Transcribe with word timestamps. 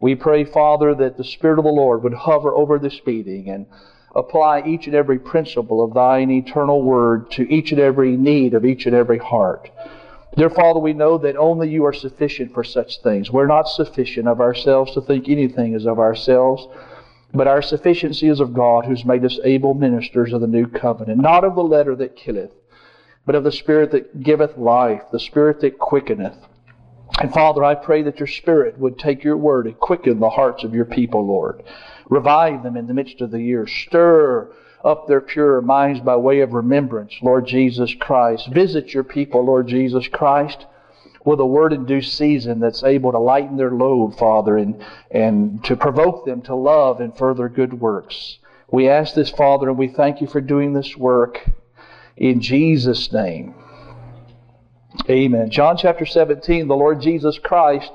We 0.00 0.14
pray, 0.14 0.44
Father, 0.44 0.94
that 0.94 1.16
the 1.16 1.24
Spirit 1.24 1.58
of 1.58 1.64
the 1.64 1.70
Lord 1.70 2.02
would 2.02 2.14
hover 2.14 2.54
over 2.54 2.78
this 2.78 3.00
meeting 3.06 3.48
and 3.48 3.66
apply 4.14 4.62
each 4.66 4.86
and 4.86 4.94
every 4.94 5.18
principle 5.18 5.82
of 5.82 5.94
thine 5.94 6.30
eternal 6.30 6.82
word 6.82 7.30
to 7.32 7.50
each 7.52 7.72
and 7.72 7.80
every 7.80 8.16
need 8.16 8.54
of 8.54 8.64
each 8.64 8.86
and 8.86 8.94
every 8.94 9.18
heart. 9.18 9.70
Dear 10.36 10.50
Father, 10.50 10.80
we 10.80 10.92
know 10.92 11.16
that 11.18 11.36
only 11.36 11.70
you 11.70 11.84
are 11.86 11.94
sufficient 11.94 12.52
for 12.52 12.62
such 12.62 13.00
things. 13.02 13.30
We're 13.30 13.46
not 13.46 13.68
sufficient 13.68 14.28
of 14.28 14.40
ourselves 14.40 14.92
to 14.92 15.00
think 15.00 15.28
anything 15.28 15.72
is 15.72 15.86
of 15.86 15.98
ourselves, 15.98 16.66
but 17.32 17.46
our 17.46 17.62
sufficiency 17.62 18.28
is 18.28 18.40
of 18.40 18.52
God 18.52 18.84
who's 18.84 19.04
made 19.04 19.24
us 19.24 19.38
able 19.44 19.72
ministers 19.72 20.34
of 20.34 20.42
the 20.42 20.46
new 20.46 20.66
covenant, 20.66 21.20
not 21.20 21.44
of 21.44 21.54
the 21.54 21.62
letter 21.62 21.96
that 21.96 22.16
killeth, 22.16 22.50
but 23.24 23.34
of 23.34 23.44
the 23.44 23.52
Spirit 23.52 23.92
that 23.92 24.22
giveth 24.22 24.58
life, 24.58 25.02
the 25.10 25.20
Spirit 25.20 25.60
that 25.60 25.78
quickeneth. 25.78 26.36
And 27.18 27.32
Father, 27.32 27.64
I 27.64 27.74
pray 27.74 28.02
that 28.02 28.18
your 28.18 28.26
Spirit 28.26 28.78
would 28.78 28.98
take 28.98 29.24
your 29.24 29.38
word 29.38 29.66
and 29.66 29.78
quicken 29.78 30.20
the 30.20 30.28
hearts 30.28 30.64
of 30.64 30.74
your 30.74 30.84
people, 30.84 31.26
Lord. 31.26 31.62
Revive 32.10 32.62
them 32.62 32.76
in 32.76 32.86
the 32.86 32.94
midst 32.94 33.22
of 33.22 33.30
the 33.30 33.40
year. 33.40 33.66
Stir 33.66 34.52
up 34.84 35.08
their 35.08 35.22
pure 35.22 35.62
minds 35.62 36.00
by 36.00 36.16
way 36.16 36.40
of 36.40 36.52
remembrance, 36.52 37.14
Lord 37.22 37.46
Jesus 37.46 37.94
Christ. 37.94 38.48
Visit 38.52 38.92
your 38.92 39.02
people, 39.02 39.44
Lord 39.44 39.66
Jesus 39.66 40.06
Christ, 40.08 40.66
with 41.24 41.40
a 41.40 41.46
word 41.46 41.72
in 41.72 41.86
due 41.86 42.02
season 42.02 42.60
that's 42.60 42.84
able 42.84 43.12
to 43.12 43.18
lighten 43.18 43.56
their 43.56 43.72
load, 43.72 44.16
Father, 44.18 44.58
and, 44.58 44.84
and 45.10 45.64
to 45.64 45.74
provoke 45.74 46.26
them 46.26 46.42
to 46.42 46.54
love 46.54 47.00
and 47.00 47.16
further 47.16 47.48
good 47.48 47.80
works. 47.80 48.38
We 48.70 48.88
ask 48.88 49.14
this, 49.14 49.30
Father, 49.30 49.70
and 49.70 49.78
we 49.78 49.88
thank 49.88 50.20
you 50.20 50.26
for 50.26 50.40
doing 50.40 50.74
this 50.74 50.96
work 50.96 51.48
in 52.16 52.40
Jesus' 52.40 53.10
name. 53.10 53.54
Amen. 55.08 55.50
John 55.50 55.76
chapter 55.76 56.04
17, 56.04 56.66
the 56.66 56.74
Lord 56.74 57.00
Jesus 57.00 57.38
Christ 57.38 57.92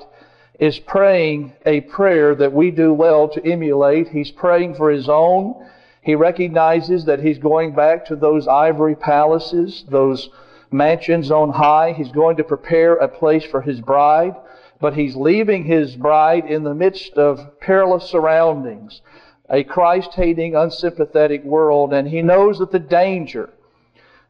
is 0.58 0.78
praying 0.78 1.52
a 1.66 1.82
prayer 1.82 2.34
that 2.34 2.52
we 2.52 2.70
do 2.70 2.94
well 2.94 3.28
to 3.28 3.46
emulate. 3.46 4.08
He's 4.08 4.30
praying 4.30 4.76
for 4.76 4.90
his 4.90 5.08
own. 5.08 5.68
He 6.00 6.14
recognizes 6.14 7.04
that 7.04 7.20
he's 7.20 7.38
going 7.38 7.74
back 7.74 8.06
to 8.06 8.16
those 8.16 8.48
ivory 8.48 8.94
palaces, 8.94 9.84
those 9.90 10.30
mansions 10.70 11.30
on 11.30 11.50
high. 11.50 11.92
He's 11.92 12.12
going 12.12 12.36
to 12.38 12.44
prepare 12.44 12.94
a 12.94 13.08
place 13.08 13.44
for 13.44 13.60
his 13.60 13.80
bride, 13.80 14.34
but 14.80 14.94
he's 14.94 15.14
leaving 15.14 15.64
his 15.64 15.94
bride 15.96 16.46
in 16.46 16.62
the 16.62 16.74
midst 16.74 17.14
of 17.14 17.60
perilous 17.60 18.04
surroundings, 18.04 19.02
a 19.50 19.64
Christ 19.64 20.14
hating, 20.14 20.54
unsympathetic 20.54 21.44
world, 21.44 21.92
and 21.92 22.08
he 22.08 22.22
knows 22.22 22.58
that 22.58 22.72
the 22.72 22.78
danger 22.78 23.50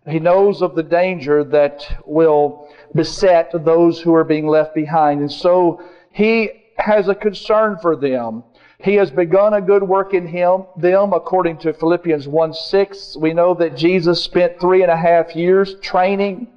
he 0.09 0.19
knows 0.19 0.63
of 0.63 0.75
the 0.75 0.83
danger 0.83 1.45
that 1.45 2.03
will 2.05 2.69
beset 2.95 3.53
those 3.65 4.01
who 4.01 4.15
are 4.15 4.25
being 4.25 4.47
left 4.47 4.75
behind. 4.75 5.21
And 5.21 5.31
so 5.31 5.83
he 6.11 6.51
has 6.77 7.09
a 7.09 7.15
concern 7.15 7.79
for 7.81 7.95
them. 7.97 8.43
He 8.79 8.95
has 8.97 9.13
begun 9.13 9.55
a 9.55 9.61
good 9.61 9.85
work 9.85 10.13
in 10.13 10.27
him, 10.27 10.65
them, 10.77 11.13
according 11.13 11.59
to 11.59 11.73
Philippians 11.73 12.27
1 12.27 12.53
6. 12.53 13.17
We 13.17 13.33
know 13.33 13.55
that 13.55 13.77
Jesus 13.77 14.23
spent 14.23 14.59
three 14.61 14.83
and 14.83 14.91
a 14.91 14.97
half 14.97 15.37
years 15.37 15.77
training 15.81 16.49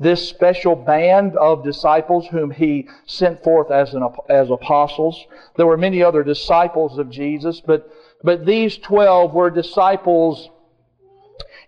this 0.00 0.28
special 0.28 0.74
band 0.74 1.36
of 1.36 1.64
disciples 1.64 2.26
whom 2.28 2.50
he 2.50 2.88
sent 3.06 3.42
forth 3.42 3.70
as, 3.70 3.94
an, 3.94 4.08
as 4.28 4.50
apostles. 4.50 5.24
There 5.56 5.66
were 5.66 5.76
many 5.76 6.02
other 6.02 6.22
disciples 6.22 6.98
of 6.98 7.10
Jesus, 7.10 7.60
but, 7.60 7.90
but 8.22 8.44
these 8.44 8.78
12 8.78 9.34
were 9.34 9.50
disciples 9.50 10.50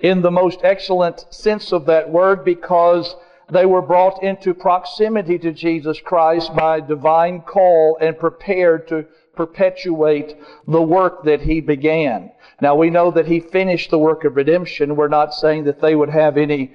in 0.01 0.23
the 0.23 0.31
most 0.31 0.61
excellent 0.63 1.27
sense 1.31 1.73
of 1.73 1.87
that 1.87 2.11
word 2.11 2.45
because 2.45 3.15
they 3.51 3.67
were 3.67 3.83
brought 3.83 4.23
into 4.23 4.55
proximity 4.55 5.39
to 5.39 5.53
Jesus 5.53 6.01
Christ 6.01 6.55
by 6.55 6.81
divine 6.81 7.43
call 7.43 7.99
and 8.01 8.19
prepared 8.19 8.89
to 8.89 9.07
perpetuate 9.35 10.37
the 10.67 10.83
work 10.83 11.25
that 11.25 11.43
he 11.43 11.61
began. 11.61 12.31
Now 12.61 12.75
we 12.75 12.91
know 12.91 13.11
that 13.11 13.27
he 13.27 13.41
finished 13.41 13.91
the 13.91 13.99
work 13.99 14.25
of 14.25 14.37
redemption. 14.37 14.97
We're 14.97 15.09
not 15.09 15.35
saying 15.35 15.65
that 15.65 15.81
they 15.81 15.95
would 15.95 16.11
have 16.11 16.37
any 16.37 16.73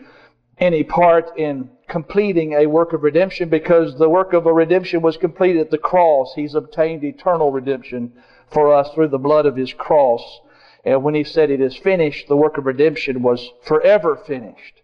any 0.57 0.83
part 0.83 1.37
in 1.37 1.69
completing 1.89 2.53
a 2.53 2.65
work 2.65 2.93
of 2.93 3.03
redemption 3.03 3.49
because 3.49 3.97
the 3.97 4.09
work 4.09 4.31
of 4.31 4.45
a 4.45 4.53
redemption 4.53 5.01
was 5.01 5.17
completed 5.17 5.59
at 5.59 5.69
the 5.69 5.77
cross. 5.77 6.33
He's 6.33 6.55
obtained 6.55 7.03
eternal 7.03 7.51
redemption 7.51 8.13
for 8.47 8.73
us 8.73 8.89
through 8.93 9.09
the 9.09 9.17
blood 9.17 9.45
of 9.45 9.57
his 9.57 9.73
cross. 9.73 10.39
And 10.85 11.03
when 11.03 11.15
he 11.15 11.23
said 11.23 11.49
it 11.49 11.61
is 11.61 11.75
finished, 11.75 12.27
the 12.27 12.37
work 12.37 12.57
of 12.57 12.65
redemption 12.65 13.23
was 13.23 13.51
forever 13.63 14.15
finished. 14.15 14.81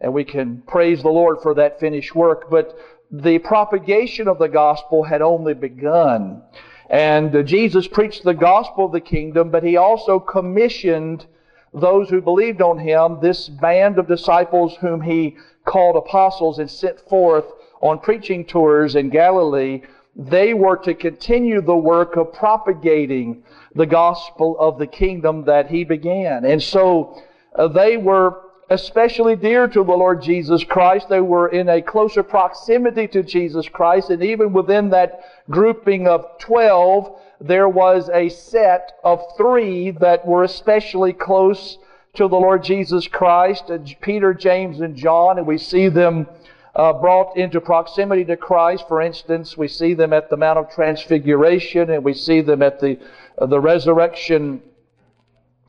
And 0.00 0.12
we 0.12 0.24
can 0.24 0.62
praise 0.66 1.02
the 1.02 1.10
Lord 1.10 1.38
for 1.42 1.54
that 1.54 1.78
finished 1.78 2.14
work. 2.14 2.50
But 2.50 2.76
the 3.10 3.38
propagation 3.38 4.26
of 4.26 4.38
the 4.38 4.48
gospel 4.48 5.04
had 5.04 5.22
only 5.22 5.54
begun. 5.54 6.42
And 6.88 7.46
Jesus 7.46 7.86
preached 7.86 8.24
the 8.24 8.34
gospel 8.34 8.86
of 8.86 8.92
the 8.92 9.00
kingdom, 9.00 9.50
but 9.50 9.62
he 9.62 9.76
also 9.76 10.18
commissioned 10.18 11.26
those 11.72 12.08
who 12.08 12.20
believed 12.20 12.62
on 12.62 12.78
him, 12.78 13.18
this 13.20 13.48
band 13.48 13.98
of 13.98 14.06
disciples 14.06 14.76
whom 14.76 15.00
he 15.00 15.36
called 15.64 15.96
apostles 15.96 16.58
and 16.58 16.70
sent 16.70 17.00
forth 17.00 17.44
on 17.80 17.98
preaching 17.98 18.44
tours 18.44 18.94
in 18.94 19.10
Galilee, 19.10 19.82
they 20.16 20.54
were 20.54 20.76
to 20.76 20.94
continue 20.94 21.60
the 21.60 21.76
work 21.76 22.16
of 22.16 22.32
propagating 22.32 23.42
the 23.74 23.86
gospel 23.86 24.56
of 24.58 24.78
the 24.78 24.86
kingdom 24.86 25.44
that 25.44 25.70
he 25.70 25.84
began. 25.84 26.44
And 26.44 26.62
so 26.62 27.22
uh, 27.54 27.68
they 27.68 27.96
were 27.96 28.40
especially 28.70 29.36
dear 29.36 29.68
to 29.68 29.84
the 29.84 29.92
Lord 29.92 30.22
Jesus 30.22 30.64
Christ. 30.64 31.08
They 31.08 31.20
were 31.20 31.48
in 31.48 31.68
a 31.68 31.82
closer 31.82 32.22
proximity 32.22 33.06
to 33.08 33.22
Jesus 33.22 33.68
Christ. 33.68 34.10
And 34.10 34.22
even 34.22 34.52
within 34.52 34.90
that 34.90 35.20
grouping 35.50 36.08
of 36.08 36.26
12, 36.38 37.20
there 37.40 37.68
was 37.68 38.08
a 38.12 38.28
set 38.28 38.92
of 39.02 39.22
three 39.36 39.90
that 39.92 40.26
were 40.26 40.44
especially 40.44 41.12
close 41.12 41.78
to 42.14 42.28
the 42.28 42.36
Lord 42.36 42.62
Jesus 42.62 43.08
Christ 43.08 43.70
Peter, 44.00 44.32
James, 44.32 44.80
and 44.80 44.96
John. 44.96 45.38
And 45.38 45.46
we 45.46 45.58
see 45.58 45.88
them 45.88 46.26
uh, 46.74 46.92
brought 46.92 47.36
into 47.36 47.60
proximity 47.60 48.24
to 48.24 48.36
Christ. 48.36 48.86
For 48.88 49.00
instance, 49.00 49.56
we 49.56 49.68
see 49.68 49.94
them 49.94 50.12
at 50.12 50.30
the 50.30 50.36
Mount 50.36 50.58
of 50.58 50.70
Transfiguration, 50.70 51.90
and 51.90 52.04
we 52.04 52.14
see 52.14 52.40
them 52.40 52.62
at 52.62 52.80
the 52.80 52.98
the 53.40 53.60
resurrection 53.60 54.62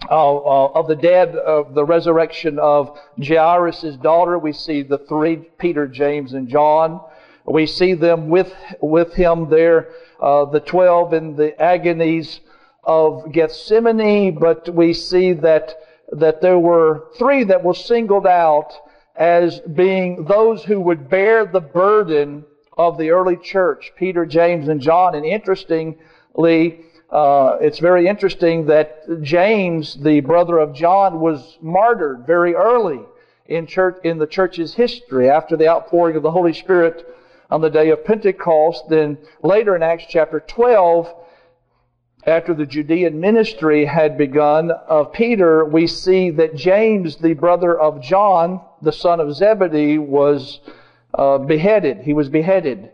uh, 0.10 0.36
uh, 0.38 0.72
of 0.74 0.88
the 0.88 0.96
dead, 0.96 1.36
of 1.36 1.74
the 1.74 1.84
resurrection 1.84 2.60
of 2.60 3.00
Jairus' 3.24 3.98
daughter. 3.98 4.38
We 4.38 4.54
see 4.54 4.84
the 4.84 5.00
three, 5.00 5.38
Peter, 5.58 5.88
James, 5.88 6.34
and 6.34 6.48
John. 6.48 7.02
We 7.46 7.66
see 7.66 7.94
them 7.94 8.30
with, 8.30 8.54
with 8.82 9.14
him 9.14 9.50
there, 9.50 9.90
uh, 10.20 10.46
the 10.46 10.60
twelve 10.60 11.14
in 11.14 11.36
the 11.36 11.60
agonies 11.62 12.40
of 12.84 13.32
Gethsemane, 13.32 14.38
but 14.38 14.70
we 14.70 14.94
see 14.94 15.34
that, 15.34 15.76
that 16.12 16.42
there 16.42 16.60
were 16.60 17.08
three 17.18 17.44
that 17.46 17.64
were 17.64 17.74
singled 17.74 18.28
out 18.28 18.74
as 19.16 19.60
being 19.62 20.26
those 20.26 20.64
who 20.64 20.80
would 20.82 21.10
bear 21.10 21.46
the 21.46 21.62
burden 21.62 22.46
of 22.78 22.98
the 22.98 23.10
early 23.10 23.38
church, 23.38 23.92
Peter, 23.96 24.26
James, 24.26 24.68
and 24.68 24.82
John. 24.82 25.16
And 25.16 25.26
interestingly, 25.26 26.82
uh, 27.16 27.58
it's 27.62 27.80
very 27.80 28.10
interesting 28.10 28.66
that 28.66 29.22
James, 29.22 29.96
the 29.96 30.20
brother 30.20 30.58
of 30.58 30.74
John, 30.74 31.22
was 31.22 31.58
martyred 31.62 32.28
very 32.28 32.56
early 32.56 33.00
in 33.46 33.68
church 33.68 33.96
in 34.04 34.18
the 34.18 34.28
church's 34.28 34.74
history 34.74 35.30
after 35.30 35.56
the 35.56 35.70
outpouring 35.70 36.18
of 36.18 36.24
the 36.24 36.32
Holy 36.32 36.52
Spirit 36.52 37.08
on 37.50 37.62
the 37.62 37.70
day 37.70 37.92
of 37.92 38.04
Pentecost. 38.04 38.90
Then 38.90 39.18
later 39.42 39.78
in 39.78 39.82
Acts 39.82 40.04
chapter 40.10 40.42
12, 40.42 41.08
after 42.26 42.54
the 42.54 42.66
Judean 42.66 43.18
ministry 43.18 43.86
had 43.86 44.18
begun 44.18 44.72
of 44.72 45.14
Peter, 45.14 45.64
we 45.64 45.88
see 45.88 46.32
that 46.32 46.58
James, 46.58 47.16
the 47.16 47.34
brother 47.34 47.80
of 47.80 48.02
John, 48.02 48.60
the 48.82 48.92
son 48.92 49.22
of 49.22 49.34
Zebedee, 49.34 50.00
was 50.00 50.60
uh, 51.14 51.38
beheaded. 51.38 52.00
He 52.00 52.12
was 52.12 52.28
beheaded. 52.28 52.92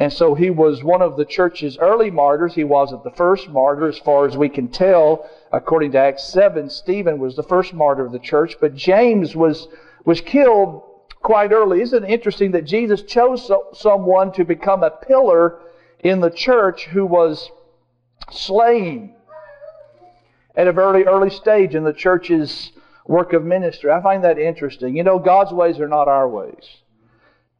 And 0.00 0.10
so 0.10 0.34
he 0.34 0.48
was 0.48 0.82
one 0.82 1.02
of 1.02 1.18
the 1.18 1.26
church's 1.26 1.76
early 1.76 2.10
martyrs. 2.10 2.54
He 2.54 2.64
wasn't 2.64 3.04
the 3.04 3.10
first 3.10 3.50
martyr, 3.50 3.86
as 3.86 3.98
far 3.98 4.24
as 4.24 4.34
we 4.34 4.48
can 4.48 4.68
tell. 4.68 5.28
According 5.52 5.92
to 5.92 5.98
Acts 5.98 6.24
7, 6.24 6.70
Stephen 6.70 7.18
was 7.18 7.36
the 7.36 7.42
first 7.42 7.74
martyr 7.74 8.06
of 8.06 8.10
the 8.10 8.18
church, 8.18 8.56
but 8.62 8.74
James 8.74 9.36
was, 9.36 9.68
was 10.06 10.22
killed 10.22 10.82
quite 11.20 11.52
early. 11.52 11.82
Isn't 11.82 12.04
it 12.04 12.10
interesting 12.10 12.52
that 12.52 12.64
Jesus 12.64 13.02
chose 13.02 13.46
so, 13.46 13.66
someone 13.74 14.32
to 14.32 14.44
become 14.44 14.82
a 14.82 14.90
pillar 14.90 15.60
in 15.98 16.20
the 16.20 16.30
church 16.30 16.86
who 16.86 17.04
was 17.04 17.50
slain 18.30 19.14
at 20.56 20.66
a 20.66 20.72
very 20.72 21.04
early 21.04 21.28
stage 21.28 21.74
in 21.74 21.84
the 21.84 21.92
church's 21.92 22.72
work 23.06 23.34
of 23.34 23.44
ministry? 23.44 23.90
I 23.90 24.00
find 24.00 24.24
that 24.24 24.38
interesting. 24.38 24.96
You 24.96 25.04
know, 25.04 25.18
God's 25.18 25.52
ways 25.52 25.78
are 25.78 25.88
not 25.88 26.08
our 26.08 26.26
ways, 26.26 26.78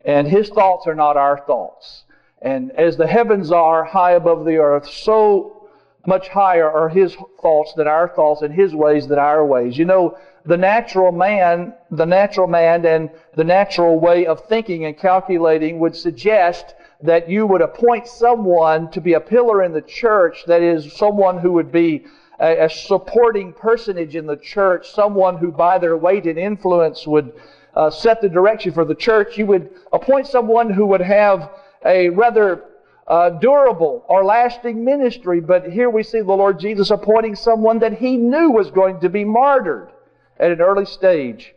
and 0.07 0.27
His 0.27 0.49
thoughts 0.49 0.87
are 0.87 0.95
not 0.95 1.19
our 1.19 1.45
thoughts. 1.47 2.05
And 2.43 2.73
as 2.73 2.97
the 2.97 3.07
heavens 3.07 3.53
are 3.53 3.85
high 3.85 4.13
above 4.13 4.45
the 4.45 4.57
earth, 4.57 4.89
so 4.89 5.69
much 6.07 6.29
higher 6.29 6.71
are 6.71 6.89
his 6.89 7.15
thoughts 7.43 7.75
than 7.75 7.87
our 7.87 8.09
thoughts 8.09 8.43
and 8.43 8.55
his 8.55 8.75
ways 8.75 9.07
than 9.07 9.19
our 9.19 9.45
ways. 9.45 9.77
You 9.77 9.85
know, 9.85 10.17
the 10.47 10.57
natural 10.57 11.13
man, 11.13 11.75
the 11.91 12.07
natural 12.07 12.47
man 12.47 12.87
and 12.87 13.11
the 13.37 13.45
natural 13.45 14.01
way 14.01 14.27
of 14.27 14.47
thinking 14.47 14.87
and 14.87 14.97
calculating 14.97 15.79
would 15.81 15.95
suggest 15.95 16.75
that 17.03 17.29
you 17.29 17.47
would 17.47 17.61
appoint 17.61 18.07
someone 18.07 18.91
to 18.91 19.01
be 19.01 19.15
a 19.15 19.21
pillar 19.21 19.63
in 19.63 19.73
the 19.73 19.83
church, 19.83 20.45
that 20.47 20.63
is, 20.63 20.93
someone 20.95 21.39
who 21.39 21.53
would 21.53 21.71
be 21.71 22.05
a, 22.41 22.65
a 22.65 22.71
supporting 22.71 23.53
personage 23.53 24.17
in 24.17 24.27
the 24.27 24.37
church, 24.37 24.91
someone 24.91 25.37
who 25.37 25.51
by 25.53 25.79
their 25.79 25.97
weight 25.97 26.27
and 26.27 26.39
influence 26.39 27.07
would 27.07 27.33
uh, 27.75 27.91
set 27.91 28.21
the 28.21 28.29
direction 28.29 28.73
for 28.73 28.85
the 28.85 28.95
church. 28.95 29.39
You 29.39 29.47
would 29.47 29.71
appoint 29.93 30.27
someone 30.27 30.71
who 30.71 30.87
would 30.87 31.03
have 31.03 31.51
a 31.85 32.09
rather 32.11 32.65
uh, 33.07 33.31
durable 33.31 34.05
or 34.09 34.25
lasting 34.25 34.85
ministry. 34.85 35.41
But 35.41 35.71
here 35.71 35.91
we 35.91 36.03
see 36.03 36.21
the 36.21 36.33
Lord 36.33 36.61
Jesus 36.61 36.91
appointing 36.91 37.35
someone 37.35 37.81
that 37.81 37.95
he 37.95 38.17
knew 38.17 38.51
was 38.51 38.71
going 38.71 39.01
to 39.01 39.09
be 39.09 39.25
martyred 39.25 39.91
at 40.39 40.51
an 40.51 40.61
early 40.61 40.87
stage 40.87 41.55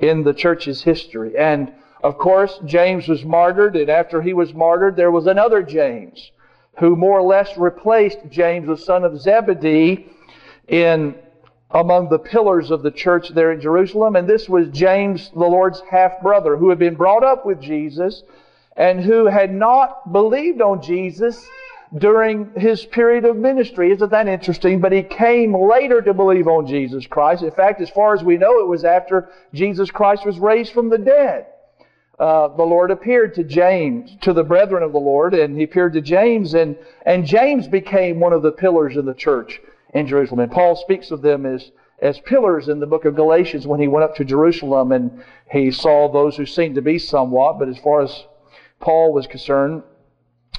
in 0.00 0.22
the 0.22 0.34
church's 0.34 0.82
history. 0.82 1.36
And 1.36 1.72
of 2.02 2.18
course, 2.18 2.60
James 2.64 3.08
was 3.08 3.24
martyred, 3.24 3.76
and 3.76 3.88
after 3.88 4.20
he 4.20 4.34
was 4.34 4.52
martyred, 4.52 4.96
there 4.96 5.10
was 5.10 5.26
another 5.26 5.62
James 5.62 6.30
who 6.78 6.96
more 6.96 7.18
or 7.18 7.22
less 7.22 7.56
replaced 7.56 8.18
James, 8.28 8.66
the 8.66 8.76
son 8.76 9.04
of 9.04 9.20
Zebedee, 9.20 10.06
in 10.68 11.14
among 11.70 12.08
the 12.08 12.18
pillars 12.18 12.70
of 12.70 12.82
the 12.82 12.90
church 12.90 13.30
there 13.30 13.52
in 13.52 13.60
Jerusalem. 13.60 14.16
And 14.16 14.28
this 14.28 14.48
was 14.48 14.68
James, 14.68 15.30
the 15.30 15.40
Lord's 15.40 15.82
half 15.90 16.20
brother, 16.22 16.56
who 16.56 16.68
had 16.68 16.78
been 16.78 16.94
brought 16.94 17.24
up 17.24 17.44
with 17.44 17.60
Jesus 17.60 18.22
and 18.76 19.00
who 19.00 19.26
had 19.26 19.52
not 19.52 20.12
believed 20.12 20.60
on 20.60 20.82
Jesus 20.82 21.46
during 21.96 22.50
his 22.56 22.84
period 22.84 23.24
of 23.24 23.36
ministry. 23.36 23.92
Isn't 23.92 24.10
that 24.10 24.26
interesting? 24.26 24.80
But 24.80 24.92
he 24.92 25.02
came 25.02 25.54
later 25.54 26.02
to 26.02 26.12
believe 26.12 26.48
on 26.48 26.66
Jesus 26.66 27.06
Christ. 27.06 27.42
In 27.42 27.52
fact, 27.52 27.80
as 27.80 27.90
far 27.90 28.14
as 28.14 28.24
we 28.24 28.36
know, 28.36 28.60
it 28.60 28.66
was 28.66 28.84
after 28.84 29.30
Jesus 29.52 29.90
Christ 29.90 30.26
was 30.26 30.38
raised 30.38 30.72
from 30.72 30.90
the 30.90 30.98
dead. 30.98 31.46
Uh, 32.18 32.48
the 32.48 32.62
Lord 32.62 32.90
appeared 32.90 33.34
to 33.34 33.44
James, 33.44 34.16
to 34.20 34.32
the 34.32 34.44
brethren 34.44 34.82
of 34.82 34.92
the 34.92 34.98
Lord, 34.98 35.34
and 35.34 35.56
he 35.56 35.64
appeared 35.64 35.94
to 35.94 36.00
James, 36.00 36.54
and, 36.54 36.76
and 37.04 37.26
James 37.26 37.66
became 37.66 38.20
one 38.20 38.32
of 38.32 38.42
the 38.42 38.52
pillars 38.52 38.96
of 38.96 39.04
the 39.04 39.14
church 39.14 39.60
in 39.94 40.06
Jerusalem. 40.06 40.40
And 40.40 40.52
Paul 40.52 40.76
speaks 40.76 41.10
of 41.10 41.22
them 41.22 41.44
as, 41.44 41.72
as 42.00 42.20
pillars 42.20 42.68
in 42.68 42.78
the 42.78 42.86
book 42.86 43.04
of 43.04 43.16
Galatians 43.16 43.66
when 43.66 43.80
he 43.80 43.88
went 43.88 44.04
up 44.04 44.14
to 44.16 44.24
Jerusalem 44.24 44.92
and 44.92 45.24
he 45.50 45.72
saw 45.72 46.08
those 46.08 46.36
who 46.36 46.46
seemed 46.46 46.76
to 46.76 46.82
be 46.82 47.00
somewhat, 47.00 47.58
but 47.58 47.68
as 47.68 47.78
far 47.78 48.02
as 48.02 48.24
Paul 48.80 49.12
was 49.12 49.26
concerned, 49.26 49.82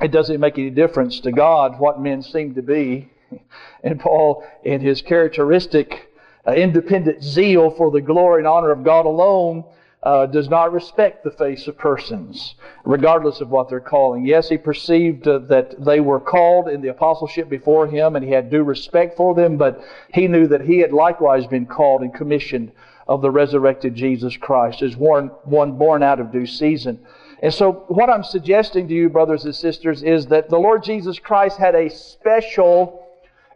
it 0.01 0.11
doesn't 0.11 0.39
make 0.39 0.57
any 0.57 0.69
difference 0.69 1.19
to 1.21 1.31
God 1.31 1.79
what 1.79 2.01
men 2.01 2.21
seem 2.21 2.55
to 2.55 2.61
be. 2.61 3.09
And 3.83 3.99
Paul, 3.99 4.43
in 4.63 4.81
his 4.81 5.03
characteristic 5.03 6.11
uh, 6.47 6.53
independent 6.53 7.23
zeal 7.23 7.69
for 7.69 7.91
the 7.91 8.01
glory 8.01 8.41
and 8.41 8.47
honor 8.47 8.71
of 8.71 8.83
God 8.83 9.05
alone, 9.05 9.63
uh, 10.05 10.27
does 10.27 10.49
not 10.49 10.71
respect 10.71 11.23
the 11.23 11.31
face 11.31 11.67
of 11.67 11.77
persons, 11.77 12.55
regardless 12.83 13.41
of 13.41 13.49
what 13.49 13.69
they're 13.69 13.79
calling. 13.79 14.23
Yes, 14.25 14.49
he 14.49 14.57
perceived 14.57 15.27
uh, 15.27 15.39
that 15.49 15.83
they 15.83 15.99
were 15.99 16.19
called 16.19 16.69
in 16.69 16.81
the 16.81 16.89
apostleship 16.89 17.49
before 17.49 17.87
him, 17.87 18.15
and 18.15 18.23
he 18.23 18.31
had 18.31 18.51
due 18.51 18.63
respect 18.63 19.17
for 19.17 19.33
them, 19.33 19.57
but 19.57 19.83
he 20.13 20.27
knew 20.27 20.47
that 20.47 20.61
he 20.61 20.79
had 20.79 20.93
likewise 20.93 21.47
been 21.47 21.65
called 21.65 22.01
and 22.01 22.13
commissioned 22.13 22.71
of 23.07 23.21
the 23.21 23.31
resurrected 23.31 23.95
Jesus 23.95 24.37
Christ 24.37 24.83
as 24.83 24.95
one, 24.95 25.27
one 25.43 25.77
born 25.77 26.03
out 26.03 26.19
of 26.19 26.31
due 26.31 26.45
season. 26.45 26.99
And 27.41 27.53
so, 27.53 27.85
what 27.87 28.09
I'm 28.09 28.23
suggesting 28.23 28.87
to 28.87 28.93
you, 28.93 29.09
brothers 29.09 29.45
and 29.45 29.55
sisters, 29.55 30.03
is 30.03 30.27
that 30.27 30.49
the 30.49 30.57
Lord 30.57 30.83
Jesus 30.83 31.19
Christ 31.19 31.57
had 31.57 31.75
a 31.75 31.89
special, 31.89 33.07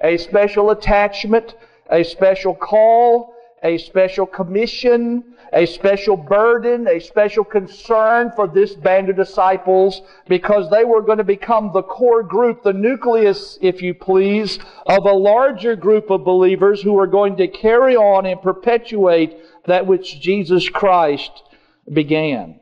a 0.01 0.17
special 0.17 0.71
attachment, 0.71 1.55
a 1.89 2.03
special 2.03 2.53
call, 2.53 3.33
a 3.63 3.77
special 3.77 4.25
commission, 4.25 5.23
a 5.51 5.65
special 5.65 6.15
burden, 6.15 6.87
a 6.87 6.99
special 6.99 7.43
concern 7.43 8.31
for 8.35 8.47
this 8.47 8.75
band 8.75 9.09
of 9.09 9.15
disciples 9.15 10.01
because 10.27 10.69
they 10.69 10.85
were 10.85 11.01
going 11.01 11.17
to 11.17 11.23
become 11.23 11.71
the 11.73 11.81
core 11.81 12.23
group, 12.23 12.63
the 12.63 12.73
nucleus, 12.73 13.57
if 13.61 13.81
you 13.81 13.93
please, 13.93 14.59
of 14.85 15.05
a 15.05 15.11
larger 15.11 15.75
group 15.75 16.09
of 16.09 16.23
believers 16.23 16.81
who 16.81 16.97
are 16.99 17.07
going 17.07 17.35
to 17.37 17.47
carry 17.47 17.95
on 17.95 18.25
and 18.25 18.41
perpetuate 18.41 19.37
that 19.65 19.87
which 19.87 20.19
Jesus 20.21 20.69
Christ 20.69 21.43
began. 21.91 22.58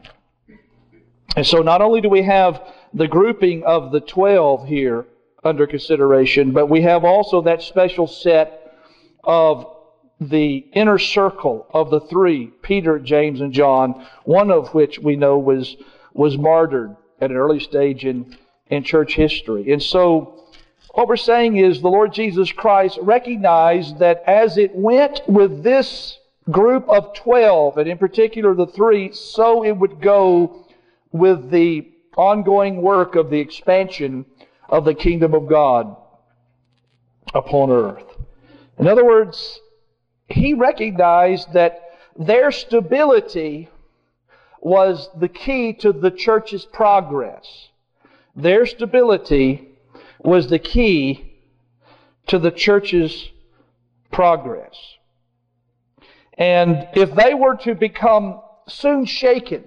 And 1.37 1.45
so 1.45 1.59
not 1.59 1.83
only 1.83 2.01
do 2.01 2.09
we 2.09 2.23
have 2.23 2.63
the 2.95 3.07
grouping 3.07 3.63
of 3.63 3.91
the 3.91 3.99
12 3.99 4.67
here 4.67 5.05
under 5.43 5.67
consideration, 5.67 6.51
but 6.51 6.65
we 6.65 6.81
have 6.81 7.05
also 7.05 7.43
that 7.43 7.61
special 7.61 8.07
set 8.07 8.75
of 9.23 9.71
the 10.19 10.65
inner 10.73 10.97
circle 10.97 11.67
of 11.71 11.91
the 11.91 11.99
three, 11.99 12.47
Peter, 12.63 12.97
James, 12.97 13.41
and 13.41 13.53
John, 13.53 14.07
one 14.23 14.49
of 14.49 14.73
which 14.73 14.97
we 14.97 15.15
know 15.15 15.37
was, 15.37 15.77
was 16.11 16.39
martyred 16.39 16.95
at 17.21 17.29
an 17.29 17.37
early 17.37 17.59
stage 17.59 18.03
in, 18.03 18.35
in 18.71 18.83
church 18.83 19.13
history. 19.13 19.71
And 19.71 19.83
so, 19.83 20.43
what 20.95 21.07
we're 21.07 21.17
saying 21.17 21.57
is 21.57 21.81
the 21.81 21.87
Lord 21.87 22.13
Jesus 22.13 22.51
Christ 22.51 22.97
recognized 22.99 23.99
that 23.99 24.23
as 24.25 24.57
it 24.57 24.73
went 24.73 25.21
with 25.27 25.61
this 25.61 26.17
group 26.49 26.89
of 26.89 27.13
12, 27.13 27.77
and 27.77 27.87
in 27.87 27.99
particular 27.99 28.55
the 28.55 28.65
three, 28.65 29.13
so 29.13 29.63
it 29.63 29.77
would 29.77 30.01
go 30.01 30.63
with 31.11 31.49
the 31.49 31.91
ongoing 32.15 32.81
work 32.81 33.15
of 33.15 33.29
the 33.29 33.39
expansion 33.39 34.25
of 34.69 34.85
the 34.85 34.93
kingdom 34.93 35.33
of 35.33 35.47
God 35.47 35.95
upon 37.33 37.71
earth. 37.71 38.05
In 38.77 38.87
other 38.87 39.05
words, 39.05 39.59
he 40.27 40.53
recognized 40.53 41.53
that 41.53 41.81
their 42.17 42.51
stability 42.51 43.69
was 44.59 45.09
the 45.17 45.27
key 45.27 45.73
to 45.73 45.93
the 45.93 46.11
church's 46.11 46.65
progress. 46.65 47.69
Their 48.35 48.65
stability 48.65 49.69
was 50.19 50.47
the 50.47 50.59
key 50.59 51.33
to 52.27 52.39
the 52.39 52.51
church's 52.51 53.29
progress. 54.11 54.75
And 56.37 56.87
if 56.93 57.15
they 57.15 57.33
were 57.33 57.55
to 57.57 57.73
become 57.73 58.41
soon 58.67 59.05
shaken 59.05 59.63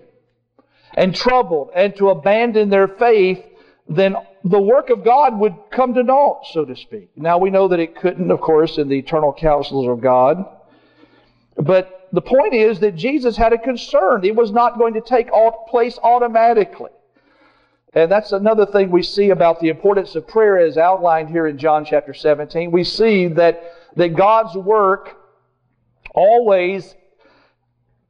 and 0.95 1.15
troubled 1.15 1.71
and 1.75 1.95
to 1.97 2.11
abandon 2.11 2.69
their 2.69 2.89
faith, 2.89 3.45
then 3.89 4.17
the 4.45 4.61
work 4.61 4.91
of 4.91 5.05
God 5.05 5.39
would 5.39 5.55
come 5.71 5.95
to 5.95 6.03
naught, 6.03 6.47
so 6.53 6.65
to 6.65 6.77
speak. 6.77 7.11
Now 7.17 7.39
we 7.39 7.51
know 7.51 7.69
that 7.69 7.81
it 7.81 7.97
couldn't, 7.97 8.31
of 8.31 8.41
course, 8.41 8.79
in 8.79 8.89
the 8.89 8.99
eternal 8.99 9.33
counsels 9.33 9.89
of 9.89 10.01
God. 10.01 10.45
But 11.57 12.09
the 12.13 12.21
point 12.21 12.55
is 12.55 12.81
that 12.81 12.97
Jesus 12.97 13.37
had 13.37 13.53
a 13.53 13.59
concern. 13.59 14.25
It 14.25 14.35
was 14.35 14.51
not 14.51 14.79
going 14.79 14.95
to 14.95 15.01
take 15.01 15.29
place 15.69 15.99
automatically. 16.03 16.91
And 17.93 18.11
that's 18.11 18.33
another 18.33 18.67
thing 18.67 18.91
we 18.91 19.03
see 19.03 19.31
about 19.31 19.61
the 19.61 19.69
importance 19.69 20.15
of 20.15 20.27
prayer 20.27 20.59
as 20.59 20.79
outlined 20.79 21.29
here 21.29 21.47
in 21.47 21.59
John 21.59 21.85
chapter 21.85 22.15
17. 22.15 22.71
We 22.71 22.85
see 22.85 23.27
that, 23.29 23.63
that 23.97 24.15
God's 24.15 24.55
work 24.57 25.17
always 26.15 26.95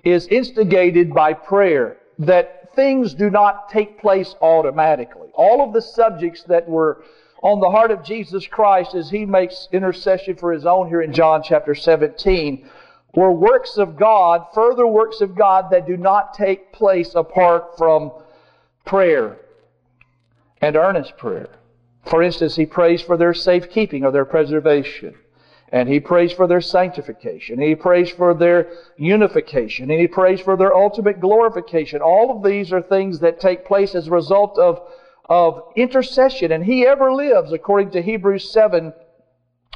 is 0.04 0.26
instigated 0.26 1.14
by 1.14 1.32
prayer, 1.32 1.96
that 2.18 2.59
things 2.74 3.14
do 3.14 3.30
not 3.30 3.68
take 3.68 4.00
place 4.00 4.34
automatically. 4.40 5.28
All 5.34 5.62
of 5.62 5.72
the 5.72 5.82
subjects 5.82 6.42
that 6.44 6.68
were 6.68 7.02
on 7.42 7.60
the 7.60 7.70
heart 7.70 7.90
of 7.90 8.02
Jesus 8.02 8.46
Christ 8.46 8.94
as 8.94 9.10
he 9.10 9.24
makes 9.24 9.68
intercession 9.72 10.36
for 10.36 10.52
his 10.52 10.66
own 10.66 10.88
here 10.88 11.00
in 11.00 11.12
John 11.12 11.42
chapter 11.42 11.74
17 11.74 12.68
were 13.14 13.32
works 13.32 13.76
of 13.76 13.96
God, 13.96 14.46
further 14.54 14.86
works 14.86 15.20
of 15.20 15.34
God 15.34 15.70
that 15.70 15.86
do 15.86 15.96
not 15.96 16.34
take 16.34 16.72
place 16.72 17.14
apart 17.14 17.76
from 17.76 18.12
prayer 18.84 19.38
and 20.60 20.76
earnest 20.76 21.16
prayer. 21.16 21.48
For 22.06 22.22
instance, 22.22 22.56
he 22.56 22.66
prays 22.66 23.02
for 23.02 23.16
their 23.16 23.34
safekeeping 23.34 24.04
or 24.04 24.10
their 24.10 24.24
preservation. 24.24 25.14
And 25.72 25.88
he 25.88 26.00
prays 26.00 26.32
for 26.32 26.48
their 26.48 26.60
sanctification. 26.60 27.60
He 27.60 27.76
prays 27.76 28.10
for 28.10 28.34
their 28.34 28.72
unification. 28.96 29.90
And 29.90 30.00
he 30.00 30.08
prays 30.08 30.40
for 30.40 30.56
their 30.56 30.74
ultimate 30.74 31.20
glorification. 31.20 32.00
All 32.02 32.36
of 32.36 32.42
these 32.42 32.72
are 32.72 32.82
things 32.82 33.20
that 33.20 33.38
take 33.38 33.64
place 33.64 33.94
as 33.94 34.08
a 34.08 34.10
result 34.10 34.58
of, 34.58 34.80
of 35.26 35.72
intercession. 35.76 36.50
And 36.50 36.64
he 36.64 36.86
ever 36.86 37.12
lives, 37.12 37.52
according 37.52 37.92
to 37.92 38.02
Hebrews 38.02 38.50
7, 38.52 38.92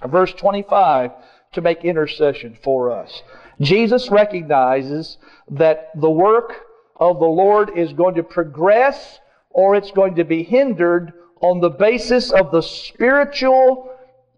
verse 0.07 0.33
25, 0.33 1.13
to 1.53 1.61
make 1.61 1.85
intercession 1.85 2.59
for 2.63 2.91
us. 2.91 3.23
Jesus 3.61 4.11
recognizes 4.11 5.19
that 5.49 5.91
the 5.95 6.11
work 6.11 6.55
of 6.97 7.21
the 7.21 7.27
Lord 7.27 7.79
is 7.79 7.93
going 7.93 8.17
to 8.17 8.25
progress 8.25 9.21
or 9.51 9.77
it's 9.77 9.93
going 9.93 10.17
to 10.17 10.25
be 10.25 10.43
hindered 10.43 11.13
on 11.41 11.61
the 11.61 11.71
basis 11.71 12.33
of 12.33 12.51
the 12.51 12.63
spiritual 12.63 13.94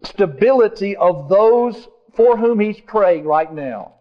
stability 0.06 0.96
of 0.96 1.28
those 1.28 1.88
for 2.14 2.36
whom 2.36 2.60
he's 2.60 2.80
praying 2.80 3.24
right 3.24 3.52
now. 3.52 3.92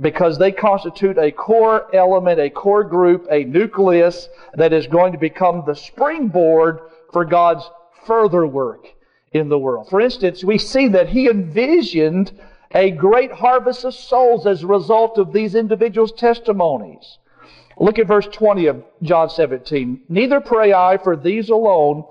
Because 0.00 0.38
they 0.38 0.50
constitute 0.50 1.18
a 1.18 1.30
core 1.30 1.94
element, 1.94 2.40
a 2.40 2.50
core 2.50 2.82
group, 2.82 3.28
a 3.30 3.44
nucleus 3.44 4.28
that 4.54 4.72
is 4.72 4.88
going 4.88 5.12
to 5.12 5.18
become 5.18 5.62
the 5.64 5.76
springboard 5.76 6.80
for 7.12 7.24
God's 7.24 7.64
further 8.04 8.44
work 8.44 8.88
in 9.32 9.48
the 9.48 9.58
world. 9.58 9.88
For 9.88 10.00
instance, 10.00 10.42
we 10.42 10.58
see 10.58 10.88
that 10.88 11.08
he 11.08 11.28
envisioned 11.28 12.32
a 12.74 12.90
great 12.90 13.30
harvest 13.30 13.84
of 13.84 13.94
souls 13.94 14.46
as 14.46 14.62
a 14.62 14.66
result 14.66 15.18
of 15.18 15.32
these 15.32 15.54
individuals' 15.54 16.12
testimonies. 16.12 17.18
Look 17.76 17.98
at 17.98 18.06
verse 18.06 18.26
20 18.26 18.66
of 18.66 18.84
John 19.02 19.30
17. 19.30 20.02
Neither 20.08 20.40
pray 20.40 20.72
I 20.72 20.96
for 20.96 21.16
these 21.16 21.50
alone, 21.50 22.04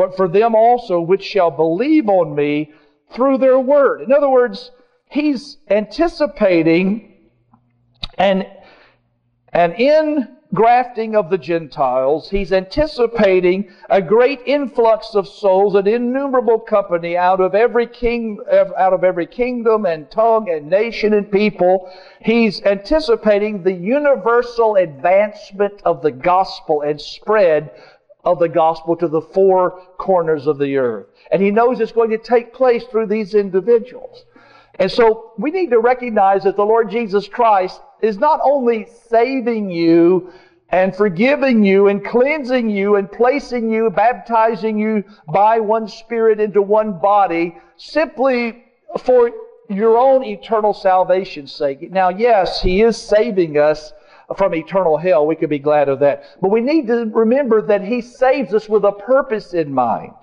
but 0.00 0.16
for 0.16 0.28
them 0.28 0.54
also 0.54 0.98
which 0.98 1.22
shall 1.22 1.50
believe 1.50 2.08
on 2.08 2.34
me 2.34 2.72
through 3.12 3.36
their 3.36 3.58
word. 3.58 4.00
In 4.00 4.10
other 4.10 4.30
words, 4.30 4.70
he's 5.10 5.58
anticipating 5.68 7.28
an, 8.16 8.46
an 9.52 9.74
ingrafting 9.74 11.14
of 11.14 11.28
the 11.28 11.36
Gentiles. 11.36 12.30
He's 12.30 12.50
anticipating 12.50 13.70
a 13.90 14.00
great 14.00 14.40
influx 14.46 15.14
of 15.14 15.28
souls, 15.28 15.74
an 15.74 15.86
innumerable 15.86 16.60
company 16.60 17.18
out 17.18 17.42
of 17.42 17.54
every 17.54 17.86
king, 17.86 18.38
out 18.50 18.94
of 18.94 19.04
every 19.04 19.26
kingdom 19.26 19.84
and 19.84 20.10
tongue 20.10 20.48
and 20.48 20.70
nation 20.70 21.12
and 21.12 21.30
people. 21.30 21.92
He's 22.22 22.62
anticipating 22.62 23.64
the 23.64 23.74
universal 23.74 24.76
advancement 24.76 25.82
of 25.84 26.00
the 26.00 26.10
gospel 26.10 26.80
and 26.80 26.98
spread 26.98 27.70
of 28.24 28.38
the 28.38 28.48
gospel 28.48 28.96
to 28.96 29.08
the 29.08 29.20
four 29.20 29.82
corners 29.98 30.46
of 30.46 30.58
the 30.58 30.76
earth. 30.76 31.06
And 31.30 31.42
he 31.42 31.50
knows 31.50 31.80
it's 31.80 31.92
going 31.92 32.10
to 32.10 32.18
take 32.18 32.52
place 32.52 32.84
through 32.84 33.06
these 33.06 33.34
individuals. 33.34 34.24
And 34.78 34.90
so 34.90 35.32
we 35.38 35.50
need 35.50 35.70
to 35.70 35.78
recognize 35.78 36.44
that 36.44 36.56
the 36.56 36.64
Lord 36.64 36.90
Jesus 36.90 37.28
Christ 37.28 37.80
is 38.02 38.18
not 38.18 38.40
only 38.42 38.86
saving 39.08 39.70
you 39.70 40.32
and 40.70 40.94
forgiving 40.94 41.64
you 41.64 41.88
and 41.88 42.04
cleansing 42.04 42.70
you 42.70 42.96
and 42.96 43.10
placing 43.10 43.70
you, 43.70 43.90
baptizing 43.90 44.78
you 44.78 45.04
by 45.32 45.60
one 45.60 45.88
Spirit 45.88 46.40
into 46.40 46.62
one 46.62 46.98
body 46.98 47.58
simply 47.76 48.64
for 49.00 49.30
your 49.68 49.98
own 49.98 50.24
eternal 50.24 50.72
salvation's 50.72 51.52
sake. 51.52 51.90
Now, 51.90 52.08
yes, 52.08 52.62
He 52.62 52.82
is 52.82 52.96
saving 52.96 53.58
us 53.58 53.92
from 54.36 54.54
eternal 54.54 54.96
hell. 54.96 55.26
We 55.26 55.36
could 55.36 55.50
be 55.50 55.58
glad 55.58 55.88
of 55.88 56.00
that. 56.00 56.24
But 56.40 56.50
we 56.50 56.60
need 56.60 56.86
to 56.88 57.06
remember 57.06 57.62
that 57.62 57.82
He 57.82 58.00
saves 58.00 58.54
us 58.54 58.68
with 58.68 58.84
a 58.84 58.92
purpose 58.92 59.54
in 59.54 59.72
mind. 59.72 60.14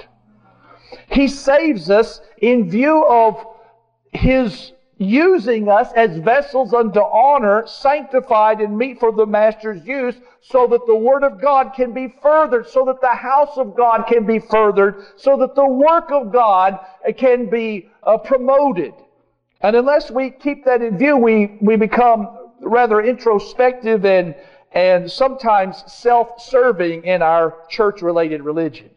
He 1.11 1.27
saves 1.27 1.89
us 1.89 2.21
in 2.39 2.69
view 2.69 3.05
of 3.05 3.45
His 4.11 4.71
using 4.99 5.69
us 5.69 5.91
as 5.95 6.17
vessels 6.17 6.73
unto 6.73 6.99
honor, 6.99 7.63
sanctified 7.67 8.61
and 8.61 8.75
meet 8.75 8.99
for 8.99 9.11
the 9.11 9.25
Master's 9.25 9.85
use, 9.85 10.15
so 10.41 10.65
that 10.67 10.85
the 10.87 10.95
Word 10.95 11.23
of 11.23 11.39
God 11.39 11.73
can 11.75 11.93
be 11.93 12.07
furthered, 12.21 12.67
so 12.67 12.85
that 12.85 13.01
the 13.01 13.13
house 13.13 13.57
of 13.57 13.75
God 13.75 14.03
can 14.07 14.25
be 14.25 14.39
furthered, 14.39 15.03
so 15.15 15.37
that 15.37 15.53
the 15.55 15.67
work 15.67 16.11
of 16.11 16.31
God 16.31 16.79
can 17.17 17.49
be 17.49 17.89
uh, 18.03 18.17
promoted. 18.17 18.93
And 19.61 19.75
unless 19.75 20.09
we 20.11 20.31
keep 20.31 20.65
that 20.65 20.81
in 20.81 20.97
view, 20.97 21.17
we, 21.17 21.57
we 21.61 21.75
become 21.75 22.36
rather 22.67 23.01
introspective 23.01 24.05
and, 24.05 24.35
and 24.71 25.09
sometimes 25.11 25.83
self-serving 25.87 27.03
in 27.05 27.21
our 27.21 27.55
church-related 27.69 28.41
religion. 28.41 28.89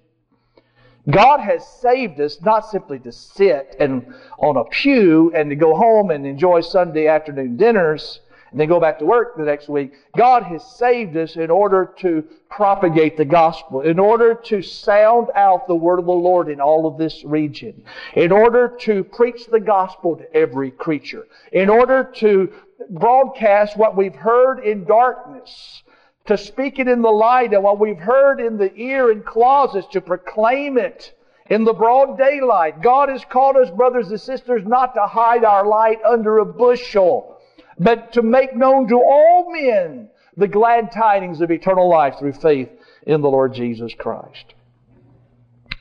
God 1.09 1.41
has 1.41 1.67
saved 1.67 2.21
us 2.21 2.41
not 2.43 2.67
simply 2.67 2.99
to 3.01 3.13
sit 3.13 3.77
and 3.81 4.15
on 4.39 4.57
a 4.57 4.65
pew 4.65 5.33
and 5.35 5.51
to 5.51 5.57
go 5.57 5.75
home 5.75 6.11
and 6.11 6.27
enjoy 6.27 6.61
Sunday 6.61 7.07
afternoon 7.07 7.57
dinners 7.57 8.21
and 8.51 8.59
then 8.59 8.69
go 8.69 8.81
back 8.81 8.99
to 8.99 9.07
work 9.07 9.37
the 9.37 9.45
next 9.45 9.69
week. 9.69 9.93
God 10.17 10.43
has 10.43 10.65
saved 10.77 11.17
us 11.17 11.37
in 11.37 11.51
order 11.51 11.95
to 11.99 12.25
propagate 12.51 13.17
the 13.17 13.25
gospel, 13.25 13.81
in 13.81 13.99
order 13.99 14.35
to 14.35 14.61
sound 14.61 15.29
out 15.35 15.69
the 15.69 15.75
word 15.75 16.01
of 16.01 16.07
the 16.07 16.13
Lord 16.13 16.49
in 16.49 16.61
all 16.61 16.87
of 16.87 16.99
this 16.99 17.25
region, 17.25 17.85
in 18.15 18.33
order 18.33 18.77
to 18.81 19.05
preach 19.05 19.47
the 19.47 19.61
gospel 19.61 20.17
to 20.17 20.35
every 20.35 20.73
creature, 20.73 21.29
in 21.53 21.71
order 21.71 22.05
to 22.17 22.53
broadcast 22.89 23.77
what 23.77 23.97
we've 23.97 24.15
heard 24.15 24.61
in 24.61 24.85
darkness 24.85 25.83
to 26.27 26.39
speak 26.39 26.79
it 26.79 26.89
in 26.89 27.03
the 27.03 27.11
light 27.11 27.53
and 27.53 27.63
what 27.63 27.79
we've 27.79 27.99
heard 27.99 28.41
in 28.41 28.57
the 28.57 28.73
ear 28.75 29.11
and 29.11 29.25
closets 29.25 29.87
to 29.89 30.01
proclaim 30.01 30.79
it 30.79 31.15
in 31.49 31.65
the 31.65 31.73
broad 31.73 32.17
daylight. 32.17 32.81
God 32.81 33.09
has 33.09 33.25
called 33.25 33.57
us, 33.57 33.71
brothers 33.71 34.11
and 34.11 34.21
sisters, 34.21 34.63
not 34.65 34.95
to 34.95 35.07
hide 35.07 35.45
our 35.45 35.67
light 35.67 35.99
under 36.05 36.39
a 36.39 36.47
bushel, 36.47 37.39
but 37.79 38.13
to 38.13 38.23
make 38.23 38.55
known 38.55 38.89
to 38.89 38.97
all 38.97 39.51
men 39.53 40.09
the 40.37 40.47
glad 40.47 40.93
tidings 40.93 41.41
of 41.41 41.51
eternal 41.51 41.89
life 41.89 42.19
through 42.19 42.35
faith 42.35 42.69
in 43.07 43.21
the 43.21 43.29
Lord 43.29 43.53
Jesus 43.53 43.93
Christ. 43.95 44.55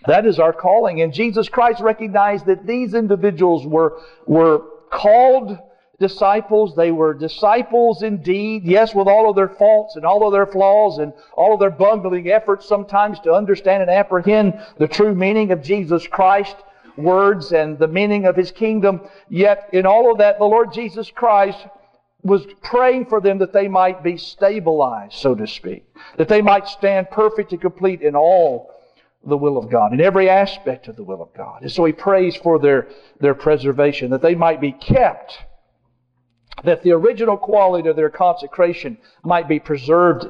That 0.08 0.26
is 0.26 0.40
our 0.40 0.54
calling. 0.54 1.02
And 1.02 1.14
Jesus 1.14 1.50
Christ 1.50 1.82
recognized 1.82 2.46
that 2.48 2.66
these 2.66 2.94
individuals 2.94 3.68
were, 3.68 4.00
were 4.26 4.64
called 4.90 5.58
disciples. 6.00 6.76
They 6.76 6.92
were 6.92 7.14
disciples 7.14 8.02
indeed, 8.04 8.64
yes, 8.64 8.96
with 8.96 9.08
all 9.08 9.30
of 9.30 9.36
their 9.36 9.50
faults 9.50 9.96
and 9.96 10.06
all 10.06 10.26
of 10.26 10.34
their 10.34 10.48
flaws 10.48 10.98
and 10.98 11.14
all 11.34 11.54
of 11.54 11.60
their 11.60 11.70
bungling 11.70 12.30
efforts 12.30 12.68
sometimes 12.68 13.20
to 13.22 13.34
understand 13.34 13.82
and 13.82 13.92
apprehend 13.92 14.60
the 14.78 14.88
true 14.88 15.14
meaning 15.14 15.52
of 15.52 15.62
Jesus 15.62 16.08
Christ 16.08 16.56
words 16.98 17.52
and 17.52 17.78
the 17.78 17.88
meaning 17.88 18.26
of 18.26 18.36
His 18.36 18.52
kingdom. 18.52 19.02
Yet 19.30 19.70
in 19.74 19.86
all 19.86 20.12
of 20.12 20.18
that, 20.20 20.40
the 20.40 20.46
Lord 20.46 20.74
Jesus 20.74 21.12
Christ 21.12 21.66
was 22.22 22.46
praying 22.62 23.06
for 23.06 23.22
them 23.22 23.38
that 23.38 23.54
they 23.54 23.68
might 23.68 24.04
be 24.04 24.18
stabilized, 24.18 25.14
so 25.14 25.36
to 25.36 25.48
speak, 25.48 25.86
that 26.18 26.28
they 26.28 26.42
might 26.42 26.68
stand 26.68 27.10
perfect 27.10 27.54
and 27.54 27.62
complete 27.62 28.02
in 28.02 28.16
all 28.16 28.74
the 29.26 29.38
will 29.38 29.58
of 29.58 29.70
God, 29.70 29.94
in 29.94 30.02
every 30.02 30.30
aspect 30.30 30.88
of 30.88 30.96
the 30.96 31.04
will 31.04 31.22
of 31.22 31.34
God. 31.34 31.62
And 31.62 31.72
so 31.72 31.86
he 31.86 31.94
prays 31.94 32.36
for 32.36 32.60
their, 32.60 32.88
their 33.20 33.34
preservation, 33.34 34.12
that 34.12 34.22
they 34.22 34.36
might 34.36 34.62
be 34.62 34.72
kept 34.72 35.38
that 36.64 36.84
the 36.84 36.92
original 36.92 37.38
quality 37.38 37.90
of 37.90 37.96
their 37.96 38.10
consecration 38.10 38.98
might 39.24 39.48
be 39.48 39.60
preserved 39.60 40.28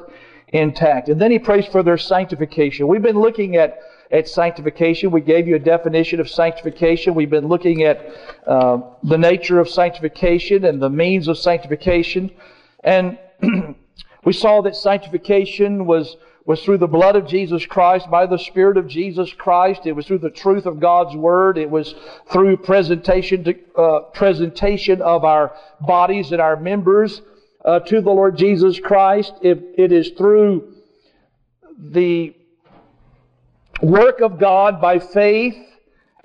intact. 0.52 1.08
And 1.08 1.20
then 1.20 1.30
he 1.30 1.38
prays 1.38 1.66
for 1.66 1.82
their 1.82 1.98
sanctification. 1.98 2.88
We've 2.88 3.02
been 3.02 3.20
looking 3.20 3.56
at, 3.56 3.78
at 4.10 4.28
sanctification. 4.28 5.10
We 5.10 5.20
gave 5.20 5.46
you 5.46 5.56
a 5.56 5.60
definition 5.60 6.20
of 6.20 6.28
sanctification. 6.28 7.14
We've 7.14 7.30
been 7.30 7.48
looking 7.48 7.84
at 7.84 8.06
uh, 8.46 8.80
the 9.02 9.18
nature 9.18 9.60
of 9.60 9.68
sanctification 9.68 10.64
and 10.64 10.82
the 10.82 10.90
means 10.90 11.28
of 11.28 11.38
sanctification. 11.38 12.30
And 12.82 13.18
we 14.24 14.32
saw 14.32 14.60
that 14.62 14.76
sanctification 14.76 15.86
was 15.86 16.16
was 16.50 16.64
through 16.64 16.78
the 16.78 16.88
blood 16.88 17.14
of 17.14 17.28
Jesus 17.28 17.64
Christ, 17.64 18.10
by 18.10 18.26
the 18.26 18.36
Spirit 18.36 18.76
of 18.76 18.88
Jesus 18.88 19.32
Christ. 19.32 19.82
It 19.84 19.92
was 19.92 20.08
through 20.08 20.18
the 20.18 20.30
truth 20.30 20.66
of 20.66 20.80
God's 20.80 21.14
Word. 21.14 21.56
It 21.56 21.70
was 21.70 21.94
through 22.28 22.56
presentation, 22.56 23.44
to, 23.44 23.54
uh, 23.76 24.00
presentation 24.12 25.00
of 25.00 25.24
our 25.24 25.54
bodies 25.80 26.32
and 26.32 26.40
our 26.40 26.56
members 26.56 27.22
uh, 27.64 27.78
to 27.78 28.00
the 28.00 28.10
Lord 28.10 28.36
Jesus 28.36 28.80
Christ. 28.80 29.32
It, 29.42 29.62
it 29.78 29.92
is 29.92 30.10
through 30.18 30.74
the 31.78 32.34
work 33.80 34.20
of 34.20 34.40
God 34.40 34.80
by 34.80 34.98
faith. 34.98 35.54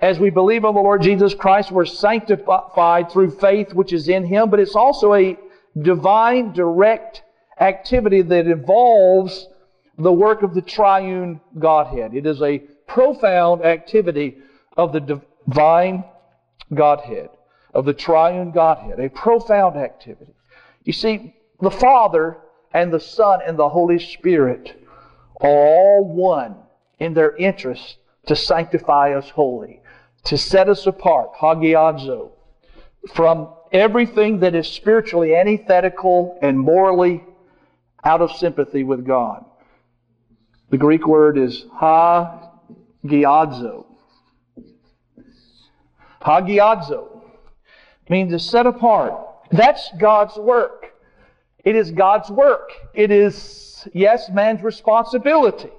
As 0.00 0.18
we 0.18 0.30
believe 0.30 0.64
on 0.64 0.74
the 0.74 0.80
Lord 0.80 1.02
Jesus 1.02 1.34
Christ, 1.34 1.70
we're 1.70 1.84
sanctified 1.84 3.12
through 3.12 3.30
faith 3.38 3.74
which 3.74 3.92
is 3.92 4.08
in 4.08 4.26
Him, 4.26 4.50
but 4.50 4.58
it's 4.58 4.74
also 4.74 5.14
a 5.14 5.38
divine, 5.80 6.52
direct 6.52 7.22
activity 7.60 8.22
that 8.22 8.48
involves 8.48 9.46
the 9.98 10.12
work 10.12 10.42
of 10.42 10.54
the 10.54 10.62
triune 10.62 11.40
Godhead. 11.58 12.14
It 12.14 12.26
is 12.26 12.42
a 12.42 12.58
profound 12.86 13.64
activity 13.64 14.38
of 14.76 14.92
the 14.92 15.00
divine 15.00 16.04
Godhead, 16.74 17.30
of 17.72 17.84
the 17.84 17.94
triune 17.94 18.50
Godhead, 18.50 19.00
a 19.00 19.08
profound 19.08 19.76
activity. 19.76 20.34
You 20.84 20.92
see, 20.92 21.34
the 21.60 21.70
Father 21.70 22.38
and 22.72 22.92
the 22.92 23.00
Son 23.00 23.40
and 23.46 23.58
the 23.58 23.68
Holy 23.68 23.98
Spirit 23.98 24.82
are 25.40 25.48
all 25.48 26.04
one 26.04 26.56
in 26.98 27.14
their 27.14 27.34
interest 27.36 27.96
to 28.26 28.36
sanctify 28.36 29.14
us 29.14 29.30
holy, 29.30 29.80
to 30.24 30.36
set 30.36 30.68
us 30.68 30.86
apart, 30.86 31.34
hagiadzo, 31.40 32.30
from 33.14 33.48
everything 33.72 34.40
that 34.40 34.54
is 34.54 34.66
spiritually 34.66 35.34
antithetical 35.34 36.38
and 36.42 36.58
morally 36.58 37.24
out 38.04 38.20
of 38.20 38.32
sympathy 38.32 38.84
with 38.84 39.06
God. 39.06 39.44
The 40.70 40.78
Greek 40.78 41.06
word 41.06 41.38
is 41.38 41.64
hagiadzo. 41.80 43.86
Hagiadzo 46.20 47.20
means 48.08 48.32
to 48.32 48.38
set 48.38 48.66
apart. 48.66 49.14
That's 49.52 49.90
God's 49.98 50.36
work. 50.36 50.92
It 51.64 51.76
is 51.76 51.92
God's 51.92 52.30
work. 52.30 52.70
It 52.94 53.10
is, 53.10 53.86
yes, 53.92 54.28
man's 54.30 54.62
responsibility. 54.62 55.70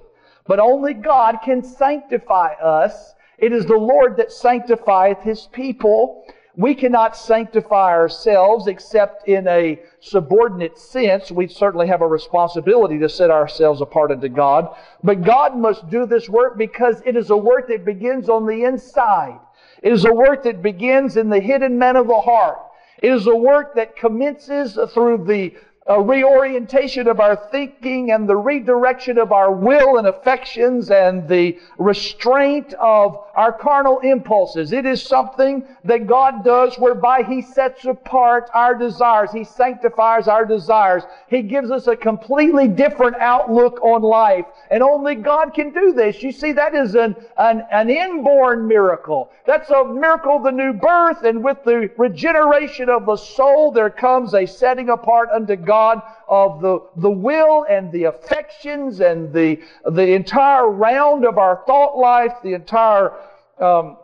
But 0.46 0.58
only 0.58 0.94
God 0.94 1.36
can 1.44 1.62
sanctify 1.62 2.54
us. 2.54 3.14
It 3.36 3.52
is 3.52 3.66
the 3.66 3.76
Lord 3.76 4.16
that 4.16 4.32
sanctifieth 4.32 5.22
His 5.22 5.48
people 5.52 6.24
we 6.58 6.74
cannot 6.74 7.16
sanctify 7.16 7.92
ourselves 7.92 8.66
except 8.66 9.28
in 9.28 9.46
a 9.46 9.80
subordinate 10.00 10.76
sense. 10.76 11.30
We 11.30 11.46
certainly 11.46 11.86
have 11.86 12.02
a 12.02 12.06
responsibility 12.06 12.98
to 12.98 13.08
set 13.08 13.30
ourselves 13.30 13.80
apart 13.80 14.10
unto 14.10 14.28
God. 14.28 14.74
But 15.04 15.22
God 15.22 15.56
must 15.56 15.88
do 15.88 16.04
this 16.04 16.28
work 16.28 16.58
because 16.58 17.00
it 17.06 17.16
is 17.16 17.30
a 17.30 17.36
work 17.36 17.68
that 17.68 17.84
begins 17.84 18.28
on 18.28 18.44
the 18.44 18.64
inside. 18.64 19.38
It 19.84 19.92
is 19.92 20.04
a 20.04 20.12
work 20.12 20.42
that 20.42 20.60
begins 20.60 21.16
in 21.16 21.28
the 21.28 21.38
hidden 21.38 21.78
man 21.78 21.94
of 21.94 22.08
the 22.08 22.20
heart. 22.20 22.58
It 23.00 23.12
is 23.12 23.28
a 23.28 23.36
work 23.36 23.76
that 23.76 23.94
commences 23.94 24.76
through 24.92 25.26
the 25.28 25.54
a 25.88 26.02
reorientation 26.02 27.08
of 27.08 27.18
our 27.18 27.34
thinking 27.50 28.10
and 28.12 28.28
the 28.28 28.36
redirection 28.36 29.16
of 29.16 29.32
our 29.32 29.50
will 29.50 29.96
and 29.96 30.06
affections 30.06 30.90
and 30.90 31.26
the 31.26 31.58
restraint 31.78 32.74
of 32.74 33.24
our 33.34 33.52
carnal 33.52 33.98
impulses. 34.00 34.72
It 34.72 34.84
is 34.84 35.02
something 35.02 35.64
that 35.84 36.06
God 36.06 36.44
does 36.44 36.76
whereby 36.76 37.22
He 37.22 37.40
sets 37.40 37.86
apart 37.86 38.50
our 38.52 38.74
desires. 38.74 39.32
He 39.32 39.44
sanctifies 39.44 40.28
our 40.28 40.44
desires. 40.44 41.04
He 41.28 41.40
gives 41.40 41.70
us 41.70 41.86
a 41.86 41.96
completely 41.96 42.68
different 42.68 43.16
outlook 43.16 43.80
on 43.82 44.02
life. 44.02 44.44
And 44.70 44.82
only 44.82 45.14
God 45.14 45.54
can 45.54 45.72
do 45.72 45.94
this. 45.94 46.22
You 46.22 46.32
see, 46.32 46.52
that 46.52 46.74
is 46.74 46.96
an, 46.96 47.16
an, 47.38 47.64
an 47.70 47.88
inborn 47.88 48.68
miracle. 48.68 49.30
That's 49.46 49.70
a 49.70 49.86
miracle 49.86 50.36
of 50.36 50.42
the 50.42 50.50
new 50.50 50.74
birth. 50.74 51.22
And 51.22 51.42
with 51.42 51.64
the 51.64 51.90
regeneration 51.96 52.90
of 52.90 53.06
the 53.06 53.16
soul, 53.16 53.72
there 53.72 53.88
comes 53.88 54.34
a 54.34 54.44
setting 54.44 54.90
apart 54.90 55.30
unto 55.32 55.56
God 55.56 55.77
God 55.78 56.02
of 56.28 56.60
the, 56.60 56.80
the 56.96 57.10
will 57.10 57.64
and 57.70 57.92
the 57.92 58.04
affections 58.04 58.98
and 59.00 59.32
the, 59.32 59.60
the 59.88 60.12
entire 60.12 60.68
round 60.68 61.24
of 61.24 61.38
our 61.38 61.62
thought 61.68 61.96
life, 61.96 62.32
the 62.42 62.54
entire 62.54 63.12
um, 63.60 63.96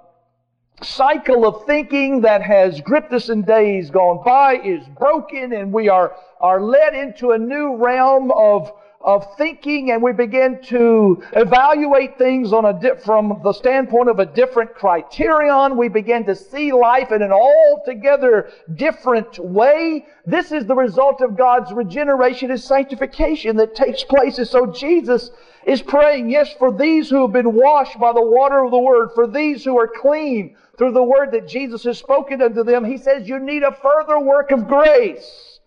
cycle 0.82 1.44
of 1.44 1.66
thinking 1.66 2.20
that 2.20 2.42
has 2.42 2.80
gripped 2.80 3.12
us 3.12 3.28
in 3.28 3.42
days 3.42 3.90
gone 3.90 4.22
by 4.24 4.54
is 4.54 4.86
broken 4.96 5.52
and 5.52 5.72
we 5.72 5.88
are, 5.88 6.14
are 6.40 6.60
led 6.60 6.94
into 6.94 7.32
a 7.32 7.38
new 7.38 7.74
realm 7.76 8.30
of 8.30 8.72
of 9.04 9.36
thinking 9.36 9.90
and 9.90 10.02
we 10.02 10.12
begin 10.12 10.58
to 10.62 11.22
evaluate 11.34 12.16
things 12.16 12.54
on 12.54 12.64
a 12.64 12.72
di- 12.72 12.96
from 13.04 13.38
the 13.44 13.52
standpoint 13.52 14.08
of 14.08 14.18
a 14.18 14.24
different 14.24 14.74
criterion. 14.74 15.76
We 15.76 15.88
begin 15.88 16.24
to 16.24 16.34
see 16.34 16.72
life 16.72 17.12
in 17.12 17.20
an 17.20 17.30
altogether 17.30 18.48
different 18.74 19.38
way. 19.38 20.06
This 20.24 20.52
is 20.52 20.64
the 20.64 20.74
result 20.74 21.20
of 21.20 21.36
God's 21.36 21.70
regeneration 21.70 22.50
and 22.50 22.58
sanctification 22.58 23.56
that 23.58 23.74
takes 23.74 24.02
place. 24.02 24.38
And 24.38 24.48
so 24.48 24.64
Jesus 24.66 25.30
is 25.66 25.82
praying, 25.82 26.30
yes, 26.30 26.54
for 26.58 26.72
these 26.72 27.10
who 27.10 27.22
have 27.22 27.32
been 27.32 27.52
washed 27.52 28.00
by 28.00 28.12
the 28.12 28.24
water 28.24 28.64
of 28.64 28.70
the 28.70 28.78
Word, 28.78 29.10
for 29.14 29.26
these 29.26 29.62
who 29.64 29.78
are 29.78 29.86
clean 29.88 30.56
through 30.78 30.92
the 30.92 31.02
Word 31.02 31.32
that 31.32 31.46
Jesus 31.46 31.84
has 31.84 31.98
spoken 31.98 32.40
unto 32.40 32.64
them. 32.64 32.86
He 32.86 32.96
says, 32.96 33.28
you 33.28 33.38
need 33.38 33.64
a 33.64 33.72
further 33.72 34.18
work 34.18 34.50
of 34.50 34.66
grace 34.66 35.60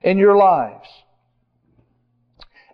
in 0.00 0.16
your 0.16 0.36
lives. 0.36 0.88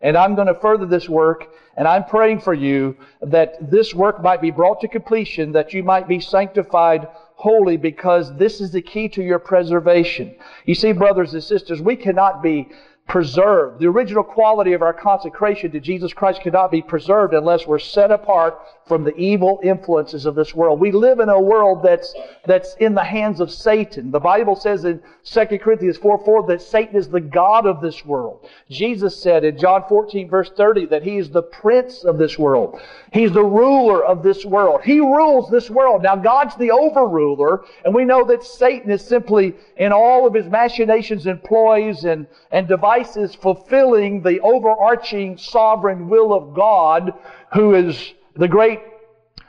And 0.04 0.18
I'm 0.18 0.34
going 0.34 0.48
to 0.48 0.54
further 0.54 0.84
this 0.84 1.08
work, 1.08 1.48
and 1.78 1.88
I'm 1.88 2.04
praying 2.04 2.40
for 2.40 2.52
you 2.52 2.94
that 3.22 3.70
this 3.70 3.94
work 3.94 4.22
might 4.22 4.42
be 4.42 4.50
brought 4.50 4.82
to 4.82 4.88
completion, 4.88 5.50
that 5.52 5.72
you 5.72 5.82
might 5.82 6.06
be 6.06 6.20
sanctified 6.20 7.08
holy, 7.36 7.78
because 7.78 8.36
this 8.36 8.60
is 8.60 8.70
the 8.70 8.82
key 8.82 9.08
to 9.08 9.22
your 9.22 9.38
preservation. 9.38 10.36
You 10.66 10.74
see, 10.74 10.92
brothers 10.92 11.32
and 11.32 11.42
sisters, 11.42 11.80
we 11.80 11.96
cannot 11.96 12.42
be 12.42 12.68
preserved. 13.06 13.80
The 13.80 13.86
original 13.86 14.24
quality 14.24 14.72
of 14.72 14.80
our 14.80 14.94
consecration 14.94 15.70
to 15.72 15.80
Jesus 15.80 16.12
Christ 16.12 16.40
cannot 16.40 16.70
be 16.70 16.80
preserved 16.80 17.34
unless 17.34 17.66
we're 17.66 17.78
set 17.78 18.10
apart 18.10 18.58
from 18.86 19.04
the 19.04 19.14
evil 19.16 19.60
influences 19.62 20.26
of 20.26 20.34
this 20.34 20.54
world. 20.54 20.80
We 20.80 20.90
live 20.90 21.20
in 21.20 21.28
a 21.28 21.40
world 21.40 21.82
that's, 21.82 22.14
that's 22.46 22.74
in 22.76 22.94
the 22.94 23.04
hands 23.04 23.40
of 23.40 23.50
Satan. 23.50 24.10
The 24.10 24.20
Bible 24.20 24.56
says 24.56 24.84
in 24.84 25.02
2 25.24 25.58
Corinthians 25.58 25.98
4 25.98 26.24
4 26.24 26.46
that 26.48 26.62
Satan 26.62 26.96
is 26.96 27.08
the 27.08 27.20
God 27.20 27.66
of 27.66 27.80
this 27.80 28.04
world. 28.04 28.48
Jesus 28.70 29.22
said 29.22 29.44
in 29.44 29.58
John 29.58 29.84
14 29.88 30.28
verse 30.28 30.50
30 30.56 30.86
that 30.86 31.02
he 31.02 31.18
is 31.18 31.30
the 31.30 31.42
prince 31.42 32.04
of 32.04 32.18
this 32.18 32.38
world. 32.38 32.80
He's 33.12 33.32
the 33.32 33.44
ruler 33.44 34.04
of 34.04 34.22
this 34.22 34.44
world. 34.44 34.80
He 34.82 35.00
rules 35.00 35.50
this 35.50 35.70
world. 35.70 36.02
Now 36.02 36.16
God's 36.16 36.56
the 36.56 36.68
overruler, 36.68 37.64
and 37.84 37.94
we 37.94 38.04
know 38.04 38.24
that 38.26 38.44
Satan 38.44 38.90
is 38.90 39.04
simply 39.04 39.54
in 39.76 39.92
all 39.92 40.26
of 40.26 40.34
his 40.34 40.46
machinations 40.46 41.26
and 41.26 41.42
ploys 41.42 42.04
and, 42.04 42.26
and 42.50 42.66
devices 42.66 42.93
fulfilling 43.34 44.22
the 44.22 44.40
overarching 44.40 45.36
sovereign 45.36 46.08
will 46.08 46.32
of 46.32 46.54
God 46.54 47.12
who 47.52 47.74
is 47.74 48.14
the 48.36 48.48
great 48.48 48.80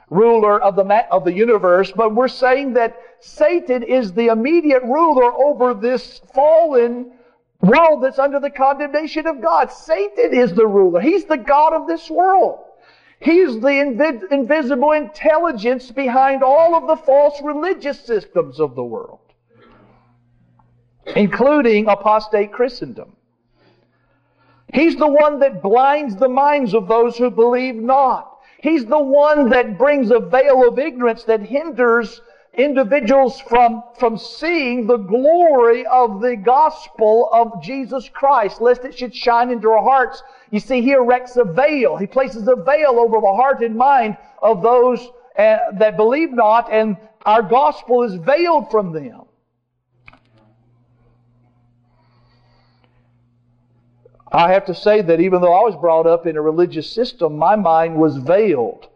ruler 0.09 0.61
of 0.61 0.75
the, 0.75 0.83
of 1.11 1.25
the 1.25 1.33
universe, 1.33 1.91
but 1.91 2.13
we're 2.13 2.27
saying 2.27 2.73
that 2.73 2.97
Satan 3.19 3.83
is 3.83 4.13
the 4.13 4.27
immediate 4.27 4.83
ruler 4.83 5.33
over 5.33 5.73
this 5.73 6.21
fallen 6.33 7.11
world 7.61 8.03
that's 8.03 8.19
under 8.19 8.39
the 8.39 8.49
condemnation 8.49 9.25
of 9.27 9.41
God. 9.41 9.71
Satan 9.71 10.33
is 10.33 10.53
the 10.53 10.67
ruler. 10.67 11.01
He's 11.01 11.25
the 11.25 11.37
God 11.37 11.73
of 11.73 11.87
this 11.87 12.09
world. 12.09 12.59
He's 13.19 13.59
the 13.59 13.67
invi- 13.67 14.31
invisible 14.31 14.91
intelligence 14.91 15.89
behind 15.89 16.43
all 16.43 16.75
of 16.75 16.87
the 16.87 17.03
false 17.03 17.41
religious 17.41 17.99
systems 17.99 18.59
of 18.59 18.75
the 18.75 18.83
world, 18.83 19.19
including 21.15 21.87
apostate 21.87 22.51
Christendom. 22.51 23.15
He's 24.73 24.95
the 24.95 25.07
one 25.07 25.39
that 25.39 25.61
blinds 25.61 26.15
the 26.15 26.29
minds 26.29 26.73
of 26.73 26.87
those 26.87 27.17
who 27.17 27.29
believe 27.29 27.75
not. 27.75 28.39
He's 28.59 28.85
the 28.85 28.99
one 28.99 29.49
that 29.49 29.77
brings 29.77 30.11
a 30.11 30.19
veil 30.19 30.67
of 30.67 30.79
ignorance 30.79 31.23
that 31.25 31.41
hinders 31.41 32.21
individuals 32.57 33.39
from, 33.41 33.83
from 33.99 34.17
seeing 34.17 34.87
the 34.87 34.97
glory 34.97 35.85
of 35.85 36.21
the 36.21 36.35
gospel 36.35 37.29
of 37.31 37.61
Jesus 37.61 38.09
Christ, 38.09 38.61
lest 38.61 38.85
it 38.85 38.97
should 38.97 39.13
shine 39.13 39.51
into 39.51 39.69
our 39.69 39.83
hearts. 39.83 40.23
You 40.51 40.59
see, 40.59 40.81
he 40.81 40.93
erects 40.93 41.37
a 41.37 41.43
veil. 41.43 41.97
He 41.97 42.07
places 42.07 42.47
a 42.47 42.55
veil 42.55 42.97
over 42.97 43.19
the 43.19 43.33
heart 43.35 43.61
and 43.61 43.75
mind 43.75 44.17
of 44.41 44.61
those 44.63 44.99
uh, 45.37 45.57
that 45.73 45.97
believe 45.97 46.31
not, 46.31 46.71
and 46.71 46.97
our 47.25 47.41
gospel 47.41 48.03
is 48.03 48.15
veiled 48.15 48.71
from 48.71 48.93
them. 48.93 49.24
I 54.35 54.51
have 54.51 54.65
to 54.65 54.75
say 54.75 55.01
that 55.01 55.21
even 55.21 55.41
though 55.41 55.53
I 55.53 55.63
was 55.63 55.75
brought 55.77 56.05
up 56.05 56.27
in 56.27 56.35
a 56.35 56.41
religious 56.41 56.91
system, 56.91 57.37
my 57.37 57.55
mind 57.55 57.95
was 57.95 58.17
veiled. 58.17 58.87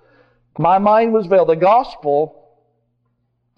My 0.57 0.79
mind 0.79 1.13
was 1.13 1.27
veiled. 1.27 1.47
The 1.47 1.55
gospel 1.55 2.35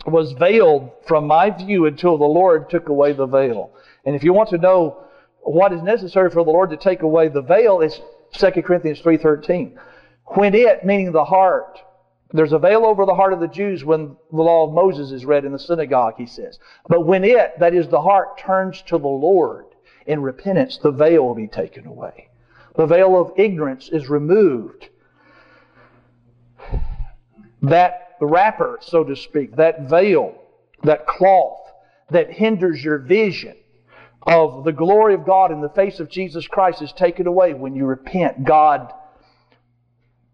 was 0.06 0.34
veiled 0.34 0.92
from 1.08 1.26
my 1.26 1.50
view 1.50 1.88
until 1.88 2.20
the 2.20 2.26
Lord 2.26 2.70
took 2.70 2.90
away 2.90 3.14
the 3.14 3.26
veil. 3.26 3.72
And 4.06 4.16
if 4.16 4.24
you 4.24 4.32
want 4.32 4.50
to 4.50 4.60
know 4.60 5.06
what 5.42 5.74
is 5.74 5.82
necessary 5.82 6.30
for 6.30 6.44
the 6.44 6.52
Lord 6.52 6.70
to 6.70 6.78
take 6.78 7.02
away 7.02 7.30
the 7.30 7.42
veil, 7.42 7.82
it's 7.82 8.00
2 8.34 8.62
Corinthians 8.62 9.02
3.13. 9.02 9.76
When 10.36 10.54
it, 10.54 10.86
meaning 10.86 11.12
the 11.12 11.26
heart, 11.26 11.80
there's 12.32 12.54
a 12.54 12.60
veil 12.60 12.86
over 12.86 13.08
the 13.08 13.16
heart 13.16 13.34
of 13.34 13.40
the 13.40 13.48
Jews 13.48 13.84
when 13.84 14.16
the 14.32 14.42
law 14.42 14.68
of 14.68 14.74
Moses 14.74 15.12
is 15.12 15.26
read 15.26 15.46
in 15.46 15.52
the 15.52 15.60
synagogue, 15.60 16.14
he 16.18 16.28
says. 16.28 16.60
But 16.88 17.08
when 17.08 17.24
it, 17.24 17.60
that 17.60 17.74
is 17.74 17.88
the 17.88 18.02
heart, 18.02 18.38
turns 18.38 18.84
to 18.84 19.00
the 19.00 19.08
Lord, 19.08 19.66
in 20.12 20.22
repentance, 20.22 20.78
the 20.78 20.92
veil 20.92 21.26
will 21.26 21.36
be 21.36 21.48
taken 21.48 21.88
away. 21.88 22.28
The 22.76 22.86
veil 22.86 23.20
of 23.20 23.32
ignorance 23.38 23.90
is 23.90 24.10
removed. 24.10 24.90
That 27.62 28.18
wrapper, 28.20 28.80
so 28.82 29.04
to 29.04 29.16
speak, 29.16 29.56
that 29.56 29.90
veil, 29.90 30.36
that 30.84 31.08
cloth 31.08 31.60
that 32.10 32.32
hinders 32.32 32.84
your 32.84 32.98
vision 32.98 33.56
of 34.24 34.66
the 34.66 34.72
glory 34.74 35.14
of 35.14 35.26
God 35.26 35.52
in 35.52 35.62
the 35.62 35.70
face 35.70 36.00
of 36.00 36.10
Jesus 36.10 36.46
Christ 36.46 36.82
is 36.82 36.92
taken 36.92 37.26
away 37.26 37.54
when 37.54 37.74
you 37.74 37.86
repent. 37.86 38.44
God 38.44 38.94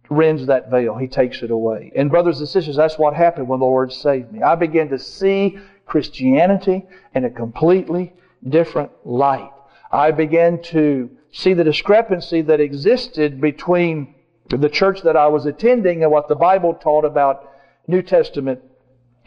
rends 0.09 0.47
that 0.47 0.71
veil. 0.71 0.97
He 0.97 1.07
takes 1.07 1.43
it 1.43 1.51
away. 1.51 1.91
And 1.95 2.09
brothers 2.09 2.39
and 2.39 2.49
sisters, 2.49 2.75
that's 2.75 2.97
what 2.97 3.13
happened 3.13 3.47
when 3.47 3.59
the 3.59 3.65
Lord 3.65 3.93
saved 3.93 4.31
me. 4.31 4.41
I 4.41 4.55
began 4.55 4.89
to 4.89 4.97
see 4.97 5.59
Christianity 5.85 6.85
in 7.13 7.25
a 7.25 7.29
completely 7.29 8.13
different 8.47 8.91
light. 9.05 9.51
I 9.91 10.11
began 10.11 10.61
to 10.63 11.09
see 11.31 11.53
the 11.53 11.63
discrepancy 11.63 12.41
that 12.41 12.59
existed 12.59 13.39
between 13.39 14.15
the 14.49 14.69
church 14.69 15.01
that 15.03 15.15
I 15.17 15.27
was 15.27 15.45
attending 15.45 16.03
and 16.03 16.11
what 16.11 16.27
the 16.27 16.35
Bible 16.35 16.73
taught 16.73 17.05
about 17.05 17.49
New 17.87 18.01
Testament 18.01 18.61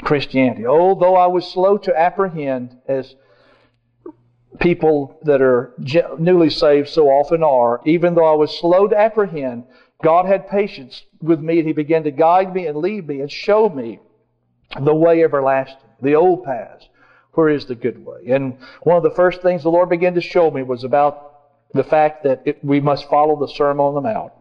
Christianity. 0.03 0.67
Although 0.67 1.17
I 1.17 1.27
was 1.27 1.47
slow 1.47 1.79
to 1.79 1.99
apprehend, 1.99 2.77
as 2.87 3.15
people 4.59 5.19
that 5.23 5.41
are 5.41 5.73
newly 6.19 6.51
saved 6.51 6.89
so 6.89 7.09
often 7.09 7.43
are, 7.43 7.81
even 7.85 8.15
though 8.15 8.31
I 8.31 8.37
was 8.37 8.59
slow 8.59 8.87
to 8.89 8.99
apprehend, 8.99 9.65
God 10.03 10.27
had 10.27 10.49
patience 10.49 11.05
with 11.21 11.41
me 11.41 11.59
and 11.59 11.67
He 11.67 11.73
began 11.73 12.05
to 12.05 12.11
guide 12.11 12.55
me 12.55 12.67
and 12.67 12.79
lead 12.79 13.07
me 13.07 13.21
and 13.21 13.31
show 13.31 13.69
me 13.69 13.99
the 14.79 14.95
way 14.95 15.23
everlasting, 15.23 15.89
the 16.01 16.15
old 16.15 16.45
paths 16.45 16.89
where 17.41 17.49
is 17.49 17.65
the 17.65 17.75
good 17.75 18.05
way? 18.05 18.21
And 18.29 18.59
one 18.83 18.99
of 18.99 19.03
the 19.03 19.17
first 19.17 19.41
things 19.41 19.63
the 19.63 19.71
Lord 19.71 19.89
began 19.89 20.13
to 20.13 20.21
show 20.21 20.51
me 20.51 20.63
was 20.63 20.85
about 20.85 21.15
the 21.73 21.83
fact 21.83 22.23
that 22.25 22.43
it, 22.45 22.63
we 22.63 22.81
must 22.81 23.09
follow 23.09 23.41
the 23.41 23.51
Sermon 23.51 23.81
on 23.81 23.95
the 23.95 24.03
Mount. 24.03 24.33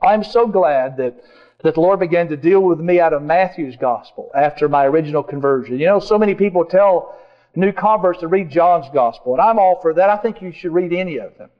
I'm 0.00 0.24
so 0.24 0.46
glad 0.46 0.96
that 0.96 1.22
that 1.62 1.74
the 1.74 1.80
Lord 1.80 2.00
began 2.00 2.28
to 2.28 2.36
deal 2.36 2.60
with 2.60 2.80
me 2.80 2.98
out 2.98 3.12
of 3.12 3.22
Matthew's 3.22 3.76
gospel 3.76 4.30
after 4.34 4.68
my 4.70 4.86
original 4.86 5.22
conversion. 5.22 5.78
You 5.78 5.86
know, 5.86 6.00
so 6.00 6.18
many 6.18 6.34
people 6.34 6.64
tell 6.64 7.18
new 7.54 7.72
converts 7.72 8.20
to 8.20 8.28
read 8.28 8.48
John's 8.50 8.86
gospel, 8.94 9.34
and 9.34 9.42
I'm 9.42 9.58
all 9.58 9.80
for 9.82 9.92
that. 9.94 10.08
I 10.08 10.16
think 10.16 10.40
you 10.40 10.52
should 10.52 10.72
read 10.72 10.94
any 10.94 11.18
of 11.18 11.36
them. 11.36 11.50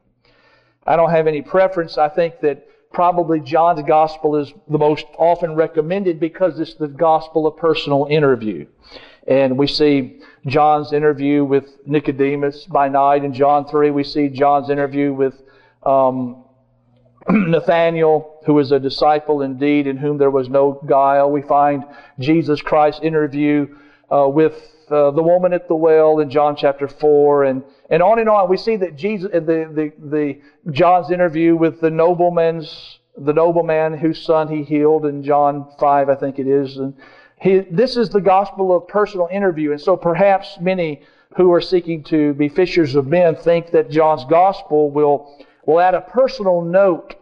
I 0.86 0.96
don't 0.96 1.10
have 1.10 1.26
any 1.26 1.42
preference. 1.42 1.98
I 1.98 2.08
think 2.08 2.40
that 2.40 2.66
probably 2.92 3.40
John's 3.40 3.82
gospel 3.86 4.36
is 4.36 4.50
the 4.68 4.78
most 4.78 5.04
often 5.18 5.54
recommended 5.56 6.20
because 6.20 6.58
it's 6.58 6.74
the 6.74 6.88
gospel 6.88 7.46
of 7.46 7.58
personal 7.58 8.06
interview. 8.08 8.66
And 9.26 9.58
we 9.58 9.66
see 9.66 10.20
John's 10.46 10.92
interview 10.92 11.44
with 11.44 11.64
Nicodemus 11.86 12.66
by 12.66 12.88
night. 12.88 13.24
In 13.24 13.34
John 13.34 13.66
3, 13.66 13.90
we 13.90 14.04
see 14.04 14.28
John's 14.28 14.70
interview 14.70 15.12
with 15.12 15.34
um, 15.84 16.44
Nathanael, 17.28 18.40
who 18.46 18.54
was 18.54 18.70
a 18.70 18.78
disciple 18.78 19.42
indeed, 19.42 19.88
in 19.88 19.96
whom 19.96 20.18
there 20.18 20.30
was 20.30 20.48
no 20.48 20.80
guile. 20.86 21.30
We 21.30 21.42
find 21.42 21.84
Jesus 22.20 22.62
Christ's 22.62 23.02
interview 23.02 23.66
uh, 24.10 24.28
with 24.28 24.54
uh, 24.88 25.10
the 25.10 25.22
woman 25.22 25.52
at 25.52 25.66
the 25.66 25.74
well 25.74 26.20
in 26.20 26.30
John 26.30 26.54
chapter 26.54 26.86
4, 26.86 27.44
and, 27.44 27.64
and 27.90 28.00
on 28.00 28.20
and 28.20 28.28
on. 28.28 28.48
We 28.48 28.56
see 28.56 28.76
that 28.76 28.94
Jesus, 28.96 29.30
the, 29.32 29.40
the, 29.40 29.92
the 29.98 30.40
John's 30.70 31.10
interview 31.10 31.56
with 31.56 31.80
the 31.80 31.90
nobleman's, 31.90 33.00
the 33.16 33.32
nobleman 33.32 33.98
whose 33.98 34.22
son 34.22 34.46
he 34.46 34.62
healed 34.62 35.06
in 35.06 35.24
John 35.24 35.68
5, 35.80 36.08
I 36.08 36.14
think 36.14 36.38
it 36.38 36.46
is. 36.46 36.76
And 36.76 36.94
he, 37.40 37.60
this 37.70 37.96
is 37.96 38.08
the 38.08 38.20
gospel 38.20 38.74
of 38.74 38.88
personal 38.88 39.28
interview. 39.30 39.72
And 39.72 39.80
so 39.80 39.96
perhaps 39.96 40.58
many 40.60 41.02
who 41.36 41.52
are 41.52 41.60
seeking 41.60 42.02
to 42.04 42.32
be 42.34 42.48
fishers 42.48 42.94
of 42.94 43.06
men 43.06 43.36
think 43.36 43.72
that 43.72 43.90
John's 43.90 44.24
gospel 44.24 44.90
will, 44.90 45.36
will 45.66 45.80
add 45.80 45.94
a 45.94 46.00
personal 46.00 46.62
note 46.62 47.14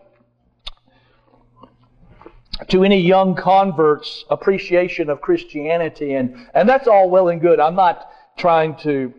to 2.68 2.84
any 2.84 3.00
young 3.00 3.34
convert's 3.34 4.24
appreciation 4.30 5.10
of 5.10 5.20
Christianity. 5.20 6.14
And, 6.14 6.46
and 6.54 6.68
that's 6.68 6.86
all 6.86 7.10
well 7.10 7.28
and 7.28 7.40
good. 7.40 7.58
I'm 7.58 7.74
not 7.74 8.08
trying 8.36 8.76
to 8.76 9.12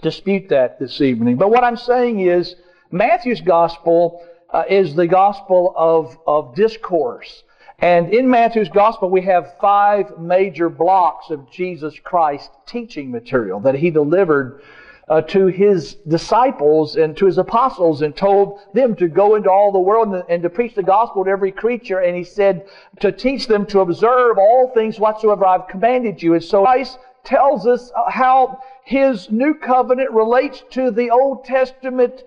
dispute 0.00 0.48
that 0.48 0.78
this 0.78 1.00
evening. 1.02 1.36
But 1.36 1.50
what 1.50 1.64
I'm 1.64 1.76
saying 1.76 2.20
is 2.20 2.56
Matthew's 2.90 3.42
gospel 3.42 4.26
uh, 4.50 4.64
is 4.68 4.94
the 4.94 5.06
gospel 5.06 5.74
of, 5.76 6.16
of 6.26 6.54
discourse. 6.54 7.42
And 7.84 8.14
in 8.14 8.30
Matthew's 8.30 8.70
gospel, 8.70 9.10
we 9.10 9.20
have 9.26 9.58
five 9.60 10.18
major 10.18 10.70
blocks 10.70 11.28
of 11.28 11.50
Jesus 11.50 11.98
Christ 12.02 12.50
teaching 12.64 13.10
material 13.10 13.60
that 13.60 13.74
he 13.74 13.90
delivered 13.90 14.62
uh, 15.06 15.20
to 15.20 15.48
his 15.48 15.92
disciples 16.08 16.96
and 16.96 17.14
to 17.18 17.26
his 17.26 17.36
apostles 17.36 18.00
and 18.00 18.16
told 18.16 18.60
them 18.72 18.96
to 18.96 19.06
go 19.06 19.34
into 19.34 19.50
all 19.50 19.70
the 19.70 19.78
world 19.78 20.08
and, 20.14 20.24
and, 20.30 20.42
to 20.44 20.48
preach 20.48 20.74
the 20.74 20.82
gospel 20.82 21.24
to 21.24 21.30
every 21.30 21.52
creature. 21.52 21.98
And 21.98 22.16
he 22.16 22.24
said 22.24 22.66
to 23.00 23.12
teach 23.12 23.48
them 23.48 23.66
to 23.66 23.80
observe 23.80 24.38
all 24.38 24.70
things 24.72 24.98
whatsoever 24.98 25.44
I've 25.44 25.68
commanded 25.68 26.22
you. 26.22 26.32
And 26.32 26.42
so 26.42 26.64
Christ 26.64 26.98
tells 27.22 27.66
us 27.66 27.92
how 28.08 28.62
his 28.84 29.30
new 29.30 29.52
covenant 29.52 30.10
relates 30.10 30.64
to 30.70 30.90
the 30.90 31.10
Old 31.10 31.44
Testament 31.44 32.22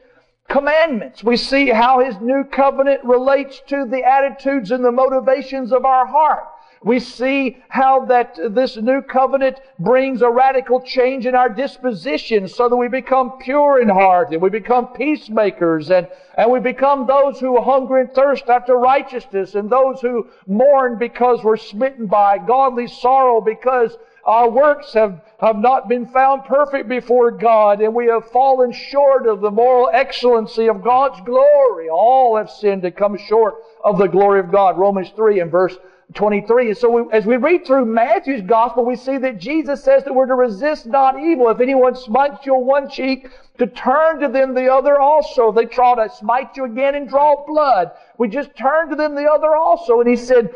commandments. 0.49 1.23
We 1.23 1.37
see 1.37 1.69
how 1.69 1.99
his 1.99 2.19
new 2.21 2.43
covenant 2.43 3.03
relates 3.03 3.61
to 3.67 3.85
the 3.85 4.03
attitudes 4.03 4.71
and 4.71 4.83
the 4.83 4.91
motivations 4.91 5.71
of 5.71 5.85
our 5.85 6.05
heart. 6.05 6.45
We 6.83 6.99
see 6.99 7.57
how 7.69 8.05
that 8.05 8.37
this 8.51 8.77
new 8.77 9.01
covenant 9.01 9.59
brings 9.79 10.21
a 10.21 10.29
radical 10.29 10.79
change 10.79 11.25
in 11.25 11.33
our 11.33 11.49
disposition 11.49 12.47
so 12.47 12.69
that 12.69 12.75
we 12.75 12.87
become 12.87 13.39
pure 13.39 13.81
in 13.81 13.89
heart 13.89 14.31
and 14.31 14.41
we 14.41 14.49
become 14.49 14.93
peacemakers 14.93 15.89
and, 15.89 16.07
and 16.37 16.51
we 16.51 16.59
become 16.59 17.07
those 17.07 17.39
who 17.39 17.59
hunger 17.61 17.97
and 17.97 18.13
thirst 18.13 18.47
after 18.47 18.77
righteousness 18.77 19.55
and 19.55 19.69
those 19.69 19.99
who 20.01 20.27
mourn 20.45 20.97
because 20.99 21.43
we're 21.43 21.57
smitten 21.57 22.05
by 22.05 22.37
godly 22.37 22.87
sorrow 22.87 23.41
because 23.41 23.97
our 24.27 24.49
works 24.49 24.93
have, 24.93 25.21
have 25.39 25.57
not 25.57 25.87
been 25.87 26.05
found 26.05 26.43
perfect 26.43 26.89
before 26.89 27.31
God, 27.31 27.81
and 27.81 27.95
we 27.95 28.07
have 28.07 28.29
fallen 28.29 28.73
short 28.73 29.25
of 29.25 29.39
the 29.39 29.49
moral 29.49 29.89
excellency 29.93 30.67
of 30.67 30.83
God's 30.83 31.21
glory. 31.21 31.87
All 31.89 32.35
have 32.35 32.49
sinned 32.49 32.81
to 32.81 32.91
come 32.91 33.17
short 33.17 33.55
of 33.85 33.97
the 33.97 34.07
glory 34.07 34.41
of 34.41 34.51
God. 34.51 34.77
Romans 34.77 35.11
3 35.15 35.39
and 35.39 35.49
verse 35.49 35.77
23. 36.13 36.67
And 36.67 36.77
so 36.77 36.89
we, 36.89 37.13
as 37.13 37.25
we 37.25 37.37
read 37.37 37.65
through 37.65 37.85
Matthew's 37.85 38.41
gospel, 38.41 38.83
we 38.83 38.97
see 38.97 39.17
that 39.17 39.39
Jesus 39.39 39.81
says 39.81 40.03
that 40.03 40.13
we're 40.13 40.25
to 40.25 40.35
resist 40.35 40.85
not 40.85 41.17
evil. 41.17 41.49
If 41.49 41.61
anyone 41.61 41.95
smites 41.95 42.45
you 42.45 42.55
on 42.55 42.65
one 42.65 42.89
cheek, 42.89 43.29
to 43.59 43.67
turn 43.67 44.19
to 44.19 44.27
them 44.27 44.53
the 44.53 44.71
other 44.71 44.99
also. 44.99 45.49
If 45.49 45.55
they 45.55 45.65
try 45.65 45.95
to 45.95 46.13
smite 46.13 46.57
you 46.57 46.65
again 46.65 46.95
and 46.95 47.07
draw 47.07 47.45
blood, 47.45 47.91
we 48.17 48.27
just 48.27 48.55
turn 48.57 48.89
to 48.89 48.95
them 48.95 49.15
the 49.15 49.29
other 49.31 49.55
also. 49.55 50.01
And 50.01 50.09
he 50.09 50.17
said, 50.17 50.53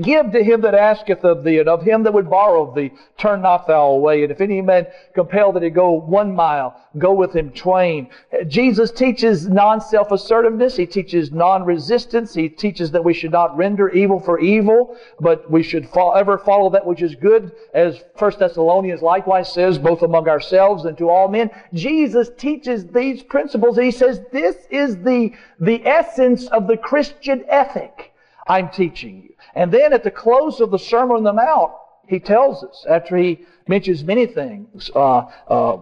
Give 0.00 0.30
to 0.32 0.42
him 0.42 0.60
that 0.62 0.74
asketh 0.74 1.24
of 1.24 1.44
thee, 1.44 1.58
and 1.58 1.68
of 1.68 1.82
him 1.82 2.02
that 2.02 2.12
would 2.12 2.28
borrow 2.28 2.68
of 2.68 2.74
thee, 2.74 2.92
turn 3.16 3.42
not 3.42 3.66
thou 3.66 3.86
away. 3.86 4.22
And 4.22 4.32
if 4.32 4.40
any 4.40 4.60
man 4.60 4.86
compel 5.14 5.52
that 5.52 5.62
he 5.62 5.70
go 5.70 5.92
one 5.92 6.34
mile, 6.34 6.80
go 6.98 7.12
with 7.12 7.34
him 7.34 7.50
twain. 7.50 8.08
Jesus 8.46 8.90
teaches 8.90 9.48
non-self-assertiveness. 9.48 10.76
He 10.76 10.86
teaches 10.86 11.32
non-resistance. 11.32 12.34
He 12.34 12.48
teaches 12.48 12.90
that 12.90 13.04
we 13.04 13.14
should 13.14 13.32
not 13.32 13.56
render 13.56 13.88
evil 13.88 14.20
for 14.20 14.38
evil, 14.38 14.96
but 15.20 15.50
we 15.50 15.62
should 15.62 15.88
ever 16.14 16.38
follow 16.38 16.70
that 16.70 16.86
which 16.86 17.02
is 17.02 17.14
good, 17.14 17.52
as 17.72 18.02
1 18.18 18.32
Thessalonians 18.38 19.02
likewise 19.02 19.52
says, 19.52 19.78
both 19.78 20.02
among 20.02 20.28
ourselves 20.28 20.84
and 20.84 20.98
to 20.98 21.08
all 21.08 21.28
men. 21.28 21.50
Jesus 21.72 22.30
teaches 22.36 22.86
these 22.86 23.22
principles, 23.22 23.78
he 23.78 23.90
says 23.90 24.20
this 24.32 24.56
is 24.70 24.98
the, 24.98 25.32
the 25.60 25.86
essence 25.86 26.46
of 26.48 26.66
the 26.66 26.76
Christian 26.76 27.44
ethic 27.48 28.12
I'm 28.46 28.68
teaching 28.68 29.22
you. 29.24 29.35
And 29.56 29.72
then 29.72 29.94
at 29.94 30.04
the 30.04 30.10
close 30.10 30.60
of 30.60 30.70
the 30.70 30.78
Sermon 30.78 31.16
on 31.16 31.22
the 31.24 31.32
Mount, 31.32 31.72
he 32.06 32.20
tells 32.20 32.62
us, 32.62 32.84
after 32.88 33.16
he 33.16 33.40
mentions 33.66 34.04
many 34.04 34.26
things, 34.26 34.90
uh, 34.94 35.22
uh, 35.48 35.78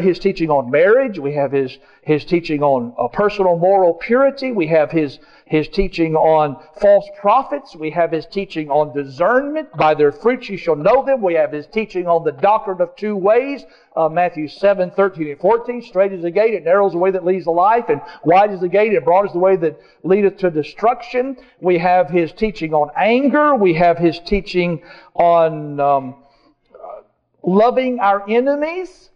his 0.00 0.18
teaching 0.18 0.50
on 0.50 0.70
marriage, 0.70 1.18
we 1.18 1.32
have 1.34 1.52
his, 1.52 1.78
his 2.02 2.24
teaching 2.24 2.62
on 2.62 2.92
uh, 2.98 3.06
personal 3.08 3.56
moral 3.56 3.94
purity, 3.94 4.50
we 4.50 4.66
have 4.66 4.90
his 4.90 5.20
his 5.46 5.68
teaching 5.68 6.16
on 6.16 6.56
false 6.80 7.06
prophets. 7.20 7.76
We 7.76 7.90
have 7.90 8.10
his 8.12 8.26
teaching 8.26 8.70
on 8.70 8.94
discernment. 8.94 9.68
By 9.76 9.94
their 9.94 10.10
fruits 10.10 10.48
you 10.48 10.56
shall 10.56 10.76
know 10.76 11.04
them. 11.04 11.20
We 11.20 11.34
have 11.34 11.52
his 11.52 11.66
teaching 11.66 12.06
on 12.06 12.24
the 12.24 12.32
doctrine 12.32 12.80
of 12.80 12.96
two 12.96 13.14
ways. 13.14 13.64
Uh, 13.94 14.08
Matthew 14.08 14.48
7, 14.48 14.90
13 14.90 15.28
and 15.28 15.40
14. 15.40 15.82
Strait 15.82 16.12
is 16.12 16.22
the 16.22 16.30
gate, 16.30 16.54
and 16.54 16.64
narrow 16.64 16.86
is 16.86 16.92
the 16.92 16.98
way 16.98 17.10
that 17.10 17.24
leads 17.24 17.44
to 17.44 17.50
life, 17.50 17.84
and 17.88 18.00
wide 18.24 18.52
is 18.52 18.60
the 18.60 18.68
gate, 18.68 18.94
and 18.94 19.04
broad 19.04 19.26
is 19.26 19.32
the 19.32 19.38
way 19.38 19.56
that 19.56 19.78
leadeth 20.02 20.38
to 20.38 20.50
destruction. 20.50 21.36
We 21.60 21.78
have 21.78 22.08
his 22.08 22.32
teaching 22.32 22.72
on 22.72 22.90
anger. 22.96 23.54
We 23.54 23.74
have 23.74 23.98
his 23.98 24.18
teaching 24.20 24.82
on 25.14 25.78
um, 25.78 26.16
loving 27.42 28.00
our 28.00 28.28
enemies. 28.28 29.10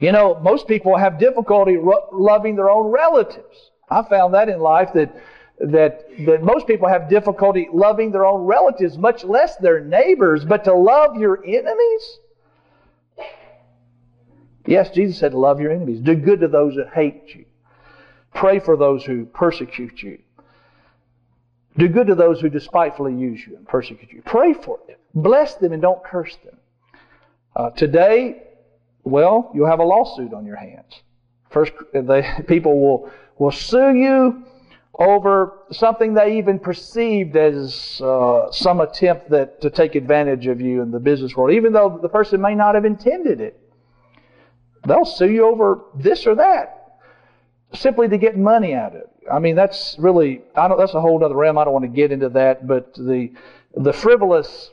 You 0.00 0.12
know, 0.12 0.38
most 0.40 0.68
people 0.68 0.96
have 0.96 1.18
difficulty 1.18 1.76
ro- 1.76 2.08
loving 2.12 2.54
their 2.54 2.70
own 2.70 2.86
relatives. 2.92 3.67
I 3.90 4.02
found 4.02 4.34
that 4.34 4.48
in 4.48 4.60
life 4.60 4.90
that 4.94 5.14
that 5.60 6.06
that 6.26 6.42
most 6.42 6.66
people 6.66 6.88
have 6.88 7.08
difficulty 7.08 7.68
loving 7.72 8.12
their 8.12 8.24
own 8.24 8.46
relatives, 8.46 8.96
much 8.96 9.24
less 9.24 9.56
their 9.56 9.80
neighbors, 9.80 10.44
but 10.44 10.64
to 10.64 10.74
love 10.74 11.16
your 11.16 11.44
enemies. 11.44 12.18
Yes, 14.66 14.90
Jesus 14.90 15.18
said, 15.18 15.32
Love 15.32 15.60
your 15.60 15.72
enemies. 15.72 16.00
Do 16.00 16.14
good 16.14 16.40
to 16.40 16.48
those 16.48 16.76
that 16.76 16.90
hate 16.90 17.34
you. 17.34 17.46
Pray 18.34 18.60
for 18.60 18.76
those 18.76 19.02
who 19.02 19.24
persecute 19.24 20.02
you. 20.02 20.18
Do 21.78 21.88
good 21.88 22.08
to 22.08 22.14
those 22.14 22.40
who 22.40 22.50
despitefully 22.50 23.14
use 23.14 23.40
you 23.46 23.56
and 23.56 23.66
persecute 23.66 24.12
you. 24.12 24.20
Pray 24.22 24.52
for 24.52 24.78
them. 24.86 24.96
Bless 25.14 25.54
them 25.54 25.72
and 25.72 25.80
don't 25.80 26.04
curse 26.04 26.36
them. 26.44 26.58
Uh, 27.56 27.70
today, 27.70 28.42
well, 29.04 29.50
you'll 29.54 29.70
have 29.70 29.80
a 29.80 29.84
lawsuit 29.84 30.34
on 30.34 30.44
your 30.44 30.56
hands. 30.56 31.02
First, 31.50 31.72
the 31.92 32.44
people 32.46 32.80
will 32.80 33.10
will 33.38 33.52
sue 33.52 33.94
you 33.94 34.44
over 34.98 35.58
something 35.70 36.12
they 36.12 36.38
even 36.38 36.58
perceived 36.58 37.36
as 37.36 38.00
uh, 38.02 38.50
some 38.50 38.80
attempt 38.80 39.30
that 39.30 39.60
to 39.60 39.70
take 39.70 39.94
advantage 39.94 40.46
of 40.48 40.60
you 40.60 40.82
in 40.82 40.90
the 40.90 40.98
business 40.98 41.36
world, 41.36 41.52
even 41.52 41.72
though 41.72 41.98
the 42.02 42.08
person 42.08 42.40
may 42.40 42.54
not 42.54 42.74
have 42.74 42.84
intended 42.84 43.40
it. 43.40 43.60
They'll 44.86 45.04
sue 45.04 45.30
you 45.30 45.46
over 45.46 45.84
this 45.94 46.26
or 46.26 46.34
that, 46.36 46.98
simply 47.74 48.08
to 48.08 48.18
get 48.18 48.36
money 48.36 48.74
out 48.74 48.94
of 48.94 49.02
it. 49.02 49.10
I 49.30 49.38
mean, 49.38 49.54
that's 49.54 49.96
really 49.98 50.42
I 50.54 50.68
don't. 50.68 50.78
That's 50.78 50.94
a 50.94 51.00
whole 51.00 51.22
other 51.22 51.36
realm. 51.36 51.58
I 51.58 51.64
don't 51.64 51.72
want 51.72 51.84
to 51.84 51.88
get 51.88 52.12
into 52.12 52.28
that, 52.30 52.66
but 52.66 52.94
the 52.94 53.32
the 53.76 53.92
frivolous 53.92 54.70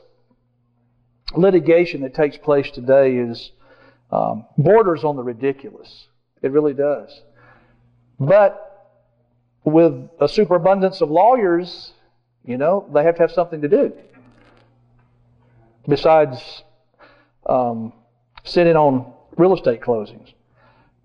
litigation 1.34 2.02
that 2.02 2.14
takes 2.14 2.36
place 2.36 2.70
today 2.70 3.16
is 3.16 3.52
um, 4.10 4.46
borders 4.56 5.04
on 5.04 5.16
the 5.16 5.22
ridiculous. 5.22 6.08
It 6.46 6.52
really 6.52 6.74
does. 6.74 7.22
But 8.18 8.62
with 9.64 10.08
a 10.20 10.28
superabundance 10.28 11.00
of 11.00 11.10
lawyers, 11.10 11.92
you 12.44 12.56
know, 12.56 12.88
they 12.94 13.02
have 13.02 13.16
to 13.16 13.22
have 13.22 13.32
something 13.32 13.60
to 13.60 13.68
do. 13.68 13.92
Besides 15.88 16.62
um, 17.46 17.92
sitting 18.44 18.76
on 18.76 19.12
real 19.36 19.54
estate 19.54 19.80
closings. 19.80 20.32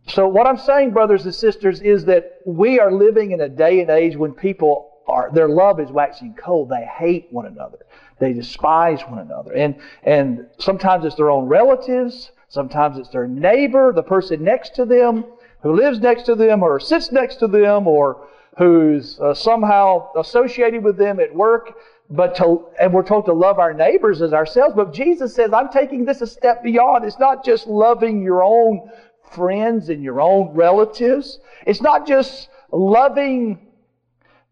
So, 0.07 0.27
what 0.27 0.47
I'm 0.47 0.57
saying, 0.57 0.91
brothers 0.91 1.25
and 1.25 1.33
sisters, 1.33 1.81
is 1.81 2.05
that 2.05 2.41
we 2.45 2.79
are 2.79 2.91
living 2.91 3.31
in 3.31 3.41
a 3.41 3.49
day 3.49 3.81
and 3.81 3.89
age 3.89 4.15
when 4.15 4.33
people 4.33 4.91
are, 5.07 5.31
their 5.33 5.49
love 5.49 5.79
is 5.79 5.91
waxing 5.91 6.35
cold. 6.35 6.69
They 6.69 6.85
hate 6.85 7.27
one 7.31 7.45
another. 7.45 7.79
They 8.19 8.33
despise 8.33 9.01
one 9.01 9.19
another. 9.19 9.53
And, 9.53 9.79
and 10.03 10.47
sometimes 10.59 11.05
it's 11.05 11.15
their 11.15 11.31
own 11.31 11.45
relatives. 11.47 12.31
Sometimes 12.51 12.97
it's 12.97 13.07
their 13.07 13.27
neighbor, 13.27 13.93
the 13.93 14.03
person 14.03 14.43
next 14.43 14.75
to 14.75 14.83
them, 14.83 15.23
who 15.63 15.73
lives 15.73 16.01
next 16.01 16.23
to 16.23 16.35
them 16.35 16.63
or 16.63 16.81
sits 16.81 17.09
next 17.09 17.37
to 17.37 17.47
them 17.47 17.87
or 17.87 18.27
who's 18.57 19.17
uh, 19.21 19.33
somehow 19.33 20.11
associated 20.17 20.83
with 20.83 20.97
them 20.97 21.21
at 21.21 21.33
work. 21.33 21.77
But 22.09 22.35
to, 22.35 22.65
and 22.77 22.93
we're 22.93 23.03
told 23.03 23.25
to 23.27 23.33
love 23.33 23.57
our 23.57 23.73
neighbors 23.73 24.21
as 24.21 24.33
ourselves. 24.33 24.75
But 24.75 24.93
Jesus 24.93 25.33
says, 25.33 25.53
I'm 25.53 25.69
taking 25.69 26.03
this 26.03 26.19
a 26.19 26.27
step 26.27 26.61
beyond. 26.61 27.05
It's 27.05 27.19
not 27.19 27.45
just 27.45 27.67
loving 27.67 28.21
your 28.21 28.43
own 28.43 28.91
friends 29.31 29.87
and 29.87 30.03
your 30.03 30.19
own 30.19 30.53
relatives. 30.53 31.39
It's 31.65 31.81
not 31.81 32.05
just 32.05 32.49
loving 32.69 33.65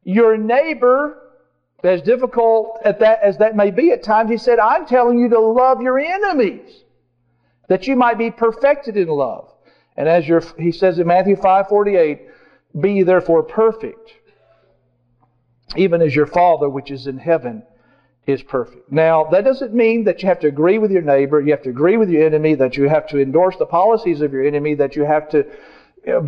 your 0.05 0.37
neighbor, 0.37 1.17
as 1.83 2.01
difficult 2.01 2.79
at 2.85 2.99
that, 2.99 3.19
as 3.21 3.37
that 3.39 3.57
may 3.57 3.71
be 3.71 3.91
at 3.91 4.03
times. 4.03 4.31
He 4.31 4.37
said, 4.37 4.57
I'm 4.57 4.85
telling 4.85 5.19
you 5.19 5.27
to 5.27 5.39
love 5.39 5.81
your 5.81 5.99
enemies, 5.99 6.85
that 7.69 7.87
you 7.87 7.95
might 7.95 8.17
be 8.17 8.29
perfected 8.29 8.97
in 8.97 9.07
love. 9.07 9.49
And 9.95 10.09
as 10.09 10.27
your, 10.27 10.43
he 10.57 10.71
says 10.71 10.99
in 10.99 11.07
Matthew 11.07 11.35
5 11.35 11.67
48, 11.69 12.19
be 12.79 13.03
therefore 13.03 13.43
perfect, 13.43 14.13
even 15.75 16.01
as 16.01 16.13
your 16.13 16.27
Father 16.27 16.69
which 16.69 16.91
is 16.91 17.07
in 17.07 17.17
heaven 17.17 17.63
is 18.27 18.43
perfect. 18.43 18.91
Now, 18.91 19.25
that 19.25 19.43
doesn't 19.43 19.73
mean 19.73 20.03
that 20.03 20.21
you 20.21 20.29
have 20.29 20.39
to 20.41 20.47
agree 20.47 20.77
with 20.77 20.91
your 20.91 21.01
neighbor, 21.01 21.41
you 21.41 21.51
have 21.51 21.63
to 21.63 21.69
agree 21.69 21.97
with 21.97 22.09
your 22.09 22.25
enemy, 22.25 22.55
that 22.55 22.77
you 22.77 22.87
have 22.87 23.07
to 23.07 23.19
endorse 23.19 23.57
the 23.57 23.65
policies 23.65 24.21
of 24.21 24.33
your 24.33 24.45
enemy, 24.45 24.75
that 24.75 24.95
you 24.95 25.03
have 25.03 25.29
to 25.29 25.45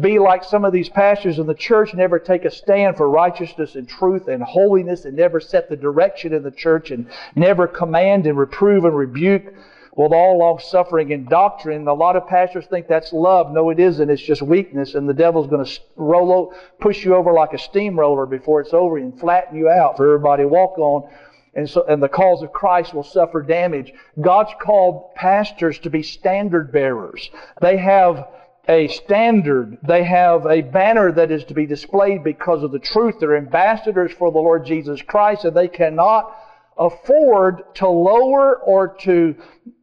be 0.01 0.19
like 0.19 0.43
some 0.43 0.65
of 0.65 0.73
these 0.73 0.89
pastors 0.89 1.39
in 1.39 1.47
the 1.47 1.53
church, 1.53 1.93
never 1.93 2.19
take 2.19 2.43
a 2.43 2.51
stand 2.51 2.97
for 2.97 3.09
righteousness 3.09 3.75
and 3.75 3.87
truth 3.87 4.27
and 4.27 4.43
holiness, 4.43 5.05
and 5.05 5.15
never 5.15 5.39
set 5.39 5.69
the 5.69 5.75
direction 5.75 6.33
in 6.33 6.43
the 6.43 6.51
church, 6.51 6.91
and 6.91 7.07
never 7.35 7.67
command 7.67 8.27
and 8.27 8.37
reprove 8.37 8.83
and 8.83 8.95
rebuke 8.95 9.53
with 9.95 10.13
all 10.13 10.39
long 10.39 10.59
suffering 10.59 11.11
and 11.11 11.27
doctrine. 11.27 11.87
A 11.87 11.93
lot 11.93 12.15
of 12.15 12.27
pastors 12.27 12.65
think 12.67 12.87
that's 12.87 13.11
love. 13.11 13.51
No, 13.51 13.69
it 13.69 13.79
isn't. 13.79 14.09
It's 14.09 14.21
just 14.21 14.41
weakness, 14.41 14.95
and 14.95 15.07
the 15.07 15.13
devil's 15.13 15.47
going 15.47 15.65
to 15.65 15.79
roll, 15.95 16.31
over, 16.31 16.55
push 16.79 17.03
you 17.03 17.15
over 17.15 17.33
like 17.33 17.53
a 17.53 17.57
steamroller 17.57 18.25
before 18.25 18.61
it's 18.61 18.73
over 18.73 18.97
and 18.97 19.19
flatten 19.19 19.57
you 19.57 19.69
out 19.69 19.97
for 19.97 20.07
everybody 20.07 20.43
to 20.43 20.47
walk 20.47 20.77
on. 20.77 21.09
And 21.53 21.69
so, 21.69 21.85
and 21.85 22.01
the 22.01 22.07
cause 22.07 22.41
of 22.41 22.53
Christ 22.53 22.93
will 22.93 23.03
suffer 23.03 23.41
damage. 23.41 23.91
God's 24.19 24.53
called 24.61 25.13
pastors 25.15 25.77
to 25.79 25.89
be 25.89 26.01
standard 26.01 26.71
bearers. 26.71 27.29
They 27.61 27.75
have 27.77 28.25
a 28.69 28.87
standard. 28.87 29.77
They 29.85 30.05
have 30.05 30.45
a 30.45 30.61
banner 30.61 31.11
that 31.11 31.29
is 31.29 31.43
to 31.45 31.53
be 31.53 31.65
displayed 31.65 32.23
because 32.23 32.63
of 32.63 32.71
the 32.71 32.79
truth. 32.79 33.15
They're 33.19 33.35
ambassadors 33.35 34.13
for 34.13 34.31
the 34.31 34.37
Lord 34.37 34.65
Jesus 34.65 35.01
Christ, 35.01 35.43
and 35.43 35.55
they 35.55 35.67
cannot 35.67 36.33
afford 36.77 37.75
to 37.75 37.87
lower 37.87 38.55
or 38.55 38.95
to 39.01 39.35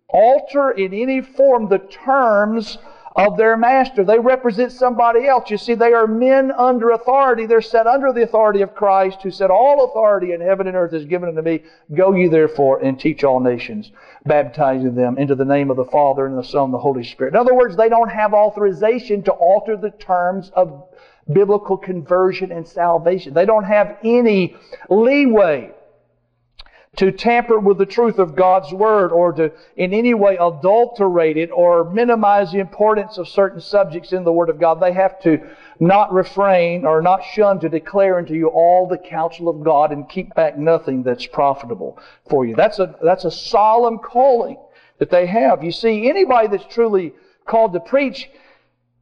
alter 0.09 0.71
in 0.71 0.95
any 0.95 1.21
form 1.21 1.69
the 1.69 1.79
terms 1.79 2.79
of 3.19 3.37
their 3.37 3.57
master. 3.57 4.05
They 4.05 4.21
represent 4.21 4.71
somebody 4.71 5.27
else. 5.27 5.51
You 5.51 5.59
see, 5.59 5.75
they 5.75 5.93
are 5.93 6.07
men 6.07 6.53
under 6.53 6.91
authority. 6.91 7.47
They're 7.47 7.61
set 7.61 7.89
under 7.89 8.13
the 8.13 8.23
authority 8.23 8.63
of 8.63 8.77
Christ, 8.77 9.23
who 9.23 9.33
said, 9.33 9.51
All 9.51 9.85
authority 9.85 10.33
in 10.33 10.41
heaven 10.41 10.69
and 10.69 10.77
earth 10.77 10.95
is 10.95 11.05
given 11.05 11.29
unto 11.29 11.43
me. 11.43 11.65
Go 11.93 12.15
ye 12.15 12.29
therefore 12.29 12.79
and 12.79 12.99
teach 12.99 13.25
all 13.25 13.41
nations, 13.41 13.91
baptizing 14.25 14.95
them 14.95 15.19
into 15.19 15.35
the 15.35 15.45
name 15.45 15.69
of 15.69 15.77
the 15.77 15.85
Father 15.87 16.27
and 16.27 16.39
the 16.39 16.45
Son 16.45 16.67
and 16.67 16.75
the 16.75 16.79
Holy 16.79 17.03
Spirit. 17.03 17.35
In 17.35 17.41
other 17.41 17.55
words, 17.55 17.77
they 17.77 17.89
don't 17.89 18.11
have 18.11 18.35
authorization 18.35 19.25
to 19.25 19.33
alter 19.33 19.77
the 19.77 19.91
terms 19.91 20.53
of 20.55 20.89
biblical 21.33 21.77
conversion 21.77 22.53
and 22.53 22.67
salvation. 22.67 23.35
They 23.35 23.47
don't 23.47 23.65
have 23.65 23.99
any 24.05 24.57
leeway 24.89 25.73
to 26.99 27.13
tamper 27.13 27.61
with 27.61 27.79
the 27.79 27.87
truth 27.87 28.19
of 28.19 28.35
God's 28.35 28.73
Word 28.73 29.13
or 29.13 29.33
to 29.35 29.53
in 29.77 29.95
any 29.95 30.15
way 30.15 30.35
adulterate 30.35 31.37
it 31.37 31.51
or 31.53 31.89
minimize 31.91 32.51
the 32.51 32.59
importance 32.59 33.19
of 33.19 33.29
certain 33.29 33.61
subjects 33.61 34.13
in 34.13 34.25
the 34.25 34.33
Word 34.33 34.51
of 34.51 34.59
God. 34.59 34.81
They 34.81 34.93
have 34.93 35.21
to 35.23 35.41
not 35.79 36.13
refrain 36.13 36.85
or 36.85 37.01
not 37.01 37.23
shun 37.23 37.61
to 37.61 37.69
declare 37.69 38.19
unto 38.19 38.35
you 38.35 38.49
all 38.49 38.89
the 38.89 38.99
counsel 38.99 39.49
of 39.49 39.63
God 39.63 39.93
and 39.93 40.09
keep 40.09 40.35
back 40.35 40.59
nothing 40.59 41.05
that's 41.05 41.27
profitable 41.27 42.01
for 42.29 42.45
you. 42.45 42.57
That's 42.57 42.81
a, 42.81 42.97
that's 43.01 43.25
a 43.25 43.31
solemn 43.31 43.99
calling 43.99 44.59
that 44.99 45.11
they 45.11 45.27
have. 45.27 45.63
You 45.63 45.71
see, 45.71 46.11
anybody 46.11 46.49
that's 46.49 46.67
truly 46.75 47.13
called 47.47 47.75
to 47.75 47.81
preach, 47.81 48.29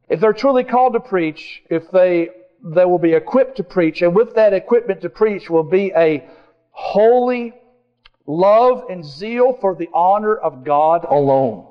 if 0.07 0.19
they're 0.19 0.33
truly 0.33 0.63
called 0.63 0.93
to 0.93 0.99
preach, 0.99 1.63
if 1.71 1.89
they, 1.89 2.29
they 2.63 2.85
will 2.85 2.99
be 2.99 3.13
equipped 3.13 3.57
to 3.57 3.63
preach, 3.63 4.03
and 4.03 4.15
with 4.15 4.35
that 4.35 4.53
equipment 4.53 5.01
to 5.01 5.09
preach 5.09 5.49
will 5.49 5.63
be 5.63 5.91
a 5.95 6.23
holy, 6.69 7.55
love 8.27 8.83
and 8.89 9.03
zeal 9.03 9.57
for 9.59 9.73
the 9.73 9.89
honor 9.93 10.35
of 10.35 10.63
God 10.63 11.05
alone. 11.09 11.65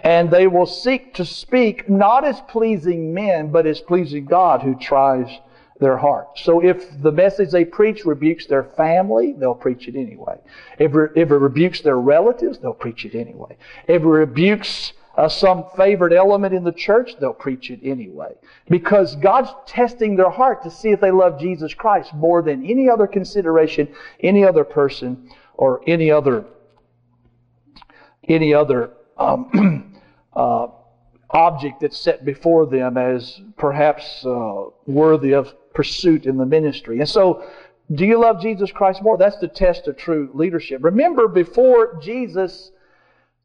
And 0.00 0.30
they 0.30 0.46
will 0.46 0.66
seek 0.66 1.14
to 1.14 1.24
speak 1.24 1.88
not 1.88 2.24
as 2.24 2.40
pleasing 2.42 3.14
men, 3.14 3.50
but 3.50 3.66
as 3.66 3.80
pleasing 3.80 4.26
God 4.26 4.62
who 4.62 4.76
tries 4.76 5.26
their 5.80 5.96
heart. 5.96 6.38
So 6.38 6.62
if 6.62 7.02
the 7.02 7.12
message 7.12 7.50
they 7.50 7.64
preach 7.64 8.04
rebukes 8.04 8.46
their 8.46 8.64
family, 8.64 9.32
they'll 9.32 9.54
preach 9.54 9.88
it 9.88 9.96
anyway. 9.96 10.38
If, 10.78 10.92
if 11.16 11.30
it 11.30 11.36
rebukes 11.36 11.80
their 11.80 11.98
relatives, 11.98 12.58
they'll 12.58 12.72
preach 12.72 13.04
it 13.04 13.14
anyway. 13.14 13.56
If 13.88 14.02
it 14.02 14.06
rebukes 14.06 14.92
uh, 15.16 15.28
some 15.28 15.64
favored 15.76 16.12
element 16.12 16.54
in 16.54 16.62
the 16.64 16.72
church, 16.72 17.16
they'll 17.18 17.32
preach 17.32 17.70
it 17.70 17.80
anyway. 17.82 18.34
Because 18.68 19.16
God's 19.16 19.50
testing 19.66 20.16
their 20.16 20.30
heart 20.30 20.62
to 20.64 20.70
see 20.70 20.90
if 20.90 21.00
they 21.00 21.10
love 21.10 21.40
Jesus 21.40 21.72
Christ 21.72 22.12
more 22.14 22.42
than 22.42 22.64
any 22.64 22.88
other 22.88 23.06
consideration, 23.06 23.88
any 24.20 24.44
other 24.44 24.64
person, 24.64 25.30
or 25.56 25.82
any 25.86 26.10
other 26.10 26.44
any 28.28 28.52
other 28.52 28.90
um, 29.16 30.00
uh, 30.36 30.66
object 31.30 31.80
that's 31.80 31.98
set 31.98 32.24
before 32.24 32.66
them 32.66 32.96
as 32.96 33.40
perhaps 33.56 34.24
uh, 34.24 34.64
worthy 34.86 35.32
of 35.32 35.54
pursuit 35.74 36.26
in 36.26 36.36
the 36.36 36.46
ministry. 36.46 37.00
And 37.00 37.08
so, 37.08 37.48
do 37.92 38.04
you 38.04 38.18
love 38.18 38.40
Jesus 38.40 38.72
Christ 38.72 39.02
more? 39.02 39.16
That's 39.16 39.38
the 39.38 39.48
test 39.48 39.86
of 39.86 39.96
true 39.96 40.30
leadership. 40.34 40.82
Remember, 40.82 41.28
before 41.28 42.00
Jesus 42.02 42.72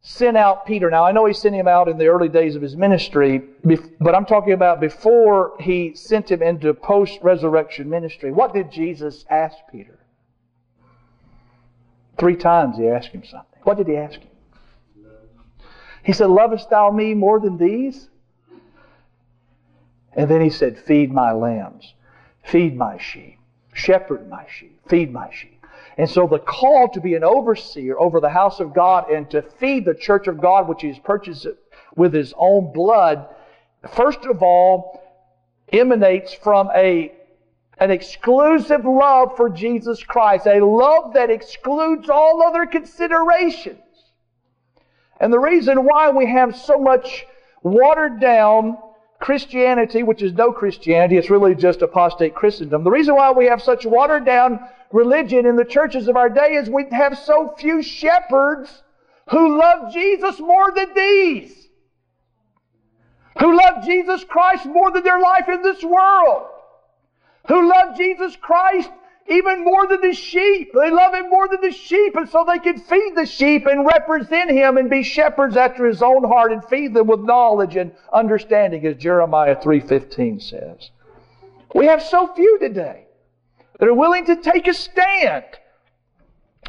sent 0.02 0.36
out 0.36 0.66
Peter, 0.66 0.90
now 0.90 1.06
I 1.06 1.12
know 1.12 1.26
he 1.26 1.34
sent 1.34 1.54
him 1.54 1.68
out 1.68 1.88
in 1.88 2.00
the 2.00 2.08
early 2.08 2.30
days 2.30 2.56
of 2.56 2.62
his 2.62 2.76
ministry, 2.76 3.44
but 4.00 4.16
I'm 4.16 4.26
talking 4.26 4.54
about 4.54 4.80
before 4.80 5.54
he 5.60 5.94
sent 5.94 6.32
him 6.32 6.42
into 6.42 6.74
post 6.74 7.20
resurrection 7.22 7.88
ministry. 7.88 8.32
What 8.32 8.54
did 8.54 8.72
Jesus 8.72 9.26
ask 9.30 9.58
Peter? 9.72 10.01
Three 12.22 12.36
times 12.36 12.78
he 12.78 12.88
asked 12.88 13.08
him 13.08 13.24
something. 13.24 13.60
What 13.64 13.78
did 13.78 13.88
he 13.88 13.98
ask 13.98 14.20
him? 14.20 14.30
He 16.04 16.14
said, 16.14 16.30
Lovest 16.30 16.70
thou 16.70 16.92
me 16.92 17.16
more 17.16 17.40
than 17.40 17.58
these? 17.58 18.10
And 20.14 20.30
then 20.30 20.40
he 20.40 20.52
said, 20.52 20.78
Feed 20.78 21.12
my 21.12 21.32
lambs, 21.32 21.96
feed 22.44 22.78
my 22.78 23.00
sheep, 23.00 23.40
shepherd 23.74 24.30
my 24.30 24.46
sheep, 24.48 24.88
feed 24.88 25.12
my 25.12 25.32
sheep. 25.34 25.66
And 25.98 26.08
so 26.08 26.28
the 26.28 26.38
call 26.38 26.90
to 26.90 27.02
be 27.02 27.16
an 27.16 27.24
overseer 27.24 27.98
over 27.98 28.20
the 28.20 28.30
house 28.30 28.60
of 28.60 28.76
God 28.76 29.10
and 29.10 29.28
to 29.32 29.42
feed 29.42 29.86
the 29.86 29.96
church 29.96 30.28
of 30.28 30.40
God, 30.40 30.68
which 30.68 30.84
he's 30.84 31.00
purchased 31.00 31.48
with 31.96 32.14
his 32.14 32.36
own 32.38 32.72
blood, 32.72 33.26
first 33.96 34.26
of 34.26 34.44
all, 34.44 35.02
emanates 35.74 36.36
from 36.36 36.70
a 36.76 37.14
an 37.82 37.90
exclusive 37.90 38.86
love 38.86 39.36
for 39.36 39.50
Jesus 39.50 40.04
Christ, 40.04 40.46
a 40.46 40.64
love 40.64 41.16
that 41.16 41.32
excludes 41.32 42.10
all 42.10 42.44
other 42.44 42.68
considerations. 42.68 43.82
And 45.20 45.34
the 45.34 45.40
reason 45.40 45.80
why 45.80 46.12
we 46.12 46.28
have 46.28 46.56
so 46.56 46.78
much 46.78 47.26
watered 47.64 48.22
down 48.22 48.78
Christianity, 49.20 50.04
which 50.04 50.22
is 50.22 50.34
no 50.34 50.52
Christianity, 50.52 51.18
it's 51.18 51.32
really 51.32 51.56
just 51.56 51.82
apostate 51.82 52.36
Christendom. 52.36 52.84
The 52.84 52.92
reason 52.92 53.16
why 53.16 53.32
we 53.32 53.46
have 53.48 53.64
such 53.64 53.84
watered 53.84 54.26
down 54.26 54.60
religion 54.92 55.48
in 55.48 55.56
the 55.56 55.66
churches 55.66 56.08
of 56.08 56.16
our 56.16 56.30
day 56.30 56.54
is 56.54 56.70
we 56.70 56.86
have 56.92 57.18
so 57.18 57.56
few 57.58 57.82
shepherds 57.82 58.84
who 59.32 59.58
love 59.58 59.92
Jesus 59.92 60.40
more 60.40 60.72
than 60.72 60.94
these. 60.94 61.68
Who 63.40 63.58
love 63.58 63.84
Jesus 63.86 64.24
Christ 64.24 64.68
more 64.68 64.92
than 64.92 65.04
their 65.04 65.20
life 65.20 65.50
in 65.50 65.64
this 65.64 65.84
world 65.84 66.51
who 67.48 67.70
love 67.70 67.98
Jesus 67.98 68.36
Christ 68.36 68.90
even 69.30 69.64
more 69.64 69.88
than 69.88 70.02
the 70.02 70.14
sheep. 70.14 70.72
They 70.74 70.92
love 70.92 71.14
Him 71.14 71.30
more 71.30 71.48
than 71.48 71.62
the 71.62 71.72
sheep, 71.72 72.16
and 72.16 72.28
so 72.30 72.46
they 72.46 72.60
can 72.60 72.78
feed 72.78 73.14
the 73.16 73.26
sheep 73.26 73.66
and 73.66 73.86
represent 73.86 74.52
Him 74.52 74.78
and 74.78 74.90
be 74.90 75.04
shepherds 75.04 75.56
after 75.56 75.86
His 75.86 76.02
own 76.02 76.24
heart 76.24 76.52
and 76.52 76.64
feed 76.66 76.94
them 76.94 77.08
with 77.08 77.22
knowledge 77.22 77.76
and 77.76 77.92
understanding, 78.12 78.86
as 78.86 78.98
Jeremiah 78.98 79.56
3.15 79.56 80.42
says. 80.42 80.92
We 81.74 81.86
have 81.86 82.04
so 82.04 82.28
few 82.34 82.60
today 82.60 83.06
that 83.80 83.88
are 83.88 83.94
willing 83.94 84.26
to 84.26 84.36
take 84.36 84.68
a 84.68 84.74
stand 84.74 85.46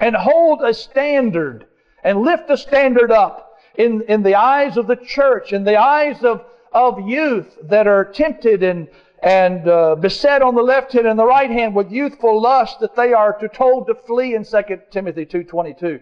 and 0.01 0.15
hold 0.15 0.63
a 0.63 0.73
standard 0.73 1.67
and 2.05 2.23
lift 2.23 2.49
the 2.49 2.57
standard 2.57 3.11
up 3.11 3.59
in, 3.75 4.03
in 4.03 4.23
the 4.23 4.37
eyes 4.37 4.77
of 4.77 4.87
the 4.87 4.97
church, 4.97 5.53
in 5.53 5.65
the 5.65 5.77
eyes 5.77 6.23
of, 6.23 6.45
of 6.73 7.01
youth 7.09 7.59
that 7.63 7.87
are 7.87 8.05
tempted 8.05 8.63
and 8.63 8.89
and 9.23 9.69
uh, 9.69 9.95
beset 9.95 10.43
on 10.43 10.55
the 10.55 10.63
left 10.63 10.93
hand 10.93 11.07
and 11.07 11.19
the 11.19 11.25
right 11.25 11.51
hand 11.51 11.75
with 11.75 11.91
youthful 11.93 12.41
lust 12.41 12.81
that 12.81 12.97
they 12.97 13.13
are 13.13 13.33
to 13.39 13.49
told 13.49 13.87
to 13.87 13.95
flee 13.95 14.35
in 14.35 14.45
2 14.45 14.63
Timothy 14.91 15.25
2.22. 15.25 16.01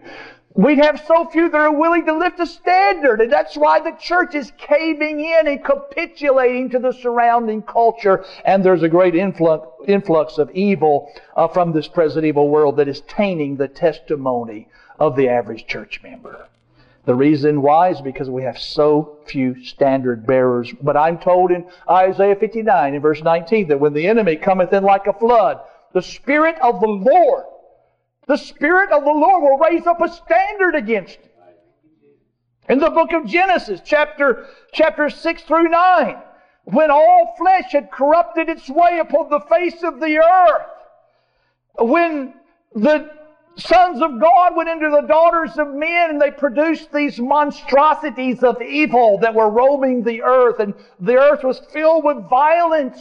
We'd 0.53 0.79
have 0.79 1.01
so 1.07 1.25
few 1.27 1.49
that 1.49 1.57
are 1.57 1.73
willing 1.73 2.05
to 2.07 2.17
lift 2.17 2.39
a 2.41 2.45
standard, 2.45 3.21
and 3.21 3.31
that's 3.31 3.55
why 3.55 3.79
the 3.79 3.95
church 3.97 4.35
is 4.35 4.51
caving 4.57 5.21
in 5.21 5.47
and 5.47 5.63
capitulating 5.63 6.69
to 6.71 6.79
the 6.79 6.91
surrounding 6.91 7.61
culture, 7.61 8.25
and 8.43 8.65
there's 8.65 8.83
a 8.83 8.89
great 8.89 9.15
influx, 9.15 9.65
influx 9.87 10.37
of 10.37 10.51
evil 10.51 11.09
uh, 11.37 11.47
from 11.47 11.71
this 11.71 11.87
present 11.87 12.25
evil 12.25 12.49
world 12.49 12.75
that 12.77 12.89
is 12.89 13.01
tainting 13.01 13.55
the 13.55 13.69
testimony 13.69 14.67
of 14.99 15.15
the 15.15 15.29
average 15.29 15.67
church 15.67 16.01
member. 16.03 16.47
The 17.05 17.15
reason 17.15 17.61
why 17.61 17.89
is 17.89 17.99
because 17.99 18.29
we 18.29 18.43
have 18.43 18.59
so 18.59 19.17
few 19.25 19.63
standard 19.63 20.27
bearers. 20.27 20.71
But 20.81 20.95
I'm 20.95 21.17
told 21.17 21.51
in 21.51 21.65
Isaiah 21.89 22.35
59 22.35 22.93
in 22.93 23.01
verse 23.01 23.23
19 23.23 23.69
that 23.69 23.79
when 23.79 23.93
the 23.93 24.07
enemy 24.07 24.35
cometh 24.35 24.71
in 24.71 24.83
like 24.83 25.07
a 25.07 25.13
flood, 25.13 25.59
the 25.93 26.01
Spirit 26.01 26.57
of 26.61 26.79
the 26.79 26.87
Lord, 26.87 27.45
the 28.27 28.37
Spirit 28.37 28.91
of 28.91 29.03
the 29.03 29.11
Lord 29.11 29.41
will 29.41 29.57
raise 29.57 29.87
up 29.87 29.99
a 30.01 30.09
standard 30.09 30.75
against 30.75 31.15
it. 31.15 31.31
In 32.69 32.77
the 32.77 32.91
book 32.91 33.11
of 33.13 33.25
Genesis, 33.25 33.81
chapter, 33.83 34.45
chapter 34.71 35.09
6 35.09 35.41
through 35.43 35.69
9, 35.69 36.17
when 36.65 36.91
all 36.91 37.33
flesh 37.37 37.71
had 37.71 37.89
corrupted 37.91 38.47
its 38.47 38.69
way 38.69 38.99
upon 38.99 39.29
the 39.29 39.39
face 39.39 39.81
of 39.81 39.99
the 39.99 40.19
earth, 40.19 40.67
when 41.79 42.35
the 42.75 43.09
sons 43.57 44.01
of 44.01 44.19
God 44.19 44.55
went 44.55 44.69
into 44.69 44.89
the 44.89 45.07
daughters 45.07 45.57
of 45.57 45.67
men 45.73 46.11
and 46.11 46.21
they 46.21 46.31
produced 46.31 46.91
these 46.91 47.19
monstrosities 47.19 48.43
of 48.43 48.61
evil 48.61 49.19
that 49.19 49.33
were 49.33 49.49
roaming 49.49 50.03
the 50.03 50.21
earth 50.21 50.59
and 50.59 50.73
the 50.99 51.17
earth 51.17 51.43
was 51.43 51.59
filled 51.71 52.03
with 52.03 52.29
violence. 52.29 52.99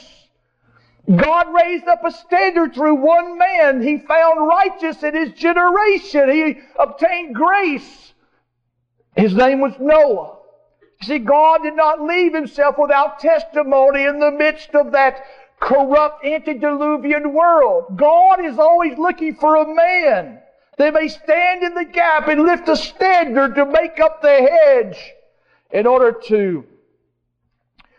God 1.16 1.46
raised 1.52 1.86
up 1.88 2.04
a 2.04 2.10
standard 2.10 2.74
through 2.74 2.96
one 2.96 3.38
man. 3.38 3.82
He 3.82 3.98
found 3.98 4.46
righteous 4.46 5.02
in 5.02 5.14
his 5.14 5.32
generation. 5.32 6.30
He 6.30 6.60
obtained 6.78 7.34
grace. 7.34 8.12
His 9.16 9.34
name 9.34 9.60
was 9.60 9.74
Noah. 9.80 10.36
See, 11.02 11.18
God 11.18 11.62
did 11.62 11.76
not 11.76 12.02
leave 12.02 12.34
himself 12.34 12.76
without 12.78 13.18
testimony 13.20 14.04
in 14.04 14.20
the 14.20 14.30
midst 14.30 14.74
of 14.74 14.92
that 14.92 15.24
corrupt 15.60 16.24
antediluvian 16.24 17.32
world. 17.32 17.96
God 17.96 18.44
is 18.44 18.58
always 18.58 18.98
looking 18.98 19.34
for 19.36 19.56
a 19.56 19.74
man 19.74 20.40
that 20.78 20.94
may 20.94 21.08
stand 21.08 21.62
in 21.62 21.74
the 21.74 21.84
gap 21.84 22.28
and 22.28 22.42
lift 22.42 22.68
a 22.68 22.76
standard 22.76 23.54
to 23.54 23.66
make 23.66 24.00
up 24.00 24.22
the 24.22 24.48
hedge 24.62 25.12
in 25.70 25.86
order 25.86 26.12
to 26.26 26.64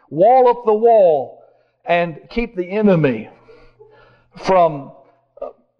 wall 0.09 0.47
up 0.49 0.65
the 0.65 0.73
wall 0.73 1.43
and 1.85 2.19
keep 2.29 2.55
the 2.55 2.69
enemy 2.69 3.29
from 4.37 4.91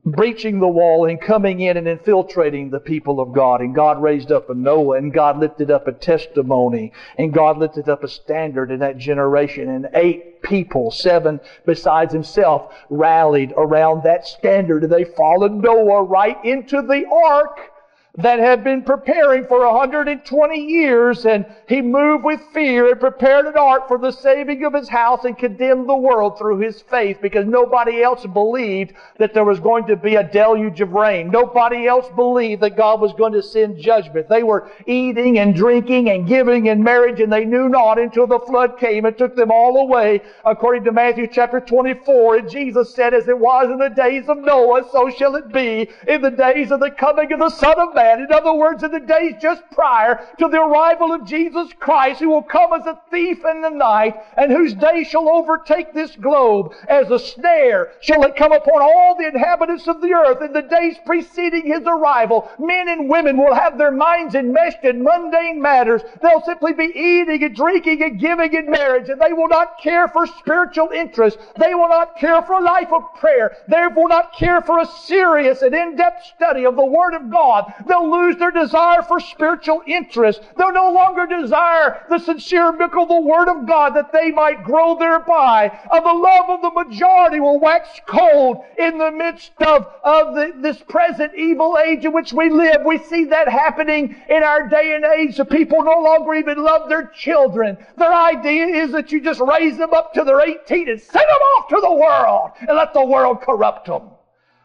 breaching 0.06 0.60
the 0.60 0.68
wall 0.68 1.08
and 1.08 1.22
coming 1.22 1.60
in 1.60 1.78
and 1.78 1.88
infiltrating 1.88 2.70
the 2.70 2.80
people 2.80 3.20
of 3.20 3.34
God. 3.34 3.62
And 3.62 3.76
God 3.76 4.02
raised 4.02 4.32
up 4.32 4.50
a 4.50 4.54
Noah 4.54 4.98
and 4.98 5.14
God 5.14 5.40
lifted 5.40 5.70
up 5.70 5.88
a 5.88 5.92
testimony 5.92 6.92
and 7.18 7.34
God 7.34 7.58
lifted 7.58 7.88
up 7.88 8.04
a 8.04 8.08
standard 8.08 8.72
in 8.72 8.80
that 8.80 8.98
generation. 8.98 9.70
And 9.70 9.90
eight 9.94 10.42
people, 10.42 10.92
seven 10.92 11.40
besides 11.66 12.14
himself, 12.14 12.74
rallied 12.90 13.54
around 13.56 14.04
that 14.04 14.26
standard 14.26 14.84
and 14.84 14.92
they 14.92 15.06
followed 15.06 15.54
Noah 15.54 16.04
right 16.04 16.44
into 16.44 16.82
the 16.82 17.06
ark 17.08 17.71
that 18.18 18.40
had 18.40 18.62
been 18.62 18.84
preparing 18.84 19.46
for 19.46 19.66
120 19.66 20.60
years, 20.60 21.26
and 21.26 21.46
he 21.70 21.82
moved 21.82 22.26
with 22.26 22.42
fear 22.54 22.92
and 22.92 23.00
prepared 23.00 23.46
an 23.46 23.58
ark 23.58 23.88
for 23.88 23.98
the 23.98 24.12
saving 24.12 24.66
of 24.66 24.74
his 24.74 24.90
house 24.90 25.24
and 25.24 25.38
condemned 25.38 25.88
the 25.88 25.96
world 25.96 26.38
through 26.38 26.60
his 26.60 26.82
faith 26.82 27.20
because 27.22 27.46
nobody 27.48 28.04
else 28.04 28.26
believed 28.26 28.92
that 29.18 29.34
there 29.34 29.46
was 29.46 29.62
going 29.62 29.88
to 29.88 29.96
be 29.96 30.16
a 30.16 30.24
deluge 30.24 30.82
of 30.82 30.92
rain. 30.92 31.32
Nobody 31.32 31.88
else 31.88 32.08
believed 32.18 32.62
that 32.64 32.76
God 32.76 33.00
was 33.00 33.14
going 33.14 33.32
to 33.32 33.42
send 33.42 33.78
judgment. 33.78 34.28
They 34.28 34.44
were 34.44 34.70
eating 34.86 35.40
and 35.40 35.56
drinking 35.56 36.10
and 36.10 36.28
giving 36.28 36.66
in 36.66 36.84
marriage, 36.84 37.22
and 37.22 37.32
they 37.32 37.46
knew 37.46 37.70
not 37.70 37.98
until 37.98 38.28
the 38.28 38.40
flood 38.40 38.78
came 38.78 39.06
and 39.06 39.18
took 39.18 39.38
them 39.38 39.52
all 39.52 39.78
away, 39.78 40.22
according 40.44 40.84
to 40.84 40.92
Matthew 40.92 41.28
chapter 41.28 41.62
24. 41.62 42.36
And 42.36 42.50
Jesus 42.50 42.94
said, 42.94 43.14
As 43.14 43.30
it 43.30 43.40
was 43.40 43.70
in 43.72 43.78
the 43.78 43.90
days 43.90 44.28
of 44.28 44.38
Noah, 44.40 44.84
so 44.92 45.10
shall 45.10 45.38
it 45.38 45.54
be 45.54 45.90
in 46.10 46.22
the 46.22 46.32
days 46.32 46.72
of 46.72 46.82
the 46.82 46.92
coming 46.92 47.32
of 47.32 47.40
the 47.40 47.50
Son 47.50 47.80
of 47.80 47.96
Man 47.96 48.01
In 48.02 48.32
other 48.32 48.54
words, 48.54 48.84
in 48.84 48.92
the 48.92 49.00
days 49.00 49.36
just 49.40 49.64
prior 49.72 50.28
to 50.40 50.48
the 50.48 50.60
arrival 50.60 51.12
of 51.12 51.26
Jesus 51.26 51.70
Christ, 51.80 52.20
who 52.20 52.30
will 52.30 52.42
come 52.44 52.74
as 52.74 52.86
a 52.86 53.00
thief 53.10 53.40
in 53.46 53.62
the 53.62 53.70
night, 53.70 54.16
and 54.38 54.52
whose 54.52 54.74
day 54.74 55.04
shall 55.04 55.30
overtake 55.30 55.94
this 55.94 56.16
globe 56.16 56.74
as 56.88 57.10
a 57.12 57.20
snare, 57.20 57.92
shall 58.02 58.24
it 58.24 58.36
come 58.36 58.52
upon 58.52 58.82
all 58.82 59.16
the 59.18 59.28
inhabitants 59.28 59.88
of 59.88 60.02
the 60.02 60.14
earth. 60.14 60.42
In 60.42 60.54
the 60.54 60.62
days 60.62 60.98
preceding 61.06 61.66
his 61.66 61.82
arrival, 61.86 62.50
men 62.60 62.88
and 62.90 63.10
women 63.10 63.38
will 63.38 63.54
have 63.54 63.78
their 63.78 63.92
minds 63.92 64.36
enmeshed 64.36 64.84
in 64.84 65.04
mundane 65.04 65.62
matters. 65.62 66.02
They'll 66.22 66.42
simply 66.42 66.74
be 66.74 66.92
eating 66.96 67.44
and 67.44 67.56
drinking 67.56 68.02
and 68.04 68.20
giving 68.20 68.54
in 68.54 68.70
marriage, 68.70 69.10
and 69.10 69.22
they 69.22 69.34
will 69.34 69.50
not 69.50 69.80
care 69.82 70.08
for 70.08 70.26
spiritual 70.26 70.90
interests. 70.90 71.42
They 71.58 71.74
will 71.74 71.90
not 71.90 72.18
care 72.18 72.42
for 72.42 72.54
a 72.54 72.64
life 72.64 72.92
of 72.92 73.04
prayer. 73.20 73.58
They 73.68 73.88
will 73.88 74.08
not 74.08 74.34
care 74.34 74.62
for 74.62 74.80
a 74.80 74.86
serious 74.86 75.62
and 75.62 75.76
in-depth 75.76 76.26
study 76.26 76.66
of 76.66 76.76
the 76.76 76.86
Word 76.86 77.14
of 77.14 77.30
God. 77.30 77.74
They'll 77.92 78.10
lose 78.10 78.38
their 78.38 78.52
desire 78.52 79.02
for 79.02 79.20
spiritual 79.20 79.82
interest. 79.86 80.42
They'll 80.56 80.72
no 80.72 80.94
longer 80.94 81.26
desire 81.26 82.06
the 82.10 82.20
sincere 82.20 82.72
milk 82.72 82.96
of 82.96 83.10
the 83.10 83.20
Word 83.20 83.50
of 83.50 83.68
God 83.68 83.96
that 83.96 84.14
they 84.14 84.32
might 84.32 84.64
grow 84.64 84.98
thereby. 84.98 85.78
And 85.92 86.06
the 86.06 86.14
love 86.14 86.50
of 86.50 86.62
the 86.62 86.72
majority 86.86 87.42
will 87.42 87.60
wax 87.60 87.90
cold 88.08 88.64
in 88.80 88.98
the 88.98 89.12
midst 89.12 89.52
of, 89.62 89.88
of 90.06 90.36
the, 90.36 90.54
this 90.62 90.82
present 90.88 91.36
evil 91.36 91.78
age 91.86 92.06
in 92.06 92.14
which 92.14 92.32
we 92.32 92.50
live. 92.50 92.86
We 92.86 92.98
see 92.98 93.26
that 93.26 93.50
happening 93.50 94.16
in 94.30 94.42
our 94.42 94.70
day 94.70 94.96
and 94.96 95.04
age. 95.04 95.36
The 95.36 95.44
people 95.44 95.84
no 95.84 96.00
longer 96.00 96.34
even 96.36 96.64
love 96.64 96.88
their 96.88 97.08
children. 97.08 97.78
Their 97.98 98.14
idea 98.14 98.68
is 98.68 98.94
that 98.94 99.12
you 99.12 99.20
just 99.20 99.42
raise 99.42 99.78
them 99.78 99.94
up 99.94 100.14
to 100.14 100.24
their 100.24 100.40
18 100.40 100.88
and 100.88 101.02
send 101.02 101.26
them 101.26 101.42
off 101.58 101.68
to 101.68 101.82
the 101.82 101.94
world 101.94 102.52
and 102.60 102.78
let 102.78 102.94
the 102.94 103.06
world 103.06 103.42
corrupt 103.42 103.88
them. 103.88 104.12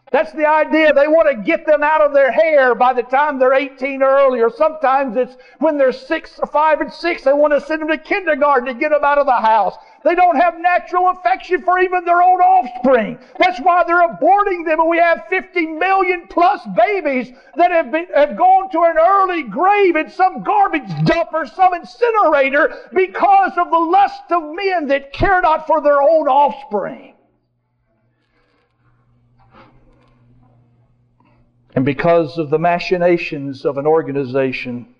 That's 0.09 0.31
the 0.31 0.47
idea. 0.47 0.93
They 0.93 1.07
want 1.07 1.27
to 1.29 1.43
get 1.43 1.65
them 1.65 1.83
out 1.83 1.99
of 1.99 2.13
their 2.13 2.31
hair 2.31 2.73
by 2.75 2.93
the 2.93 3.03
time 3.03 3.39
they're 3.39 3.53
18 3.53 4.01
or 4.01 4.07
earlier. 4.07 4.49
Sometimes 4.49 5.17
it's 5.17 5.35
when 5.59 5.77
they're 5.77 5.91
six, 5.91 6.39
or 6.39 6.47
five 6.47 6.79
and 6.79 6.91
six, 6.91 7.23
they 7.23 7.33
want 7.33 7.51
to 7.51 7.59
send 7.59 7.81
them 7.81 7.89
to 7.89 7.97
kindergarten 7.97 8.67
to 8.67 8.73
get 8.73 8.91
them 8.91 9.03
out 9.03 9.17
of 9.17 9.25
the 9.25 9.33
house. 9.33 9.75
They 10.05 10.15
don't 10.15 10.37
have 10.37 10.57
natural 10.59 11.09
affection 11.09 11.61
for 11.63 11.79
even 11.79 12.05
their 12.05 12.21
own 12.21 12.39
offspring. 12.39 13.19
That's 13.37 13.59
why 13.59 13.83
they're 13.83 14.07
aborting 14.07 14.65
them 14.65 14.79
and 14.79 14.89
we 14.89 14.97
have 14.97 15.25
50 15.29 15.65
million 15.65 16.27
plus 16.29 16.61
babies 16.77 17.33
that 17.57 17.71
have, 17.71 17.91
been, 17.91 18.07
have 18.15 18.37
gone 18.37 18.71
to 18.71 18.83
an 18.83 18.95
early 18.97 19.43
grave 19.43 19.97
in 19.97 20.09
some 20.09 20.41
garbage 20.41 20.87
dump 21.03 21.33
or 21.33 21.45
some 21.45 21.73
incinerator 21.73 22.89
because 22.93 23.51
of 23.57 23.69
the 23.69 23.77
lust 23.77 24.31
of 24.31 24.55
men 24.55 24.87
that 24.87 25.11
care 25.11 25.41
not 25.41 25.67
for 25.67 25.81
their 25.81 26.01
own 26.01 26.29
offspring. 26.29 27.16
And 31.77 31.85
because 31.85 32.39
of 32.39 32.49
the 32.49 32.57
machinations 32.57 33.63
of 33.63 33.77
an 33.77 33.85
organization 33.85 34.95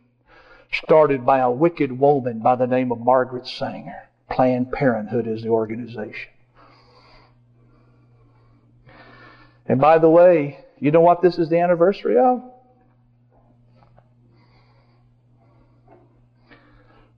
started 0.71 1.25
by 1.25 1.39
a 1.39 1.49
wicked 1.49 1.91
woman 1.91 2.37
by 2.37 2.55
the 2.55 2.67
name 2.67 2.91
of 2.91 2.99
Margaret 2.99 3.47
Sanger, 3.47 4.07
Planned 4.29 4.71
Parenthood 4.71 5.25
is 5.25 5.41
the 5.41 5.49
organization. 5.49 6.29
And 9.65 9.81
by 9.81 9.97
the 9.97 10.07
way, 10.07 10.65
you 10.77 10.91
know 10.91 11.01
what 11.01 11.23
this 11.23 11.39
is 11.39 11.49
the 11.49 11.57
anniversary 11.57 12.19
of? 12.19 12.43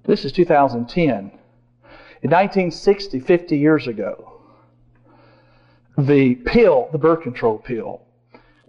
This 0.06 0.24
is 0.24 0.32
2010. 0.32 1.10
In 1.12 2.30
1960, 2.30 3.20
50 3.20 3.58
years 3.58 3.88
ago, 3.88 4.40
the 5.98 6.36
pill, 6.36 6.88
the 6.94 6.98
birth 6.98 7.24
control 7.24 7.58
pill, 7.58 8.06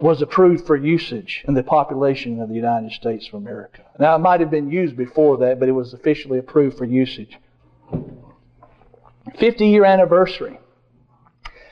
was 0.01 0.21
approved 0.21 0.65
for 0.65 0.75
usage 0.75 1.45
in 1.47 1.53
the 1.53 1.61
population 1.61 2.41
of 2.41 2.49
the 2.49 2.55
United 2.55 2.91
States 2.91 3.27
of 3.27 3.35
America. 3.35 3.83
Now, 3.99 4.15
it 4.15 4.19
might 4.19 4.39
have 4.39 4.49
been 4.49 4.71
used 4.71 4.97
before 4.97 5.37
that, 5.37 5.59
but 5.59 5.69
it 5.69 5.73
was 5.73 5.93
officially 5.93 6.39
approved 6.39 6.77
for 6.77 6.85
usage. 6.85 7.37
50 9.37 9.67
year 9.67 9.85
anniversary. 9.85 10.59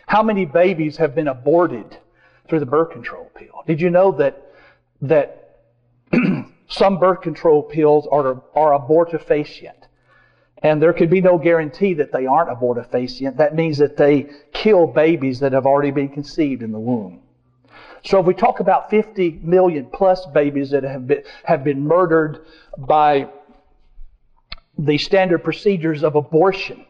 How 0.05 0.21
many 0.21 0.45
babies 0.45 0.97
have 0.97 1.15
been 1.15 1.27
aborted 1.27 1.97
through 2.47 2.59
the 2.59 2.67
birth 2.67 2.91
control 2.91 3.31
pill? 3.33 3.63
Did 3.65 3.81
you 3.81 3.89
know 3.89 4.11
that, 4.13 4.53
that 5.01 5.61
some 6.67 6.99
birth 6.99 7.21
control 7.21 7.63
pills 7.63 8.07
are, 8.11 8.43
are 8.53 8.79
abortifacient? 8.79 9.73
And 10.61 10.81
there 10.81 10.93
could 10.93 11.09
be 11.09 11.21
no 11.21 11.37
guarantee 11.37 11.95
that 11.95 12.11
they 12.11 12.27
aren't 12.27 12.49
abortifacient. 12.49 13.37
That 13.37 13.55
means 13.55 13.79
that 13.79 13.97
they 13.97 14.29
kill 14.53 14.85
babies 14.85 15.39
that 15.39 15.53
have 15.53 15.65
already 15.65 15.91
been 15.91 16.09
conceived 16.09 16.61
in 16.61 16.71
the 16.71 16.79
womb. 16.79 17.21
So 18.03 18.19
if 18.19 18.25
we 18.25 18.33
talk 18.33 18.59
about 18.59 18.89
50 18.89 19.39
million 19.43 19.85
plus 19.87 20.25
babies 20.27 20.71
that 20.71 20.83
have 20.83 21.07
been, 21.07 21.23
have 21.43 21.63
been 21.63 21.85
murdered 21.85 22.45
by 22.77 23.29
the 24.77 24.97
standard 24.97 25.43
procedures 25.43 26.03
of 26.03 26.15
abortion, 26.15 26.85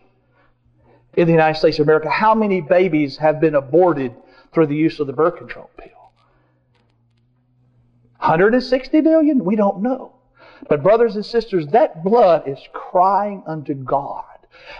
in 1.17 1.25
the 1.25 1.33
United 1.33 1.57
States 1.57 1.79
of 1.79 1.83
America, 1.85 2.09
how 2.09 2.35
many 2.35 2.61
babies 2.61 3.17
have 3.17 3.41
been 3.41 3.55
aborted 3.55 4.15
through 4.53 4.67
the 4.67 4.75
use 4.75 4.99
of 4.99 5.07
the 5.07 5.13
birth 5.13 5.37
control 5.37 5.69
pill? 5.77 6.11
160 8.19 9.01
million? 9.01 9.43
We 9.43 9.55
don't 9.55 9.81
know. 9.81 10.13
But, 10.67 10.83
brothers 10.83 11.15
and 11.15 11.25
sisters, 11.25 11.67
that 11.67 12.03
blood 12.03 12.47
is 12.47 12.59
crying 12.73 13.43
unto 13.47 13.73
God 13.73 14.25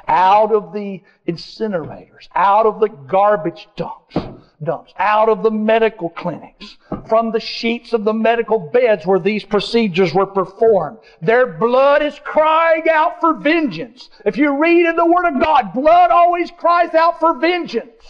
out 0.08 0.52
of 0.52 0.74
the 0.74 1.02
incinerators, 1.28 2.28
out 2.36 2.66
of 2.66 2.80
the 2.80 2.90
garbage 2.90 3.68
dumps, 3.76 4.18
dumps, 4.64 4.94
out 4.98 5.30
of 5.30 5.44
the 5.44 5.52
medical 5.52 6.10
clinics, 6.10 6.78
from 7.08 7.32
the 7.32 7.40
sheets 7.40 7.94
of 7.94 8.04
the 8.04 8.14
medical 8.14 8.60
beds 8.60 9.06
where 9.06 9.20
these 9.20 9.44
procedures 9.44 10.14
were 10.14 10.26
performed. 10.26 10.98
Their 11.22 11.46
blood 11.46 12.02
is 12.02 12.20
crying 12.24 12.84
out 12.90 13.20
for 13.20 13.36
vengeance. 13.36 14.10
If 14.26 14.38
you 14.38 14.58
read 14.58 14.86
in 14.86 14.96
the 14.96 15.06
Word 15.06 15.26
of 15.26 15.42
God, 15.42 15.74
blood 15.74 16.12
always 16.12 16.52
cries 16.52 16.94
out 16.94 17.20
for 17.20 17.40
vengeance. 17.40 18.04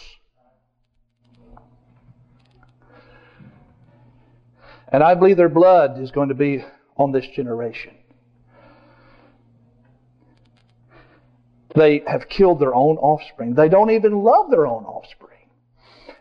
And 4.91 5.03
I 5.03 5.13
believe 5.13 5.37
their 5.37 5.49
blood 5.49 6.01
is 6.01 6.11
going 6.11 6.29
to 6.29 6.35
be 6.35 6.63
on 6.97 7.11
this 7.11 7.27
generation. 7.27 7.93
They 11.75 12.03
have 12.07 12.29
killed 12.29 12.59
their 12.59 12.73
own 12.73 12.97
offspring. 12.97 13.53
They 13.53 13.69
don't 13.69 13.91
even 13.91 14.23
love 14.23 14.49
their 14.49 14.65
own 14.65 14.85
offspring. 14.85 15.29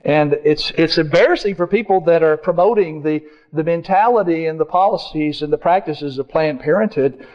And 0.04 0.34
it's, 0.44 0.70
it's 0.72 0.98
embarrassing 0.98 1.56
for 1.56 1.66
people 1.66 2.00
that 2.02 2.22
are 2.22 2.36
promoting 2.36 3.02
the, 3.02 3.24
the 3.52 3.64
mentality 3.64 4.46
and 4.46 4.58
the 4.58 4.64
policies 4.64 5.42
and 5.42 5.52
the 5.52 5.58
practices 5.58 6.18
of 6.18 6.28
Planned 6.28 6.60
Parenthood 6.60 7.26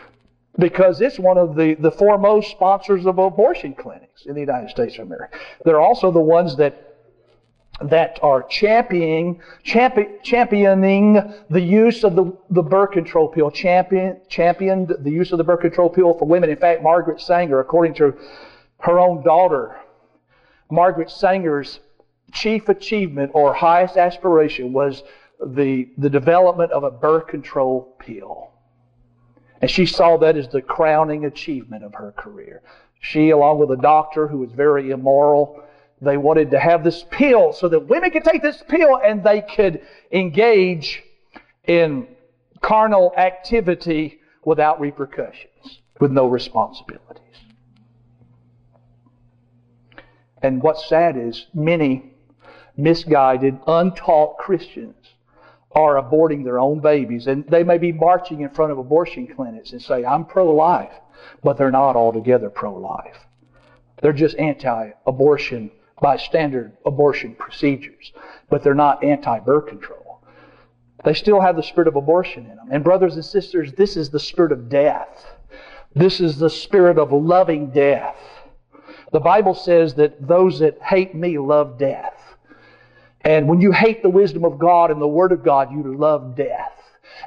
because 0.57 1.01
it's 1.01 1.17
one 1.17 1.37
of 1.37 1.55
the, 1.55 1.73
the 1.75 1.91
foremost 1.91 2.51
sponsors 2.51 3.05
of 3.05 3.17
abortion 3.17 3.73
clinics 3.73 4.25
in 4.25 4.35
the 4.35 4.39
United 4.39 4.69
States 4.69 4.95
of 4.95 5.07
America. 5.07 5.37
They're 5.65 5.81
also 5.81 6.11
the 6.11 6.19
ones 6.19 6.55
that 6.57 6.92
that 7.89 8.19
are 8.21 8.43
championing, 8.43 9.41
champion, 9.63 10.19
championing 10.23 11.33
the 11.49 11.61
use 11.61 12.03
of 12.03 12.15
the, 12.15 12.35
the 12.49 12.61
birth 12.61 12.91
control 12.91 13.27
pill, 13.27 13.51
champion, 13.51 14.19
championed 14.27 14.95
the 14.99 15.11
use 15.11 15.31
of 15.31 15.37
the 15.37 15.43
birth 15.43 15.61
control 15.61 15.89
pill 15.89 16.17
for 16.17 16.25
women. 16.25 16.49
In 16.49 16.57
fact, 16.57 16.81
Margaret 16.81 17.19
Sanger, 17.19 17.59
according 17.59 17.93
to 17.95 18.17
her 18.79 18.99
own 18.99 19.23
daughter, 19.23 19.75
Margaret 20.69 21.09
Sanger's 21.09 21.79
chief 22.31 22.69
achievement 22.69 23.31
or 23.33 23.53
highest 23.53 23.97
aspiration 23.97 24.73
was 24.73 25.03
the, 25.45 25.89
the 25.97 26.09
development 26.09 26.71
of 26.71 26.83
a 26.83 26.91
birth 26.91 27.27
control 27.27 27.95
pill. 27.99 28.51
And 29.61 29.69
she 29.69 29.85
saw 29.85 30.17
that 30.17 30.35
as 30.35 30.49
the 30.49 30.61
crowning 30.61 31.25
achievement 31.25 31.83
of 31.83 31.93
her 31.95 32.11
career. 32.11 32.61
She, 32.99 33.29
along 33.29 33.59
with 33.59 33.71
a 33.71 33.81
doctor 33.81 34.27
who 34.27 34.39
was 34.39 34.51
very 34.51 34.91
immoral, 34.91 35.63
they 36.03 36.17
wanted 36.17 36.51
to 36.51 36.59
have 36.59 36.83
this 36.83 37.03
pill 37.09 37.53
so 37.53 37.69
that 37.69 37.87
women 37.87 38.11
could 38.11 38.23
take 38.23 38.41
this 38.41 38.61
pill 38.67 38.99
and 39.03 39.23
they 39.23 39.41
could 39.41 39.81
engage 40.11 41.01
in 41.65 42.07
carnal 42.61 43.13
activity 43.17 44.19
without 44.45 44.79
repercussions, 44.79 45.81
with 45.99 46.11
no 46.11 46.27
responsibilities. 46.27 47.21
And 50.41 50.61
what's 50.61 50.87
sad 50.89 51.15
is 51.17 51.47
many 51.53 52.11
misguided, 52.75 53.59
untaught 53.65 54.37
Christians 54.37 54.95
are 55.71 55.95
aborting 55.95 56.43
their 56.43 56.59
own 56.59 56.79
babies. 56.79 57.27
And 57.27 57.45
they 57.47 57.63
may 57.63 57.77
be 57.77 57.91
marching 57.91 58.41
in 58.41 58.49
front 58.49 58.71
of 58.71 58.77
abortion 58.77 59.27
clinics 59.27 59.71
and 59.71 59.81
say, 59.81 60.03
I'm 60.05 60.25
pro 60.25 60.53
life, 60.53 60.93
but 61.43 61.57
they're 61.57 61.71
not 61.71 61.95
altogether 61.95 62.49
pro 62.49 62.75
life. 62.75 63.17
They're 64.01 64.13
just 64.13 64.37
anti 64.37 64.91
abortion 65.07 65.71
by 66.03 66.17
standard 66.17 66.75
abortion 66.85 67.33
procedures, 67.33 68.11
but 68.49 68.61
they're 68.61 68.75
not 68.75 69.01
anti 69.03 69.39
birth 69.39 69.67
control. 69.67 70.21
They 71.05 71.13
still 71.13 71.39
have 71.39 71.55
the 71.55 71.63
spirit 71.63 71.87
of 71.87 71.95
abortion 71.95 72.45
in 72.45 72.57
them. 72.57 72.67
And, 72.71 72.83
brothers 72.83 73.15
and 73.15 73.23
sisters, 73.23 73.71
this 73.73 73.95
is 73.95 74.09
the 74.09 74.19
spirit 74.19 74.51
of 74.51 74.67
death. 74.67 75.25
This 75.95 76.19
is 76.19 76.37
the 76.37 76.49
spirit 76.49 76.99
of 76.99 77.13
loving 77.13 77.71
death. 77.71 78.17
The 79.13 79.21
Bible 79.21 79.53
says 79.53 79.95
that 79.95 80.27
those 80.27 80.59
that 80.59 80.81
hate 80.81 81.15
me 81.15 81.37
love 81.37 81.77
death. 81.77 82.19
And 83.21 83.47
when 83.47 83.61
you 83.61 83.71
hate 83.71 84.03
the 84.03 84.09
wisdom 84.09 84.43
of 84.43 84.59
God 84.59 84.91
and 84.91 85.01
the 85.01 85.07
Word 85.07 85.31
of 85.31 85.41
God, 85.41 85.71
you 85.71 85.95
love 85.95 86.35
death. 86.35 86.72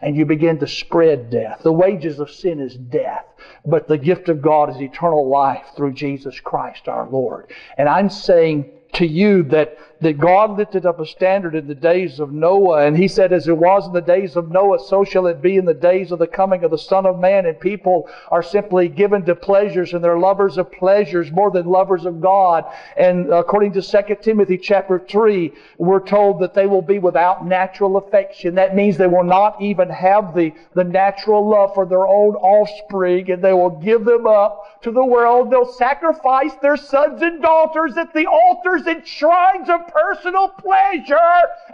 And 0.03 0.16
you 0.16 0.24
begin 0.24 0.59
to 0.59 0.66
spread 0.66 1.30
death. 1.30 1.61
The 1.62 1.72
wages 1.72 2.18
of 2.18 2.30
sin 2.30 2.61
is 2.61 2.74
death. 2.74 3.24
But 3.64 3.88
the 3.88 3.99
gift 3.99 4.28
of 4.28 4.42
God 4.42 4.70
is 4.70 4.80
eternal 4.80 5.28
life 5.28 5.66
through 5.76 5.94
Jesus 5.94 6.40
Christ 6.40 6.88
our 6.88 7.09
Lord. 7.09 7.51
And 7.78 7.88
I'm 7.88 8.11
saying 8.11 8.70
to 8.94 9.07
you 9.07 9.42
that 9.44 9.76
that 10.01 10.18
God 10.18 10.59
lifted 10.59 10.84
up 10.84 11.01
a 11.01 11.07
standard 11.07 11.55
in 11.55 11.66
the 11.66 11.74
days 11.74 12.20
of 12.20 12.32
Noah. 12.32 12.86
And 12.86 12.97
he 12.97 13.09
said, 13.09 13.32
as 13.32 13.49
it 13.49 13.57
was 13.57 13.86
in 13.86 13.92
the 13.94 14.01
days 14.01 14.36
of 14.36 14.51
Noah, 14.51 14.78
so 14.78 15.05
shall 15.05 15.26
it 15.26 15.40
be 15.40 15.57
in 15.57 15.64
the 15.64 15.74
days 15.74 16.12
of 16.12 16.18
the 16.18 16.26
coming 16.26 16.64
of 16.64 16.70
the 16.70 16.78
Son 16.78 17.07
of 17.07 17.18
Man. 17.18 17.47
And 17.47 17.59
people 17.59 18.09
are 18.30 18.42
simply 18.42 18.88
given 18.88 19.24
to 19.24 19.34
pleasures 19.34 19.94
and 19.94 20.05
they're 20.05 20.18
lovers 20.18 20.59
of 20.59 20.70
pleasures 20.70 21.32
more 21.32 21.51
than 21.51 21.66
lovers 21.66 22.05
of 22.05 22.20
God. 22.20 22.64
And 22.97 23.32
according 23.32 23.72
to 23.72 23.82
2 23.82 24.16
Timothy 24.20 24.59
chapter 24.59 24.99
3, 24.99 25.53
we're 25.78 26.01
told 26.01 26.40
that 26.40 26.53
they 26.53 26.66
will 26.66 26.82
be 26.82 26.99
without 26.99 27.47
natural 27.47 27.97
affection. 27.97 28.55
That 28.57 28.76
means 28.76 28.99
they 28.99 29.07
will 29.07 29.24
not 29.24 29.62
even 29.62 29.88
have 29.88 30.34
the, 30.34 30.53
the 30.74 30.84
natural 30.84 31.49
love 31.49 31.74
for 31.74 31.86
their 31.86 32.07
own 32.07 32.34
offspring 32.34 33.30
and 33.30 33.42
they 33.42 33.55
will 33.55 33.80
give 33.80 34.05
them 34.05 34.26
up 34.26 34.82
to 34.82 34.90
the 34.90 35.05
world. 35.05 35.51
They'll 35.51 35.72
sacrifice 35.72 36.53
their 36.61 36.76
sons 36.76 37.22
and 37.22 37.40
daughters 37.40 37.97
at 37.97 38.12
the 38.12 38.26
altars 38.26 38.86
and 38.86 39.07
shrines 39.07 39.70
of 39.70 39.86
personal 39.93 40.49
pleasure 40.49 41.16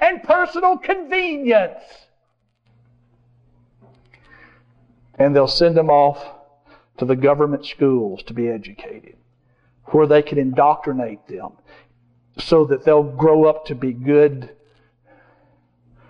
and 0.00 0.22
personal 0.22 0.78
convenience. 0.78 1.80
And 5.18 5.34
they'll 5.34 5.46
send 5.46 5.76
them 5.76 5.90
off 5.90 6.24
to 6.98 7.04
the 7.04 7.16
government 7.16 7.66
schools 7.66 8.22
to 8.24 8.34
be 8.34 8.48
educated, 8.48 9.16
where 9.86 10.06
they 10.06 10.22
can 10.22 10.38
indoctrinate 10.38 11.26
them 11.28 11.52
so 12.38 12.64
that 12.66 12.84
they'll 12.84 13.02
grow 13.02 13.44
up 13.44 13.66
to 13.66 13.74
be 13.74 13.92
good 13.92 14.50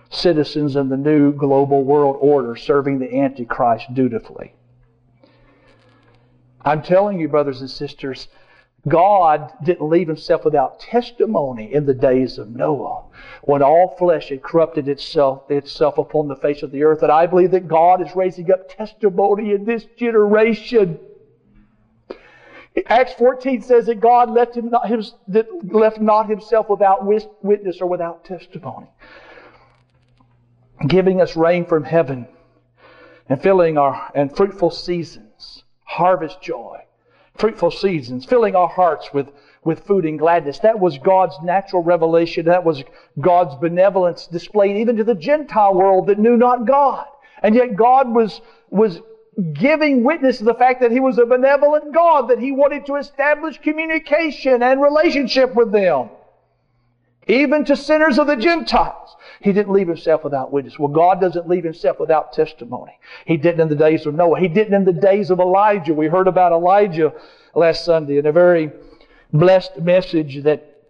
citizens 0.09 0.75
in 0.75 0.89
the 0.89 0.97
new 0.97 1.33
global 1.33 1.83
world 1.83 2.17
order, 2.19 2.55
serving 2.55 2.99
the 2.99 3.15
Antichrist 3.15 3.93
dutifully. 3.93 4.53
I'm 6.61 6.81
telling 6.81 7.19
you, 7.19 7.27
brothers 7.27 7.61
and 7.61 7.69
sisters, 7.69 8.27
God 8.87 9.53
didn't 9.63 9.87
leave 9.87 10.07
himself 10.07 10.43
without 10.43 10.79
testimony 10.79 11.73
in 11.73 11.85
the 11.85 11.93
days 11.93 12.37
of 12.37 12.49
Noah, 12.49 13.05
when 13.43 13.63
all 13.63 13.95
flesh 13.97 14.29
had 14.29 14.43
corrupted 14.43 14.89
itself, 14.89 15.49
itself 15.49 15.97
upon 15.97 16.27
the 16.27 16.35
face 16.35 16.63
of 16.63 16.71
the 16.71 16.83
earth. 16.83 17.01
And 17.01 17.11
I 17.11 17.25
believe 17.25 17.51
that 17.51 17.67
God 17.67 18.01
is 18.05 18.13
raising 18.13 18.51
up 18.51 18.67
testimony 18.67 19.53
in 19.53 19.63
this 19.63 19.85
generation. 19.97 20.99
Acts 22.87 23.13
14 23.13 23.61
says 23.61 23.85
that 23.85 24.01
God 24.01 24.29
left, 24.29 24.57
him 24.57 24.69
not, 24.69 24.87
his, 24.87 25.13
left 25.27 26.01
not 26.01 26.27
himself 26.27 26.69
without 26.69 27.05
witness 27.05 27.79
or 27.79 27.87
without 27.87 28.25
testimony, 28.25 28.87
giving 30.87 31.21
us 31.21 31.37
rain 31.37 31.65
from 31.65 31.85
heaven 31.85 32.27
and 33.29 33.41
filling 33.41 33.77
our 33.77 34.11
and 34.13 34.35
fruitful 34.35 34.71
seasons, 34.71 35.63
harvest 35.85 36.41
joy 36.41 36.83
fruitful 37.35 37.71
seasons, 37.71 38.25
filling 38.25 38.55
our 38.55 38.67
hearts 38.67 39.09
with, 39.13 39.27
with 39.63 39.85
food 39.85 40.05
and 40.05 40.19
gladness. 40.19 40.59
That 40.59 40.79
was 40.79 40.97
God's 40.97 41.35
natural 41.43 41.83
revelation. 41.83 42.45
That 42.45 42.63
was 42.63 42.83
God's 43.19 43.55
benevolence 43.55 44.27
displayed 44.27 44.77
even 44.77 44.97
to 44.97 45.03
the 45.03 45.15
Gentile 45.15 45.73
world 45.73 46.07
that 46.07 46.19
knew 46.19 46.37
not 46.37 46.67
God. 46.67 47.05
And 47.41 47.55
yet 47.55 47.75
God 47.75 48.13
was, 48.13 48.41
was 48.69 49.01
giving 49.53 50.03
witness 50.03 50.37
to 50.37 50.43
the 50.43 50.53
fact 50.53 50.81
that 50.81 50.91
He 50.91 50.99
was 50.99 51.17
a 51.17 51.25
benevolent 51.25 51.93
God, 51.93 52.29
that 52.29 52.39
He 52.39 52.51
wanted 52.51 52.85
to 52.85 52.95
establish 52.95 53.57
communication 53.59 54.61
and 54.61 54.81
relationship 54.81 55.55
with 55.55 55.71
them. 55.71 56.09
Even 57.27 57.65
to 57.65 57.75
sinners 57.75 58.19
of 58.19 58.27
the 58.27 58.35
Gentiles. 58.35 59.15
He 59.43 59.51
didn't 59.51 59.73
leave 59.73 59.89
himself 59.89 60.23
without 60.23 60.53
witness. 60.53 60.79
Well, 60.79 60.87
God 60.87 61.19
doesn't 61.19 61.49
leave 61.49 61.65
himself 61.65 61.99
without 61.99 62.31
testimony. 62.31 62.97
He 63.25 63.35
didn't 63.35 63.59
in 63.59 63.67
the 63.67 63.75
days 63.75 64.05
of 64.05 64.15
Noah. 64.15 64.39
He 64.39 64.47
didn't 64.47 64.73
in 64.73 64.85
the 64.85 64.93
days 64.93 65.31
of 65.31 65.41
Elijah. 65.41 65.93
We 65.93 66.07
heard 66.07 66.29
about 66.29 66.53
Elijah 66.53 67.11
last 67.53 67.83
Sunday 67.83 68.17
in 68.17 68.25
a 68.25 68.31
very 68.31 68.71
blessed 69.33 69.79
message 69.81 70.43
that 70.43 70.81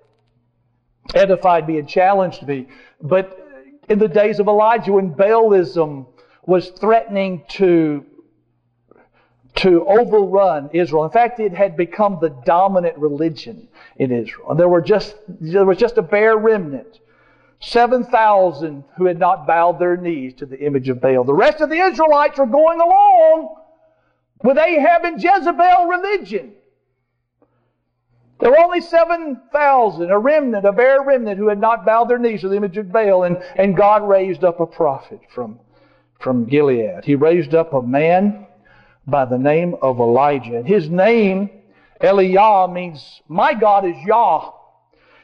edified 1.16 1.68
me 1.68 1.80
and 1.80 1.90
challenged 1.90 2.48
me. 2.48 2.68
But 3.02 3.40
in 3.90 3.98
the 3.98 4.08
days 4.08 4.40
of 4.40 4.48
Elijah, 4.48 4.92
when 4.92 5.16
Baalism 5.16 6.06
was 6.46 6.70
threatening 6.70 7.44
to 7.50 8.06
to 9.56 9.86
overrun 9.88 10.70
Israel. 10.74 11.06
In 11.06 11.12
fact, 11.12 11.40
it 11.40 11.54
had 11.54 11.78
become 11.78 12.18
the 12.20 12.30
dominant 12.44 12.98
religion 12.98 13.68
in 13.98 14.12
Israel. 14.12 14.50
And 14.50 14.60
there 14.60 14.68
were 14.68 14.82
just 14.82 15.16
there 15.28 15.66
was 15.66 15.78
just 15.78 15.98
a 15.98 16.02
bare 16.02 16.38
remnant 16.38 17.00
7,000 17.66 18.84
who 18.98 19.06
had 19.06 19.18
not 19.18 19.48
bowed 19.48 19.80
their 19.80 19.96
knees 19.96 20.34
to 20.36 20.46
the 20.46 20.60
image 20.60 20.90
of 20.90 21.00
Baal. 21.00 21.24
The 21.24 21.34
rest 21.34 21.62
of 21.62 21.70
the 21.70 21.80
Israelites 21.80 22.38
were 22.38 22.46
going 22.46 22.80
along 22.80 23.56
with 24.44 24.58
Ahab 24.58 25.06
and 25.06 25.22
Jezebel 25.22 25.86
religion. 25.86 26.54
There 28.40 28.52
were 28.52 28.60
only 28.60 28.82
7,000, 28.82 30.12
a 30.12 30.20
remnant, 30.20 30.66
a 30.66 30.74
bare 30.74 31.02
remnant 31.02 31.38
who 31.38 31.48
had 31.48 31.62
not 31.62 31.86
bowed 31.86 32.10
their 32.10 32.18
knees 32.18 32.42
to 32.42 32.50
the 32.50 32.58
image 32.58 32.78
of 32.78 32.92
Baal, 32.92 33.24
and, 33.24 33.42
and 33.56 33.78
God 33.78 34.08
raised 34.08 34.44
up 34.44 34.60
a 34.60 34.66
prophet 34.66 35.22
from, 35.34 35.60
from 36.20 36.46
Gilead. 36.46 37.06
He 37.06 37.16
raised 37.16 37.56
up 37.56 37.74
a 37.74 37.82
man 37.82 38.46
by 39.08 39.24
the 39.24 39.38
name 39.38 39.76
of 39.82 40.00
Elijah. 40.00 40.62
His 40.64 40.90
name, 40.90 41.50
Eliyah, 42.02 42.74
means, 42.74 43.22
My 43.30 43.54
God 43.54 43.86
is 43.86 43.96
Yah. 44.06 44.52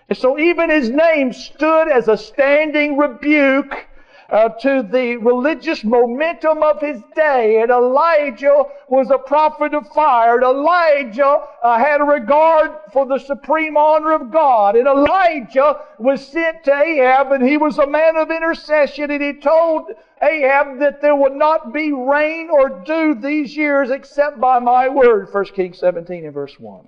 And 0.09 0.17
so 0.17 0.39
even 0.39 0.71
his 0.71 0.89
name 0.89 1.31
stood 1.33 1.87
as 1.87 2.07
a 2.07 2.17
standing 2.17 2.97
rebuke 2.97 3.87
uh, 4.31 4.49
to 4.49 4.83
the 4.83 5.17
religious 5.17 5.83
momentum 5.83 6.63
of 6.63 6.81
his 6.81 7.01
day. 7.15 7.61
And 7.61 7.71
Elijah 7.71 8.63
was 8.87 9.09
a 9.11 9.17
prophet 9.17 9.73
of 9.73 9.87
fire. 9.89 10.35
And 10.35 10.43
Elijah 10.43 11.43
uh, 11.63 11.77
had 11.77 12.01
a 12.01 12.03
regard 12.03 12.71
for 12.91 13.05
the 13.05 13.19
supreme 13.19 13.77
honor 13.77 14.13
of 14.13 14.31
God. 14.31 14.75
And 14.75 14.87
Elijah 14.87 15.81
was 15.97 16.25
sent 16.25 16.63
to 16.65 16.73
Ahab, 16.73 17.31
and 17.31 17.47
he 17.47 17.57
was 17.57 17.77
a 17.77 17.87
man 17.87 18.17
of 18.17 18.31
intercession. 18.31 19.11
And 19.11 19.21
he 19.21 19.33
told 19.33 19.91
Ahab 20.21 20.79
that 20.79 21.01
there 21.01 21.15
would 21.15 21.35
not 21.35 21.73
be 21.73 21.91
rain 21.91 22.49
or 22.51 22.69
dew 22.83 23.15
these 23.15 23.55
years 23.55 23.89
except 23.89 24.39
by 24.39 24.59
my 24.59 24.89
word. 24.89 25.31
1 25.31 25.45
Kings 25.55 25.79
17 25.79 26.25
and 26.25 26.33
verse 26.33 26.59
1. 26.59 26.87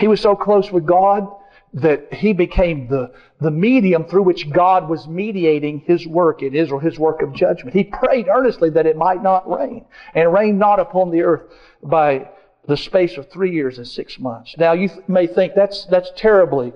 He 0.00 0.08
was 0.08 0.20
so 0.20 0.34
close 0.34 0.72
with 0.72 0.86
God 0.86 1.28
that 1.74 2.12
he 2.12 2.32
became 2.32 2.88
the, 2.88 3.12
the 3.40 3.50
medium 3.50 4.04
through 4.04 4.22
which 4.22 4.50
God 4.50 4.88
was 4.88 5.06
mediating 5.06 5.80
his 5.80 6.06
work 6.06 6.42
in 6.42 6.54
Israel, 6.54 6.80
his 6.80 6.98
work 6.98 7.22
of 7.22 7.32
judgment. 7.32 7.76
He 7.76 7.84
prayed 7.84 8.26
earnestly 8.26 8.70
that 8.70 8.86
it 8.86 8.96
might 8.96 9.22
not 9.22 9.48
rain, 9.48 9.84
and 10.14 10.32
rain 10.32 10.58
not 10.58 10.80
upon 10.80 11.10
the 11.10 11.22
earth 11.22 11.42
by 11.82 12.28
the 12.66 12.76
space 12.76 13.16
of 13.18 13.30
three 13.30 13.52
years 13.52 13.78
and 13.78 13.86
six 13.86 14.18
months. 14.18 14.56
Now 14.58 14.72
you 14.72 14.88
may 15.06 15.26
think 15.26 15.54
that's, 15.54 15.84
that's 15.84 16.10
terribly, 16.16 16.72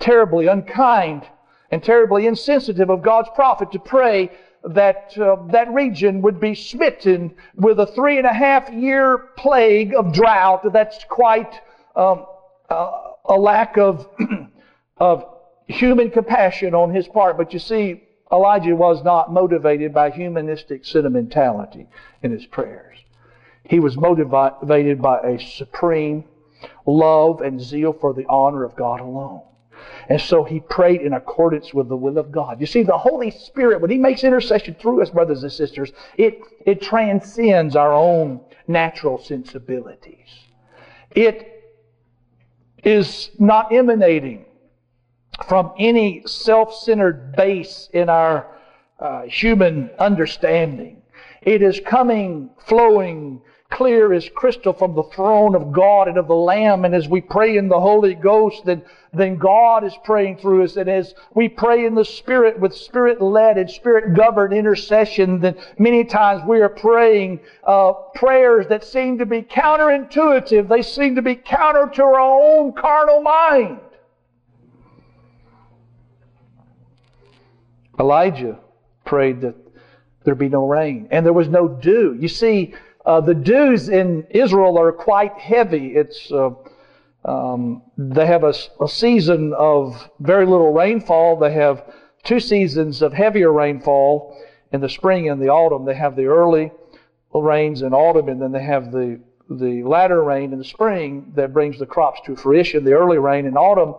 terribly 0.00 0.46
unkind 0.46 1.28
and 1.70 1.84
terribly 1.84 2.26
insensitive 2.26 2.90
of 2.90 3.02
God's 3.02 3.28
prophet 3.34 3.72
to 3.72 3.78
pray 3.78 4.30
that 4.64 5.16
uh, 5.18 5.36
that 5.52 5.70
region 5.72 6.22
would 6.22 6.40
be 6.40 6.54
smitten 6.54 7.34
with 7.56 7.78
a 7.78 7.86
three 7.86 8.16
and 8.16 8.26
a 8.26 8.32
half 8.32 8.72
year 8.72 9.18
plague 9.36 9.94
of 9.94 10.12
drought. 10.12 10.72
That's 10.72 11.04
quite 11.04 11.60
um, 11.94 12.24
uh, 12.70 12.90
a 13.26 13.36
lack 13.36 13.76
of, 13.76 14.08
of 14.96 15.24
human 15.66 16.10
compassion 16.10 16.74
on 16.74 16.94
his 16.94 17.08
part. 17.08 17.36
But 17.36 17.52
you 17.52 17.58
see, 17.58 18.02
Elijah 18.32 18.74
was 18.74 19.04
not 19.04 19.32
motivated 19.32 19.92
by 19.92 20.10
humanistic 20.10 20.84
sentimentality 20.84 21.86
in 22.22 22.32
his 22.32 22.46
prayers. 22.46 22.98
He 23.64 23.80
was 23.80 23.96
motivated 23.96 25.00
by 25.00 25.20
a 25.20 25.38
supreme 25.38 26.24
love 26.86 27.40
and 27.40 27.60
zeal 27.60 27.92
for 27.92 28.12
the 28.12 28.26
honor 28.28 28.64
of 28.64 28.76
God 28.76 29.00
alone. 29.00 29.42
And 30.08 30.20
so 30.20 30.44
he 30.44 30.60
prayed 30.60 31.00
in 31.00 31.14
accordance 31.14 31.72
with 31.72 31.88
the 31.88 31.96
will 31.96 32.18
of 32.18 32.30
God. 32.30 32.60
You 32.60 32.66
see, 32.66 32.82
the 32.82 32.96
Holy 32.96 33.30
Spirit, 33.30 33.80
when 33.80 33.90
he 33.90 33.98
makes 33.98 34.22
intercession 34.22 34.74
through 34.74 35.02
us, 35.02 35.10
brothers 35.10 35.42
and 35.42 35.52
sisters, 35.52 35.92
it, 36.16 36.40
it 36.66 36.82
transcends 36.82 37.74
our 37.74 37.92
own 37.92 38.40
natural 38.66 39.18
sensibilities. 39.18 40.28
It 41.10 41.53
is 42.84 43.30
not 43.38 43.72
emanating 43.72 44.44
from 45.46 45.72
any 45.78 46.22
self 46.26 46.74
centered 46.74 47.34
base 47.36 47.88
in 47.92 48.08
our 48.08 48.46
uh, 49.00 49.22
human 49.22 49.90
understanding. 49.98 51.02
It 51.42 51.62
is 51.62 51.80
coming, 51.84 52.50
flowing 52.66 53.42
clear 53.74 54.12
as 54.12 54.28
crystal 54.28 54.72
from 54.72 54.94
the 54.94 55.02
throne 55.02 55.56
of 55.56 55.72
God 55.72 56.06
and 56.06 56.16
of 56.16 56.28
the 56.28 56.34
Lamb. 56.34 56.84
And 56.84 56.94
as 56.94 57.08
we 57.08 57.20
pray 57.20 57.56
in 57.56 57.68
the 57.68 57.80
Holy 57.80 58.14
Ghost, 58.14 58.64
then, 58.64 58.82
then 59.12 59.36
God 59.36 59.82
is 59.82 59.92
praying 60.04 60.38
through 60.38 60.62
us. 60.62 60.76
And 60.76 60.88
as 60.88 61.14
we 61.34 61.48
pray 61.48 61.84
in 61.84 61.96
the 61.96 62.04
Spirit 62.04 62.58
with 62.58 62.72
Spirit 62.72 63.20
led 63.20 63.58
and 63.58 63.68
Spirit 63.68 64.14
governed 64.14 64.54
intercession, 64.54 65.40
then 65.40 65.56
many 65.76 66.04
times 66.04 66.42
we 66.46 66.60
are 66.60 66.68
praying 66.68 67.40
uh, 67.64 67.92
prayers 68.14 68.66
that 68.68 68.84
seem 68.84 69.18
to 69.18 69.26
be 69.26 69.42
counterintuitive. 69.42 70.68
They 70.68 70.82
seem 70.82 71.16
to 71.16 71.22
be 71.22 71.34
counter 71.34 71.90
to 71.94 72.02
our 72.02 72.20
own 72.20 72.72
carnal 72.72 73.22
mind. 73.22 73.80
Elijah 77.98 78.58
prayed 79.04 79.40
that 79.40 79.56
there 80.24 80.34
be 80.34 80.48
no 80.48 80.66
rain, 80.66 81.06
and 81.10 81.24
there 81.24 81.34
was 81.34 81.48
no 81.48 81.68
dew. 81.68 82.16
You 82.18 82.28
see, 82.28 82.74
uh, 83.04 83.20
the 83.20 83.34
dews 83.34 83.88
in 83.88 84.26
Israel 84.30 84.78
are 84.78 84.92
quite 84.92 85.34
heavy. 85.38 85.94
It's 85.94 86.32
uh, 86.32 86.50
um, 87.24 87.82
they 87.96 88.26
have 88.26 88.44
a, 88.44 88.54
a, 88.80 88.88
season 88.88 89.54
of 89.54 90.10
very 90.20 90.44
little 90.44 90.72
rainfall. 90.72 91.38
They 91.38 91.52
have 91.52 91.94
two 92.22 92.40
seasons 92.40 93.00
of 93.00 93.14
heavier 93.14 93.50
rainfall 93.50 94.38
in 94.72 94.80
the 94.80 94.88
spring 94.88 95.30
and 95.30 95.40
the 95.40 95.48
autumn. 95.48 95.86
They 95.86 95.94
have 95.94 96.16
the 96.16 96.26
early 96.26 96.70
rains 97.34 97.82
in 97.82 97.94
autumn, 97.94 98.28
and 98.28 98.40
then 98.40 98.52
they 98.52 98.62
have 98.62 98.92
the 98.92 99.20
the 99.50 99.82
latter 99.82 100.22
rain 100.22 100.52
in 100.52 100.58
the 100.58 100.64
spring 100.64 101.30
that 101.34 101.52
brings 101.52 101.78
the 101.78 101.86
crops 101.86 102.20
to 102.24 102.34
fruition. 102.34 102.84
The 102.84 102.94
early 102.94 103.18
rain 103.18 103.44
in 103.44 103.56
autumn 103.56 103.94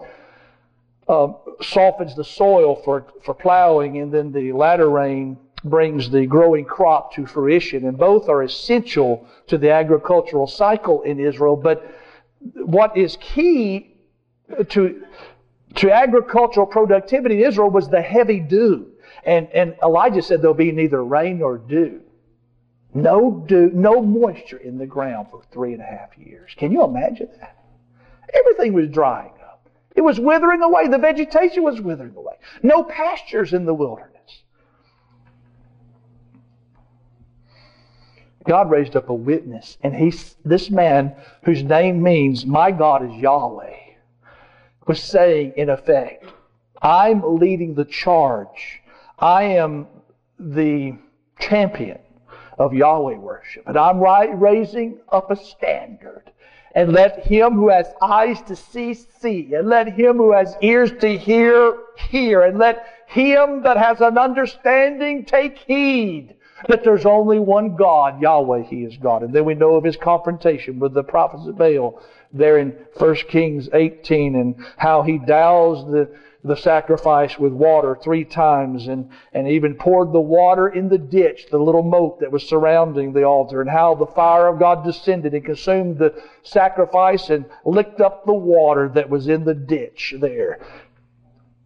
uh, 1.07 1.27
softens 1.61 2.15
the 2.15 2.23
soil 2.23 2.75
for 2.75 3.05
for 3.23 3.35
plowing, 3.35 3.99
and 3.99 4.11
then 4.11 4.31
the 4.31 4.51
latter 4.51 4.89
rain 4.89 5.37
brings 5.65 6.09
the 6.09 6.25
growing 6.25 6.65
crop 6.65 7.13
to 7.15 7.25
fruition. 7.25 7.85
And 7.85 7.97
both 7.97 8.29
are 8.29 8.43
essential 8.43 9.27
to 9.47 9.57
the 9.57 9.71
agricultural 9.71 10.47
cycle 10.47 11.01
in 11.01 11.19
Israel. 11.19 11.55
But 11.55 11.85
what 12.55 12.95
is 12.95 13.17
key 13.19 13.97
to, 14.69 15.03
to 15.75 15.91
agricultural 15.91 16.67
productivity 16.67 17.41
in 17.41 17.49
Israel 17.49 17.69
was 17.69 17.89
the 17.89 18.01
heavy 18.01 18.39
dew. 18.39 18.91
And, 19.25 19.49
and 19.51 19.75
Elijah 19.83 20.21
said 20.21 20.41
there'll 20.41 20.53
be 20.53 20.71
neither 20.71 21.03
rain 21.03 21.39
nor 21.39 21.57
dew. 21.57 22.01
No 22.93 23.43
dew, 23.45 23.71
no 23.73 24.01
moisture 24.01 24.57
in 24.57 24.77
the 24.77 24.85
ground 24.85 25.27
for 25.29 25.41
three 25.51 25.73
and 25.73 25.81
a 25.81 25.85
half 25.85 26.17
years. 26.17 26.51
Can 26.55 26.71
you 26.71 26.83
imagine 26.83 27.29
that? 27.41 27.57
Everything 28.33 28.73
was 28.73 28.89
drying 28.89 29.33
up. 29.41 29.69
It 29.95 30.01
was 30.01 30.19
withering 30.19 30.61
away. 30.61 30.87
The 30.87 30.97
vegetation 30.97 31.63
was 31.63 31.81
withering 31.81 32.15
away. 32.15 32.35
No 32.63 32.83
pastures 32.83 33.53
in 33.53 33.65
the 33.65 33.73
wilderness. 33.73 34.14
God 38.47 38.69
raised 38.69 38.95
up 38.95 39.09
a 39.09 39.13
witness, 39.13 39.77
and 39.81 39.95
he's, 39.95 40.35
this 40.45 40.69
man, 40.69 41.15
whose 41.43 41.63
name 41.63 42.01
means, 42.01 42.45
My 42.45 42.71
God 42.71 43.03
is 43.03 43.15
Yahweh, 43.15 43.75
was 44.87 45.01
saying, 45.01 45.53
in 45.57 45.69
effect, 45.69 46.25
I'm 46.81 47.37
leading 47.39 47.73
the 47.73 47.85
charge. 47.85 48.81
I 49.17 49.43
am 49.43 49.87
the 50.37 50.95
champion 51.39 51.99
of 52.59 52.73
Yahweh 52.73 53.15
worship. 53.15 53.63
And 53.67 53.77
I'm 53.77 53.99
right, 53.99 54.29
raising 54.39 54.99
up 55.09 55.31
a 55.31 55.35
standard. 55.35 56.31
And 56.75 56.91
let 56.91 57.25
him 57.25 57.53
who 57.53 57.69
has 57.69 57.87
eyes 58.01 58.41
to 58.43 58.55
see, 58.55 58.93
see. 58.93 59.53
And 59.55 59.69
let 59.69 59.87
him 59.87 60.17
who 60.17 60.33
has 60.33 60.55
ears 60.61 60.91
to 60.99 61.17
hear, 61.17 61.77
hear. 62.09 62.41
And 62.41 62.59
let 62.59 62.85
him 63.07 63.63
that 63.63 63.77
has 63.77 64.01
an 64.01 64.17
understanding 64.17 65.25
take 65.25 65.57
heed 65.57 66.34
that 66.67 66.83
there's 66.83 67.05
only 67.05 67.39
one 67.39 67.75
God, 67.75 68.21
Yahweh, 68.21 68.63
He 68.63 68.83
is 68.83 68.97
God. 68.97 69.23
And 69.23 69.33
then 69.33 69.45
we 69.45 69.53
know 69.53 69.75
of 69.75 69.83
His 69.83 69.97
confrontation 69.97 70.79
with 70.79 70.93
the 70.93 71.03
prophets 71.03 71.47
of 71.47 71.57
Baal 71.57 72.01
there 72.31 72.57
in 72.57 72.71
1 72.97 73.15
Kings 73.29 73.69
18 73.73 74.35
and 74.35 74.55
how 74.77 75.01
He 75.01 75.17
doused 75.17 75.87
the, 75.87 76.09
the 76.43 76.55
sacrifice 76.55 77.37
with 77.37 77.51
water 77.51 77.97
three 78.01 78.23
times 78.23 78.87
and, 78.87 79.09
and 79.33 79.47
even 79.47 79.75
poured 79.75 80.13
the 80.13 80.19
water 80.19 80.67
in 80.67 80.87
the 80.89 80.97
ditch, 80.97 81.47
the 81.51 81.57
little 81.57 81.83
moat 81.83 82.19
that 82.21 82.31
was 82.31 82.47
surrounding 82.47 83.11
the 83.13 83.23
altar, 83.23 83.61
and 83.61 83.69
how 83.69 83.95
the 83.95 84.05
fire 84.05 84.47
of 84.47 84.59
God 84.59 84.83
descended 84.83 85.33
and 85.33 85.43
consumed 85.43 85.97
the 85.97 86.21
sacrifice 86.43 87.29
and 87.29 87.45
licked 87.65 87.99
up 87.99 88.25
the 88.25 88.33
water 88.33 88.89
that 88.89 89.09
was 89.09 89.27
in 89.27 89.43
the 89.43 89.53
ditch 89.53 90.13
there 90.19 90.59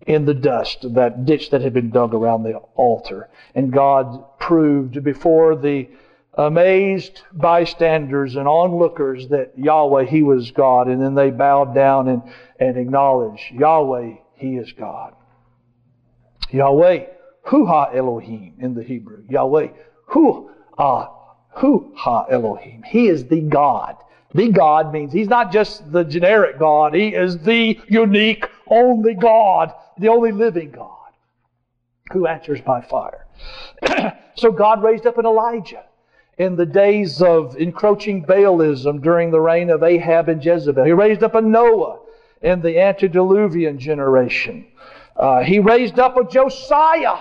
in 0.10 0.26
the 0.26 0.34
dust 0.34 0.84
that 0.96 1.24
ditch 1.24 1.52
that 1.52 1.62
had 1.62 1.72
been 1.72 1.92
dug 1.92 2.16
around 2.16 2.42
the 2.42 2.56
altar. 2.74 3.30
And 3.54 3.72
God 3.72 4.40
proved 4.40 5.04
before 5.04 5.56
the 5.56 5.88
amazed 6.34 7.22
bystanders 7.32 8.36
and 8.36 8.48
onlookers 8.48 9.28
that 9.28 9.52
Yahweh, 9.56 10.06
He 10.06 10.24
was 10.24 10.50
God. 10.50 10.88
And 10.88 11.00
then 11.00 11.14
they 11.14 11.30
bowed 11.30 11.76
down 11.76 12.08
and, 12.08 12.24
and 12.60 12.76
acknowledged 12.76 13.44
Yahweh, 13.52 14.16
He 14.34 14.58
is 14.58 14.72
God. 14.72 15.14
Yahweh, 16.50 17.06
Hu 17.44 17.68
Ha 17.68 17.92
Elohim 17.94 18.56
in 18.58 18.74
the 18.74 18.84
Hebrew. 18.84 19.24
Yahweh, 19.30 19.68
Hu 20.08 20.50
Ha, 20.80 21.14
Hu 21.58 21.94
Ha 21.96 22.26
Elohim. 22.32 22.82
He 22.82 23.10
is 23.10 23.28
the 23.28 23.42
God. 23.42 23.96
The 24.34 24.50
God 24.50 24.92
means 24.92 25.14
He's 25.14 25.28
not 25.28 25.52
just 25.52 25.92
the 25.92 26.04
generic 26.04 26.58
God. 26.58 26.96
He 26.96 27.10
is 27.10 27.38
the 27.38 27.80
unique, 27.88 28.48
only 28.68 29.14
God 29.14 29.72
the 30.00 30.10
only 30.10 30.32
living 30.32 30.72
God 30.72 30.96
who 32.12 32.26
answers 32.28 32.62
by 32.62 32.82
fire. 32.82 33.26
so 34.36 34.52
God 34.52 34.82
raised 34.84 35.06
up 35.06 35.18
an 35.18 35.26
Elijah. 35.26 35.84
in 36.38 36.56
the 36.56 36.66
days 36.66 37.22
of 37.22 37.58
encroaching 37.58 38.26
Baalism 38.26 39.02
during 39.04 39.30
the 39.30 39.42
reign 39.42 39.70
of 39.70 39.84
Ahab 39.84 40.30
and 40.30 40.44
Jezebel. 40.44 40.86
He 40.86 40.94
raised 40.94 41.22
up 41.22 41.36
a 41.36 41.42
Noah 41.42 42.00
in 42.42 42.62
the 42.62 42.80
antediluvian 42.80 43.78
generation. 43.78 44.66
Uh, 45.18 45.44
he 45.44 45.60
raised 45.60 46.00
up 46.00 46.16
a 46.16 46.24
Josiah, 46.24 47.18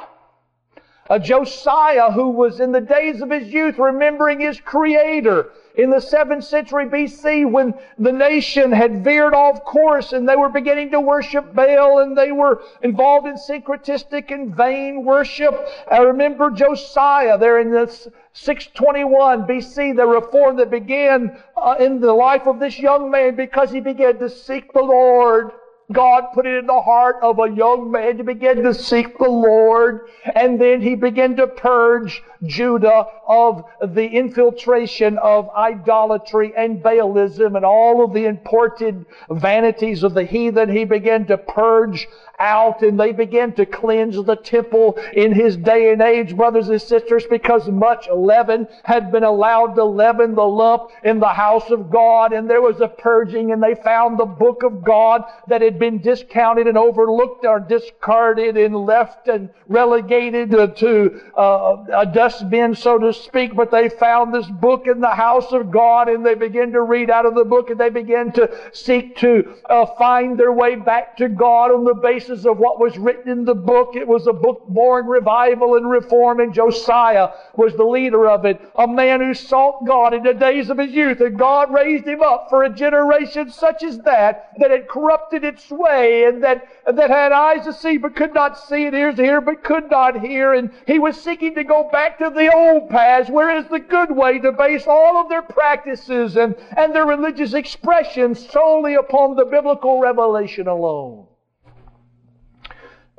a 1.10 1.18
Josiah 1.18 2.10
who 2.10 2.30
was 2.30 2.60
in 2.60 2.72
the 2.72 2.80
days 2.80 3.22
of 3.22 3.30
his 3.30 3.48
youth 3.48 3.78
remembering 3.78 4.40
his 4.40 4.60
creator 4.60 5.50
in 5.74 5.90
the 5.90 5.96
7th 5.96 6.42
century 6.42 6.86
BC 6.86 7.50
when 7.50 7.72
the 7.98 8.12
nation 8.12 8.72
had 8.72 9.04
veered 9.04 9.32
off 9.32 9.64
course 9.64 10.12
and 10.12 10.28
they 10.28 10.34
were 10.34 10.48
beginning 10.48 10.90
to 10.90 11.00
worship 11.00 11.54
Baal 11.54 12.00
and 12.00 12.18
they 12.18 12.32
were 12.32 12.62
involved 12.82 13.26
in 13.26 13.36
syncretistic 13.36 14.32
and 14.32 14.54
vain 14.54 15.04
worship. 15.04 15.68
I 15.90 15.98
remember 15.98 16.50
Josiah 16.50 17.38
there 17.38 17.60
in 17.60 17.70
the 17.70 17.86
621 18.32 19.46
BC, 19.46 19.96
the 19.96 20.06
reform 20.06 20.56
that 20.56 20.70
began 20.70 21.40
uh, 21.56 21.76
in 21.78 22.00
the 22.00 22.12
life 22.12 22.46
of 22.46 22.58
this 22.58 22.78
young 22.78 23.10
man 23.10 23.36
because 23.36 23.70
he 23.70 23.80
began 23.80 24.18
to 24.18 24.28
seek 24.28 24.72
the 24.72 24.82
Lord. 24.82 25.52
God 25.90 26.32
put 26.34 26.44
it 26.44 26.58
in 26.58 26.66
the 26.66 26.82
heart 26.82 27.16
of 27.22 27.38
a 27.38 27.48
young 27.48 27.90
man 27.90 28.18
to 28.18 28.24
begin 28.24 28.62
to 28.64 28.74
seek 28.74 29.16
the 29.16 29.28
Lord. 29.28 30.08
And 30.34 30.60
then 30.60 30.82
he 30.82 30.94
began 30.94 31.36
to 31.36 31.46
purge 31.46 32.22
Judah 32.44 33.06
of 33.26 33.64
the 33.80 34.06
infiltration 34.06 35.16
of 35.18 35.48
idolatry 35.56 36.52
and 36.54 36.82
Baalism 36.82 37.56
and 37.56 37.64
all 37.64 38.04
of 38.04 38.12
the 38.12 38.26
imported 38.26 39.06
vanities 39.30 40.02
of 40.02 40.12
the 40.12 40.24
heathen. 40.24 40.68
He 40.70 40.84
began 40.84 41.24
to 41.26 41.38
purge 41.38 42.06
out 42.38 42.82
and 42.82 42.98
they 42.98 43.12
began 43.12 43.52
to 43.54 43.66
cleanse 43.66 44.16
the 44.16 44.36
temple 44.36 44.98
in 45.12 45.32
his 45.32 45.56
day 45.56 45.92
and 45.92 46.00
age, 46.02 46.36
brothers 46.36 46.68
and 46.68 46.80
sisters, 46.80 47.24
because 47.28 47.68
much 47.68 48.08
leaven 48.08 48.66
had 48.84 49.10
been 49.10 49.24
allowed 49.24 49.74
to 49.74 49.84
leaven 49.84 50.34
the 50.34 50.46
lump 50.46 50.90
in 51.04 51.18
the 51.20 51.28
house 51.28 51.70
of 51.70 51.90
God. 51.90 52.32
And 52.32 52.48
there 52.48 52.62
was 52.62 52.80
a 52.80 52.88
purging 52.88 53.52
and 53.52 53.62
they 53.62 53.74
found 53.74 54.18
the 54.18 54.24
book 54.24 54.62
of 54.62 54.84
God 54.84 55.22
that 55.48 55.60
had 55.60 55.78
been 55.78 56.00
discounted 56.00 56.66
and 56.66 56.78
overlooked 56.78 57.44
or 57.44 57.60
discarded 57.60 58.56
and 58.56 58.74
left 58.74 59.28
and 59.28 59.50
relegated 59.66 60.50
to 60.76 61.20
uh, 61.36 61.76
a 61.92 62.06
dustbin, 62.06 62.74
so 62.74 62.98
to 62.98 63.12
speak, 63.12 63.54
but 63.54 63.70
they 63.70 63.88
found 63.88 64.32
this 64.32 64.46
book 64.46 64.86
in 64.86 65.00
the 65.00 65.14
house 65.14 65.52
of 65.52 65.70
God 65.70 66.08
and 66.08 66.24
they 66.24 66.34
began 66.34 66.72
to 66.72 66.82
read 66.82 67.10
out 67.10 67.26
of 67.26 67.34
the 67.34 67.44
book 67.44 67.70
and 67.70 67.80
they 67.80 67.90
began 67.90 68.32
to 68.32 68.48
seek 68.72 69.16
to 69.16 69.56
uh, 69.68 69.86
find 69.96 70.38
their 70.38 70.52
way 70.52 70.74
back 70.74 71.16
to 71.16 71.28
God 71.28 71.70
on 71.70 71.84
the 71.84 71.94
basis 71.94 72.27
basis 72.28 72.46
of 72.46 72.58
what 72.58 72.78
was 72.78 72.98
written 72.98 73.30
in 73.30 73.44
the 73.44 73.54
book. 73.54 73.94
It 73.94 74.06
was 74.06 74.26
a 74.26 74.32
book 74.32 74.64
born 74.68 75.06
revival 75.06 75.76
and 75.76 75.88
reform, 75.88 76.40
and 76.40 76.52
Josiah 76.52 77.30
was 77.56 77.74
the 77.74 77.84
leader 77.84 78.28
of 78.28 78.44
it. 78.44 78.60
A 78.76 78.86
man 78.86 79.20
who 79.20 79.34
sought 79.34 79.86
God 79.86 80.14
in 80.14 80.22
the 80.22 80.34
days 80.34 80.70
of 80.70 80.78
his 80.78 80.92
youth, 80.92 81.20
and 81.20 81.38
God 81.38 81.72
raised 81.72 82.06
him 82.06 82.22
up 82.22 82.46
for 82.48 82.64
a 82.64 82.68
generation 82.68 83.50
such 83.50 83.82
as 83.82 83.98
that, 84.00 84.52
that 84.58 84.70
had 84.70 84.88
corrupted 84.88 85.44
its 85.44 85.70
way, 85.70 86.24
and 86.24 86.42
that, 86.42 86.66
that 86.86 87.10
had 87.10 87.32
eyes 87.32 87.64
to 87.64 87.72
see 87.72 87.96
but 87.96 88.16
could 88.16 88.34
not 88.34 88.58
see, 88.58 88.86
and 88.86 88.94
ears 88.94 89.16
to 89.16 89.24
hear 89.24 89.40
but 89.40 89.64
could 89.64 89.90
not 89.90 90.20
hear. 90.20 90.52
And 90.52 90.70
he 90.86 90.98
was 90.98 91.20
seeking 91.20 91.54
to 91.54 91.64
go 91.64 91.88
back 91.90 92.18
to 92.18 92.30
the 92.30 92.52
old 92.52 92.90
paths, 92.90 93.30
where 93.30 93.56
is 93.56 93.66
the 93.68 93.80
good 93.80 94.14
way 94.14 94.38
to 94.40 94.52
base 94.52 94.86
all 94.86 95.20
of 95.20 95.28
their 95.28 95.42
practices 95.42 96.36
and, 96.36 96.54
and 96.76 96.94
their 96.94 97.06
religious 97.06 97.54
expressions 97.54 98.48
solely 98.50 98.94
upon 98.94 99.36
the 99.36 99.44
biblical 99.44 100.00
revelation 100.00 100.66
alone. 100.66 101.26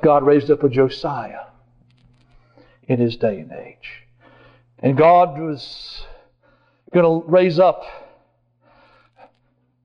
God 0.02 0.24
raised 0.24 0.50
up 0.50 0.62
a 0.62 0.68
Josiah 0.68 1.46
in 2.84 2.98
his 2.98 3.16
day 3.16 3.40
and 3.40 3.52
age. 3.52 4.02
And 4.78 4.96
God 4.96 5.38
was 5.38 6.02
going 6.92 7.04
to 7.04 7.30
raise 7.30 7.58
up 7.58 7.84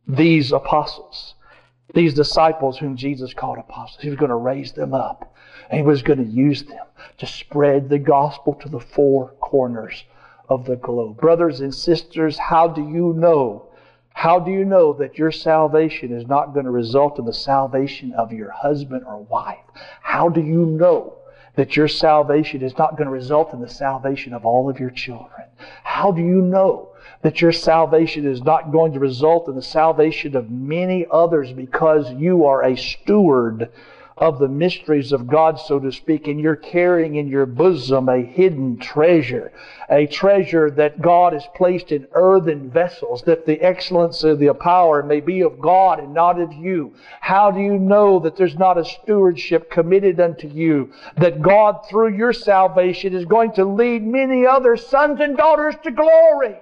these 0.08 0.52
apostles, 0.52 1.36
these 1.94 2.14
disciples 2.14 2.78
whom 2.78 2.96
Jesus 2.96 3.34
called 3.34 3.58
apostles. 3.58 4.02
He 4.02 4.10
was 4.10 4.18
going 4.18 4.30
to 4.30 4.36
raise 4.36 4.72
them 4.72 4.94
up. 4.94 5.34
And 5.70 5.80
he 5.80 5.86
was 5.86 6.02
going 6.02 6.20
to 6.20 6.32
use 6.32 6.64
them 6.64 6.86
to 7.18 7.26
spread 7.26 7.90
the 7.90 8.00
gospel 8.00 8.54
to 8.56 8.70
the 8.70 8.80
four 8.80 9.30
corners 9.42 10.04
of 10.50 10.66
the 10.66 10.76
globe. 10.76 11.18
Brothers 11.18 11.62
and 11.62 11.74
sisters, 11.74 12.38
how 12.38 12.68
do 12.68 12.82
you 12.82 13.14
know 13.18 13.65
how 14.16 14.40
do 14.40 14.50
you 14.50 14.64
know 14.64 14.94
that 14.94 15.18
your 15.18 15.30
salvation 15.30 16.14
is 16.14 16.26
not 16.26 16.54
going 16.54 16.64
to 16.64 16.72
result 16.72 17.20
in 17.20 17.26
the 17.26 17.34
salvation 17.34 18.14
of 18.14 18.32
your 18.32 18.50
husband 18.50 19.04
or 19.06 19.20
wife? 19.20 19.60
How 20.02 20.30
do 20.30 20.40
you 20.40 20.66
know 20.66 21.18
that 21.58 21.76
your 21.76 21.90
salvation 21.90 22.64
is 22.64 22.78
not 22.78 22.96
going 22.96 23.08
to 23.08 23.12
result 23.12 23.54
in 23.54 23.60
the 23.60 23.68
salvation 23.68 24.34
of 24.34 24.46
all 24.46 24.70
of 24.70 24.80
your 24.80 24.90
children? 24.90 25.44
How 25.84 26.14
do 26.14 26.22
you 26.22 26.42
know 26.42 26.94
that 27.24 27.42
your 27.42 27.52
salvation 27.52 28.26
is 28.26 28.42
not 28.42 28.72
going 28.72 28.94
to 28.94 29.00
result 29.00 29.50
in 29.50 29.56
the 29.56 29.62
salvation 29.62 30.38
of 30.38 30.50
many 30.50 31.06
others 31.12 31.52
because 31.52 32.10
you 32.14 32.46
are 32.46 32.64
a 32.64 32.78
steward 32.78 33.70
of 34.18 34.40
the 34.40 34.48
mysteries 34.48 35.12
of 35.12 35.28
God, 35.28 35.60
so 35.60 35.78
to 35.78 35.92
speak, 35.92 36.28
and 36.28 36.40
you're 36.40 36.56
carrying 36.56 37.16
in 37.16 37.28
your 37.28 37.46
bosom 37.46 38.08
a 38.08 38.22
hidden 38.22 38.78
treasure, 38.78 39.52
a 39.90 40.08
treasure 40.08 40.72
that 40.72 41.02
God 41.02 41.34
has 41.34 41.46
placed 41.54 41.92
in 41.92 42.08
earthen 42.14 42.70
vessels, 42.70 43.24
that 43.24 43.46
the 43.46 43.60
excellence 43.62 44.24
of 44.24 44.40
the 44.40 44.54
power 44.54 45.04
may 45.04 45.20
be 45.20 45.42
of 45.42 45.60
God 45.60 46.00
and 46.00 46.14
not 46.14 46.40
of 46.40 46.54
you. 46.54 46.96
How 47.20 47.52
do 47.52 47.60
you 47.60 47.78
know 47.78 48.20
that 48.20 48.38
there's 48.38 48.58
not 48.58 48.78
a 48.78 48.86
stewardship 48.86 49.70
committed 49.70 50.18
unto 50.22 50.48
you, 50.48 50.94
that 51.18 51.42
God, 51.42 51.86
through 51.90 52.16
your 52.16 52.32
salvation, 52.32 53.14
is 53.14 53.26
going 53.26 53.52
to 53.54 53.66
lead 53.66 54.02
many 54.02 54.46
other 54.46 54.78
sons 54.78 55.20
and 55.20 55.36
daughters 55.36 55.76
to 55.84 55.92
glory? 55.92 56.56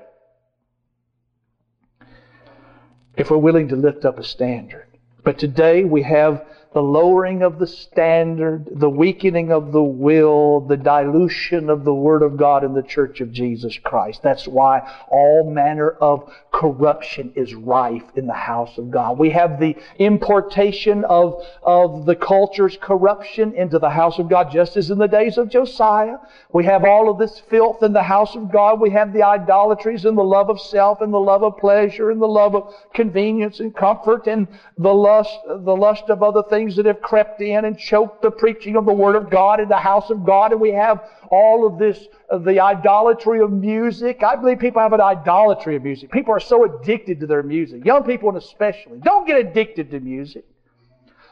If 3.16 3.30
we're 3.30 3.38
willing 3.38 3.68
to 3.68 3.76
lift 3.76 4.06
up 4.06 4.18
a 4.18 4.24
standard. 4.24 4.88
But 5.24 5.38
today 5.38 5.84
we 5.84 6.02
have 6.02 6.46
the 6.74 6.82
lowering 6.82 7.44
of 7.44 7.60
the 7.60 7.68
standard, 7.68 8.68
the 8.72 8.90
weakening 8.90 9.52
of 9.52 9.72
the 9.72 9.84
will, 9.84 10.62
the 10.62 10.78
dilution 10.78 11.70
of 11.70 11.84
the 11.84 11.94
Word 11.94 12.24
of 12.24 12.36
God 12.36 12.64
in 12.64 12.74
the 12.74 12.82
Church 12.82 13.22
of 13.22 13.32
Jesus 13.32 13.78
Christ. 13.78 14.22
That's 14.24 14.48
why 14.48 14.92
all 15.10 15.50
manner 15.50 15.92
of 15.92 16.34
corruption 16.54 17.34
is 17.36 17.56
rife 17.56 18.04
in 18.16 18.28
the 18.28 18.34
house 18.34 18.78
of 18.78 18.92
God. 18.92 19.18
We 19.18 19.32
have 19.32 19.60
the 19.60 19.76
importation 19.98 21.04
of, 21.06 21.44
of 21.64 22.06
the 22.06 22.16
culture's 22.16 22.78
corruption 22.80 23.56
into 23.56 23.80
the 23.80 23.90
house 23.90 24.20
of 24.20 24.30
God, 24.30 24.52
just 24.52 24.78
as 24.78 24.92
in 24.92 25.00
the 25.00 25.08
days 25.08 25.40
of 25.40 25.50
Josiah. 25.50 26.18
We 26.54 26.64
have 26.66 26.86
all 26.86 27.10
of 27.10 27.18
this 27.18 27.40
filth 27.40 27.82
in 27.82 27.92
the 27.92 28.04
house 28.04 28.36
of 28.36 28.52
God. 28.52 28.80
We 28.80 28.92
have 28.92 29.14
the 29.14 29.24
idolatries 29.24 30.06
and 30.06 30.16
the 30.16 30.24
love 30.24 30.52
of 30.52 30.62
self 30.62 31.02
and 31.02 31.12
the 31.12 31.20
love 31.20 31.44
of 31.44 31.58
pleasure 31.58 32.12
and 32.12 32.22
the 32.22 32.28
love 32.28 32.56
of 32.56 32.72
convenience 32.94 33.60
and 33.60 33.76
comfort 33.76 34.28
and 34.28 34.48
the 34.78 34.94
lust, 34.94 35.36
the 35.48 35.76
lust 35.76 36.04
of 36.10 36.22
other 36.22 36.44
things 36.44 36.76
that 36.76 36.86
have 36.86 37.02
crept 37.02 37.42
in 37.42 37.66
and 37.66 37.80
choked 37.80 38.22
the 38.22 38.30
preaching 38.30 38.76
of 38.76 38.86
the 38.86 38.94
Word 38.94 39.16
of 39.16 39.32
God 39.32 39.60
in 39.60 39.70
the 39.70 39.78
house 39.78 40.12
of 40.12 40.24
God. 40.24 40.52
And 40.52 40.62
we 40.62 40.74
have 40.74 41.02
all 41.34 41.66
of 41.66 41.80
this, 41.80 42.08
uh, 42.30 42.38
the 42.38 42.60
idolatry 42.60 43.40
of 43.40 43.52
music. 43.52 44.22
I 44.24 44.36
believe 44.36 44.60
people 44.60 44.82
have 44.82 44.94
an 44.94 45.02
idolatry 45.02 45.76
of 45.76 45.84
music. 45.84 46.12
People 46.12 46.34
are 46.34 46.40
so 46.40 46.64
addicted 46.64 47.20
to 47.22 47.28
their 47.28 47.42
music. 47.42 47.84
Young 47.84 48.04
people 48.04 48.36
especially. 48.38 49.00
Don't 49.00 49.26
get 49.26 49.38
addicted 49.38 49.90
to 49.92 50.00
music. 50.00 50.46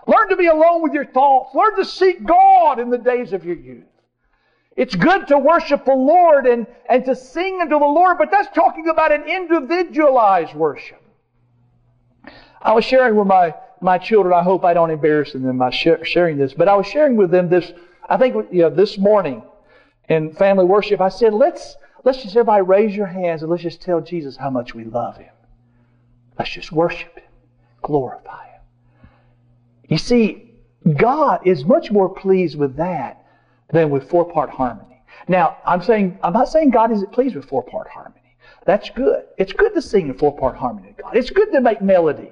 Learn 0.08 0.30
to 0.30 0.36
be 0.36 0.48
alone 0.48 0.82
with 0.82 0.94
your 0.94 1.06
thoughts. 1.06 1.54
Learn 1.54 1.76
to 1.78 1.86
seek 1.86 2.26
God 2.26 2.80
in 2.80 2.90
the 2.90 2.98
days 2.98 3.32
of 3.32 3.46
your 3.46 3.56
youth. 3.56 3.86
It's 4.76 4.96
good 4.96 5.28
to 5.28 5.38
worship 5.38 5.86
the 5.86 5.94
Lord 5.94 6.48
and, 6.48 6.66
and 6.90 7.06
to 7.06 7.16
sing 7.16 7.60
unto 7.62 7.78
the 7.78 7.86
Lord, 7.86 8.18
but 8.18 8.32
that's 8.32 8.50
talking 8.56 8.90
about 8.90 9.12
an 9.12 9.24
individualized 9.24 10.56
worship. 10.56 11.02
I 12.60 12.74
was 12.74 12.86
sharing 12.86 13.16
with 13.16 13.28
my 13.28 13.54
my 13.82 13.98
children, 13.98 14.34
I 14.34 14.44
hope 14.44 14.64
I 14.64 14.74
don't 14.74 14.92
embarrass 14.92 15.34
them 15.34 15.58
by 15.58 15.72
sharing 15.72 16.38
this, 16.38 16.54
but 16.54 16.68
I 16.68 16.76
was 16.76 16.86
sharing 16.86 17.16
with 17.16 17.32
them 17.32 17.50
this, 17.50 17.74
I 18.08 18.18
think, 18.18 18.36
you 18.52 18.62
know, 18.62 18.70
this 18.70 18.98
morning 18.98 19.42
in 20.10 20.34
family 20.34 20.66
worship, 20.66 21.02
I 21.02 21.10
said, 21.10 21.34
let's, 21.34 21.76
let's 22.04 22.22
just 22.22 22.36
everybody 22.36 22.64
raise 22.64 22.96
your 22.96 23.08
hands 23.08 23.42
and 23.42 23.52
let's 23.52 23.64
just 23.64 23.82
tell 23.82 24.02
Jesus 24.02 24.36
how 24.36 24.50
much 24.50 24.74
we 24.74 24.84
love 24.84 25.18
Him. 25.18 25.34
Let's 26.38 26.52
just 26.52 26.72
worship 26.72 27.16
Him, 27.16 27.30
glorify 27.82 28.48
Him. 28.48 28.62
You 29.88 29.98
see, 29.98 30.52
God 30.98 31.46
is 31.46 31.66
much 31.66 31.92
more 31.92 32.10
pleased 32.10 32.58
with 32.58 32.76
that 32.78 33.26
than 33.72 33.90
with 33.90 34.10
four 34.10 34.32
part 34.32 34.50
harmony. 34.50 35.04
Now, 35.28 35.58
I'm 35.66 35.82
saying, 35.82 36.18
I'm 36.24 36.34
not 36.34 36.50
saying 36.50 36.72
God 36.72 36.92
isn't 36.92 37.12
pleased 37.12 37.36
with 37.36 37.46
four 37.46 37.64
part 37.64 37.88
harmony. 37.88 38.18
That's 38.66 38.90
good. 38.90 39.26
It's 39.38 39.54
good 39.54 39.74
to 39.74 39.82
sing 39.82 40.08
in 40.08 40.18
four 40.18 40.36
part 40.38 40.56
harmony 40.56 40.94
to 40.94 41.04
God. 41.04 41.16
It's 41.16 41.30
good 41.30 41.52
to 41.52 41.62
make 41.62 41.82
melody 41.82 42.32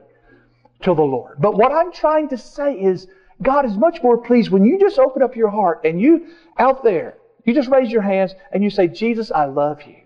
to 0.81 0.93
the 0.93 1.01
Lord. 1.01 1.37
But 1.39 1.57
what 1.57 1.71
I'm 1.71 1.91
trying 1.91 2.29
to 2.29 2.37
say 2.37 2.73
is 2.73 3.07
God 3.41 3.65
is 3.65 3.77
much 3.77 4.01
more 4.03 4.17
pleased 4.17 4.49
when 4.51 4.65
you 4.65 4.79
just 4.79 4.99
open 4.99 5.21
up 5.21 5.35
your 5.35 5.49
heart 5.49 5.81
and 5.85 5.99
you 5.99 6.27
out 6.57 6.83
there, 6.83 7.15
you 7.45 7.53
just 7.53 7.69
raise 7.69 7.91
your 7.91 8.01
hands 8.01 8.35
and 8.51 8.63
you 8.63 8.69
say, 8.69 8.87
Jesus, 8.87 9.31
I 9.31 9.45
love 9.45 9.81
you. 9.83 9.97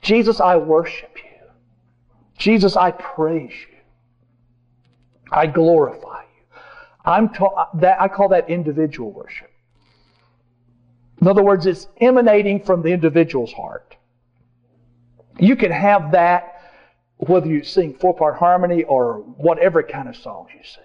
Jesus, 0.00 0.40
I 0.40 0.56
worship 0.56 1.16
you. 1.16 1.30
Jesus, 2.36 2.76
I 2.76 2.90
praise 2.90 3.52
you. 3.52 3.78
I 5.30 5.46
glorify 5.46 6.22
you. 6.22 6.58
I'm 7.04 7.28
ta- 7.28 7.46
uh, 7.46 7.66
that 7.74 8.00
I 8.00 8.08
call 8.08 8.28
that 8.28 8.50
individual 8.50 9.10
worship. 9.12 9.50
In 11.20 11.28
other 11.28 11.42
words, 11.42 11.66
it's 11.66 11.86
emanating 12.00 12.62
from 12.62 12.82
the 12.82 12.90
individual's 12.90 13.52
heart. 13.52 13.96
You 15.38 15.56
can 15.56 15.70
have 15.70 16.12
that 16.12 16.52
whether 17.16 17.46
you 17.46 17.62
sing 17.62 17.94
four 17.94 18.14
part 18.14 18.36
harmony 18.36 18.82
or 18.82 19.18
whatever 19.36 19.82
kind 19.82 20.08
of 20.08 20.16
songs 20.16 20.50
you 20.52 20.60
sing, 20.64 20.82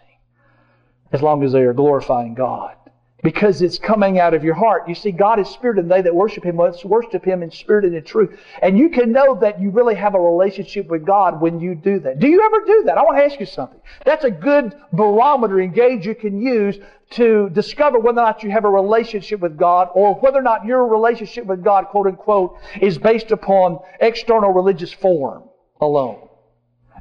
as 1.11 1.21
long 1.21 1.43
as 1.43 1.51
they 1.51 1.61
are 1.61 1.73
glorifying 1.73 2.35
God. 2.35 2.75
Because 3.23 3.63
it's 3.63 3.79
coming 3.79 4.19
out 4.19 4.35
of 4.35 4.43
your 4.43 4.53
heart. 4.53 4.87
You 4.87 4.93
see, 4.93 5.11
God 5.11 5.39
is 5.39 5.49
spirit, 5.49 5.79
and 5.79 5.89
they 5.89 6.01
that 6.03 6.13
worship 6.13 6.45
Him 6.45 6.57
must 6.57 6.85
worship 6.85 7.25
Him 7.25 7.41
in 7.41 7.49
spirit 7.49 7.83
and 7.83 7.95
in 7.95 8.03
truth. 8.03 8.39
And 8.61 8.77
you 8.77 8.89
can 8.89 9.11
know 9.11 9.35
that 9.41 9.59
you 9.59 9.71
really 9.71 9.95
have 9.95 10.13
a 10.13 10.19
relationship 10.19 10.87
with 10.87 11.03
God 11.03 11.41
when 11.41 11.59
you 11.59 11.73
do 11.73 11.99
that. 12.01 12.19
Do 12.19 12.27
you 12.27 12.43
ever 12.45 12.63
do 12.65 12.83
that? 12.85 12.97
I 12.97 13.01
want 13.01 13.17
to 13.17 13.23
ask 13.23 13.39
you 13.39 13.47
something. 13.47 13.79
That's 14.05 14.23
a 14.23 14.29
good 14.29 14.75
barometer 14.93 15.59
and 15.59 15.73
gauge 15.73 16.05
you 16.05 16.13
can 16.13 16.39
use 16.39 16.77
to 17.11 17.49
discover 17.49 17.99
whether 17.99 18.19
or 18.19 18.25
not 18.25 18.43
you 18.43 18.51
have 18.51 18.65
a 18.65 18.69
relationship 18.69 19.39
with 19.39 19.57
God 19.57 19.89
or 19.95 20.15
whether 20.15 20.37
or 20.37 20.43
not 20.43 20.65
your 20.65 20.85
relationship 20.85 21.45
with 21.45 21.63
God, 21.63 21.87
quote 21.87 22.07
unquote, 22.07 22.57
is 22.81 22.97
based 22.97 23.31
upon 23.31 23.79
external 23.99 24.51
religious 24.51 24.93
form 24.93 25.43
alone. 25.81 26.27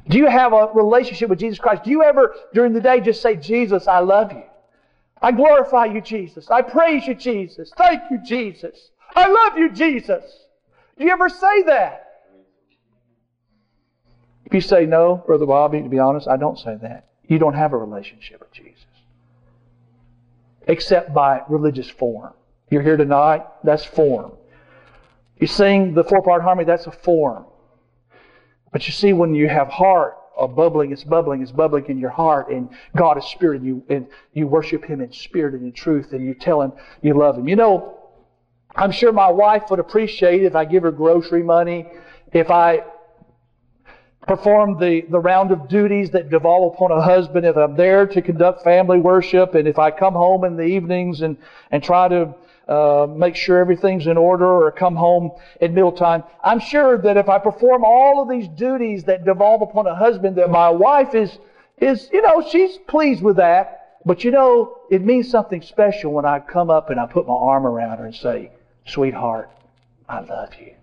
Do 0.09 0.17
you 0.17 0.27
have 0.27 0.53
a 0.53 0.69
relationship 0.73 1.29
with 1.29 1.39
Jesus 1.39 1.59
Christ? 1.59 1.83
Do 1.83 1.91
you 1.91 2.03
ever, 2.03 2.33
during 2.53 2.73
the 2.73 2.79
day, 2.79 3.01
just 3.01 3.21
say, 3.21 3.35
Jesus, 3.35 3.87
I 3.87 3.99
love 3.99 4.31
you? 4.31 4.43
I 5.21 5.31
glorify 5.31 5.85
you, 5.85 6.01
Jesus. 6.01 6.49
I 6.49 6.61
praise 6.61 7.07
you, 7.07 7.15
Jesus. 7.15 7.71
Thank 7.77 8.03
you, 8.11 8.19
Jesus. 8.23 8.91
I 9.15 9.27
love 9.27 9.57
you, 9.57 9.71
Jesus. 9.71 10.23
Do 10.97 11.05
you 11.05 11.11
ever 11.11 11.29
say 11.29 11.63
that? 11.63 12.03
If 14.45 14.53
you 14.53 14.61
say 14.61 14.85
no, 14.85 15.23
Brother 15.25 15.45
Bobby, 15.45 15.81
to 15.81 15.89
be 15.89 15.99
honest, 15.99 16.27
I 16.27 16.37
don't 16.37 16.57
say 16.57 16.77
that. 16.81 17.07
You 17.27 17.39
don't 17.39 17.55
have 17.55 17.73
a 17.73 17.77
relationship 17.77 18.39
with 18.39 18.51
Jesus. 18.53 18.85
Except 20.67 21.13
by 21.13 21.41
religious 21.49 21.89
form. 21.89 22.33
You're 22.69 22.81
here 22.81 22.97
tonight, 22.97 23.45
that's 23.63 23.83
form. 23.85 24.33
You 25.39 25.47
sing 25.47 25.93
the 25.93 26.03
four 26.03 26.21
part 26.21 26.41
harmony, 26.41 26.65
that's 26.65 26.87
a 26.87 26.91
form. 26.91 27.45
But 28.71 28.87
you 28.87 28.93
see, 28.93 29.13
when 29.13 29.35
you 29.35 29.47
have 29.47 29.67
heart, 29.69 30.17
a 30.39 30.47
bubbling, 30.47 30.91
it's 30.91 31.03
bubbling, 31.03 31.41
it's 31.41 31.51
bubbling 31.51 31.85
in 31.87 31.97
your 31.97 32.09
heart, 32.09 32.49
and 32.49 32.69
God 32.95 33.17
is 33.17 33.25
spirit, 33.25 33.61
and 33.61 33.67
you 33.67 33.83
and 33.89 34.07
you 34.33 34.47
worship 34.47 34.85
Him 34.85 35.01
in 35.01 35.11
spirit 35.11 35.53
and 35.53 35.63
in 35.63 35.71
truth, 35.71 36.13
and 36.13 36.23
you 36.23 36.33
tell 36.33 36.61
Him 36.61 36.73
you 37.01 37.13
love 37.13 37.37
Him. 37.37 37.47
You 37.47 37.55
know, 37.55 37.97
I'm 38.75 38.91
sure 38.91 39.11
my 39.11 39.29
wife 39.29 39.63
would 39.69 39.79
appreciate 39.79 40.43
if 40.43 40.55
I 40.55 40.65
give 40.65 40.83
her 40.83 40.91
grocery 40.91 41.43
money, 41.43 41.87
if 42.31 42.51
I 42.51 42.83
perform 44.27 44.77
the, 44.77 45.01
the 45.09 45.19
round 45.19 45.51
of 45.51 45.69
duties 45.69 46.11
that 46.11 46.29
devolve 46.29 46.73
upon 46.73 46.91
a 46.91 47.01
husband, 47.01 47.45
if 47.45 47.55
I'm 47.55 47.75
there 47.75 48.05
to 48.05 48.21
conduct 48.21 48.63
family 48.63 48.99
worship, 48.99 49.55
and 49.55 49.67
if 49.67 49.79
I 49.79 49.89
come 49.89 50.13
home 50.13 50.43
in 50.43 50.57
the 50.57 50.63
evenings 50.63 51.21
and, 51.21 51.37
and 51.71 51.81
try 51.81 52.09
to 52.09 52.35
uh, 52.67 53.07
make 53.09 53.35
sure 53.35 53.59
everything's 53.59 54.07
in 54.07 54.17
order 54.17 54.45
or 54.45 54.71
come 54.71 54.95
home 54.95 55.31
at 55.61 55.71
mealtime. 55.71 56.23
I'm 56.43 56.59
sure 56.59 56.97
that 56.97 57.17
if 57.17 57.29
I 57.29 57.39
perform 57.39 57.83
all 57.85 58.21
of 58.21 58.29
these 58.29 58.47
duties 58.47 59.05
that 59.05 59.25
devolve 59.25 59.61
upon 59.61 59.87
a 59.87 59.95
husband, 59.95 60.35
that 60.37 60.49
my 60.49 60.69
wife 60.69 61.15
is, 61.15 61.37
is, 61.77 62.09
you 62.11 62.21
know, 62.21 62.45
she's 62.47 62.77
pleased 62.87 63.23
with 63.23 63.37
that. 63.37 63.99
But 64.05 64.23
you 64.23 64.31
know, 64.31 64.79
it 64.89 65.03
means 65.03 65.29
something 65.29 65.61
special 65.61 66.13
when 66.13 66.25
I 66.25 66.39
come 66.39 66.69
up 66.69 66.89
and 66.89 66.99
I 66.99 67.05
put 67.05 67.27
my 67.27 67.33
arm 67.33 67.65
around 67.65 67.97
her 67.99 68.05
and 68.05 68.15
say, 68.15 68.51
sweetheart, 68.85 69.49
I 70.07 70.19
love 70.21 70.53
you. 70.59 70.73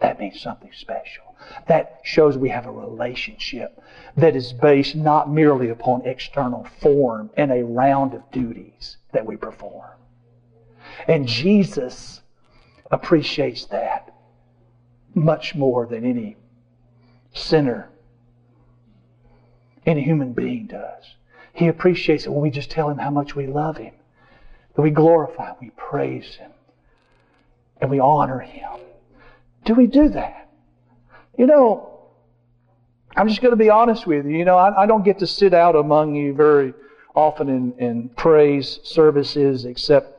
That 0.00 0.18
means 0.18 0.40
something 0.40 0.72
special. 0.72 1.24
That 1.68 2.00
shows 2.02 2.36
we 2.36 2.48
have 2.50 2.66
a 2.66 2.70
relationship 2.70 3.80
that 4.16 4.36
is 4.36 4.52
based 4.52 4.94
not 4.94 5.30
merely 5.30 5.68
upon 5.68 6.06
external 6.06 6.66
form 6.80 7.30
and 7.36 7.50
a 7.50 7.64
round 7.64 8.14
of 8.14 8.30
duties 8.30 8.96
that 9.12 9.24
we 9.24 9.36
perform. 9.36 9.95
And 11.08 11.26
Jesus 11.26 12.20
appreciates 12.90 13.66
that 13.66 14.14
much 15.14 15.54
more 15.54 15.86
than 15.86 16.04
any 16.04 16.36
sinner, 17.32 17.88
any 19.84 20.02
human 20.02 20.32
being 20.32 20.66
does. 20.66 21.04
He 21.52 21.68
appreciates 21.68 22.26
it 22.26 22.30
when 22.30 22.42
we 22.42 22.50
just 22.50 22.70
tell 22.70 22.90
him 22.90 22.98
how 22.98 23.10
much 23.10 23.34
we 23.34 23.46
love 23.46 23.78
him, 23.78 23.94
that 24.74 24.82
we 24.82 24.90
glorify 24.90 25.48
him, 25.48 25.56
we 25.60 25.70
praise 25.70 26.34
him, 26.34 26.50
and 27.80 27.90
we 27.90 27.98
honor 27.98 28.40
him. 28.40 28.70
Do 29.64 29.74
we 29.74 29.86
do 29.86 30.10
that? 30.10 30.50
You 31.38 31.46
know, 31.46 32.00
I'm 33.16 33.28
just 33.28 33.40
going 33.40 33.52
to 33.52 33.56
be 33.56 33.70
honest 33.70 34.06
with 34.06 34.26
you. 34.26 34.36
You 34.36 34.44
know, 34.44 34.56
I, 34.56 34.82
I 34.82 34.86
don't 34.86 35.04
get 35.04 35.18
to 35.20 35.26
sit 35.26 35.54
out 35.54 35.74
among 35.74 36.14
you 36.14 36.34
very 36.34 36.74
often 37.14 37.48
in, 37.48 37.72
in 37.78 38.08
praise 38.10 38.78
services 38.82 39.64
except 39.64 40.15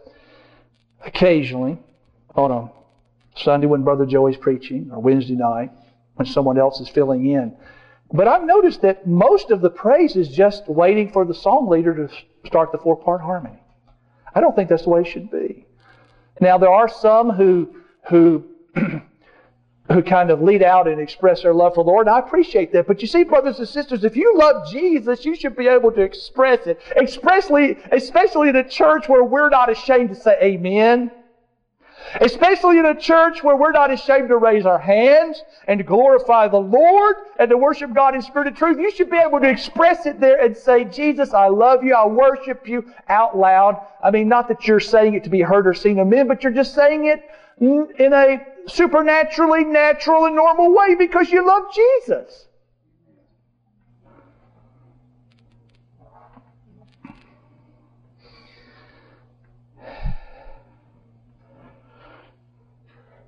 occasionally 1.05 1.77
on 2.35 2.51
a 2.51 2.71
Sunday 3.39 3.67
when 3.67 3.83
Brother 3.83 4.05
Joey's 4.05 4.37
preaching 4.37 4.89
or 4.91 4.99
Wednesday 4.99 5.35
night 5.35 5.71
when 6.15 6.25
someone 6.25 6.57
else 6.57 6.79
is 6.79 6.89
filling 6.89 7.25
in. 7.25 7.55
But 8.11 8.27
I've 8.27 8.43
noticed 8.43 8.81
that 8.81 9.05
most 9.05 9.51
of 9.51 9.61
the 9.61 9.69
praise 9.69 10.15
is 10.15 10.29
just 10.29 10.67
waiting 10.67 11.11
for 11.11 11.25
the 11.25 11.33
song 11.33 11.67
leader 11.67 11.93
to 11.95 12.13
start 12.45 12.71
the 12.71 12.77
four 12.77 12.95
part 12.95 13.21
harmony. 13.21 13.59
I 14.33 14.41
don't 14.41 14.55
think 14.55 14.69
that's 14.69 14.83
the 14.83 14.89
way 14.89 15.01
it 15.01 15.07
should 15.07 15.29
be. 15.29 15.65
Now, 16.39 16.57
there 16.57 16.69
are 16.69 16.87
some 16.87 17.31
who, 17.31 17.75
who, 18.09 18.45
who 19.89 20.03
kind 20.03 20.29
of 20.31 20.41
lead 20.41 20.61
out 20.61 20.87
and 20.87 20.99
express 20.99 21.43
their 21.43 21.53
love 21.53 21.73
for 21.75 21.83
the 21.83 21.89
Lord, 21.89 22.07
and 22.07 22.15
I 22.15 22.19
appreciate 22.19 22.73
that. 22.73 22.87
But 22.87 23.01
you 23.01 23.07
see, 23.07 23.23
brothers 23.23 23.59
and 23.59 23.67
sisters, 23.67 24.03
if 24.03 24.15
you 24.15 24.37
love 24.37 24.69
Jesus, 24.69 25.23
you 25.23 25.35
should 25.35 25.55
be 25.55 25.67
able 25.67 25.91
to 25.93 26.01
express 26.01 26.67
it, 26.67 26.79
especially, 27.01 27.77
especially 27.91 28.49
in 28.49 28.57
a 28.57 28.67
church 28.67 29.07
where 29.07 29.23
we're 29.23 29.49
not 29.49 29.69
ashamed 29.69 30.09
to 30.09 30.15
say 30.15 30.37
amen. 30.41 31.11
Especially 32.21 32.79
in 32.79 32.85
a 32.85 32.95
church 32.95 33.43
where 33.43 33.55
we're 33.57 33.71
not 33.71 33.91
ashamed 33.91 34.29
to 34.29 34.37
raise 34.37 34.65
our 34.65 34.79
hands 34.79 35.43
and 35.67 35.79
to 35.79 35.83
glorify 35.83 36.47
the 36.47 36.59
Lord 36.59 37.15
and 37.37 37.49
to 37.49 37.57
worship 37.57 37.93
God 37.93 38.15
in 38.15 38.21
spirit 38.21 38.47
and 38.47 38.55
truth. 38.55 38.77
You 38.77 38.91
should 38.91 39.09
be 39.09 39.17
able 39.17 39.41
to 39.41 39.49
express 39.49 40.05
it 40.05 40.19
there 40.19 40.41
and 40.41 40.55
say, 40.55 40.85
Jesus, 40.85 41.33
I 41.33 41.47
love 41.47 41.83
you. 41.83 41.93
I 41.95 42.05
worship 42.05 42.67
you 42.67 42.85
out 43.09 43.37
loud. 43.37 43.81
I 44.01 44.11
mean, 44.11 44.29
not 44.29 44.47
that 44.47 44.67
you're 44.67 44.79
saying 44.79 45.15
it 45.15 45.23
to 45.25 45.29
be 45.29 45.41
heard 45.41 45.67
or 45.67 45.73
seen 45.73 45.99
of 45.99 46.07
men, 46.07 46.27
but 46.27 46.43
you're 46.43 46.53
just 46.53 46.73
saying 46.73 47.07
it 47.07 47.23
in 47.59 48.13
a 48.13 48.45
supernaturally 48.67 49.63
natural 49.63 50.25
and 50.25 50.35
normal 50.35 50.73
way 50.73 50.95
because 50.95 51.31
you 51.31 51.45
love 51.45 51.63
Jesus. 51.73 52.47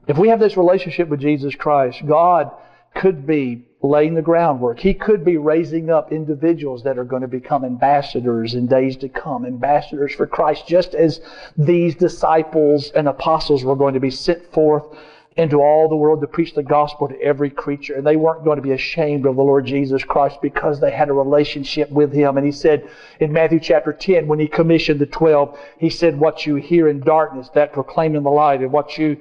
If 0.08 0.18
we 0.18 0.30
have 0.30 0.40
this 0.40 0.58
relationship 0.58 1.08
with 1.08 1.20
Jesus 1.20 1.54
Christ, 1.54 2.02
God 2.06 2.52
could 2.96 3.28
be 3.28 3.64
laying 3.82 4.16
the 4.16 4.24
groundwork. 4.24 4.80
He 4.80 4.96
could 4.96 5.24
be 5.24 5.38
raising 5.38 5.92
up 5.92 6.12
individuals 6.12 6.84
that 6.84 6.98
are 6.98 7.04
going 7.04 7.22
to 7.22 7.28
become 7.28 7.64
ambassadors 7.64 8.56
in 8.56 8.66
days 8.66 8.98
to 8.98 9.08
come, 9.08 9.46
ambassadors 9.46 10.14
for 10.16 10.26
Christ, 10.26 10.68
just 10.68 10.96
as 10.96 11.22
these 11.56 11.94
disciples 11.94 12.90
and 12.90 13.08
apostles 13.08 13.64
were 13.64 13.76
going 13.76 13.94
to 13.94 14.00
be 14.00 14.10
sent 14.10 14.52
forth 14.52 14.84
into 15.40 15.62
all 15.62 15.88
the 15.88 15.96
world 15.96 16.20
to 16.20 16.28
preach 16.28 16.54
the 16.54 16.62
gospel 16.62 17.08
to 17.08 17.22
every 17.22 17.50
creature. 17.50 17.96
And 17.96 18.06
they 18.06 18.18
weren't 18.18 18.44
going 18.44 18.58
to 18.58 18.62
be 18.62 18.74
ashamed 18.74 19.26
of 19.26 19.38
the 19.38 19.42
Lord 19.42 19.66
Jesus 19.66 20.04
Christ 20.04 20.42
because 20.42 20.82
they 20.82 20.92
had 20.92 21.08
a 21.08 21.14
relationship 21.14 21.90
with 21.90 22.12
Him. 22.12 22.36
And 22.36 22.46
He 22.46 22.52
said 22.52 22.90
in 23.22 23.32
Matthew 23.32 23.62
chapter 23.62 23.94
10, 23.94 24.28
when 24.28 24.40
He 24.40 24.48
commissioned 24.48 25.00
the 25.00 25.06
12, 25.06 25.58
He 25.78 25.90
said, 25.90 26.20
What 26.20 26.46
you 26.46 26.56
hear 26.56 26.90
in 26.90 27.00
darkness, 27.00 27.50
that 27.54 27.72
proclaim 27.72 28.18
in 28.18 28.24
the 28.24 28.30
light, 28.30 28.60
and 28.60 28.74
what 28.74 28.98
you 28.98 29.16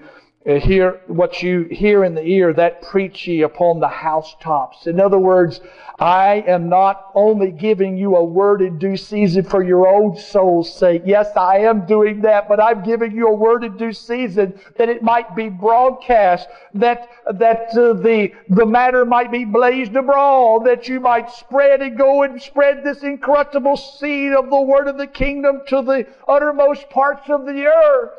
hear 0.44 1.00
what 1.08 1.42
you 1.42 1.64
hear 1.64 2.04
in 2.04 2.14
the 2.14 2.22
ear, 2.22 2.52
that 2.54 2.82
preach 2.82 3.26
ye 3.26 3.42
upon 3.42 3.80
the 3.80 3.88
housetops. 3.88 4.86
In 4.86 5.00
other 5.00 5.18
words, 5.18 5.60
I 5.98 6.44
am 6.46 6.68
not 6.68 7.10
only 7.14 7.50
giving 7.50 7.96
you 7.96 8.14
a 8.14 8.24
word 8.24 8.62
in 8.62 8.78
due 8.78 8.96
season 8.96 9.42
for 9.42 9.64
your 9.64 9.88
own 9.88 10.16
soul's 10.16 10.72
sake. 10.72 11.02
Yes, 11.04 11.36
I 11.36 11.58
am 11.58 11.86
doing 11.86 12.20
that, 12.22 12.48
but 12.48 12.62
I'm 12.62 12.84
giving 12.84 13.12
you 13.12 13.26
a 13.26 13.34
word 13.34 13.64
in 13.64 13.76
due 13.76 13.92
season 13.92 14.58
that 14.76 14.88
it 14.88 15.02
might 15.02 15.34
be 15.34 15.48
broadcast, 15.48 16.48
that 16.74 17.08
that 17.34 17.76
uh, 17.76 17.94
the 17.94 18.32
the 18.48 18.64
matter 18.64 19.04
might 19.04 19.32
be 19.32 19.44
blazed 19.44 19.96
abroad, 19.96 20.64
that 20.66 20.88
you 20.88 21.00
might 21.00 21.30
spread 21.30 21.82
and 21.82 21.98
go 21.98 22.22
and 22.22 22.40
spread 22.40 22.84
this 22.84 23.02
incorruptible 23.02 23.76
seed 23.76 24.32
of 24.32 24.50
the 24.50 24.60
word 24.60 24.86
of 24.86 24.98
the 24.98 25.06
kingdom 25.06 25.62
to 25.66 25.82
the 25.82 26.06
uttermost 26.28 26.88
parts 26.90 27.28
of 27.28 27.44
the 27.44 27.66
earth. 27.66 28.12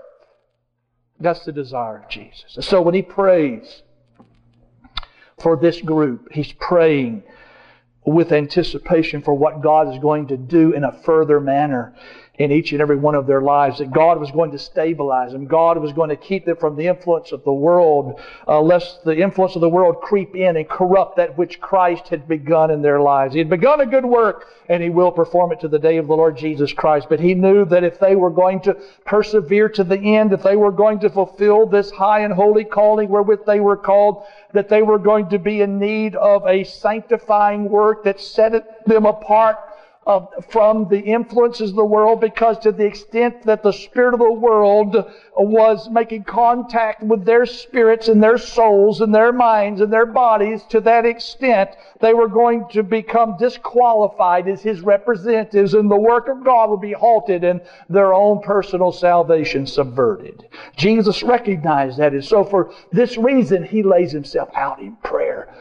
That's 1.19 1.43
the 1.45 1.51
desire 1.51 1.97
of 1.97 2.09
Jesus. 2.09 2.57
So 2.65 2.81
when 2.81 2.93
he 2.93 3.01
prays 3.01 3.83
for 5.39 5.57
this 5.57 5.81
group, 5.81 6.31
he's 6.31 6.53
praying 6.53 7.23
with 8.05 8.31
anticipation 8.31 9.21
for 9.21 9.33
what 9.33 9.61
God 9.61 9.93
is 9.93 9.99
going 9.99 10.27
to 10.27 10.37
do 10.37 10.71
in 10.73 10.83
a 10.83 10.91
further 11.03 11.39
manner 11.39 11.93
in 12.39 12.53
each 12.53 12.71
and 12.71 12.81
every 12.81 12.95
one 12.95 13.15
of 13.15 13.27
their 13.27 13.41
lives, 13.41 13.79
that 13.79 13.91
God 13.91 14.17
was 14.17 14.31
going 14.31 14.51
to 14.51 14.57
stabilize 14.57 15.33
them. 15.33 15.45
God 15.45 15.77
was 15.77 15.91
going 15.91 16.09
to 16.09 16.15
keep 16.15 16.45
them 16.45 16.55
from 16.55 16.77
the 16.77 16.87
influence 16.87 17.33
of 17.33 17.43
the 17.43 17.51
world, 17.51 18.21
uh, 18.47 18.61
lest 18.61 19.03
the 19.03 19.17
influence 19.17 19.55
of 19.55 19.61
the 19.61 19.67
world 19.67 19.99
creep 20.01 20.35
in 20.37 20.55
and 20.55 20.67
corrupt 20.67 21.17
that 21.17 21.37
which 21.37 21.59
Christ 21.59 22.07
had 22.07 22.29
begun 22.29 22.71
in 22.71 22.81
their 22.81 23.01
lives. 23.01 23.33
He 23.33 23.39
had 23.39 23.49
begun 23.49 23.81
a 23.81 23.85
good 23.85 24.05
work, 24.05 24.47
and 24.69 24.81
He 24.81 24.89
will 24.89 25.11
perform 25.11 25.51
it 25.51 25.59
to 25.59 25.67
the 25.67 25.77
day 25.77 25.97
of 25.97 26.07
the 26.07 26.15
Lord 26.15 26.37
Jesus 26.37 26.71
Christ. 26.71 27.07
But 27.09 27.19
He 27.19 27.33
knew 27.33 27.65
that 27.65 27.83
if 27.83 27.99
they 27.99 28.15
were 28.15 28.31
going 28.31 28.61
to 28.61 28.77
persevere 29.05 29.67
to 29.69 29.83
the 29.83 29.99
end, 29.99 30.31
if 30.31 30.41
they 30.41 30.55
were 30.55 30.71
going 30.71 30.99
to 30.99 31.09
fulfill 31.09 31.65
this 31.65 31.91
high 31.91 32.21
and 32.21 32.33
holy 32.33 32.63
calling 32.63 33.09
wherewith 33.09 33.45
they 33.45 33.59
were 33.59 33.75
called, 33.77 34.23
that 34.53 34.69
they 34.69 34.81
were 34.81 34.97
going 34.97 35.27
to 35.29 35.39
be 35.39 35.59
in 35.59 35.77
need 35.77 36.15
of 36.15 36.47
a 36.47 36.63
sanctifying 36.63 37.69
work 37.69 38.05
that 38.05 38.21
set 38.21 38.85
them 38.85 39.05
apart 39.05 39.57
of, 40.07 40.29
from 40.49 40.87
the 40.87 40.99
influences 40.99 41.71
of 41.71 41.75
the 41.75 41.85
world 41.85 42.21
because 42.21 42.57
to 42.59 42.71
the 42.71 42.85
extent 42.85 43.43
that 43.43 43.61
the 43.61 43.71
spirit 43.71 44.13
of 44.13 44.19
the 44.19 44.31
world 44.31 44.95
was 45.35 45.89
making 45.89 46.23
contact 46.23 47.03
with 47.03 47.25
their 47.25 47.45
spirits 47.45 48.07
and 48.07 48.23
their 48.23 48.37
souls 48.37 49.01
and 49.01 49.13
their 49.13 49.33
minds 49.33 49.81
and 49.81 49.91
their 49.91 50.05
bodies, 50.05 50.63
to 50.69 50.79
that 50.79 51.05
extent 51.05 51.69
they 51.99 52.13
were 52.13 52.29
going 52.29 52.65
to 52.69 52.81
become 52.81 53.35
disqualified 53.37 54.47
as 54.47 54.61
his 54.61 54.81
representatives 54.81 55.73
and 55.73 55.91
the 55.91 55.95
work 55.95 56.27
of 56.29 56.43
God 56.43 56.69
would 56.69 56.81
be 56.81 56.93
halted 56.93 57.43
and 57.43 57.61
their 57.89 58.13
own 58.13 58.41
personal 58.41 58.91
salvation 58.91 59.67
subverted. 59.67 60.47
Jesus 60.77 61.23
recognized 61.23 61.97
that 61.99 62.13
and 62.13 62.23
so 62.23 62.43
for 62.43 62.73
this 62.91 63.17
reason 63.17 63.63
he 63.63 63.83
lays 63.83 64.11
himself 64.11 64.49
out 64.55 64.79
in 64.79 64.95
prayer. 64.97 65.53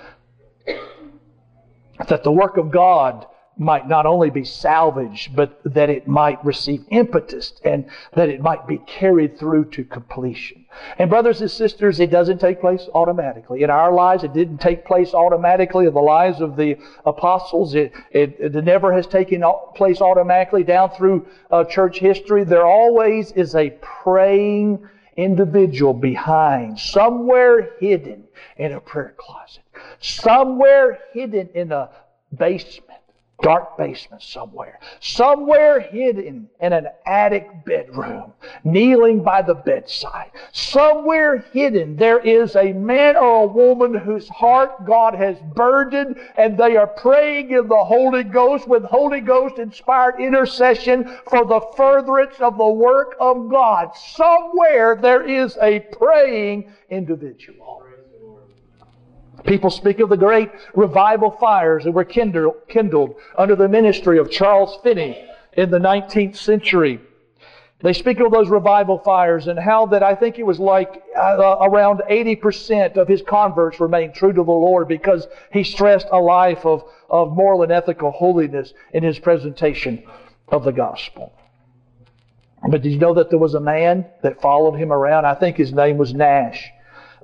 That 2.09 2.23
the 2.23 2.33
work 2.33 2.57
of 2.57 2.71
God 2.71 3.27
might 3.59 3.89
not 3.89 4.07
only 4.07 4.31
be 4.31 4.45
salvaged, 4.45 5.35
but 5.35 5.61
that 5.65 5.91
it 5.91 6.07
might 6.07 6.43
receive 6.45 6.85
impetus 6.91 7.53
and 7.65 7.85
that 8.15 8.29
it 8.29 8.41
might 8.41 8.67
be 8.67 8.79
carried 8.79 9.39
through 9.39 9.65
to 9.65 9.85
completion. 9.85 10.65
And 10.99 11.11
brothers 11.11 11.41
and 11.41 11.51
sisters, 11.51 11.99
it 11.99 12.11
doesn't 12.11 12.39
take 12.39 12.61
place 12.61 12.89
automatically. 12.95 13.63
In 13.63 13.71
our 13.71 13.93
lives, 13.93 14.23
it 14.23 14.33
didn't 14.33 14.59
take 14.59 14.85
place 14.85 15.13
automatically. 15.13 15.87
In 15.87 15.95
the 15.95 16.01
lives 16.01 16.41
of 16.41 16.57
the 16.57 16.79
apostles, 17.05 17.75
it, 17.75 17.93
it, 18.13 18.37
it 18.39 18.65
never 18.65 18.93
has 18.93 19.07
taken 19.07 19.43
place 19.75 20.01
automatically 20.01 20.63
down 20.63 20.91
through 20.91 21.27
uh, 21.51 21.65
church 21.65 21.99
history. 21.99 22.45
There 22.45 22.67
always 22.67 23.33
is 23.33 23.57
a 23.57 23.71
praying 23.81 24.87
individual 25.17 25.95
behind, 25.95 26.79
somewhere 26.79 27.71
hidden 27.81 28.23
in 28.57 28.71
a 28.71 28.81
prayer 28.81 29.15
closet, 29.17 29.65
somewhere 29.99 31.01
hidden 31.13 31.49
in 31.55 31.73
a 31.73 31.91
basement 32.37 32.88
dark 33.43 33.79
basement 33.79 34.23
somewhere, 34.23 34.81
somewhere 35.01 35.81
hidden 35.81 36.49
in 36.61 36.73
an 36.73 36.89
attic 37.07 37.49
bedroom, 37.65 38.33
kneeling 38.65 39.23
by 39.23 39.43
the 39.43 39.55
bedside, 39.55 40.31
somewhere 40.53 41.39
hidden, 41.53 41.97
there 41.97 42.19
is 42.19 42.57
a 42.57 42.73
man 42.73 43.17
or 43.17 43.45
a 43.45 43.47
woman 43.47 43.95
whose 43.95 44.29
heart 44.29 44.85
God 44.85 45.15
has 45.15 45.37
burdened 45.55 46.17
and 46.37 46.59
they 46.59 46.77
are 46.77 46.87
praying 46.87 47.51
in 47.51 47.69
the 47.69 47.85
Holy 47.85 48.25
Ghost 48.25 48.67
with 48.67 48.83
Holy 48.85 49.21
Ghost 49.21 49.59
inspired 49.59 50.21
intercession 50.21 51.05
for 51.31 51.45
the 51.45 51.61
furtherance 51.77 52.35
of 52.41 52.59
the 52.59 52.69
work 52.69 53.17
of 53.21 53.49
God. 53.49 53.97
Somewhere 53.97 54.99
there 55.01 55.23
is 55.23 55.57
a 55.63 55.81
praying 55.81 56.73
individual. 56.91 57.88
People 59.45 59.71
speak 59.71 60.01
of 60.01 60.09
the 60.09 60.17
great 60.17 60.51
revival 60.75 61.31
fires 61.31 61.85
that 61.85 61.93
were 61.93 62.05
kindled 62.05 63.15
under 63.37 63.57
the 63.57 63.69
ministry 63.69 64.19
of 64.19 64.31
Charles 64.31 64.79
Finney 64.83 65.25
in 65.53 65.71
the 65.71 65.79
19th 65.79 66.37
century. 66.37 67.01
They 67.81 67.93
speak 67.93 68.19
of 68.19 68.33
those 68.33 68.49
revival 68.49 68.99
fires 68.99 69.47
and 69.47 69.57
how 69.59 69.87
that 69.87 70.03
I 70.03 70.17
think 70.17 70.39
it 70.39 70.43
was 70.43 70.59
like 70.59 71.01
uh, 71.17 71.59
around 71.61 72.03
80% 72.11 72.97
of 72.97 73.07
his 73.07 73.23
converts 73.23 73.79
remained 73.79 74.15
true 74.15 74.33
to 74.33 74.43
the 74.43 74.51
Lord 74.51 74.89
because 74.89 75.29
he 75.53 75.63
stressed 75.63 76.09
a 76.11 76.19
life 76.19 76.67
of, 76.67 76.83
of 77.09 77.33
moral 77.33 77.63
and 77.63 77.71
ethical 77.71 78.11
holiness 78.11 78.75
in 78.93 79.05
his 79.05 79.21
presentation 79.21 80.03
of 80.49 80.65
the 80.65 80.73
gospel. 80.73 81.33
But 82.69 82.83
did 82.83 82.91
you 82.91 82.99
know 82.99 83.15
that 83.15 83.31
there 83.31 83.39
was 83.39 83.55
a 83.55 83.61
man 83.61 84.07
that 84.23 84.43
followed 84.43 84.75
him 84.75 84.93
around? 84.93 85.25
I 85.25 85.35
think 85.35 85.57
his 85.57 85.73
name 85.73 85.99
was 85.99 86.13
Nash. 86.13 86.69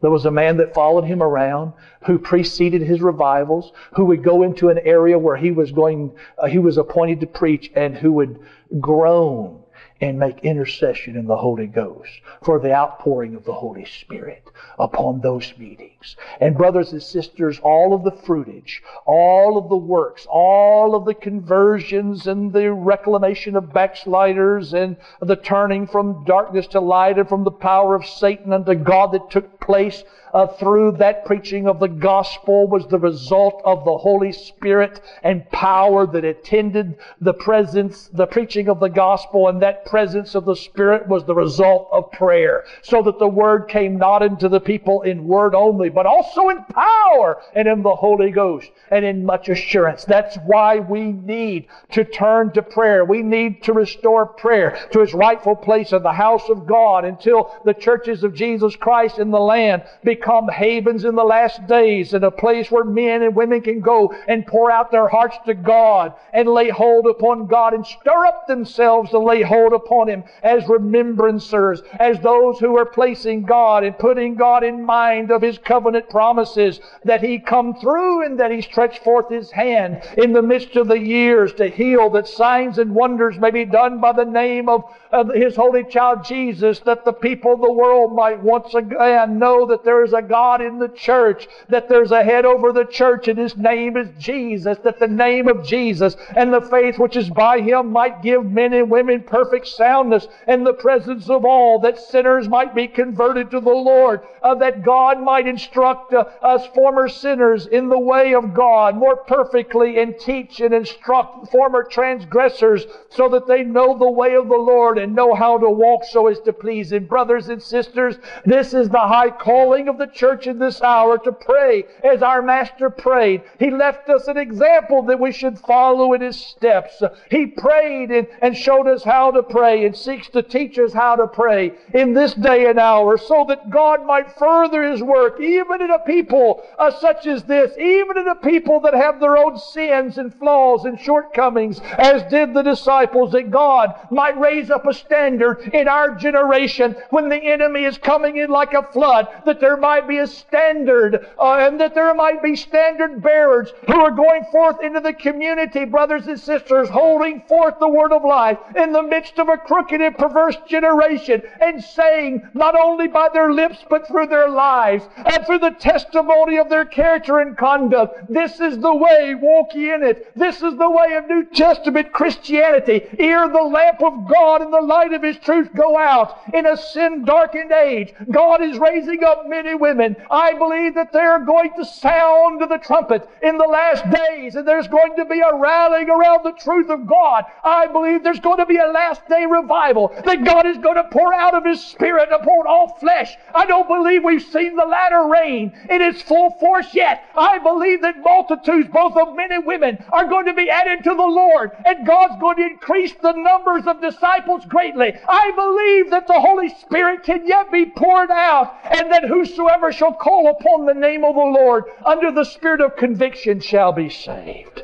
There 0.01 0.11
was 0.11 0.27
a 0.27 0.31
man 0.31 0.57
that 0.59 0.75
followed 0.75 1.05
him 1.05 1.23
around 1.23 1.73
who 2.07 2.19
preceded 2.19 2.83
his 2.83 3.01
revivals, 3.01 3.73
who 3.95 4.05
would 4.07 4.23
go 4.23 4.43
into 4.43 4.69
an 4.69 4.79
area 4.79 5.19
where 5.19 5.37
he 5.37 5.51
was 5.51 5.73
going, 5.73 6.13
uh, 6.39 6.47
he 6.47 6.59
was 6.59 6.79
appointed 6.79 7.21
to 7.21 7.27
preach 7.27 7.71
and 7.75 7.97
who 7.97 8.13
would 8.13 8.39
groan 8.81 9.64
and 10.01 10.19
make 10.19 10.41
intercession 10.41 11.17
in 11.17 11.27
the 11.27 11.37
Holy 11.37 11.67
Ghost 11.67 12.11
for 12.43 12.59
the 12.59 12.73
outpouring 12.73 13.35
of 13.35 13.45
the 13.45 13.53
Holy 13.53 13.85
Spirit 13.85 14.43
upon 14.79 15.21
those 15.21 15.55
meetings. 15.57 16.17
And 16.41 16.57
brothers 16.57 16.93
and 16.93 17.03
sisters, 17.03 17.61
all 17.61 17.95
of 17.95 18.03
the 18.03 18.11
fruitage, 18.11 18.83
all 19.07 19.57
of 19.57 19.69
the 19.69 19.77
works, 19.77 20.27
all 20.29 20.95
of 20.95 21.05
the 21.05 21.15
conversions 21.15 22.27
and 22.27 22.53
the 22.53 22.73
reclamation 22.73 23.57
of 23.57 23.73
backsliders 23.73 24.75
and 24.75 24.97
the 25.21 25.37
turning 25.37 25.87
from 25.87 26.25
darkness 26.25 26.67
to 26.69 26.81
light 26.81 27.19
and 27.19 27.29
from 27.29 27.45
the 27.45 27.51
power 27.51 27.95
of 27.95 28.05
Satan 28.05 28.53
unto 28.53 28.75
God 28.75 29.13
that 29.13 29.31
took 29.31 29.61
place 29.61 30.03
uh, 30.35 30.49
through 30.49 30.91
that 30.91 31.25
preaching 31.25 31.69
of 31.69 31.79
the 31.79 31.87
gospel 31.87 32.67
was 32.67 32.85
the 32.89 32.99
result 32.99 33.63
of 33.65 33.85
the 33.85 33.97
Holy 33.97 34.33
Spirit 34.33 35.01
and 35.23 35.49
power 35.51 36.09
that 36.09 36.25
attended 36.25 36.97
the 37.21 37.33
presence, 37.33 38.11
the 38.13 38.27
preaching 38.27 38.69
of 38.69 38.81
the 38.81 38.89
gospel, 38.89 39.49
and 39.49 39.63
that 39.63 39.87
presence 39.87 40.35
of 40.35 40.45
the 40.45 40.57
Spirit 40.57 41.07
was 41.07 41.25
the 41.25 41.35
result 41.35 41.89
of 41.93 42.11
prayer. 42.11 42.65
So 42.83 43.01
that 43.03 43.21
the 43.21 43.29
word 43.29 43.69
came 43.69 43.97
not 43.97 44.25
into 44.25 44.49
the 44.49 44.59
people 44.59 45.03
in 45.03 45.29
word 45.29 45.55
only, 45.55 45.89
but 45.89 46.05
also 46.05 46.49
in 46.49 46.65
power 46.65 47.41
and 47.55 47.69
in 47.69 47.83
the 47.83 47.95
Holy 47.95 48.33
Ghost 48.33 48.69
and 48.91 49.05
in 49.05 49.25
much 49.25 49.49
assurance. 49.49 50.05
That's 50.05 50.37
why 50.47 50.81
we 50.81 51.13
need 51.13 51.69
to 51.93 52.05
turn 52.05 52.51
to 52.55 52.63
prayer. 52.63 53.05
We 53.05 53.23
need 53.23 53.63
to 53.63 53.73
restore 53.73 54.27
prayer 54.27 54.77
to 54.91 55.01
its 55.01 55.15
rightful 55.15 55.55
place 55.55 55.93
in 55.93 56.03
the 56.03 56.13
house 56.13 56.49
of 56.49 56.67
God 56.67 57.05
until 57.05 57.55
the 57.65 57.75
churches 57.75 58.25
of 58.25 58.35
Jesus 58.35 58.75
Christ 58.75 59.21
in 59.21 59.31
the 59.31 59.39
land 59.39 59.85
become 60.03 60.24
become 60.25 60.49
havens 60.49 61.05
in 61.05 61.15
the 61.15 61.23
last 61.23 61.67
days 61.67 62.15
and 62.15 62.25
a 62.25 62.31
place 62.31 62.71
where 62.71 62.85
men 62.85 63.23
and 63.23 63.37
women 63.37 63.61
can 63.61 63.81
go 63.81 64.15
and 64.27 64.47
pour 64.47 64.71
out 64.71 64.91
their 64.91 65.07
hearts 65.07 65.37
to 65.45 65.53
God 65.53 66.15
and 66.33 66.49
lay 66.49 66.71
hold 66.71 67.07
upon 67.07 67.47
God 67.47 67.75
and 67.75 67.87
stir 67.87 68.25
up 68.25 68.47
themselves 68.47 69.11
to 69.11 69.19
lay 69.19 69.43
hold 69.43 69.75
upon 69.75 70.09
Him 70.09 70.25
as 70.43 70.65
remembrancers, 70.65 71.83
as 72.01 72.19
those 72.21 72.59
who 72.59 72.75
are 72.79 72.87
placing 72.87 73.43
God 73.43 73.85
and 73.85 73.99
putting 73.99 74.35
God 74.35 74.65
in 74.65 74.83
mind 74.83 75.31
of 75.31 75.43
His 75.43 75.59
covenant 75.59 76.09
promises 76.09 76.81
that 77.05 77.23
He 77.23 77.39
come 77.39 77.75
through 77.75 78.25
and 78.25 78.41
that 78.41 78.51
He 78.51 78.63
stretch 78.63 79.01
forth 79.01 79.29
His 79.29 79.51
hand 79.51 80.03
in 80.17 80.33
the 80.33 80.43
midst 80.43 80.75
of 80.77 80.89
the 80.89 80.99
years 80.99 81.53
to 81.55 81.69
heal, 81.69 82.09
that 82.11 82.29
signs 82.29 82.79
and 82.79 82.95
wonders 82.95 83.39
may 83.39 83.51
be 83.51 83.67
done 83.67 84.01
by 84.01 84.13
the 84.13 84.25
name 84.25 84.71
of, 84.71 84.85
of 85.13 85.35
His 85.35 85.55
holy 85.55 85.85
child 85.85 86.25
Jesus, 86.25 86.81
that 86.81 87.05
the 87.05 87.13
people 87.13 87.53
of 87.53 87.61
the 87.61 87.71
world 87.71 88.15
might 88.15 88.43
once 88.43 88.73
again 88.73 89.39
know 89.39 89.67
that 89.67 89.85
there 89.85 90.03
is 90.03 90.14
a 90.15 90.23
God 90.23 90.63
in 90.63 90.79
the 90.79 90.89
church, 90.89 91.47
that 91.69 91.89
there's 91.89 92.11
a 92.11 92.25
head 92.25 92.47
over 92.47 92.73
the 92.73 92.87
church 92.87 93.29
and 93.29 93.39
his 93.39 93.57
name 93.57 93.97
is 93.97 94.09
Jesus, 94.19 94.79
that 94.79 94.99
the 94.99 95.07
name 95.07 95.49
of 95.49 95.67
Jesus 95.67 96.17
and 96.35 96.53
the 96.53 96.61
faith 96.63 96.99
which 96.99 97.17
is 97.17 97.29
by 97.29 97.61
him 97.61 97.93
might 97.93 98.23
give 98.23 98.45
men 98.45 98.73
and 98.73 98.91
women 98.91 99.23
perfect 99.23 99.67
soundness 99.67 100.27
and 100.47 100.67
the 100.67 100.73
presence 100.73 101.29
of 101.29 101.45
all, 101.45 101.79
that 101.81 101.99
sinners 101.99 102.49
might 102.49 102.75
be 102.75 102.89
converted 102.89 103.51
to 103.51 103.61
the 103.61 103.69
Lord, 103.69 104.21
uh, 104.43 104.55
that 104.55 104.83
God 104.83 105.21
might 105.21 105.47
instruct 105.47 106.15
uh, 106.15 106.25
us 106.43 106.67
former 106.69 107.09
sinners 107.09 107.67
in 107.67 107.89
the 107.89 107.99
way 107.99 108.35
of 108.35 108.55
God 108.55 108.97
more 108.97 109.17
perfectly 109.17 110.01
and 110.01 110.19
teach 110.19 110.61
and 110.61 110.75
instruct 110.75 111.51
former 111.51 111.85
transgressors 111.85 112.87
so 113.09 113.29
that 113.29 113.47
they 113.47 113.63
know 113.63 113.99
the 113.99 114.11
way 114.11 114.35
of 114.35 114.49
the 114.49 114.57
Lord 114.57 114.99
and 114.99 115.15
know 115.15 115.35
how 115.35 115.59
to 115.59 115.69
walk 115.69 116.05
so 116.05 116.29
as 116.29 116.41
to 116.41 116.53
please 116.53 116.93
Him. 116.93 117.07
Brothers 117.07 117.49
and 117.49 117.63
sisters, 117.63 118.17
this 118.45 118.75
is 118.75 118.89
the 118.89 118.99
high 118.99 119.31
calling 119.31 119.89
of 119.89 119.99
the 119.99 120.04
church 120.07 120.47
in 120.47 120.59
this 120.59 120.83
hour 120.83 121.19
to 121.19 121.33
pray 121.33 121.85
as 122.03 122.23
our 122.23 122.43
Master 122.43 122.91
prayed. 122.91 123.43
He 123.59 123.71
left 123.71 124.09
us 124.09 124.29
an 124.29 124.37
example 124.37 125.03
that 125.03 125.21
we 125.21 125.33
should 125.33 125.59
follow 125.59 126.13
in 126.13 126.21
His 126.21 126.37
steps. 126.37 127.03
He 127.31 127.47
prayed 127.47 128.11
and, 128.11 128.27
and 128.43 128.57
showed 128.57 128.87
us 128.87 129.05
how 129.05 129.31
to 129.31 129.43
pray 129.43 129.85
and 129.85 129.97
seeks 129.97 130.29
to 130.31 130.43
teach 130.43 130.79
us 130.79 130.93
how 130.93 131.17
to 131.17 131.27
pray 131.27 131.73
in 131.93 132.13
this 132.13 132.35
day 132.35 132.67
and 132.67 132.79
hour 132.79 133.17
so 133.17 133.45
that 133.49 133.71
God 133.71 134.05
might 134.05 134.37
further 134.39 134.83
His 134.83 135.03
work, 135.03 135.41
even 135.41 135.81
in 135.81 135.91
a 135.91 135.99
people 136.01 136.63
uh, 136.79 136.91
such 136.91 137.27
as 137.27 137.45
this, 137.45 137.77
even 137.79 138.19
in 138.19 138.29
a 138.29 138.35
people 138.35 138.81
that 138.81 138.95
have 138.95 139.21
their 139.21 139.39
own 139.39 139.59
sins 139.59 140.19
and 140.19 140.35
flaws 140.35 140.85
and 140.85 140.99
shortcomings, 141.01 141.81
as 141.99 142.23
did 142.25 142.55
the 142.55 142.63
disciples, 142.63 143.33
that 143.33 143.51
God 143.51 143.95
might 144.11 144.39
raise 144.39 144.71
up 144.71 144.87
a 144.87 144.95
standard 144.95 145.71
in 145.73 145.89
our 145.89 146.15
generation 146.15 146.97
when 147.11 147.29
the 147.29 147.37
enemy 147.37 147.85
is 147.85 147.99
coming 147.99 148.37
in 148.37 148.51
like 148.51 148.75
a 148.75 148.83
flood, 148.93 149.29
that 149.45 149.61
there 149.61 149.77
might 149.77 149.94
might 149.95 150.09
be 150.09 150.19
a 150.19 150.27
standard 150.27 151.25
uh, 151.39 151.59
and 151.61 151.81
that 151.81 151.95
there 151.95 152.13
might 152.15 152.43
be 152.43 152.57
standard 152.57 153.23
bearers 153.23 153.73
who 153.87 154.01
are 154.01 154.11
going 154.11 154.45
forth 154.51 154.83
into 154.83 154.99
the 154.99 155.13
community, 155.13 155.85
brothers 155.85 156.27
and 156.27 156.41
sisters, 156.41 156.89
holding 156.89 157.41
forth 157.43 157.79
the 157.79 157.89
word 157.89 158.13
of 158.13 158.25
life 158.25 158.59
in 158.75 158.93
the 158.93 159.03
midst 159.03 159.39
of 159.39 159.49
a 159.49 159.57
crooked 159.57 160.01
and 160.01 160.19
perverse 160.19 160.57
generation 160.67 161.41
and 161.61 161.83
saying, 161.83 162.43
not 162.55 162.75
only 162.75 163.07
by 163.07 163.29
their 163.33 163.53
lips, 163.53 163.85
but 163.89 164.05
through 164.09 164.27
their 164.27 164.49
lives 164.49 165.05
and 165.17 165.47
through 165.47 165.61
the 165.61 165.77
testimony 165.79 166.59
of 166.59 166.69
their 166.69 166.85
character 166.85 167.39
and 167.39 167.57
conduct, 167.57 168.33
this 168.33 168.59
is 168.59 168.77
the 168.79 168.95
way, 168.95 169.37
walk 169.41 169.77
ye 169.77 169.93
in 169.93 170.03
it. 170.03 170.33
This 170.35 170.57
is 170.57 170.77
the 170.77 170.91
way 170.91 171.15
of 171.15 171.29
New 171.29 171.45
Testament 171.45 172.13
Christianity. 172.13 173.03
Ere 173.21 173.49
the 173.49 173.63
lamp 173.63 174.03
of 174.03 174.29
God 174.29 174.61
and 174.61 174.73
the 174.73 174.81
light 174.81 175.13
of 175.13 175.23
His 175.23 175.39
truth 175.39 175.69
go 175.77 175.97
out 175.97 176.41
in 176.53 176.67
a 176.67 176.77
sin 176.77 177.25
darkened 177.25 177.71
age, 177.71 178.13
God 178.31 178.61
is 178.61 178.77
raising 178.79 179.23
up 179.23 179.47
men 179.47 179.67
women. 179.75 180.17
I 180.31 180.55
believe 180.55 180.95
that 180.95 181.13
they're 181.13 181.45
going 181.45 181.73
to 181.77 181.85
sound 181.85 182.61
the 182.61 182.79
trumpet 182.79 183.29
in 183.43 183.59
the 183.59 183.65
last 183.65 184.05
days 184.11 184.55
and 184.55 184.67
there's 184.67 184.89
going 184.89 185.17
to 185.17 185.25
be 185.25 185.41
a 185.41 185.55
rallying 185.55 186.09
around 186.09 186.45
the 186.45 186.53
truth 186.53 186.91
of 186.91 187.07
God. 187.07 187.45
I 187.63 187.87
believe 187.87 188.23
there's 188.23 188.41
going 188.41 188.59
to 188.59 188.67
be 188.67 188.77
a 188.77 188.87
last 188.87 189.27
day 189.29 189.45
revival 189.47 190.13
that 190.25 190.45
God 190.45 190.67
is 190.67 190.79
going 190.79 190.97
to 190.97 191.09
pour 191.11 191.35
out 191.35 191.55
of 191.55 191.65
His 191.65 191.83
Spirit 191.83 192.31
upon 192.33 192.67
all 192.67 192.97
flesh. 193.01 193.37
I 193.55 193.67
don't 193.67 193.89
believe 193.89 194.25
we've 194.25 194.43
seen 194.43 194.77
the 194.77 194.85
latter 194.85 195.27
rain 195.29 195.73
in 195.91 196.03
its 196.03 196.23
full 196.23 196.51
force 196.61 196.95
yet. 196.95 197.25
I 197.37 197.59
believe 197.59 198.03
that 198.03 198.23
multitudes, 198.23 198.89
both 198.93 199.17
of 199.17 199.37
men 199.37 199.53
and 199.53 199.67
women, 199.67 200.03
are 200.13 200.27
going 200.27 200.47
to 200.47 200.55
be 200.55 200.71
added 200.71 201.05
to 201.05 201.15
the 201.15 201.23
Lord 201.23 201.71
and 201.85 202.07
God's 202.07 202.41
going 202.41 202.57
to 202.57 202.67
increase 202.67 203.15
the 203.15 203.33
numbers 203.33 203.87
of 203.87 204.01
disciples 204.01 204.65
greatly. 204.67 205.15
I 205.29 205.51
believe 205.55 206.11
that 206.11 206.27
the 206.27 206.41
Holy 206.41 206.69
Spirit 206.81 207.25
can 207.25 207.47
yet 207.47 207.71
be 207.71 207.87
poured 207.87 208.31
out 208.31 208.77
and 208.85 209.11
that 209.13 209.25
whosoever 209.25 209.64
shall 209.95 210.15
call 210.15 210.49
upon 210.49 210.87
the 210.87 210.95
name 210.95 211.25
of 211.25 211.35
the 211.35 211.41
Lord 211.41 211.85
under 212.05 212.31
the 212.31 212.45
spirit 212.45 212.81
of 212.81 212.97
conviction 212.97 213.61
shall 213.61 213.93
be 213.93 214.09
saved. 214.09 214.83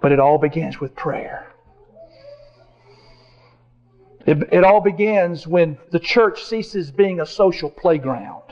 But 0.00 0.12
it 0.12 0.20
all 0.20 0.38
begins 0.38 0.80
with 0.80 0.94
prayer. 0.94 1.52
It, 4.26 4.38
it, 4.52 4.62
all 4.62 4.80
begins 4.80 5.46
when 5.46 5.78
the 5.90 5.98
church 5.98 6.44
ceases 6.44 6.90
being 6.90 7.20
a 7.20 7.26
social 7.26 7.70
playground 7.70 8.42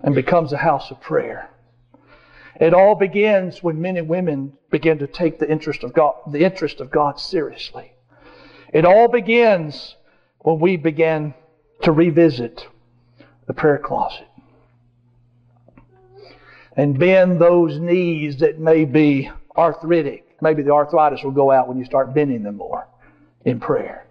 and 0.00 0.14
becomes 0.14 0.52
a 0.52 0.56
house 0.56 0.90
of 0.90 1.00
prayer. 1.00 1.50
It 2.60 2.72
all 2.72 2.94
begins 2.94 3.62
when 3.62 3.80
men 3.80 3.96
and 3.96 4.08
women 4.08 4.52
begin 4.70 4.98
to 4.98 5.06
take 5.06 5.38
the 5.38 5.50
interest 5.50 5.82
of 5.82 5.92
God, 5.92 6.14
the 6.30 6.44
interest 6.44 6.80
of 6.80 6.90
God 6.90 7.18
seriously. 7.18 7.92
It 8.72 8.84
all 8.84 9.08
begins 9.08 9.96
when 10.38 10.60
we 10.60 10.76
begin 10.76 11.34
to 11.82 11.92
revisit 11.92 12.66
the 13.46 13.54
prayer 13.54 13.78
closet 13.78 14.26
and 16.76 16.98
bend 16.98 17.40
those 17.40 17.78
knees 17.78 18.38
that 18.38 18.58
may 18.58 18.84
be 18.84 19.30
arthritic. 19.56 20.26
Maybe 20.40 20.62
the 20.62 20.72
arthritis 20.72 21.22
will 21.22 21.30
go 21.30 21.50
out 21.50 21.68
when 21.68 21.78
you 21.78 21.84
start 21.84 22.14
bending 22.14 22.42
them 22.42 22.56
more 22.56 22.86
in 23.44 23.60
prayer. 23.60 24.06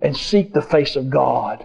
And 0.00 0.16
seek 0.16 0.52
the 0.52 0.62
face 0.62 0.96
of 0.96 1.10
God 1.10 1.64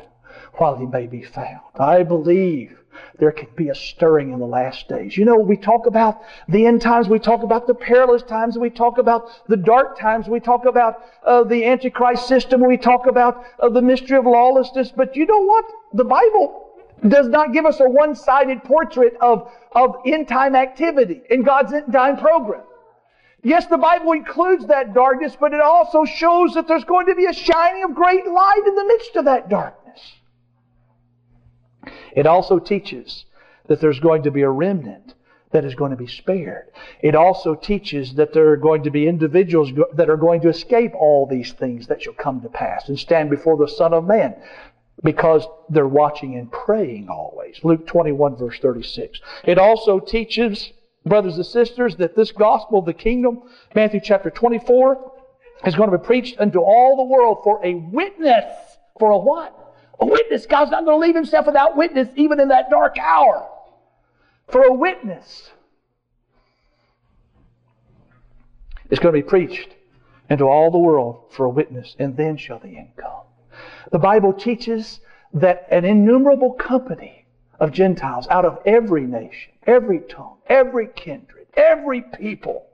while 0.53 0.76
he 0.78 0.86
may 0.86 1.07
be 1.07 1.24
found. 1.24 1.61
I 1.80 2.03
believe 2.03 2.78
there 3.20 3.32
can 3.32 3.48
be 3.56 3.70
a 3.70 3.76
stirring 3.76 4.32
in 4.32 4.39
the 4.39 4.45
last 4.45 4.88
days. 4.88 5.18
You 5.18 5.26
know, 5.26 5.38
we 5.38 5.58
talk 5.58 5.86
about 5.86 6.22
the 6.48 6.66
end 6.66 6.82
times, 6.82 7.08
we 7.10 7.20
talk 7.20 7.43
about 7.43 7.68
the 7.68 7.74
perilous 7.74 8.24
times, 8.24 8.58
we 8.58 8.70
talk 8.70 8.98
about 8.98 9.30
the 9.48 9.58
dark 9.58 10.00
times, 10.00 10.28
we 10.28 10.39
talk 10.39 10.66
about 10.66 11.04
uh, 11.26 11.43
the 11.43 11.66
Antichrist 11.66 12.28
system, 12.28 12.66
we 12.66 12.78
talk 12.78 13.08
about 13.08 13.43
uh, 13.60 13.70
the 13.70 13.82
mystery 13.82 14.18
of 14.18 14.26
lawlessness. 14.26 14.91
But 14.95 15.16
you 15.16 15.26
know 15.26 15.43
what? 15.43 15.66
The 15.93 16.06
Bible 16.06 16.70
does 17.08 17.28
not 17.28 17.54
give 17.54 17.66
us 17.66 17.80
a 17.80 17.89
one-sided 17.89 18.64
portrait 18.64 19.16
of, 19.22 19.52
of 19.74 19.95
end 20.06 20.28
time 20.28 20.56
activity 20.56 21.22
in 21.30 21.43
God's 21.43 21.74
end 21.74 21.93
time 21.93 22.18
program. 22.18 22.64
Yes, 23.43 23.68
the 23.68 23.78
Bible 23.78 24.14
includes 24.14 24.66
that 24.68 24.93
darkness, 24.93 25.38
but 25.39 25.54
it 25.54 25.62
also 25.62 26.06
shows 26.06 26.56
that 26.56 26.68
there's 26.68 26.84
going 26.84 27.06
to 27.06 27.16
be 27.16 27.26
a 27.26 27.34
shining 27.34 27.84
of 27.84 27.93
great 27.93 28.26
light 28.28 28.64
in 28.66 28.76
the 28.76 28.86
midst 28.86 29.16
of 29.16 29.26
that 29.26 29.48
darkness. 29.48 29.87
It 32.16 32.26
also 32.26 32.60
teaches 32.60 33.26
that 33.68 33.82
there's 33.82 34.00
going 34.00 34.24
to 34.24 34.32
be 34.32 34.42
a 34.42 34.50
remnant 34.50 35.14
that 35.52 35.64
is 35.64 35.76
going 35.76 35.92
to 35.92 35.98
be 35.98 36.08
spared. 36.08 36.68
It 37.02 37.16
also 37.16 37.56
teaches 37.56 38.16
that 38.16 38.34
there 38.34 38.50
are 38.50 38.58
going 38.58 38.84
to 38.84 38.92
be 38.92 39.08
individuals 39.08 39.72
that 39.94 40.10
are 40.10 40.18
going 40.18 40.42
to 40.42 40.50
escape 40.50 40.94
all 40.94 41.26
these 41.26 41.54
things 41.54 41.88
that 41.88 42.02
shall 42.02 42.14
come 42.14 42.42
to 42.42 42.50
pass 42.50 42.90
and 42.90 43.00
stand 43.00 43.30
before 43.30 43.58
the 43.58 43.68
Son 43.68 43.94
of 43.94 44.06
Man 44.06 44.36
because 45.04 45.46
they're 45.70 45.88
watching 45.88 46.36
and 46.36 46.52
praying 46.52 47.08
always. 47.10 47.60
Luke 47.64 47.88
21 47.88 48.36
verse 48.36 48.60
36. 48.60 49.20
It 49.46 49.58
also 49.58 50.00
teaches, 50.00 50.72
brothers 51.06 51.36
and 51.36 51.46
sisters, 51.46 51.96
that 51.98 52.16
this 52.16 52.32
gospel 52.32 52.80
of 52.80 52.86
the 52.86 52.94
kingdom, 52.94 53.44
Matthew 53.74 54.02
chapter 54.04 54.30
24, 54.30 55.14
is 55.66 55.76
going 55.76 55.92
to 55.92 55.98
be 55.98 56.04
preached 56.04 56.40
unto 56.40 56.60
all 56.60 56.98
the 56.98 57.04
world 57.04 57.40
for 57.44 57.64
a 57.66 57.74
witness. 57.76 58.46
For 59.00 59.12
a 59.12 59.18
what? 59.18 59.66
A 60.00 60.06
witness. 60.06 60.45
God's 60.45 60.72
not 60.72 60.86
going 60.86 61.00
to 61.00 61.06
leave 61.06 61.16
himself 61.16 61.45
without 61.45 61.76
witness 61.76 62.08
even 62.16 62.39
in 62.39 62.50
that 62.50 62.70
dark 62.70 62.98
hour. 63.00 63.48
For 64.48 64.64
a 64.64 64.74
witness. 64.74 65.52
It's 68.89 69.00
going 69.00 69.14
to 69.14 69.22
be 69.22 69.28
preached 69.28 69.76
into 70.30 70.45
all 70.45 70.72
the 70.72 70.78
world 70.78 71.24
for 71.32 71.45
a 71.45 71.50
witness, 71.50 71.95
and 72.00 72.16
then 72.16 72.38
shall 72.38 72.60
the 72.60 72.78
end 72.78 72.89
come. 72.95 73.24
The 73.91 74.00
Bible 74.00 74.34
teaches 74.34 75.00
that 75.34 75.68
an 75.72 75.86
innumerable 75.86 76.54
company 76.54 77.26
of 77.60 77.72
Gentiles 77.72 78.28
out 78.30 78.45
of 78.45 78.60
every 78.66 79.04
nation, 79.04 79.54
every 79.66 80.00
tongue, 80.02 80.38
every 80.48 80.88
kindred, 80.95 81.48
every 81.56 82.02
people 82.02 82.66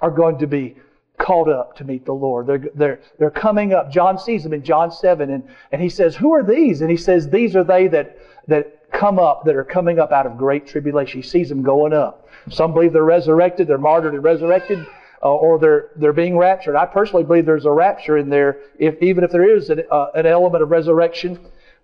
are 0.00 0.10
going 0.10 0.38
to 0.38 0.46
be 0.46 0.76
called 1.20 1.48
up 1.48 1.76
to 1.76 1.84
meet 1.84 2.04
the 2.04 2.12
Lord. 2.12 2.46
They're, 2.46 2.64
they're, 2.74 3.00
they're 3.18 3.30
coming 3.30 3.72
up. 3.72 3.92
John 3.92 4.18
sees 4.18 4.42
them 4.42 4.52
in 4.52 4.64
John 4.64 4.90
7 4.90 5.30
and, 5.30 5.44
and 5.70 5.82
he 5.82 5.88
says, 5.88 6.16
Who 6.16 6.32
are 6.34 6.42
these? 6.42 6.80
And 6.80 6.90
he 6.90 6.96
says, 6.96 7.28
These 7.28 7.54
are 7.54 7.64
they 7.64 7.86
that, 7.88 8.18
that 8.48 8.90
come 8.92 9.18
up, 9.18 9.44
that 9.44 9.54
are 9.54 9.64
coming 9.64 9.98
up 9.98 10.12
out 10.12 10.26
of 10.26 10.36
great 10.36 10.66
tribulation. 10.66 11.22
He 11.22 11.28
sees 11.28 11.48
them 11.48 11.62
going 11.62 11.92
up. 11.92 12.28
Some 12.48 12.72
believe 12.72 12.92
they're 12.92 13.04
resurrected, 13.04 13.68
they're 13.68 13.78
martyred 13.78 14.14
and 14.14 14.24
resurrected, 14.24 14.84
uh, 15.22 15.28
or 15.28 15.58
they're, 15.58 15.90
they're 15.96 16.12
being 16.12 16.36
raptured. 16.36 16.74
I 16.74 16.86
personally 16.86 17.24
believe 17.24 17.44
there's 17.44 17.66
a 17.66 17.70
rapture 17.70 18.16
in 18.16 18.30
there, 18.30 18.58
if, 18.78 19.00
even 19.02 19.22
if 19.22 19.30
there 19.30 19.56
is 19.56 19.68
an, 19.70 19.82
uh, 19.90 20.06
an 20.14 20.26
element 20.26 20.62
of 20.62 20.70
resurrection 20.70 21.38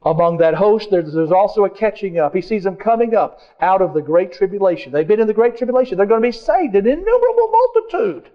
among 0.05 0.39
that 0.39 0.55
host, 0.55 0.91
there's, 0.91 1.13
there's, 1.13 1.33
also 1.33 1.65
a 1.65 1.71
catching 1.71 2.19
up. 2.19 2.35
He 2.35 2.41
sees 2.41 2.65
them 2.65 2.77
coming 2.77 3.15
up 3.15 3.41
out 3.61 3.83
of 3.83 3.93
the 3.93 4.01
great 4.01 4.33
tribulation. 4.33 4.93
They've 4.93 5.07
been 5.07 5.21
in 5.21 5.27
the 5.27 5.35
great 5.35 5.57
tribulation. 5.57 5.97
They're 5.97 6.07
going 6.07 6.23
to 6.23 6.29
be 6.29 6.33
saved, 6.33 6.75
an 6.75 6.87
innumerable 6.87 7.51
multitude. 7.51 8.31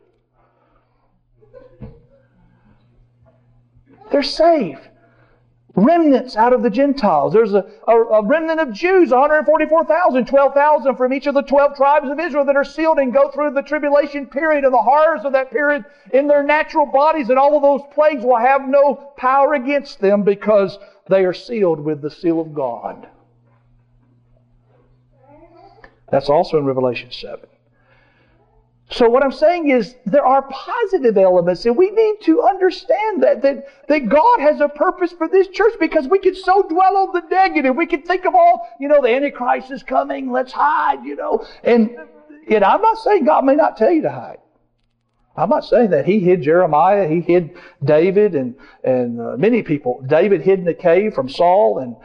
They're 4.12 4.24
saved. 4.24 4.88
Remnants 5.74 6.36
out 6.36 6.52
of 6.52 6.64
the 6.64 6.70
Gentiles. 6.70 7.32
There's 7.32 7.54
a, 7.54 7.66
a, 7.88 7.96
a 7.96 8.26
remnant 8.26 8.60
of 8.60 8.74
Jews, 8.74 9.12
144,000, 9.12 10.26
12,000 10.26 10.96
from 10.98 11.14
each 11.14 11.28
of 11.28 11.34
the 11.34 11.44
12 11.44 11.78
tribes 11.78 12.10
of 12.10 12.20
Israel 12.20 12.44
that 12.44 12.58
are 12.58 12.66
sealed 12.66 13.00
and 13.00 13.14
go 13.14 13.32
through 13.32 13.52
the 13.52 13.62
tribulation 13.62 14.28
period 14.28 14.66
and 14.66 14.74
the 14.74 14.82
horrors 14.82 15.24
of 15.24 15.32
that 15.32 15.50
period 15.50 15.86
in 16.12 16.28
their 16.28 16.44
natural 16.44 16.86
bodies, 16.86 17.30
and 17.30 17.40
all 17.40 17.56
of 17.56 17.62
those 17.62 17.90
plagues 17.94 18.26
will 18.26 18.38
have 18.38 18.68
no 18.68 18.96
power 19.16 19.54
against 19.54 20.02
them 20.02 20.24
because 20.24 20.78
they 21.08 21.24
are 21.24 21.34
sealed 21.34 21.80
with 21.80 22.02
the 22.02 22.12
seal 22.12 22.42
of 22.42 22.54
God. 22.54 23.08
That's 26.12 26.30
also 26.30 26.58
in 26.58 26.66
Revelation 26.66 27.12
7. 27.12 27.40
So 28.92 29.08
what 29.08 29.24
I'm 29.24 29.32
saying 29.32 29.70
is 29.70 29.96
there 30.06 30.26
are 30.26 30.42
positive 30.42 31.18
elements 31.18 31.66
and 31.66 31.78
we 31.78 31.92
need 31.92 32.18
to 32.24 32.42
understand 32.42 33.24
that, 33.24 33.42
that, 33.42 33.88
that 33.88 34.10
God 34.10 34.42
has 34.42 34.60
a 34.60 34.68
purpose 34.68 35.14
for 35.14 35.30
this 35.30 35.48
church 35.48 35.74
because 35.80 36.10
we 36.10 36.20
can 36.20 36.36
so 36.36 36.64
dwell 36.64 36.98
on 36.98 37.14
the 37.14 37.24
negative. 37.34 37.74
We 37.78 37.86
can 37.86 38.02
think 38.02 38.26
of 38.26 38.36
all, 38.36 38.68
you 38.82 38.90
know, 38.90 39.02
the 39.02 39.08
Antichrist 39.08 39.72
is 39.72 39.82
coming, 39.82 40.30
let's 40.30 40.52
hide, 40.52 41.06
you 41.06 41.16
know. 41.16 41.48
And, 41.64 41.96
and 42.50 42.66
I'm 42.66 42.82
not 42.82 42.98
saying 42.98 43.24
God 43.24 43.46
may 43.46 43.56
not 43.56 43.78
tell 43.78 43.92
you 43.92 44.02
to 44.02 44.12
hide. 44.12 44.40
I'm 45.38 45.50
not 45.50 45.64
saying 45.64 45.92
that 45.92 46.06
he 46.06 46.20
hid 46.20 46.42
Jeremiah, 46.42 47.08
he 47.08 47.22
hid 47.22 47.58
David 47.82 48.36
and, 48.36 48.56
and 48.84 49.22
uh, 49.22 49.38
many 49.38 49.64
people. 49.64 50.04
David 50.06 50.42
hid 50.42 50.60
in 50.60 50.66
the 50.66 50.74
cave 50.74 51.14
from 51.14 51.30
Saul 51.30 51.80
and, 51.80 51.96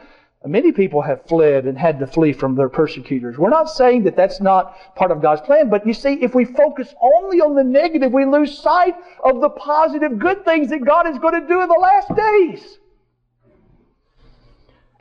Many 0.47 0.71
people 0.71 1.01
have 1.01 1.25
fled 1.25 1.65
and 1.65 1.77
had 1.77 1.99
to 1.99 2.07
flee 2.07 2.33
from 2.33 2.55
their 2.55 2.69
persecutors. 2.69 3.37
We're 3.37 3.49
not 3.49 3.69
saying 3.69 4.03
that 4.03 4.15
that's 4.15 4.39
not 4.39 4.95
part 4.95 5.11
of 5.11 5.21
God's 5.21 5.41
plan, 5.41 5.69
but 5.69 5.85
you 5.85 5.93
see, 5.93 6.13
if 6.21 6.33
we 6.33 6.45
focus 6.45 6.93
only 7.01 7.41
on 7.41 7.55
the 7.55 7.63
negative, 7.63 8.11
we 8.11 8.25
lose 8.25 8.57
sight 8.57 8.95
of 9.23 9.41
the 9.41 9.49
positive, 9.49 10.19
good 10.19 10.45
things 10.45 10.69
that 10.69 10.85
God 10.85 11.07
is 11.07 11.17
going 11.19 11.41
to 11.41 11.47
do 11.47 11.61
in 11.61 11.67
the 11.67 11.79
last 11.79 12.15
days. 12.15 12.79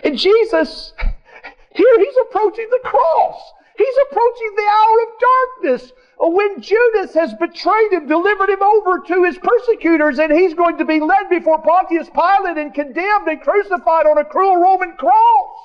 And 0.04 0.18
Jesus, 0.18 0.92
here 1.74 1.98
he's 1.98 2.16
approaching 2.28 2.68
the 2.70 2.80
cross. 2.84 3.52
He's 3.76 3.94
approaching 4.10 4.54
the 4.56 4.62
hour 4.62 4.98
of 5.02 5.08
darkness 5.20 5.92
Uh, 6.18 6.28
when 6.28 6.60
Judas 6.62 7.12
has 7.14 7.34
betrayed 7.34 7.92
him, 7.92 8.06
delivered 8.06 8.48
him 8.48 8.62
over 8.62 9.00
to 9.00 9.24
his 9.24 9.38
persecutors, 9.38 10.18
and 10.18 10.32
he's 10.32 10.54
going 10.54 10.78
to 10.78 10.84
be 10.84 10.98
led 10.98 11.28
before 11.28 11.60
Pontius 11.60 12.08
Pilate 12.08 12.56
and 12.56 12.72
condemned 12.72 13.28
and 13.28 13.40
crucified 13.40 14.06
on 14.06 14.16
a 14.16 14.24
cruel 14.24 14.56
Roman 14.56 14.96
cross. 14.96 15.58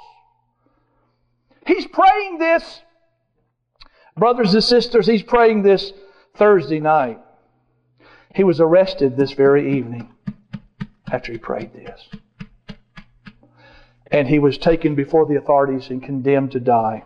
He's 1.66 1.88
praying 1.88 2.40
this, 2.40 2.82
brothers 4.18 4.54
and 4.54 4.64
sisters, 4.64 5.08
he's 5.08 5.24
praying 5.24 5.62
this 5.62 5.94
Thursday 6.36 6.80
night. 6.80 7.20
He 8.36 8.44
was 8.44 8.60
arrested 8.60 9.16
this 9.16 9.32
very 9.34 9.78
evening 9.78 10.10
after 11.12 11.32
he 11.32 11.38
prayed 11.38 11.72
this. 11.74 12.10
And 14.08 14.28
he 14.28 14.40
was 14.40 14.58
taken 14.58 14.96
before 14.96 15.26
the 15.26 15.36
authorities 15.36 15.90
and 15.90 16.04
condemned 16.04 16.52
to 16.52 16.60
die, 16.60 17.04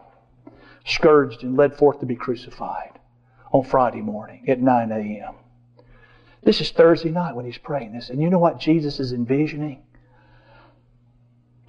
scourged 0.85 1.43
and 1.43 1.55
led 1.55 1.75
forth 1.75 1.99
to 1.99 2.07
be 2.07 2.15
crucified 2.15 2.94
on 3.55 3.63
Friday 3.63 4.01
morning 4.01 4.43
at 4.49 4.59
9 4.59 4.91
a.m. 4.91 5.35
This 6.43 6.59
is 6.59 6.71
Thursday 6.71 7.09
night 7.09 7.35
when 7.37 7.45
he's 7.45 7.57
praying 7.57 7.93
this. 7.93 8.09
And 8.09 8.21
you 8.21 8.29
know 8.29 8.37
what 8.37 8.59
Jesus 8.59 8.99
is 8.99 9.13
envisioning? 9.13 9.81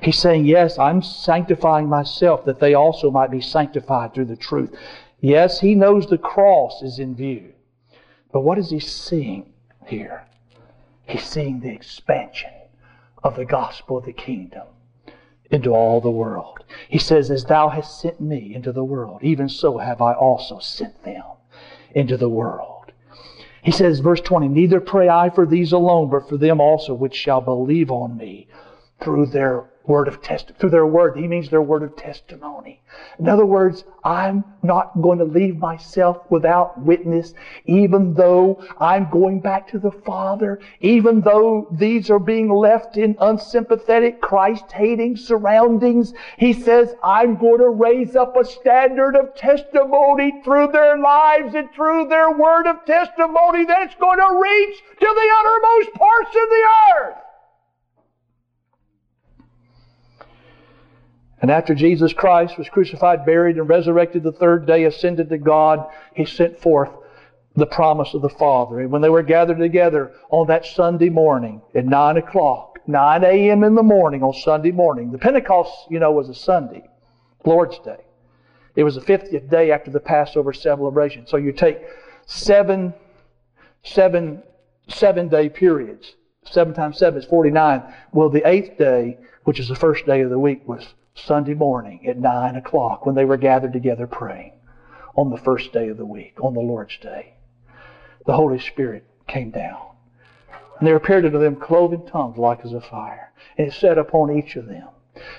He's 0.03 0.18
saying, 0.18 0.47
Yes, 0.47 0.80
I'm 0.80 1.01
sanctifying 1.01 1.89
myself 1.89 2.45
that 2.47 2.59
they 2.59 2.74
also 2.74 3.11
might 3.12 3.30
be 3.30 3.41
sanctified 3.41 4.12
through 4.12 4.24
the 4.24 4.37
truth. 4.37 4.74
Yes, 5.20 5.61
he 5.61 5.76
knows 5.76 6.07
the 6.07 6.18
cross 6.18 6.82
is 6.82 6.99
in 6.99 7.14
view. 7.14 7.53
But 8.32 8.41
what 8.41 8.59
is 8.59 8.70
he 8.70 8.80
seeing 8.80 9.53
here? 9.87 10.26
He's 11.07 11.24
seeing 11.24 11.61
the 11.61 11.72
expansion 11.72 12.51
of 13.22 13.37
the 13.37 13.45
gospel 13.45 13.99
of 13.99 14.05
the 14.05 14.12
kingdom 14.12 14.66
into 15.53 15.70
all 15.70 16.01
the 16.01 16.11
world. 16.11 16.64
He 16.89 16.99
says, 16.99 17.30
As 17.30 17.45
thou 17.45 17.68
hast 17.68 18.01
sent 18.01 18.20
me 18.20 18.57
into 18.57 18.72
the 18.72 18.84
world, 18.84 19.22
even 19.22 19.49
so 19.49 19.78
have 19.78 20.03
I 20.03 20.14
also 20.14 20.59
sent 20.59 21.05
them 21.05 21.22
into 21.97 22.16
the 22.18 22.28
world. 22.28 22.92
He 23.62 23.72
says, 23.72 23.99
verse 23.99 24.20
20, 24.20 24.49
Neither 24.49 24.80
pray 24.80 25.09
I 25.09 25.30
for 25.30 25.47
these 25.47 25.72
alone, 25.72 26.11
but 26.11 26.28
for 26.28 26.36
them 26.36 26.61
also 26.61 26.94
which 26.94 27.16
shall 27.16 27.40
believe 27.40 27.90
on 27.90 28.16
me 28.16 28.47
through 29.03 29.26
their 29.26 29.70
word 29.87 30.09
of 30.09 30.20
test 30.22 30.53
through 30.59 30.70
their 30.70 30.87
word. 30.87 31.16
He 31.16 31.26
means 31.26 31.49
their 31.49 31.62
word 31.62 31.82
of 31.82 31.97
testimony. 31.97 32.80
In 33.18 33.28
other 33.28 33.47
words, 33.47 33.84
I'm 34.05 34.45
not 34.62 35.01
going 35.01 35.18
to 35.18 35.24
leave 35.24 35.59
myself 35.59 36.18
without 36.30 36.78
witness, 36.80 37.34
even 37.64 38.14
though 38.14 38.64
I'm 38.78 39.11
going 39.11 39.41
back 39.41 39.68
to 39.68 39.78
the 39.78 39.91
Father, 39.91 40.61
even 40.80 41.20
though 41.20 41.68
these 41.70 42.11
are 42.11 42.18
being 42.18 42.49
left 42.49 42.97
in 42.97 43.16
unsympathetic, 43.20 44.20
Christ-hating 44.20 45.16
surroundings. 45.16 46.12
He 46.37 46.53
says, 46.53 46.95
I'm 47.03 47.37
going 47.37 47.59
to 47.59 47.68
raise 47.68 48.16
up 48.16 48.37
a 48.37 48.45
standard 48.45 49.16
of 49.16 49.34
testimony 49.34 50.41
through 50.45 50.68
their 50.68 50.99
lives 50.99 51.55
and 51.55 51.70
through 51.72 52.09
their 52.09 52.30
word 52.30 52.66
of 52.66 52.84
testimony 52.84 53.64
that's 53.64 53.95
going 53.97 54.18
to 54.18 54.41
reach 54.41 54.82
to 55.01 55.07
the 55.07 55.34
uttermost 55.39 55.95
parts 55.95 56.30
of 56.30 56.49
the 56.49 56.68
earth. 56.95 57.26
And 61.41 61.51
after 61.51 61.74
Jesus 61.74 62.12
Christ 62.12 62.57
was 62.57 62.68
crucified, 62.68 63.26
buried, 63.26 63.57
and 63.57 63.68
resurrected 63.68 64.22
the 64.22 64.32
third 64.32 64.66
day, 64.66 64.84
ascended 64.84 65.28
to 65.28 65.39
God, 65.39 65.87
He 66.14 66.24
sent 66.24 66.59
forth 66.59 66.91
the 67.55 67.66
promise 67.66 68.14
of 68.14 68.22
the 68.22 68.28
Father. 68.28 68.80
And 68.80 68.91
when 68.91 69.03
they 69.03 69.09
were 69.09 69.22
gathered 69.22 69.59
together 69.59 70.12
on 70.30 70.47
that 70.49 70.64
Sunday 70.64 71.09
morning 71.09 71.62
at 71.74 71.87
9 71.87 72.16
o'clock, 72.18 72.78
9 72.87 73.24
a.m. 73.24 73.64
in 73.64 73.74
the 73.74 73.82
morning 73.82 74.22
on 74.22 74.32
Sunday 74.32 74.70
morning, 74.70 75.11
the 75.11 75.18
Pentecost, 75.18 75.72
you 75.91 75.99
know, 75.99 76.12
was 76.12 76.28
a 76.28 76.34
Sunday, 76.34 76.84
Lord's 77.45 77.78
Day. 77.80 78.05
It 78.74 78.84
was 78.84 78.95
the 78.95 79.01
50th 79.01 79.51
day 79.51 79.72
after 79.72 79.91
the 79.91 80.01
Passover 80.01 80.53
celebration. 80.53 81.26
So 81.26 81.39
you 81.39 81.53
take 81.53 81.80
seven, 82.26 82.93
seven, 83.82 84.43
seven 84.89 85.28
day 85.28 85.49
periods. 85.49 86.14
Seven 86.45 86.74
times 86.74 86.99
seven 86.99 87.20
is 87.20 87.26
49. 87.26 87.82
Well, 88.12 88.28
the 88.28 88.47
eighth 88.47 88.76
day, 88.78 89.18
which 89.45 89.59
is 89.59 89.68
the 89.68 89.74
first 89.74 90.05
day 90.07 90.20
of 90.20 90.30
the 90.30 90.39
week, 90.39 90.68
was 90.68 90.87
Sunday 91.17 91.55
morning 91.55 92.07
at 92.07 92.19
9 92.19 92.57
o'clock 92.57 93.07
when 93.07 93.14
they 93.14 93.25
were 93.25 93.37
gathered 93.37 93.73
together 93.73 94.07
praying 94.07 94.53
on 95.17 95.31
the 95.31 95.39
first 95.39 95.73
day 95.73 95.89
of 95.89 95.97
the 95.97 96.05
week, 96.05 96.37
on 96.43 96.55
the 96.55 96.61
Lord's 96.61 96.99
Day. 96.99 97.35
The 98.27 98.35
Holy 98.35 98.59
Spirit 98.59 99.05
came 99.27 99.51
down. 99.51 99.81
And 100.79 100.87
there 100.87 100.97
appeared 100.97 101.25
unto 101.25 101.39
them 101.39 101.57
cloven 101.57 102.05
tongues 102.07 102.37
like 102.37 102.64
as 102.64 102.75
a 102.75 102.81
fire. 102.81 103.33
And 103.57 103.69
it 103.69 103.73
set 103.73 103.97
upon 103.97 104.37
each 104.37 104.57
of 104.57 104.67
them. 104.67 104.89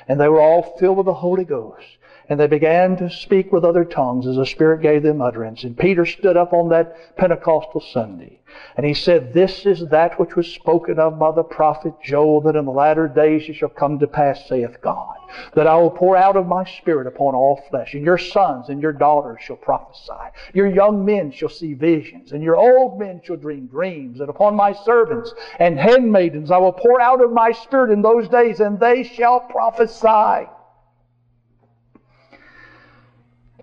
And 0.07 0.19
they 0.19 0.27
were 0.27 0.41
all 0.41 0.75
filled 0.79 0.97
with 0.97 1.05
the 1.05 1.13
Holy 1.13 1.43
Ghost. 1.43 1.85
And 2.29 2.39
they 2.39 2.47
began 2.47 2.97
to 2.97 3.09
speak 3.09 3.51
with 3.51 3.63
other 3.63 3.85
tongues 3.85 4.27
as 4.27 4.35
the 4.35 4.45
Spirit 4.45 4.81
gave 4.81 5.03
them 5.03 5.21
utterance. 5.21 5.63
And 5.63 5.77
Peter 5.77 6.05
stood 6.05 6.37
up 6.37 6.53
on 6.53 6.69
that 6.69 7.15
Pentecostal 7.15 7.81
Sunday. 7.81 8.39
And 8.75 8.85
he 8.85 8.93
said, 8.93 9.33
This 9.33 9.65
is 9.65 9.87
that 9.89 10.19
which 10.19 10.35
was 10.35 10.47
spoken 10.47 10.99
of 10.99 11.19
by 11.19 11.31
the 11.31 11.43
prophet 11.43 11.93
Joel, 12.03 12.41
that 12.41 12.55
in 12.55 12.65
the 12.65 12.71
latter 12.71 13.07
days 13.07 13.47
it 13.47 13.55
shall 13.55 13.69
come 13.69 13.99
to 13.99 14.07
pass, 14.07 14.47
saith 14.47 14.81
God 14.81 15.17
that 15.53 15.67
I 15.67 15.75
will 15.75 15.91
pour 15.91 16.15
out 16.15 16.35
of 16.35 16.47
my 16.47 16.63
spirit 16.63 17.07
upon 17.07 17.35
all 17.35 17.61
flesh, 17.69 17.93
and 17.93 18.03
your 18.03 18.17
sons 18.17 18.69
and 18.69 18.81
your 18.81 18.93
daughters 18.93 19.39
shall 19.41 19.55
prophesy. 19.55 20.13
Your 20.53 20.67
young 20.67 21.05
men 21.05 21.31
shall 21.31 21.49
see 21.49 21.73
visions, 21.73 22.31
and 22.31 22.43
your 22.43 22.55
old 22.55 22.99
men 22.99 23.21
shall 23.23 23.35
dream 23.35 23.67
dreams. 23.67 24.19
And 24.19 24.29
upon 24.29 24.55
my 24.55 24.73
servants 24.73 25.33
and 25.59 25.79
handmaidens 25.79 26.51
I 26.51 26.57
will 26.57 26.73
pour 26.73 27.01
out 27.01 27.21
of 27.21 27.31
my 27.31 27.51
spirit 27.51 27.91
in 27.91 28.01
those 28.01 28.27
days, 28.29 28.59
and 28.59 28.79
they 28.79 29.03
shall 29.03 29.39
prophesy. 29.39 30.49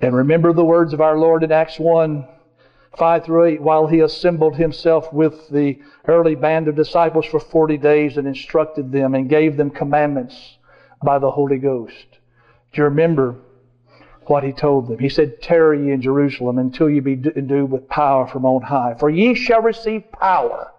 And 0.01 0.15
remember 0.15 0.53
the 0.53 0.65
words 0.65 0.93
of 0.93 1.01
our 1.01 1.17
Lord 1.17 1.43
in 1.43 1.53
Acts 1.53 1.79
1 1.79 2.29
5 2.97 3.25
through 3.25 3.45
8, 3.45 3.63
while 3.63 3.87
he 3.89 4.01
assembled 4.01 4.57
himself 4.57 5.13
with 5.13 5.49
the 5.49 5.81
early 6.07 6.37
band 6.37 6.69
of 6.69 6.77
disciples 6.77 7.27
for 7.27 7.41
40 7.41 7.77
days 7.79 8.17
and 8.17 8.29
instructed 8.29 8.93
them 8.93 9.15
and 9.15 9.29
gave 9.29 9.57
them 9.57 9.71
commandments 9.71 10.59
by 11.03 11.19
the 11.19 11.31
Holy 11.31 11.59
Ghost. 11.59 12.07
Do 12.73 12.81
you 12.81 12.85
remember 12.85 13.37
what 14.27 14.45
he 14.45 14.53
told 14.53 14.89
them? 14.89 14.99
He 14.99 15.09
said, 15.09 15.43
Tarry 15.43 15.87
ye 15.87 15.93
in 15.93 16.03
Jerusalem 16.03 16.59
until 16.59 16.89
ye 16.89 17.01
be 17.01 17.21
endued 17.37 17.71
with 17.71 17.89
power 17.89 18.27
from 18.27 18.45
on 18.45 18.63
high. 18.63 18.95
For 18.99 19.11
ye 19.11 19.35
shall 19.35 19.63
receive 19.63 20.11
power. 20.13 20.74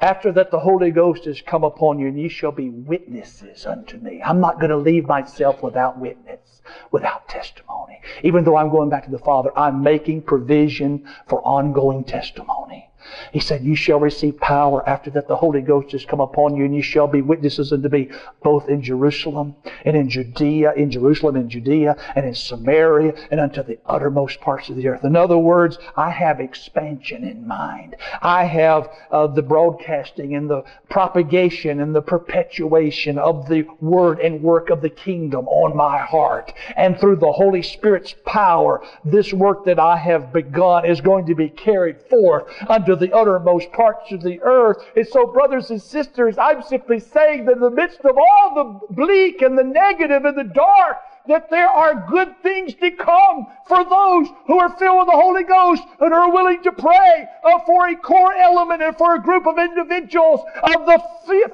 After 0.00 0.30
that, 0.32 0.52
the 0.52 0.60
Holy 0.60 0.92
Ghost 0.92 1.24
has 1.24 1.40
come 1.40 1.64
upon 1.64 1.98
you, 1.98 2.06
and 2.06 2.18
ye 2.18 2.28
shall 2.28 2.52
be 2.52 2.70
witnesses 2.70 3.66
unto 3.66 3.98
me. 3.98 4.22
I'm 4.24 4.40
not 4.40 4.60
going 4.60 4.70
to 4.70 4.76
leave 4.76 5.08
myself 5.08 5.60
without 5.60 5.98
witness, 5.98 6.62
without 6.92 7.26
testimony. 7.28 8.00
Even 8.22 8.44
though 8.44 8.56
I'm 8.56 8.70
going 8.70 8.90
back 8.90 9.06
to 9.06 9.10
the 9.10 9.18
Father, 9.18 9.50
I'm 9.56 9.82
making 9.82 10.22
provision 10.22 11.04
for 11.26 11.42
ongoing 11.42 12.04
testimony. 12.04 12.87
He 13.32 13.40
said, 13.40 13.64
You 13.64 13.74
shall 13.74 14.00
receive 14.00 14.38
power 14.38 14.88
after 14.88 15.10
that 15.10 15.28
the 15.28 15.36
Holy 15.36 15.60
Ghost 15.60 15.92
has 15.92 16.04
come 16.04 16.20
upon 16.20 16.56
you, 16.56 16.64
and 16.64 16.74
you 16.74 16.82
shall 16.82 17.06
be 17.06 17.22
witnesses 17.22 17.72
unto 17.72 17.88
me 17.88 18.10
both 18.42 18.68
in 18.68 18.82
Jerusalem 18.82 19.56
and 19.84 19.96
in 19.96 20.08
Judea, 20.08 20.72
in 20.74 20.90
Jerusalem 20.90 21.36
and 21.36 21.50
Judea, 21.50 21.96
and 22.14 22.26
in 22.26 22.34
Samaria, 22.34 23.14
and 23.30 23.40
unto 23.40 23.62
the 23.62 23.78
uttermost 23.86 24.40
parts 24.40 24.68
of 24.68 24.76
the 24.76 24.88
earth. 24.88 25.04
In 25.04 25.16
other 25.16 25.38
words, 25.38 25.78
I 25.96 26.10
have 26.10 26.40
expansion 26.40 27.24
in 27.24 27.46
mind. 27.46 27.96
I 28.22 28.44
have 28.44 28.88
uh, 29.10 29.26
the 29.26 29.42
broadcasting 29.42 30.34
and 30.34 30.48
the 30.48 30.64
propagation 30.88 31.80
and 31.80 31.94
the 31.94 32.02
perpetuation 32.02 33.18
of 33.18 33.48
the 33.48 33.66
word 33.80 34.20
and 34.20 34.42
work 34.42 34.70
of 34.70 34.82
the 34.82 34.90
kingdom 34.90 35.46
on 35.48 35.76
my 35.76 35.98
heart. 35.98 36.52
And 36.76 36.98
through 36.98 37.16
the 37.16 37.32
Holy 37.32 37.62
Spirit's 37.62 38.14
power, 38.24 38.82
this 39.04 39.32
work 39.32 39.64
that 39.64 39.78
I 39.78 39.96
have 39.96 40.32
begun 40.32 40.84
is 40.84 41.00
going 41.00 41.26
to 41.26 41.34
be 41.34 41.48
carried 41.48 42.00
forth 42.10 42.44
unto 42.68 42.96
the 43.00 43.12
uttermost 43.12 43.70
parts 43.72 44.12
of 44.12 44.22
the 44.22 44.40
earth. 44.42 44.78
And 44.96 45.06
so, 45.06 45.26
brothers 45.26 45.70
and 45.70 45.80
sisters, 45.80 46.36
I'm 46.38 46.62
simply 46.62 47.00
saying 47.00 47.44
that 47.46 47.52
in 47.52 47.60
the 47.60 47.70
midst 47.70 48.00
of 48.00 48.16
all 48.16 48.54
the 48.54 48.94
bleak 48.94 49.42
and 49.42 49.58
the 49.58 49.64
negative 49.64 50.24
and 50.24 50.36
the 50.36 50.44
dark, 50.44 50.96
that 51.28 51.50
there 51.50 51.68
are 51.68 52.06
good 52.08 52.42
things 52.42 52.74
to 52.74 52.90
come 52.90 53.46
for 53.66 53.84
those 53.84 54.28
who 54.46 54.58
are 54.58 54.76
filled 54.78 54.98
with 54.98 55.06
the 55.06 55.12
Holy 55.12 55.44
Ghost 55.44 55.82
and 56.00 56.12
are 56.12 56.32
willing 56.32 56.62
to 56.62 56.72
pray 56.72 57.26
uh, 57.44 57.58
for 57.66 57.88
a 57.88 57.96
core 57.96 58.34
element 58.34 58.82
and 58.82 58.96
for 58.96 59.14
a 59.14 59.22
group 59.22 59.46
of 59.46 59.58
individuals 59.58 60.40
of 60.62 60.86
the 60.86 61.02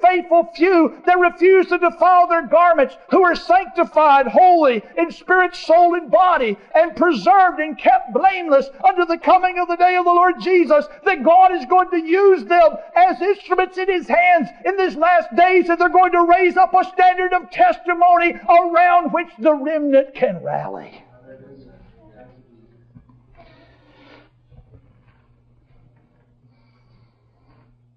faithful 0.02 0.50
few 0.54 1.02
that 1.06 1.18
refuse 1.18 1.66
to 1.68 1.78
defile 1.78 2.26
their 2.26 2.46
garments, 2.46 2.96
who 3.10 3.22
are 3.22 3.34
sanctified, 3.34 4.26
holy 4.26 4.82
in 4.96 5.10
spirit, 5.10 5.54
soul, 5.54 5.94
and 5.94 6.10
body, 6.10 6.56
and 6.74 6.96
preserved 6.96 7.60
and 7.60 7.78
kept 7.78 8.12
blameless 8.12 8.70
unto 8.86 9.04
the 9.04 9.18
coming 9.18 9.58
of 9.58 9.68
the 9.68 9.76
day 9.76 9.96
of 9.96 10.04
the 10.04 10.12
Lord 10.12 10.36
Jesus, 10.40 10.86
that 11.04 11.22
God 11.22 11.52
is 11.52 11.64
going 11.66 11.90
to 11.90 12.00
use 12.00 12.44
them 12.44 12.76
as 12.94 13.20
instruments 13.20 13.78
in 13.78 13.88
His 13.88 14.08
hands 14.08 14.48
in 14.64 14.76
these 14.76 14.96
last 14.96 15.34
days, 15.36 15.68
and 15.68 15.78
they're 15.78 15.88
going 15.88 16.12
to 16.12 16.24
raise 16.24 16.56
up 16.56 16.74
a 16.74 16.84
standard 16.84 17.32
of 17.32 17.50
testimony 17.50 18.34
around 18.48 19.12
which 19.12 19.30
the 19.38 19.54
remnant 19.54 20.14
can 20.14 20.42
rally. 20.42 21.03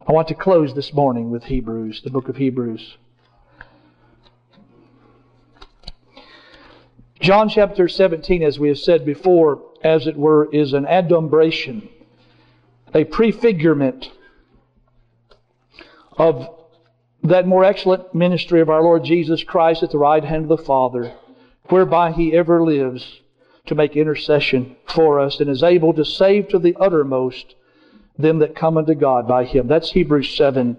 I 0.07 0.13
want 0.13 0.29
to 0.29 0.35
close 0.35 0.73
this 0.73 0.93
morning 0.93 1.31
with 1.31 1.43
Hebrews, 1.43 2.01
the 2.01 2.09
book 2.09 2.29
of 2.29 2.37
Hebrews. 2.37 2.95
John 7.19 7.49
chapter 7.49 7.89
17, 7.89 8.41
as 8.41 8.57
we 8.57 8.69
have 8.69 8.79
said 8.79 9.05
before, 9.05 9.61
as 9.83 10.07
it 10.07 10.15
were, 10.15 10.47
is 10.53 10.71
an 10.71 10.85
adumbration, 10.85 11.89
a 12.93 13.03
prefigurement 13.03 14.09
of 16.13 16.55
that 17.23 17.45
more 17.45 17.65
excellent 17.65 18.15
ministry 18.15 18.61
of 18.61 18.69
our 18.69 18.81
Lord 18.81 19.03
Jesus 19.03 19.43
Christ 19.43 19.83
at 19.83 19.91
the 19.91 19.97
right 19.97 20.23
hand 20.23 20.43
of 20.43 20.57
the 20.57 20.63
Father, 20.63 21.15
whereby 21.65 22.13
He 22.13 22.31
ever 22.31 22.63
lives 22.63 23.19
to 23.65 23.75
make 23.75 23.97
intercession 23.97 24.77
for 24.85 25.19
us 25.19 25.41
and 25.41 25.49
is 25.49 25.63
able 25.63 25.93
to 25.95 26.05
save 26.05 26.47
to 26.47 26.59
the 26.59 26.77
uttermost 26.79 27.55
them 28.17 28.39
that 28.39 28.55
come 28.55 28.77
unto 28.77 28.95
God 28.95 29.27
by 29.27 29.43
Him. 29.45 29.67
That's 29.67 29.91
Hebrews 29.91 30.35
7 30.35 30.77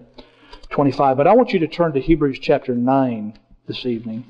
25. 0.69 1.17
But 1.17 1.27
I 1.27 1.33
want 1.33 1.51
you 1.51 1.59
to 1.59 1.67
turn 1.67 1.93
to 1.93 1.99
Hebrews 1.99 2.39
chapter 2.39 2.75
9 2.75 3.39
this 3.67 3.85
evening. 3.85 4.23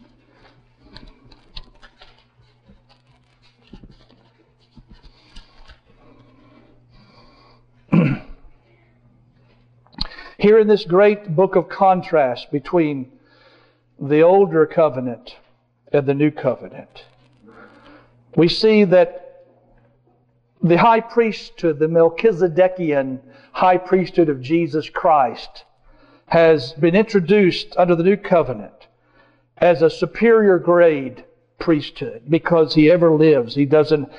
Here 10.38 10.60
in 10.60 10.68
this 10.68 10.86
great 10.86 11.36
book 11.36 11.56
of 11.56 11.68
contrast 11.68 12.52
between 12.52 13.12
the 14.00 14.22
older 14.22 14.66
covenant 14.66 15.36
and 15.92 16.06
the 16.06 16.14
new 16.14 16.32
covenant, 16.32 17.04
we 18.38 18.48
see 18.48 18.86
that 18.86 19.29
the 20.62 20.78
high 20.78 21.00
priesthood, 21.00 21.80
the 21.80 21.88
Melchizedekian 21.88 23.20
high 23.54 23.78
priesthood 23.78 24.30
of 24.30 24.42
Jesus 24.42 24.90
Christ, 24.90 25.66
has 26.28 26.74
been 26.74 26.96
introduced 26.96 27.76
under 27.78 27.96
the 27.96 28.04
new 28.04 28.18
covenant 28.18 28.88
as 29.58 29.82
a 29.82 29.90
superior 29.90 30.60
grade 30.60 31.24
priesthood 31.60 32.24
because 32.30 32.74
he 32.74 32.92
ever 32.92 33.12
lives. 33.12 33.56
He 33.56 33.66
doesn't, 33.66 34.10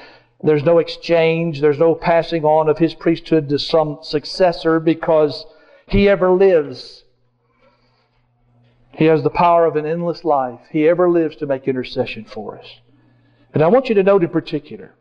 there's 0.43 0.65
no 0.65 0.79
exchange, 0.79 1.61
there's 1.61 1.79
no 1.79 1.95
passing 1.95 2.45
on 2.45 2.69
of 2.69 2.79
his 2.79 2.95
priesthood 2.95 3.49
to 3.49 3.59
some 3.59 3.99
successor 4.03 4.81
because 4.81 5.47
he 5.87 6.09
ever 6.09 6.31
lives. 6.31 7.05
He 8.93 9.07
has 9.07 9.23
the 9.23 9.31
power 9.31 9.67
of 9.67 9.77
an 9.77 9.87
endless 9.87 10.25
life. 10.25 10.61
He 10.71 10.89
ever 10.89 11.09
lives 11.09 11.37
to 11.37 11.47
make 11.47 11.69
intercession 11.69 12.25
for 12.25 12.59
us. 12.59 12.81
And 13.55 13.63
I 13.63 13.69
want 13.69 13.89
you 13.89 13.95
to 13.95 14.03
note 14.03 14.23
in 14.23 14.31
particular, 14.31 14.93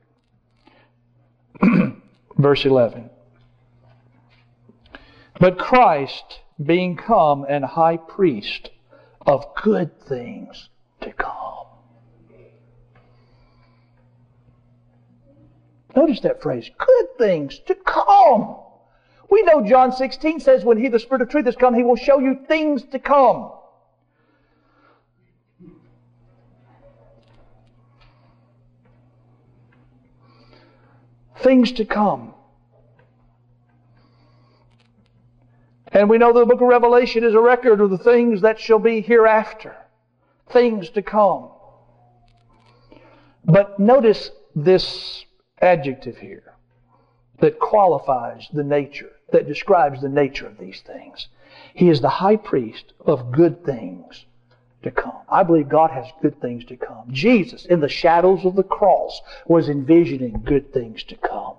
verse 2.37 2.65
11. 2.65 3.09
But 5.39 5.57
Christ, 5.57 6.39
being 6.61 6.97
come 6.97 7.45
and 7.47 7.63
high 7.63 7.97
priest 7.97 8.71
of 9.25 9.45
good 9.61 10.01
things 10.01 10.69
to 11.01 11.11
come. 11.13 11.65
Notice 15.95 16.19
that 16.21 16.41
phrase, 16.41 16.69
good 16.77 17.17
things 17.17 17.59
to 17.67 17.75
come. 17.75 18.57
We 19.29 19.43
know 19.43 19.65
John 19.65 19.91
16 19.91 20.39
says, 20.39 20.63
when 20.63 20.77
He, 20.77 20.87
the 20.87 20.99
Spirit 20.99 21.21
of 21.21 21.29
truth, 21.29 21.45
has 21.45 21.55
come, 21.55 21.73
He 21.73 21.83
will 21.83 21.95
show 21.95 22.19
you 22.19 22.39
things 22.47 22.83
to 22.91 22.99
come. 22.99 23.51
Things 31.39 31.71
to 31.73 31.85
come. 31.85 32.33
And 35.91 36.09
we 36.09 36.17
know 36.17 36.33
the 36.33 36.45
book 36.45 36.61
of 36.61 36.67
Revelation 36.67 37.23
is 37.23 37.33
a 37.33 37.39
record 37.39 37.81
of 37.81 37.89
the 37.89 37.97
things 37.97 38.41
that 38.41 38.59
shall 38.59 38.79
be 38.79 39.01
hereafter. 39.01 39.75
Things 40.51 40.89
to 40.91 41.01
come. 41.01 41.49
But 43.45 43.79
notice 43.79 44.31
this 44.55 45.25
adjective 45.61 46.17
here 46.17 46.53
that 47.39 47.59
qualifies 47.59 48.47
the 48.53 48.63
nature, 48.63 49.11
that 49.31 49.47
describes 49.47 50.01
the 50.01 50.09
nature 50.09 50.45
of 50.45 50.57
these 50.57 50.81
things. 50.81 51.29
He 51.73 51.89
is 51.89 52.01
the 52.01 52.09
high 52.09 52.35
priest 52.35 52.93
of 53.05 53.31
good 53.31 53.65
things 53.65 54.25
to 54.83 54.91
come. 54.91 55.17
I 55.29 55.43
believe 55.43 55.69
God 55.69 55.91
has 55.91 56.05
good 56.21 56.39
things 56.41 56.65
to 56.65 56.77
come. 56.77 57.05
Jesus, 57.11 57.65
in 57.65 57.79
the 57.79 57.89
shadows 57.89 58.45
of 58.45 58.55
the 58.55 58.63
cross, 58.63 59.21
was 59.45 59.69
envisioning 59.69 60.41
good 60.45 60.73
things 60.73 61.03
to 61.03 61.15
come. 61.15 61.55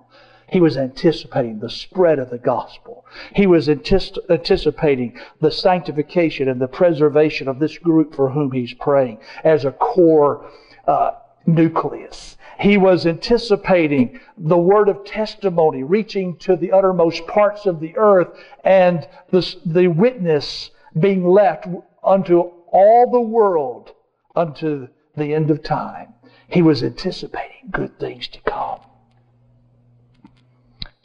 He 0.47 0.59
was 0.59 0.75
anticipating 0.75 1.59
the 1.59 1.69
spread 1.69 2.19
of 2.19 2.29
the 2.29 2.37
gospel. 2.37 3.05
He 3.33 3.47
was 3.47 3.69
anticipating 3.69 5.17
the 5.39 5.51
sanctification 5.51 6.49
and 6.49 6.59
the 6.59 6.67
preservation 6.67 7.47
of 7.47 7.59
this 7.59 7.77
group 7.77 8.13
for 8.13 8.29
whom 8.29 8.51
he's 8.51 8.73
praying 8.73 9.19
as 9.45 9.63
a 9.63 9.71
core 9.71 10.49
uh, 10.87 11.11
nucleus. 11.45 12.37
He 12.59 12.77
was 12.77 13.05
anticipating 13.05 14.19
the 14.37 14.57
word 14.57 14.89
of 14.89 15.05
testimony 15.05 15.83
reaching 15.83 16.35
to 16.39 16.55
the 16.55 16.73
uttermost 16.73 17.25
parts 17.27 17.65
of 17.65 17.79
the 17.79 17.95
earth 17.97 18.27
and 18.63 19.07
the, 19.31 19.55
the 19.65 19.87
witness 19.87 20.69
being 20.99 21.25
left 21.25 21.65
unto 22.03 22.51
all 22.71 23.09
the 23.11 23.21
world 23.21 23.91
unto 24.35 24.87
the 25.15 25.33
end 25.33 25.51
of 25.51 25.61
time. 25.63 26.13
He 26.47 26.61
was 26.61 26.83
anticipating 26.83 27.69
good 27.69 27.99
things 27.99 28.27
to 28.29 28.41
come. 28.41 28.79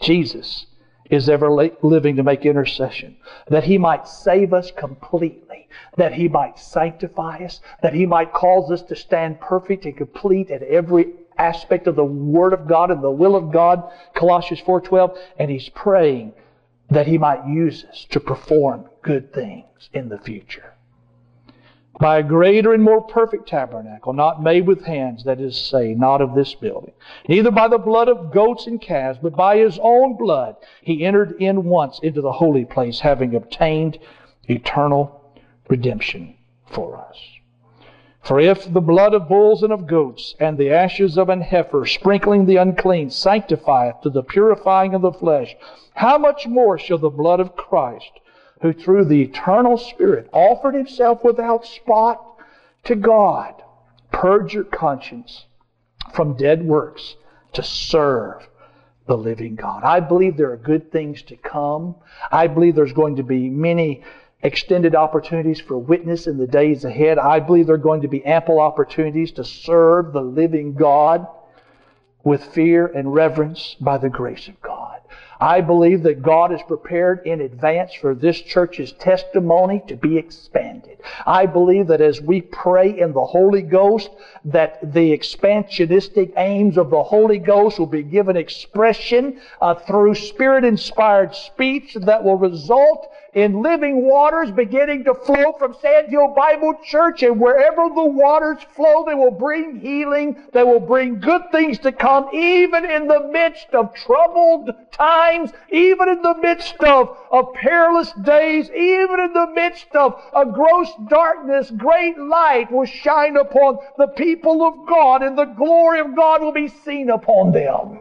Jesus 0.01 0.67
is 1.11 1.29
ever 1.29 1.51
living 1.83 2.17
to 2.17 2.23
make 2.23 2.45
intercession, 2.45 3.17
that 3.49 3.65
he 3.65 3.79
might 3.79 4.09
save 4.09 4.53
us 4.53 4.73
completely, 4.73 5.69
that 5.97 6.13
he 6.13 6.29
might 6.29 6.59
sanctify 6.59 7.45
us, 7.45 7.61
that 7.83 7.95
he 7.95 8.07
might 8.07 8.33
cause 8.33 8.71
us 8.71 8.83
to 8.83 8.97
stand 8.97 9.41
perfect 9.41 9.85
and 9.85 9.97
complete 9.97 10.51
at 10.51 10.63
every 10.63 11.13
aspect 11.39 11.87
of 11.87 11.95
the 11.95 12.05
Word 12.05 12.53
of 12.53 12.67
God 12.67 12.91
and 12.91 13.03
the 13.03 13.11
will 13.11 13.37
of 13.37 13.53
God, 13.53 13.85
Colossians 14.15 14.61
4.12, 14.63 15.17
and 15.39 15.51
he's 15.51 15.69
praying 15.69 16.33
that 16.91 17.07
he 17.07 17.19
might 17.19 17.47
use 17.47 17.85
us 17.85 18.07
to 18.11 18.21
perform 18.21 18.89
good 19.03 19.33
things 19.33 19.91
in 19.93 20.09
the 20.09 20.19
future 20.19 20.76
by 21.99 22.19
a 22.19 22.23
greater 22.23 22.75
and 22.75 22.83
more 22.83 23.01
perfect 23.01 23.49
tabernacle, 23.49 24.13
not 24.13 24.43
made 24.43 24.67
with 24.67 24.85
hands, 24.85 25.25
that 25.25 25.41
is 25.41 25.57
to 25.57 25.65
say, 25.65 25.95
not 25.95 26.21
of 26.21 26.35
this 26.35 26.55
building. 26.55 26.93
Neither 27.29 27.51
by 27.51 27.69
the 27.69 27.79
blood 27.79 28.09
of 28.09 28.33
goats 28.33 28.67
and 28.67 28.81
calves, 28.81 29.19
but 29.23 29.35
by 29.35 29.57
his 29.57 29.79
own 29.83 30.17
blood, 30.17 30.57
he 30.83 31.05
entered 31.05 31.41
in 31.41 31.65
once 31.65 31.99
into 32.01 32.21
the 32.21 32.33
holy 32.33 32.65
place, 32.65 33.01
having 33.01 33.35
obtained 33.35 33.99
eternal 34.49 35.35
redemption 35.69 36.35
for 36.67 36.97
us. 36.99 37.19
For 38.21 38.41
if 38.41 38.73
the 38.73 38.81
blood 38.81 39.15
of 39.15 39.29
bulls 39.29 39.63
and 39.63 39.73
of 39.73 39.87
goats, 39.87 40.35
and 40.41 40.59
the 40.59 40.73
ashes 40.73 41.17
of 41.17 41.29
an 41.29 41.41
heifer, 41.41 41.87
sprinkling 41.87 42.45
the 42.45 42.57
unclean, 42.57 43.09
sanctifieth 43.11 44.01
to 44.03 44.11
the 44.11 44.25
purifying 44.25 44.95
of 44.95 45.03
the 45.03 45.13
flesh, 45.13 45.57
how 45.95 46.19
much 46.19 46.47
more 46.47 46.77
shall 46.77 46.99
the 46.99 47.09
blood 47.09 47.39
of 47.39 47.55
Christ, 47.55 48.11
who 48.63 48.73
through 48.73 49.05
the 49.05 49.23
eternal 49.23 49.77
Spirit 49.77 50.29
offered 50.33 50.75
himself 50.75 51.23
without 51.25 51.67
spot 51.67 52.39
to 52.85 52.95
God. 52.95 53.63
Purge 54.13 54.55
your 54.55 54.65
conscience 54.65 55.47
from 56.15 56.37
dead 56.37 56.65
works 56.65 57.17
to 57.53 57.63
serve 57.63 58.49
the 59.07 59.17
living 59.17 59.55
God. 59.55 59.85
I 59.85 60.01
believe 60.01 60.37
there 60.37 60.53
are 60.53 60.57
good 60.57 60.91
things 60.91 61.23
to 61.23 61.37
come. 61.37 61.95
I 62.31 62.47
believe 62.47 62.75
there's 62.75 62.93
going 62.93 63.17
to 63.17 63.23
be 63.23 63.49
many 63.49 64.03
extended 64.43 64.95
opportunities 64.95 65.61
for 65.61 65.79
witness 65.79 66.27
in 66.27 66.39
the 66.39 66.47
days 66.47 66.85
ahead. 66.85 67.19
I 67.19 67.41
believe 67.41 67.67
there 67.67 67.77
are 67.77 67.79
going 67.79 68.03
to 68.03 68.09
be 68.09 68.25
ample 68.25 68.61
opportunities 68.61 69.33
to 69.33 69.45
serve 69.45 70.13
the 70.13 70.23
living 70.23 70.75
God 70.75 71.27
with 72.25 72.45
fear 72.45 72.87
and 72.87 73.15
reverence 73.15 73.77
by 73.81 73.99
the 73.99 74.09
grace 74.11 74.49
of 74.49 74.61
God. 74.61 74.76
I 75.41 75.61
believe 75.61 76.03
that 76.05 76.23
God 76.23 76.53
is 76.53 76.63
prepared 76.63 77.27
in 77.27 77.41
advance 77.41 77.93
for 77.95 78.15
this 78.15 78.41
church's 78.41 78.93
testimony 78.93 79.83
to 79.89 79.97
be 79.97 80.17
expanded. 80.17 80.99
I 81.27 81.47
believe 81.47 81.89
that 81.89 82.01
as 82.01 82.21
we 82.21 82.41
pray 82.41 82.99
in 82.99 83.13
the 83.13 83.25
Holy 83.25 83.63
Ghost, 83.63 84.11
that 84.47 84.93
the 84.95 85.17
expansionistic 85.17 86.33
aims 86.37 86.79
of 86.79 86.91
the 86.91 87.03
Holy 87.03 87.39
Ghost 87.39 87.79
will 87.79 87.87
be 87.87 88.03
given 88.03 88.37
expression 88.37 89.41
uh, 89.61 89.75
through 89.75 90.15
Spirit-inspired 90.15 91.35
speech 91.35 91.95
that 92.01 92.25
will 92.25 92.39
result 92.39 93.09
in 93.37 93.61
living 93.61 94.03
waters 94.03 94.51
beginning 94.51 95.05
to 95.05 95.13
flow 95.15 95.53
from 95.59 95.75
Sand 95.83 96.09
Hill 96.09 96.33
Bible 96.35 96.73
Church, 96.83 97.23
and 97.23 97.39
wherever 97.39 97.87
the 97.95 98.07
waters 98.07 98.63
flow, 98.75 99.05
they 99.05 99.15
will 99.15 99.31
bring 99.31 99.79
healing, 99.79 100.35
they 100.55 100.65
will 100.65 100.81
bring 100.81 101.21
good 101.21 101.43
things 101.53 101.79
to 101.81 101.93
come, 101.93 102.31
even 102.33 102.91
in 102.91 103.07
the 103.07 103.29
midst 103.29 103.69
of 103.75 103.93
troubled 103.93 104.71
times, 104.91 105.53
even 105.71 106.09
in 106.09 106.23
the 106.23 106.35
midst 106.37 106.81
of, 106.81 107.15
of 107.31 107.53
perilous 107.53 108.11
days, 108.15 108.71
even 108.71 109.21
in 109.21 109.35
the 109.35 109.49
midst 109.55 109.95
of 109.95 110.19
a 110.35 110.47
gross 110.47 110.91
darkness, 111.09 111.71
great 111.77 112.19
light 112.19 112.73
will 112.73 112.87
shine 112.87 113.37
upon 113.37 113.77
the 113.99 114.09
people 114.09 114.63
of 114.67 114.87
God, 114.89 115.23
and 115.23 115.37
the 115.37 115.45
glory 115.45 116.01
of 116.01 116.17
God 116.17 116.41
will 116.41 116.53
be 116.53 116.69
seen 116.69 117.11
upon 117.11 117.53
them. 117.53 117.96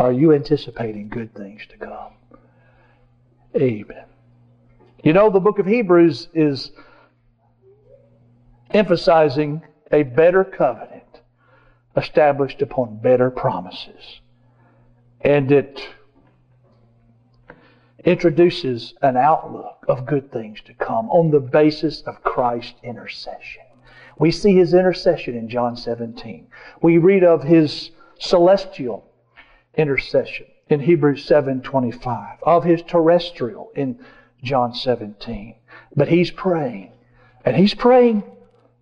Are 0.00 0.12
you 0.12 0.32
anticipating 0.32 1.10
good 1.10 1.34
things 1.34 1.60
to 1.68 1.76
come? 1.76 2.14
Amen. 3.54 4.06
You 5.04 5.12
know, 5.12 5.28
the 5.28 5.40
book 5.40 5.58
of 5.58 5.66
Hebrews 5.66 6.28
is 6.32 6.70
emphasizing 8.70 9.60
a 9.92 10.04
better 10.04 10.42
covenant 10.42 11.20
established 11.98 12.62
upon 12.62 12.96
better 13.02 13.30
promises. 13.30 14.22
And 15.20 15.52
it 15.52 15.86
introduces 18.02 18.94
an 19.02 19.18
outlook 19.18 19.84
of 19.86 20.06
good 20.06 20.32
things 20.32 20.62
to 20.62 20.72
come 20.72 21.10
on 21.10 21.30
the 21.30 21.40
basis 21.40 22.00
of 22.06 22.22
Christ's 22.22 22.80
intercession. 22.82 23.64
We 24.18 24.30
see 24.30 24.56
his 24.56 24.72
intercession 24.72 25.36
in 25.36 25.50
John 25.50 25.76
17. 25.76 26.46
We 26.80 26.96
read 26.96 27.22
of 27.22 27.42
his 27.42 27.90
celestial 28.18 29.09
intercession 29.74 30.46
in 30.68 30.80
Hebrews 30.80 31.26
7:25, 31.26 32.38
of 32.42 32.64
his 32.64 32.82
terrestrial 32.82 33.70
in 33.74 33.98
John 34.42 34.72
17. 34.74 35.56
But 35.94 36.08
he's 36.08 36.30
praying, 36.30 36.92
and 37.44 37.56
he's 37.56 37.74
praying, 37.74 38.22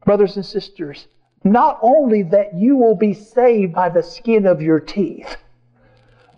brothers 0.04 0.36
and 0.36 0.44
sisters, 0.44 1.08
not 1.44 1.78
only 1.82 2.22
that 2.24 2.54
you 2.54 2.76
will 2.76 2.94
be 2.94 3.14
saved 3.14 3.72
by 3.72 3.88
the 3.88 4.02
skin 4.02 4.46
of 4.46 4.60
your 4.60 4.80
teeth, 4.80 5.36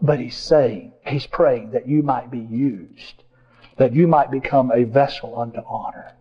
but 0.02 0.18
he's 0.18 0.36
saying, 0.36 0.93
he's 1.06 1.27
praying 1.27 1.70
that 1.72 1.86
you 1.86 2.02
might 2.02 2.31
be 2.31 2.39
used, 2.39 3.24
that 3.77 3.93
you 3.93 4.06
might 4.06 4.31
become 4.31 4.70
a 4.72 4.85
vessel 4.85 5.39
unto 5.39 5.60
honor, 5.66 6.12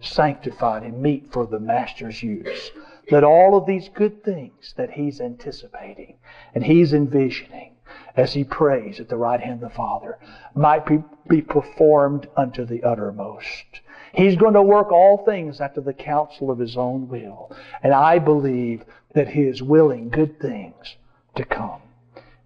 sanctified 0.00 0.82
and 0.82 1.02
meet 1.02 1.30
for 1.32 1.46
the 1.46 1.58
Master's 1.58 2.22
use. 2.22 2.70
That 3.10 3.24
all 3.24 3.56
of 3.56 3.66
these 3.66 3.88
good 3.88 4.22
things 4.24 4.74
that 4.76 4.90
he's 4.90 5.20
anticipating 5.20 6.16
and 6.54 6.64
he's 6.64 6.92
envisioning 6.92 7.76
as 8.16 8.34
he 8.34 8.44
prays 8.44 9.00
at 9.00 9.08
the 9.08 9.16
right 9.16 9.40
hand 9.40 9.62
of 9.62 9.70
the 9.70 9.74
Father 9.74 10.18
might 10.54 10.84
be, 10.84 11.02
be 11.28 11.40
performed 11.40 12.28
unto 12.36 12.64
the 12.64 12.82
uttermost. 12.82 13.80
He's 14.12 14.36
going 14.36 14.54
to 14.54 14.62
work 14.62 14.90
all 14.90 15.24
things 15.24 15.60
after 15.60 15.80
the 15.80 15.92
counsel 15.92 16.50
of 16.50 16.58
his 16.58 16.76
own 16.76 17.08
will. 17.08 17.54
And 17.82 17.94
I 17.94 18.18
believe 18.18 18.84
that 19.14 19.28
he 19.28 19.42
is 19.42 19.62
willing 19.62 20.08
good 20.08 20.40
things 20.40 20.96
to 21.36 21.44
come 21.44 21.80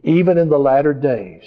even 0.02 0.38
in 0.38 0.48
the 0.48 0.58
latter 0.58 0.92
days, 0.92 1.44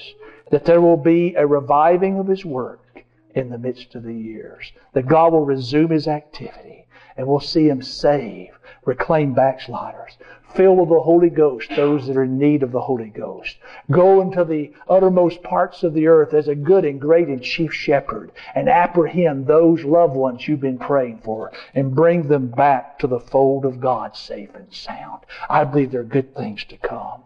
that 0.51 0.65
there 0.65 0.81
will 0.81 0.97
be 0.97 1.35
a 1.35 1.45
reviving 1.45 2.17
of 2.19 2.27
His 2.27 2.45
work 2.45 3.03
in 3.33 3.49
the 3.49 3.57
midst 3.57 3.95
of 3.95 4.03
the 4.03 4.13
years, 4.13 4.71
that 4.93 5.07
God 5.07 5.33
will 5.33 5.45
resume 5.45 5.89
His 5.89 6.07
activity, 6.07 6.87
and 7.17 7.27
we'll 7.27 7.39
see 7.39 7.67
Him 7.67 7.81
save, 7.81 8.57
reclaim 8.85 9.33
backsliders, 9.33 10.17
fill 10.53 10.75
with 10.75 10.89
the 10.89 10.99
Holy 10.99 11.29
Ghost 11.29 11.69
those 11.75 12.07
that 12.07 12.15
are 12.15 12.23
in 12.23 12.37
need 12.37 12.63
of 12.63 12.71
the 12.71 12.81
Holy 12.81 13.09
Ghost, 13.09 13.57
go 13.91 14.21
into 14.21 14.43
the 14.43 14.71
uttermost 14.87 15.43
parts 15.43 15.83
of 15.83 15.93
the 15.93 16.07
earth 16.07 16.33
as 16.33 16.47
a 16.47 16.55
good 16.55 16.85
and 16.85 17.01
great 17.01 17.27
and 17.27 17.41
chief 17.41 17.73
shepherd, 17.73 18.31
and 18.53 18.69
apprehend 18.69 19.47
those 19.47 19.83
loved 19.83 20.15
ones 20.15 20.47
you've 20.47 20.61
been 20.61 20.77
praying 20.77 21.19
for, 21.23 21.51
and 21.73 21.95
bring 21.95 22.27
them 22.27 22.47
back 22.47 22.99
to 22.99 23.07
the 23.07 23.19
fold 23.19 23.65
of 23.65 23.79
God 23.79 24.15
safe 24.15 24.53
and 24.55 24.71
sound. 24.73 25.25
I 25.49 25.63
believe 25.63 25.91
there 25.91 26.01
are 26.01 26.05
good 26.05 26.35
things 26.35 26.63
to 26.65 26.77
come. 26.77 27.23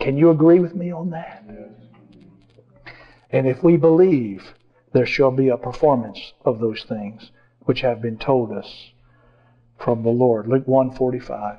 Can 0.00 0.16
you 0.16 0.30
agree 0.30 0.58
with 0.58 0.74
me 0.74 0.90
on 0.90 1.10
that? 1.10 1.44
And 3.30 3.46
if 3.46 3.62
we 3.62 3.76
believe, 3.76 4.54
there 4.92 5.06
shall 5.06 5.30
be 5.30 5.48
a 5.48 5.56
performance 5.56 6.32
of 6.44 6.58
those 6.58 6.84
things 6.84 7.30
which 7.60 7.80
have 7.80 8.02
been 8.02 8.18
told 8.18 8.52
us 8.52 8.91
from 9.82 10.02
the 10.02 10.10
Lord. 10.10 10.46
Luke 10.46 10.66
145. 10.66 11.58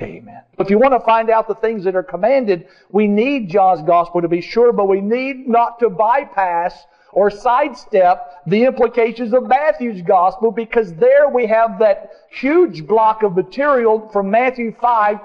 Amen. 0.00 0.42
If 0.58 0.70
you 0.70 0.78
want 0.78 0.94
to 0.94 1.00
find 1.00 1.28
out 1.28 1.48
the 1.48 1.54
things 1.56 1.84
that 1.84 1.96
are 1.96 2.04
commanded, 2.04 2.68
we 2.90 3.08
need 3.08 3.50
John's 3.50 3.82
gospel 3.82 4.20
to 4.22 4.28
be 4.28 4.40
sure, 4.40 4.72
but 4.72 4.86
we 4.86 5.00
need 5.00 5.48
not 5.48 5.80
to 5.80 5.90
bypass 5.90 6.86
or 7.12 7.30
sidestep 7.30 8.42
the 8.46 8.64
implications 8.64 9.32
of 9.32 9.48
Matthew's 9.48 10.02
gospel 10.02 10.52
because 10.52 10.94
there 10.94 11.28
we 11.28 11.46
have 11.46 11.78
that 11.80 12.10
huge 12.30 12.86
block 12.86 13.22
of 13.22 13.34
material 13.34 14.08
from 14.12 14.30
Matthew 14.30 14.72
5 14.72 15.18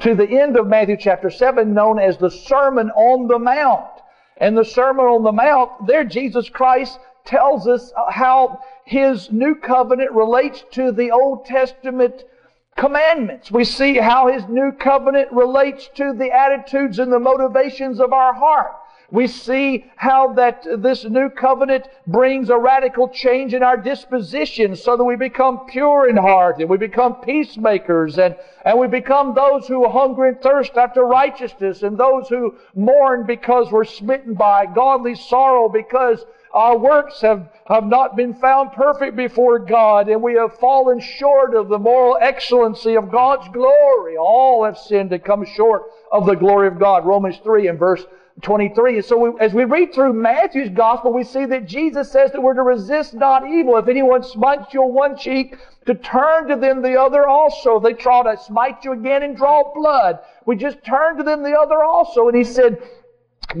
to 0.00 0.14
the 0.14 0.28
end 0.28 0.56
of 0.56 0.66
Matthew 0.66 0.96
chapter 0.96 1.30
7 1.30 1.72
known 1.72 1.98
as 1.98 2.16
the 2.18 2.30
Sermon 2.30 2.90
on 2.90 3.28
the 3.28 3.38
Mount. 3.38 3.86
And 4.38 4.56
the 4.56 4.64
Sermon 4.64 5.06
on 5.06 5.22
the 5.22 5.32
Mount, 5.32 5.86
there 5.86 6.04
Jesus 6.04 6.48
Christ 6.48 6.98
tells 7.26 7.66
us 7.66 7.92
how 8.08 8.60
his 8.84 9.30
new 9.30 9.54
covenant 9.54 10.12
relates 10.12 10.64
to 10.72 10.92
the 10.92 11.10
Old 11.10 11.44
Testament 11.44 12.24
commandments. 12.76 13.50
We 13.50 13.64
see 13.64 13.96
how 13.96 14.28
his 14.28 14.46
new 14.48 14.72
covenant 14.72 15.32
relates 15.32 15.88
to 15.96 16.12
the 16.12 16.30
attitudes 16.30 16.98
and 16.98 17.12
the 17.12 17.18
motivations 17.18 18.00
of 18.00 18.12
our 18.12 18.32
heart. 18.32 18.72
We 19.10 19.28
see 19.28 19.84
how 19.94 20.32
that 20.32 20.66
this 20.78 21.04
new 21.04 21.30
covenant 21.30 21.86
brings 22.08 22.50
a 22.50 22.58
radical 22.58 23.08
change 23.08 23.54
in 23.54 23.62
our 23.62 23.76
disposition 23.76 24.74
so 24.74 24.96
that 24.96 25.04
we 25.04 25.14
become 25.14 25.66
pure 25.66 26.08
in 26.08 26.16
heart 26.16 26.58
and 26.58 26.68
we 26.68 26.76
become 26.76 27.20
peacemakers 27.20 28.18
and, 28.18 28.34
and 28.64 28.78
we 28.78 28.88
become 28.88 29.32
those 29.32 29.68
who 29.68 29.88
hunger 29.88 30.26
and 30.26 30.42
thirst 30.42 30.76
after 30.76 31.04
righteousness 31.04 31.84
and 31.84 31.96
those 31.96 32.28
who 32.28 32.56
mourn 32.74 33.24
because 33.24 33.70
we're 33.70 33.84
smitten 33.84 34.34
by 34.34 34.66
godly 34.66 35.14
sorrow 35.14 35.68
because 35.68 36.24
our 36.56 36.78
works 36.78 37.20
have, 37.20 37.50
have 37.66 37.84
not 37.84 38.16
been 38.16 38.32
found 38.32 38.72
perfect 38.72 39.14
before 39.14 39.58
God, 39.58 40.08
and 40.08 40.22
we 40.22 40.34
have 40.34 40.58
fallen 40.58 40.98
short 40.98 41.54
of 41.54 41.68
the 41.68 41.78
moral 41.78 42.16
excellency 42.18 42.96
of 42.96 43.10
God's 43.10 43.46
glory. 43.52 44.16
All 44.16 44.64
have 44.64 44.78
sinned 44.78 45.12
and 45.12 45.22
come 45.22 45.44
short 45.44 45.82
of 46.10 46.24
the 46.24 46.34
glory 46.34 46.66
of 46.66 46.78
God. 46.78 47.04
Romans 47.04 47.36
3 47.44 47.68
and 47.68 47.78
verse 47.78 48.02
23. 48.40 48.96
And 48.96 49.04
So 49.04 49.18
we, 49.18 49.38
as 49.38 49.52
we 49.52 49.64
read 49.64 49.92
through 49.92 50.14
Matthew's 50.14 50.70
gospel, 50.70 51.12
we 51.12 51.24
see 51.24 51.44
that 51.44 51.66
Jesus 51.66 52.10
says 52.10 52.32
that 52.32 52.40
we're 52.40 52.54
to 52.54 52.62
resist 52.62 53.12
not 53.12 53.46
evil. 53.46 53.76
If 53.76 53.88
anyone 53.88 54.22
smites 54.22 54.72
you 54.72 54.82
on 54.82 54.94
one 54.94 55.14
cheek, 55.18 55.58
to 55.84 55.94
turn 55.94 56.48
to 56.48 56.56
them 56.56 56.80
the 56.80 56.98
other 56.98 57.28
also. 57.28 57.76
If 57.76 57.82
they 57.82 57.92
try 57.92 58.22
to 58.22 58.42
smite 58.42 58.82
you 58.82 58.92
again 58.92 59.22
and 59.22 59.36
draw 59.36 59.74
blood, 59.74 60.20
we 60.46 60.56
just 60.56 60.82
turn 60.84 61.18
to 61.18 61.22
them 61.22 61.42
the 61.42 61.58
other 61.58 61.82
also. 61.82 62.28
And 62.28 62.36
he 62.36 62.44
said, 62.44 62.78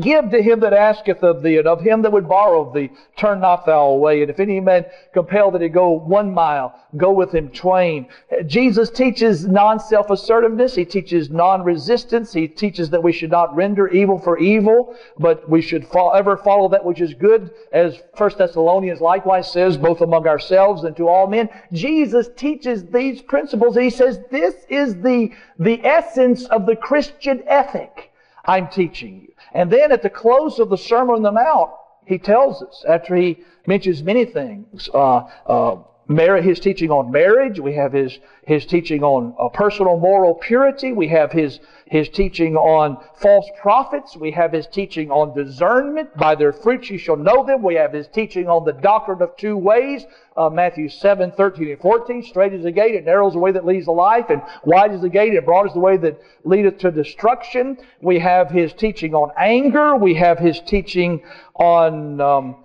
Give 0.00 0.30
to 0.30 0.42
him 0.42 0.60
that 0.60 0.72
asketh 0.72 1.22
of 1.22 1.42
thee, 1.42 1.58
and 1.58 1.68
of 1.68 1.80
him 1.80 2.02
that 2.02 2.10
would 2.10 2.28
borrow 2.28 2.66
of 2.66 2.74
thee, 2.74 2.90
turn 3.16 3.40
not 3.40 3.64
thou 3.64 3.86
away. 3.86 4.20
And 4.20 4.30
if 4.30 4.40
any 4.40 4.58
man 4.58 4.84
compel 5.14 5.52
thee 5.52 5.60
to 5.60 5.68
go 5.68 5.90
one 5.90 6.34
mile, 6.34 6.74
go 6.96 7.12
with 7.12 7.32
him 7.32 7.50
twain. 7.50 8.08
Jesus 8.46 8.90
teaches 8.90 9.46
non-self-assertiveness. 9.46 10.74
He 10.74 10.84
teaches 10.84 11.30
non-resistance. 11.30 12.32
He 12.32 12.48
teaches 12.48 12.90
that 12.90 13.02
we 13.02 13.12
should 13.12 13.30
not 13.30 13.54
render 13.54 13.86
evil 13.86 14.18
for 14.18 14.38
evil, 14.38 14.96
but 15.18 15.48
we 15.48 15.62
should 15.62 15.86
ever 16.14 16.36
follow 16.36 16.68
that 16.68 16.84
which 16.84 17.00
is 17.00 17.14
good, 17.14 17.52
as 17.72 18.02
1 18.16 18.30
Thessalonians 18.36 19.00
likewise 19.00 19.50
says, 19.50 19.76
both 19.76 20.00
among 20.00 20.26
ourselves 20.26 20.82
and 20.82 20.96
to 20.96 21.06
all 21.08 21.28
men. 21.28 21.48
Jesus 21.72 22.28
teaches 22.36 22.84
these 22.86 23.22
principles, 23.22 23.76
he 23.76 23.90
says 23.90 24.18
this 24.32 24.66
is 24.68 24.96
the, 24.96 25.30
the 25.60 25.84
essence 25.86 26.44
of 26.46 26.66
the 26.66 26.76
Christian 26.76 27.44
ethic 27.46 28.10
I'm 28.46 28.68
teaching 28.68 29.22
you. 29.22 29.35
And 29.52 29.70
then 29.70 29.92
at 29.92 30.02
the 30.02 30.10
close 30.10 30.58
of 30.58 30.68
the 30.68 30.76
Sermon 30.76 31.16
on 31.16 31.22
the 31.22 31.32
Mount, 31.32 31.70
he 32.04 32.18
tells 32.18 32.62
us, 32.62 32.84
after 32.88 33.16
he 33.16 33.38
mentions 33.66 34.02
many 34.02 34.24
things, 34.24 34.88
uh, 34.94 35.28
uh, 35.46 35.76
his 36.08 36.60
teaching 36.60 36.90
on 36.90 37.10
marriage, 37.10 37.58
we 37.60 37.74
have 37.74 37.92
his, 37.92 38.18
his 38.46 38.64
teaching 38.66 39.02
on 39.02 39.34
uh, 39.38 39.48
personal 39.48 39.98
moral 39.98 40.34
purity, 40.34 40.92
we 40.92 41.08
have 41.08 41.32
his 41.32 41.60
his 41.86 42.08
teaching 42.08 42.56
on 42.56 42.98
false 43.20 43.48
prophets. 43.60 44.16
We 44.16 44.32
have 44.32 44.52
his 44.52 44.66
teaching 44.66 45.10
on 45.12 45.36
discernment. 45.36 46.16
By 46.16 46.34
their 46.34 46.52
fruits 46.52 46.90
you 46.90 46.98
shall 46.98 47.16
know 47.16 47.46
them. 47.46 47.62
We 47.62 47.76
have 47.76 47.92
his 47.92 48.08
teaching 48.08 48.48
on 48.48 48.64
the 48.64 48.72
doctrine 48.72 49.22
of 49.22 49.36
two 49.36 49.56
ways. 49.56 50.04
Uh, 50.36 50.50
Matthew 50.50 50.88
7, 50.88 51.30
13 51.30 51.70
and 51.70 51.80
14. 51.80 52.22
Strait 52.24 52.52
is 52.52 52.64
the 52.64 52.72
gate, 52.72 52.96
and 52.96 53.06
narrow 53.06 53.28
is 53.28 53.34
the 53.34 53.38
way 53.38 53.52
that 53.52 53.64
leads 53.64 53.86
to 53.86 53.92
life, 53.92 54.30
and 54.30 54.42
wide 54.64 54.92
is 54.92 55.00
the 55.00 55.08
gate, 55.08 55.32
and 55.34 55.46
broad 55.46 55.68
is 55.68 55.74
the 55.74 55.78
way 55.78 55.96
that 55.96 56.20
leadeth 56.44 56.78
to 56.78 56.90
destruction. 56.90 57.78
We 58.02 58.18
have 58.18 58.50
his 58.50 58.72
teaching 58.72 59.14
on 59.14 59.30
anger. 59.38 59.94
We 59.94 60.14
have 60.14 60.38
his 60.38 60.60
teaching 60.60 61.22
on 61.54 62.20
um, 62.20 62.56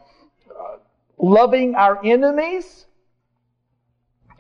uh, 0.50 0.78
loving 1.20 1.76
our 1.76 2.04
enemies. 2.04 2.88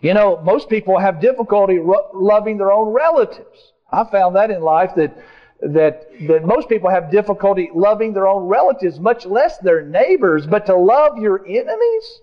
You 0.02 0.14
know, 0.14 0.42
most 0.42 0.68
people 0.68 1.00
have 1.00 1.22
difficulty 1.22 1.78
ro- 1.78 2.10
loving 2.14 2.58
their 2.58 2.72
own 2.72 2.90
relatives. 2.90 3.74
I 3.92 4.04
found 4.06 4.36
that 4.36 4.50
in 4.52 4.62
life 4.62 4.92
that 4.96 5.16
that 5.62 6.08
that 6.28 6.44
most 6.44 6.70
people 6.70 6.90
have 6.90 7.12
difficulty 7.12 7.70
loving 7.74 8.14
their 8.14 8.28
own 8.28 8.48
relatives, 8.48 9.00
much 9.00 9.26
less 9.28 9.60
their 9.60 9.86
neighbors, 9.86 10.48
but 10.48 10.66
to 10.66 10.76
love 10.76 11.20
your 11.20 11.46
enemies. 11.46 12.22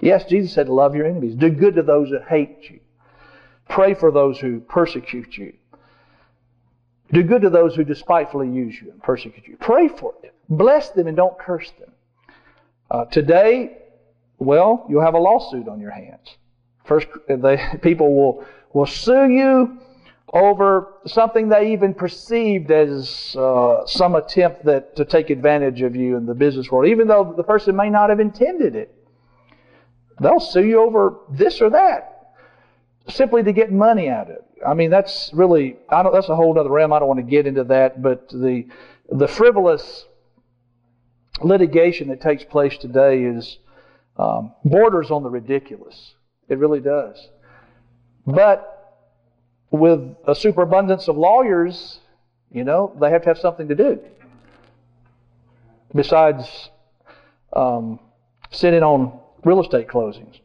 Yes, 0.00 0.24
Jesus 0.26 0.52
said, 0.52 0.68
Love 0.68 0.94
your 0.94 1.06
enemies. 1.06 1.34
Do 1.34 1.50
good 1.50 1.74
to 1.76 1.82
those 1.82 2.10
that 2.10 2.28
hate 2.28 2.70
you. 2.70 2.80
Pray 3.68 3.94
for 3.94 4.12
those 4.12 4.38
who 4.38 4.60
persecute 4.60 5.36
you. 5.36 5.54
Do 7.12 7.22
good 7.22 7.42
to 7.42 7.50
those 7.50 7.74
who 7.74 7.84
despitefully 7.84 8.48
use 8.48 8.76
you 8.80 8.90
and 8.90 9.02
persecute 9.02 9.46
you. 9.46 9.56
Pray 9.56 9.88
for 9.88 10.14
them. 10.22 10.32
Bless 10.48 10.90
them 10.90 11.06
and 11.06 11.16
don't 11.16 11.38
curse 11.38 11.70
them. 11.78 11.92
Uh, 12.90 13.04
today, 13.06 13.78
well, 14.38 14.86
you'll 14.88 15.04
have 15.04 15.14
a 15.14 15.18
lawsuit 15.18 15.68
on 15.68 15.80
your 15.80 15.90
hands. 15.90 16.36
First, 16.84 17.08
the 17.28 17.78
people 17.82 18.14
will 18.14 18.44
will 18.72 18.86
sue 18.86 19.28
you 19.28 19.78
over 20.32 20.94
something 21.06 21.48
they 21.48 21.72
even 21.72 21.94
perceived 21.94 22.70
as 22.70 23.36
uh, 23.38 23.86
some 23.86 24.16
attempt 24.16 24.64
that 24.64 24.96
to 24.96 25.04
take 25.04 25.30
advantage 25.30 25.80
of 25.82 25.94
you 25.94 26.16
in 26.16 26.26
the 26.26 26.34
business 26.34 26.70
world, 26.70 26.88
even 26.88 27.06
though 27.06 27.32
the 27.36 27.44
person 27.44 27.76
may 27.76 27.88
not 27.88 28.10
have 28.10 28.18
intended 28.18 28.74
it. 28.74 28.92
They'll 30.20 30.40
sue 30.40 30.64
you 30.64 30.80
over 30.80 31.20
this 31.30 31.60
or 31.60 31.70
that 31.70 32.14
simply 33.08 33.42
to 33.42 33.52
get 33.52 33.72
money 33.72 34.08
out 34.08 34.30
of 34.30 34.36
it. 34.36 34.44
I 34.66 34.74
mean, 34.74 34.90
that's 34.90 35.30
really 35.32 35.76
I 35.88 36.02
don't. 36.02 36.12
That's 36.12 36.28
a 36.28 36.36
whole 36.36 36.58
other 36.58 36.70
realm. 36.70 36.92
I 36.92 36.98
don't 36.98 37.08
want 37.08 37.18
to 37.18 37.30
get 37.30 37.46
into 37.46 37.64
that, 37.64 38.02
but 38.02 38.28
the 38.28 38.66
the 39.10 39.28
frivolous 39.28 40.06
litigation 41.42 42.08
that 42.08 42.20
takes 42.20 42.44
place 42.44 42.78
today 42.78 43.24
is 43.24 43.58
um, 44.16 44.52
borders 44.64 45.10
on 45.10 45.22
the 45.22 45.30
ridiculous. 45.30 46.14
It 46.48 46.58
really 46.58 46.80
does. 46.80 47.28
But 48.26 48.70
with 49.70 50.16
a 50.26 50.34
superabundance 50.34 51.08
of 51.08 51.16
lawyers, 51.16 51.98
you 52.50 52.64
know, 52.64 52.96
they 53.00 53.10
have 53.10 53.22
to 53.22 53.28
have 53.28 53.38
something 53.38 53.68
to 53.68 53.74
do 53.74 54.00
besides 55.94 56.70
um, 57.54 57.98
sitting 58.50 58.82
on 58.82 59.18
real 59.44 59.60
estate 59.60 59.88
closings. 59.88 60.40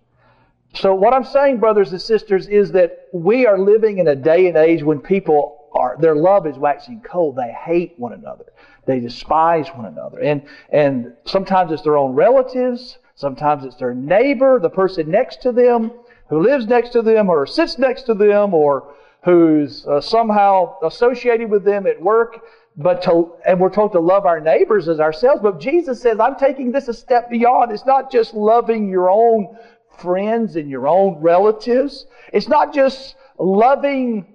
So, 0.75 0.93
what 0.93 1.13
I'm 1.13 1.23
saying, 1.23 1.57
brothers 1.57 1.91
and 1.91 2.01
sisters, 2.01 2.47
is 2.47 2.71
that 2.73 3.07
we 3.11 3.47
are 3.47 3.57
living 3.57 3.97
in 3.97 4.07
a 4.07 4.15
day 4.15 4.47
and 4.47 4.55
age 4.55 4.83
when 4.83 4.99
people 4.99 5.67
are, 5.73 5.97
their 5.99 6.15
love 6.15 6.45
is 6.45 6.57
waxing 6.57 7.01
cold. 7.01 7.35
They 7.35 7.51
hate 7.51 7.95
one 7.97 8.13
another. 8.13 8.45
They 8.85 8.99
despise 8.99 9.67
one 9.69 9.85
another. 9.85 10.19
And, 10.19 10.47
and 10.71 11.13
sometimes 11.25 11.71
it's 11.71 11.81
their 11.81 11.97
own 11.97 12.13
relatives. 12.13 12.99
Sometimes 13.19 13.65
it's 13.65 13.75
their 13.75 13.93
neighbor, 13.93 14.59
the 14.61 14.69
person 14.69 15.11
next 15.11 15.41
to 15.41 15.51
them, 15.51 15.91
who 16.29 16.39
lives 16.39 16.67
next 16.67 16.91
to 16.91 17.01
them, 17.01 17.29
or 17.29 17.45
sits 17.45 17.77
next 17.77 18.03
to 18.03 18.13
them, 18.13 18.53
or 18.53 18.93
who's 19.25 19.85
uh, 19.85 19.99
somehow 19.99 20.79
associated 20.83 21.51
with 21.51 21.65
them 21.65 21.85
at 21.85 22.01
work. 22.01 22.41
But 22.77 23.01
to, 23.03 23.33
and 23.45 23.59
we're 23.59 23.71
told 23.71 23.91
to 23.91 23.99
love 23.99 24.25
our 24.25 24.39
neighbors 24.39 24.87
as 24.87 25.01
ourselves. 25.01 25.41
But 25.41 25.59
Jesus 25.59 26.01
says, 26.01 26.17
I'm 26.17 26.37
taking 26.37 26.71
this 26.71 26.87
a 26.87 26.93
step 26.93 27.29
beyond. 27.29 27.73
It's 27.73 27.85
not 27.85 28.09
just 28.09 28.33
loving 28.33 28.87
your 28.87 29.09
own 29.09 29.57
friends 29.97 30.55
and 30.55 30.69
your 30.69 30.87
own 30.87 31.19
relatives. 31.19 32.05
It's 32.31 32.47
not 32.47 32.73
just 32.73 33.15
loving 33.37 34.33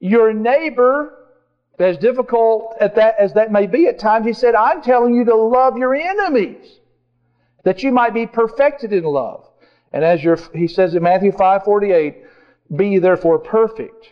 your 0.00 0.34
neighbor, 0.34 1.14
as 1.78 1.96
difficult 1.96 2.76
at 2.78 2.94
that, 2.96 3.14
as 3.18 3.32
that 3.32 3.50
may 3.50 3.66
be 3.66 3.86
at 3.86 3.98
times. 3.98 4.26
He 4.26 4.34
said, 4.34 4.54
I'm 4.54 4.82
telling 4.82 5.14
you 5.14 5.24
to 5.24 5.34
love 5.34 5.78
your 5.78 5.94
enemies, 5.94 6.80
that 7.66 7.82
you 7.82 7.90
might 7.90 8.14
be 8.14 8.26
perfected 8.26 8.92
in 8.92 9.02
love. 9.02 9.44
And 9.92 10.04
as 10.04 10.22
your, 10.22 10.38
he 10.54 10.68
says 10.68 10.94
in 10.94 11.02
Matthew 11.02 11.32
5 11.32 11.64
48, 11.64 12.14
be 12.76 13.00
therefore 13.00 13.40
perfect, 13.40 14.06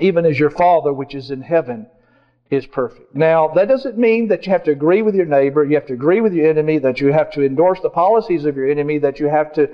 even 0.00 0.26
as 0.26 0.36
your 0.36 0.50
Father 0.50 0.92
which 0.92 1.14
is 1.14 1.30
in 1.30 1.40
heaven 1.40 1.86
is 2.50 2.66
perfect. 2.66 3.14
Now, 3.14 3.46
that 3.54 3.68
doesn't 3.68 3.96
mean 3.96 4.26
that 4.28 4.44
you 4.44 4.50
have 4.50 4.64
to 4.64 4.72
agree 4.72 5.02
with 5.02 5.14
your 5.14 5.26
neighbor, 5.26 5.64
you 5.64 5.76
have 5.76 5.86
to 5.86 5.92
agree 5.92 6.20
with 6.20 6.32
your 6.32 6.50
enemy, 6.50 6.78
that 6.78 7.00
you 7.00 7.12
have 7.12 7.30
to 7.30 7.46
endorse 7.46 7.78
the 7.80 7.90
policies 7.90 8.44
of 8.44 8.56
your 8.56 8.68
enemy, 8.68 8.98
that 8.98 9.20
you 9.20 9.28
have 9.28 9.52
to 9.52 9.70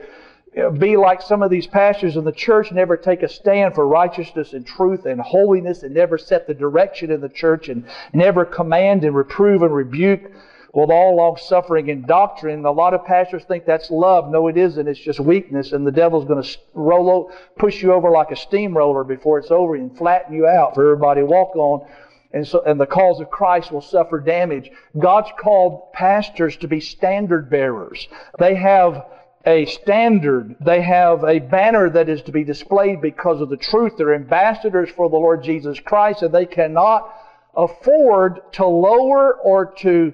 be 0.78 0.98
like 0.98 1.22
some 1.22 1.42
of 1.42 1.50
these 1.50 1.66
pastors 1.66 2.16
in 2.16 2.24
the 2.24 2.32
church, 2.32 2.70
never 2.70 2.98
take 2.98 3.22
a 3.22 3.28
stand 3.28 3.74
for 3.74 3.88
righteousness 3.88 4.52
and 4.52 4.66
truth 4.66 5.06
and 5.06 5.22
holiness, 5.22 5.84
and 5.84 5.94
never 5.94 6.18
set 6.18 6.46
the 6.46 6.54
direction 6.54 7.10
in 7.10 7.22
the 7.22 7.30
church, 7.30 7.70
and 7.70 7.86
never 8.12 8.44
command 8.44 9.04
and 9.04 9.16
reprove 9.16 9.62
and 9.62 9.74
rebuke 9.74 10.30
with 10.72 10.90
all 10.90 11.16
long 11.16 11.36
suffering 11.36 11.90
and 11.90 12.06
doctrine. 12.06 12.64
A 12.64 12.70
lot 12.70 12.94
of 12.94 13.04
pastors 13.04 13.42
think 13.44 13.66
that's 13.66 13.90
love. 13.90 14.30
No, 14.30 14.48
it 14.48 14.56
isn't. 14.56 14.86
It's 14.86 15.00
just 15.00 15.18
weakness, 15.18 15.72
and 15.72 15.86
the 15.86 15.92
devil's 15.92 16.26
going 16.26 16.42
to 16.42 16.58
roll, 16.74 17.10
over, 17.10 17.34
push 17.58 17.82
you 17.82 17.92
over 17.92 18.10
like 18.10 18.30
a 18.30 18.36
steamroller 18.36 19.04
before 19.04 19.38
it's 19.38 19.50
over 19.50 19.74
and 19.74 19.96
flatten 19.96 20.34
you 20.34 20.46
out 20.46 20.74
for 20.74 20.84
everybody 20.84 21.22
to 21.22 21.26
walk 21.26 21.56
on. 21.56 21.86
And 22.32 22.46
so, 22.46 22.62
and 22.64 22.80
the 22.80 22.86
cause 22.86 23.20
of 23.20 23.28
Christ 23.30 23.72
will 23.72 23.80
suffer 23.80 24.20
damage. 24.20 24.70
God's 24.96 25.30
called 25.40 25.92
pastors 25.92 26.56
to 26.58 26.68
be 26.68 26.78
standard 26.78 27.50
bearers. 27.50 28.06
They 28.38 28.54
have 28.54 29.04
a 29.44 29.66
standard. 29.66 30.54
They 30.60 30.82
have 30.82 31.24
a 31.24 31.40
banner 31.40 31.90
that 31.90 32.08
is 32.08 32.22
to 32.22 32.32
be 32.32 32.44
displayed 32.44 33.00
because 33.00 33.40
of 33.40 33.48
the 33.48 33.56
truth. 33.56 33.94
They're 33.96 34.14
ambassadors 34.14 34.90
for 34.90 35.10
the 35.10 35.16
Lord 35.16 35.42
Jesus 35.42 35.80
Christ, 35.80 36.22
and 36.22 36.32
they 36.32 36.46
cannot 36.46 37.12
afford 37.56 38.40
to 38.52 38.64
lower 38.64 39.34
or 39.34 39.72
to 39.78 40.12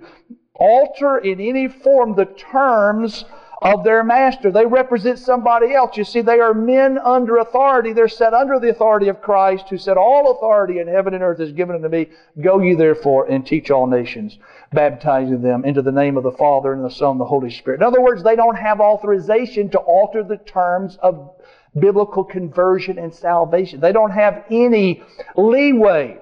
alter 0.59 1.19
in 1.19 1.41
any 1.41 1.69
form 1.69 2.15
the 2.15 2.27
terms 2.27 3.25
of 3.63 3.85
their 3.85 4.05
master. 4.05 4.51
They 4.51 4.67
represent 4.67 5.19
somebody 5.19 5.75
else. 5.75 5.97
You 5.97 6.05
see, 6.05 6.21
they 6.21 6.41
are 6.41 6.53
men 6.53 6.99
under 6.99 7.39
authority. 7.39 7.93
They're 7.93 8.09
set 8.09 8.35
under 8.35 8.59
the 8.61 8.71
authority 8.71 9.09
of 9.09 9.23
Christ, 9.23 9.69
who 9.71 9.79
said, 9.79 9.97
All 9.97 10.31
authority 10.33 10.79
in 10.79 10.89
heaven 10.89 11.15
and 11.15 11.23
earth 11.23 11.41
is 11.41 11.53
given 11.53 11.77
unto 11.77 11.89
me. 11.89 12.09
Go 12.41 12.61
ye 12.61 12.75
therefore 12.75 13.27
and 13.27 13.47
teach 13.47 13.71
all 13.71 13.87
nations, 13.87 14.39
baptizing 14.73 15.41
them 15.41 15.65
into 15.65 15.83
the 15.83 15.93
name 15.93 16.17
of 16.17 16.23
the 16.23 16.33
Father 16.33 16.73
and 16.73 16.85
the 16.85 16.91
Son 16.91 17.13
and 17.13 17.21
the 17.21 17.25
Holy 17.25 17.51
Spirit. 17.51 17.81
In 17.81 17.87
other 17.87 18.03
words, 18.03 18.23
they 18.23 18.37
don't 18.37 18.57
have 18.57 18.81
authorization 18.81 19.71
to 19.71 19.79
alter 19.79 20.23
the 20.23 20.37
terms 20.37 20.99
of 21.03 21.31
biblical 21.79 22.25
conversion 22.25 22.99
and 22.99 23.15
salvation. 23.15 23.81
They 23.81 23.93
don't 23.93 24.11
have 24.11 24.45
any 24.51 25.03
leeway 25.37 26.19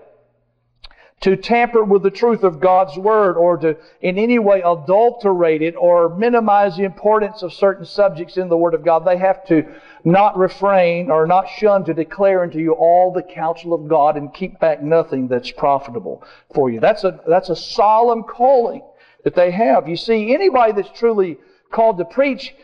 to 1.25 1.37
tamper 1.37 1.83
with 1.83 2.03
the 2.03 2.11
truth 2.11 2.45
of 2.45 2.61
God's 2.61 2.99
Word 2.99 3.39
or 3.39 3.57
to 3.57 3.79
in 4.03 4.19
any 4.19 4.39
way 4.39 4.61
adulterate 4.61 5.63
it 5.63 5.75
or 5.75 6.15
minimize 6.15 6.77
the 6.77 6.85
importance 6.85 7.43
of 7.43 7.51
certain 7.51 7.87
subjects 7.87 8.37
in 8.37 8.51
the 8.51 8.59
Word 8.59 8.75
of 8.75 8.85
God. 8.85 9.07
They 9.07 9.17
have 9.17 9.43
to 9.47 9.65
not 10.05 10.37
refrain 10.37 11.11
or 11.11 11.27
not 11.27 11.49
shun 11.49 11.83
to 11.87 11.95
declare 11.95 12.43
unto 12.43 12.59
you 12.59 12.73
all 12.73 13.11
the 13.11 13.23
counsel 13.23 13.73
of 13.73 13.89
God 13.89 14.19
and 14.19 14.35
keep 14.35 14.61
back 14.61 14.83
nothing 14.83 15.27
that's 15.27 15.51
profitable 15.51 16.23
for 16.55 16.69
you. 16.69 16.79
That's 16.79 17.05
a, 17.05 17.19
that's 17.27 17.49
a 17.49 17.57
solemn 17.57 18.25
calling 18.25 18.83
that 19.25 19.35
they 19.35 19.51
have. 19.51 19.89
You 19.89 19.97
see, 19.97 20.35
anybody 20.35 20.73
that's 20.73 20.99
truly 20.99 21.39
called 21.73 21.97
to 21.97 22.05
preach, 22.05 22.55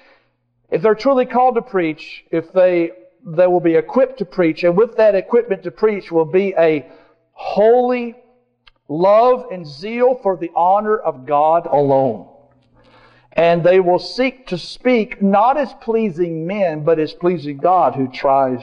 if 0.71 0.83
they're 0.83 0.95
truly 0.95 1.25
called 1.25 1.55
to 1.55 1.63
preach, 1.63 2.25
if 2.31 2.53
they, 2.53 2.91
they 3.25 3.47
will 3.47 3.61
be 3.61 3.77
equipped 3.77 4.19
to 4.19 4.27
preach, 4.27 4.65
and 4.65 4.77
with 4.77 4.99
that 4.99 5.15
equipment 5.15 5.63
to 5.63 5.71
preach 5.71 6.13
will 6.13 6.27
be 6.27 6.53
a 6.59 6.87
holy, 7.33 8.17
love 8.91 9.47
and 9.51 9.67
zeal 9.67 10.19
for 10.23 10.37
the 10.37 10.51
honor 10.55 10.99
of 10.99 11.25
God 11.25 11.67
alone. 11.67 12.29
And 13.33 13.63
they 13.63 13.79
will 13.79 14.01
seek 14.01 14.49
to 14.49 14.59
speak 14.59 15.23
not 15.23 15.57
as 15.57 15.73
pleasing 15.75 16.47
men, 16.47 16.85
but 16.85 16.99
as 16.99 17.13
pleasing 17.15 17.59
God 17.59 17.95
who 17.95 18.09
tries 18.09 18.61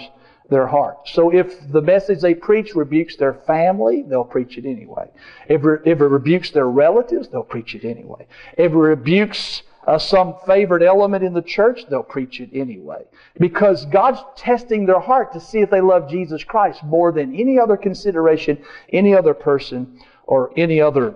their 0.49 0.68
heart. 0.68 0.98
So 1.06 1.34
if 1.34 1.72
the 1.72 1.82
message 1.82 2.20
they 2.20 2.34
preach 2.34 2.76
rebukes 2.76 3.16
their 3.16 3.34
family, 3.34 4.04
they'll 4.04 4.24
preach 4.24 4.58
it 4.58 4.66
anyway. 4.66 5.10
If, 5.48 5.62
if 5.86 6.02
it 6.02 6.06
rebukes 6.06 6.52
their 6.52 6.68
relatives, 6.68 7.30
they'll 7.30 7.44
preach 7.44 7.76
it 7.76 7.86
anyway. 7.86 8.28
If 8.58 8.74
it 8.74 8.78
rebukes 8.78 9.64
uh, 9.88 9.98
some 9.98 10.36
favored 10.45 10.84
element 10.84 11.24
in 11.24 11.34
the 11.34 11.41
church, 11.41 11.86
they'll 11.90 12.04
preach 12.04 12.41
it 12.41 12.49
anyway. 12.54 13.06
Because 13.40 13.86
God's 13.86 14.20
testing 14.36 14.86
their 14.86 14.99
heart 14.99 15.32
to 15.34 15.40
see 15.40 15.60
if 15.60 15.70
they 15.70 15.82
love 15.82 16.10
Jesus 16.10 16.44
Christ 16.44 16.84
more 16.84 17.14
than 17.14 17.34
any 17.34 17.58
other 17.58 17.78
consideration, 17.78 18.62
any 18.91 19.16
other 19.16 19.34
person, 19.34 19.99
or 20.28 20.52
any 20.56 20.80
other 20.80 21.16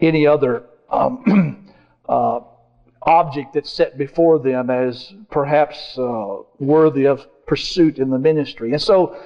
any 0.00 0.26
other 0.26 0.64
um, 0.90 1.72
uh, 2.08 2.40
object 3.02 3.54
that's 3.54 3.70
set 3.70 3.96
before 3.96 4.38
them 4.38 4.70
as 4.70 5.12
perhaps 5.30 5.96
uh, 5.98 6.36
worthy 6.58 7.06
of 7.06 7.26
pursuit 7.46 7.98
in 7.98 8.10
the 8.10 8.18
ministry. 8.18 8.72
And 8.72 8.80
so, 8.80 9.16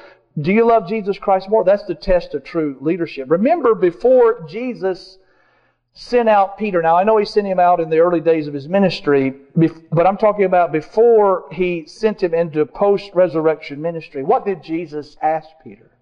do 0.41 0.53
you 0.53 0.65
love 0.67 0.89
Jesus 0.89 1.19
Christ 1.19 1.49
more? 1.49 1.65
That's 1.65 1.85
the 1.85 1.95
test 1.95 2.35
of 2.35 2.43
true 2.45 2.77
leadership. 2.81 3.31
Remember, 3.31 3.75
before 3.75 4.45
Jesus 4.49 5.19
sent 5.93 6.29
out 6.29 6.59
Peter, 6.59 6.83
now 6.83 6.97
I 6.97 7.05
know 7.05 7.17
he 7.19 7.25
sent 7.25 7.47
him 7.47 7.61
out 7.61 7.79
in 7.79 7.89
the 7.89 7.99
early 7.99 8.21
days 8.21 8.49
of 8.49 8.55
his 8.55 8.69
ministry, 8.69 9.33
but 9.93 10.07
I'm 10.07 10.17
talking 10.17 10.45
about 10.45 10.73
before 10.73 11.45
he 11.53 11.87
sent 11.87 12.21
him 12.21 12.35
into 12.35 12.67
post 12.67 13.13
resurrection 13.15 13.81
ministry. 13.81 14.25
What 14.25 14.45
did 14.45 14.63
Jesus 14.63 15.17
ask 15.23 15.49
Peter? 15.63 15.94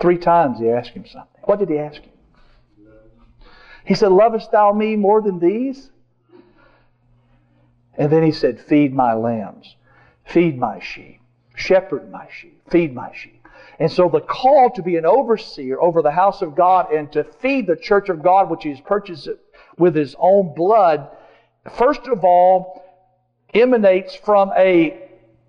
Three 0.00 0.18
times 0.18 0.58
he 0.58 0.68
asked 0.68 0.90
him 0.90 1.06
something. 1.06 1.40
What 1.44 1.58
did 1.58 1.68
he 1.68 1.78
ask 1.78 2.00
him? 2.00 2.10
He 3.84 3.94
said, 3.94 4.12
Lovest 4.12 4.50
thou 4.50 4.72
me 4.72 4.96
more 4.96 5.20
than 5.20 5.38
these? 5.38 5.90
And 7.96 8.10
then 8.10 8.22
he 8.22 8.32
said, 8.32 8.60
Feed 8.60 8.94
my 8.94 9.14
lambs, 9.14 9.76
feed 10.24 10.58
my 10.58 10.80
sheep, 10.80 11.20
shepherd 11.54 12.10
my 12.10 12.26
sheep, 12.30 12.60
feed 12.70 12.94
my 12.94 13.12
sheep. 13.14 13.46
And 13.78 13.90
so 13.90 14.08
the 14.08 14.20
call 14.20 14.70
to 14.70 14.82
be 14.82 14.96
an 14.96 15.04
overseer 15.04 15.80
over 15.80 16.02
the 16.02 16.10
house 16.10 16.42
of 16.42 16.54
God 16.54 16.92
and 16.92 17.10
to 17.12 17.24
feed 17.24 17.66
the 17.66 17.76
church 17.76 18.08
of 18.08 18.22
God, 18.22 18.48
which 18.50 18.62
he's 18.62 18.80
purchased 18.80 19.28
with 19.78 19.94
his 19.94 20.14
own 20.18 20.54
blood, 20.54 21.08
first 21.76 22.06
of 22.06 22.24
all, 22.24 22.84
emanates 23.52 24.14
from 24.14 24.52
a 24.56 25.03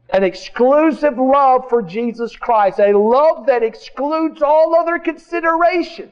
an 0.10 0.24
exclusive 0.24 1.18
love 1.18 1.70
for 1.70 1.82
Jesus 1.82 2.36
Christ, 2.36 2.80
a 2.80 2.98
love 2.98 3.48
that 3.48 3.64
excludes 3.64 4.42
all 4.42 4.76
other 4.76 5.00
considerations. 5.00 6.12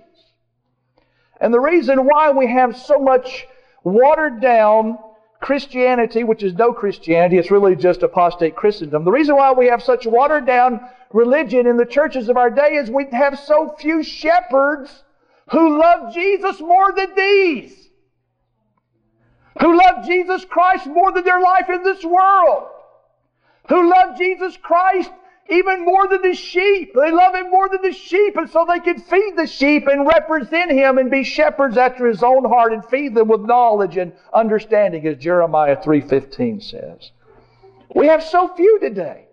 And 1.40 1.54
the 1.54 1.60
reason 1.60 2.06
why 2.06 2.32
we 2.32 2.48
have 2.48 2.78
so 2.78 3.00
much 3.00 3.46
watered 3.84 4.42
down 4.42 4.98
Christianity, 5.42 6.24
which 6.24 6.42
is 6.42 6.54
no 6.54 6.72
Christianity, 6.72 7.38
it's 7.38 7.52
really 7.52 7.76
just 7.76 8.02
apostate 8.02 8.56
Christendom. 8.56 9.04
The 9.04 9.12
reason 9.12 9.36
why 9.36 9.52
we 9.52 9.68
have 9.68 9.84
such 9.84 10.06
watered 10.06 10.46
down 10.46 10.80
religion 11.12 11.68
in 11.68 11.78
the 11.78 11.86
churches 11.86 12.30
of 12.30 12.38
our 12.38 12.50
day 12.50 12.76
is 12.76 12.90
we 12.90 13.08
have 13.12 13.38
so 13.38 13.76
few 13.78 14.04
shepherds 14.04 15.04
who 15.52 15.80
love 15.80 16.14
Jesus 16.14 16.60
more 16.62 16.94
than 16.94 17.14
these. 17.16 17.90
Who 19.62 19.78
love 19.78 20.06
Jesus 20.06 20.46
Christ 20.46 20.88
more 20.88 21.12
than 21.12 21.26
their 21.26 21.42
life 21.42 21.70
in 21.70 21.84
this 21.84 22.04
world. 22.04 22.70
Who 23.70 23.90
love 23.90 24.18
Jesus 24.18 24.58
Christ 24.58 25.12
even 25.50 25.84
more 25.84 26.08
than 26.08 26.22
the 26.22 26.34
sheep. 26.34 26.94
They 26.96 27.12
love 27.12 27.36
him 27.36 27.52
more 27.52 27.68
than 27.70 27.82
the 27.82 27.92
sheep, 27.92 28.38
and 28.38 28.50
so 28.50 28.66
they 28.66 28.80
can 28.80 29.00
feed 29.00 29.34
the 29.36 29.48
sheep 29.48 29.88
and 29.88 30.08
represent 30.08 30.72
him 30.72 30.98
and 30.98 31.12
be 31.12 31.24
shepherds 31.24 31.78
after 31.78 32.08
his 32.08 32.24
own 32.24 32.46
heart 32.46 32.74
and 32.74 32.86
feed 32.86 33.14
them 33.14 33.28
with 33.28 33.42
knowledge 33.42 33.98
and 33.98 34.14
understanding, 34.34 35.06
as 35.06 35.18
Jeremiah 35.18 35.76
3.15 35.76 36.64
says. 36.64 37.12
We 37.94 38.08
have 38.08 38.24
so 38.24 38.48
few 38.56 38.80
today 38.80 39.26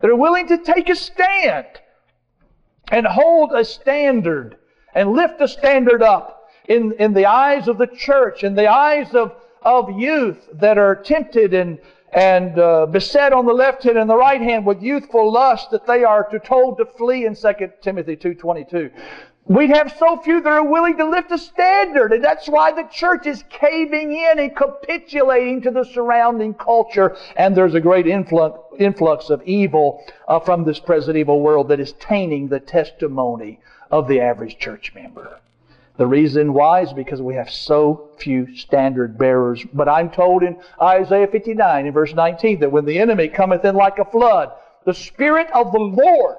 that 0.00 0.10
are 0.10 0.16
willing 0.16 0.48
to 0.48 0.58
take 0.58 0.88
a 0.88 0.96
stand 0.96 1.66
and 2.88 3.06
hold 3.06 3.52
a 3.52 3.64
standard 3.64 4.56
and 4.94 5.12
lift 5.12 5.40
a 5.40 5.48
standard 5.48 6.02
up 6.02 6.48
in, 6.66 6.92
in 6.98 7.12
the 7.12 7.26
eyes 7.26 7.68
of 7.68 7.78
the 7.78 7.86
church, 7.86 8.44
in 8.44 8.54
the 8.54 8.68
eyes 8.68 9.14
of, 9.14 9.34
of 9.62 9.90
youth 9.98 10.48
that 10.54 10.78
are 10.78 10.96
tempted 10.96 11.52
and 11.54 11.78
and 12.14 12.58
uh, 12.58 12.86
beset 12.86 13.32
on 13.32 13.44
the 13.44 13.52
left 13.52 13.82
hand 13.82 13.98
and 13.98 14.08
the 14.08 14.16
right 14.16 14.40
hand 14.40 14.64
with 14.64 14.80
youthful 14.82 15.32
lust 15.32 15.70
that 15.72 15.86
they 15.86 16.04
are 16.04 16.24
to 16.30 16.38
told 16.38 16.78
to 16.78 16.84
flee 16.84 17.26
in 17.26 17.34
2 17.34 17.52
Timothy 17.82 18.16
2.22. 18.16 18.90
We 19.46 19.68
have 19.68 19.94
so 19.98 20.16
few 20.18 20.40
that 20.40 20.50
are 20.50 20.64
willing 20.64 20.96
to 20.96 21.04
lift 21.04 21.30
a 21.30 21.36
standard, 21.36 22.12
and 22.12 22.24
that's 22.24 22.48
why 22.48 22.72
the 22.72 22.84
church 22.84 23.26
is 23.26 23.44
caving 23.50 24.12
in 24.12 24.38
and 24.38 24.56
capitulating 24.56 25.60
to 25.62 25.70
the 25.70 25.84
surrounding 25.84 26.54
culture, 26.54 27.16
and 27.36 27.54
there's 27.54 27.74
a 27.74 27.80
great 27.80 28.06
influx, 28.06 28.58
influx 28.78 29.28
of 29.28 29.42
evil 29.42 30.02
uh, 30.28 30.40
from 30.40 30.64
this 30.64 30.78
present 30.78 31.18
evil 31.18 31.40
world 31.40 31.68
that 31.68 31.80
is 31.80 31.92
tainting 31.94 32.48
the 32.48 32.60
testimony 32.60 33.60
of 33.90 34.08
the 34.08 34.20
average 34.20 34.56
church 34.56 34.94
member. 34.94 35.40
The 35.96 36.06
reason 36.06 36.52
why 36.52 36.80
is 36.80 36.92
because 36.92 37.22
we 37.22 37.34
have 37.34 37.50
so 37.50 38.10
few 38.18 38.54
standard 38.56 39.16
bearers. 39.16 39.64
But 39.72 39.88
I'm 39.88 40.10
told 40.10 40.42
in 40.42 40.56
Isaiah 40.82 41.28
59 41.28 41.86
in 41.86 41.92
verse 41.92 42.12
19 42.12 42.60
that 42.60 42.72
when 42.72 42.84
the 42.84 42.98
enemy 42.98 43.28
cometh 43.28 43.64
in 43.64 43.76
like 43.76 43.98
a 43.98 44.04
flood, 44.04 44.50
the 44.84 44.94
Spirit 44.94 45.48
of 45.52 45.70
the 45.72 45.78
Lord, 45.78 46.36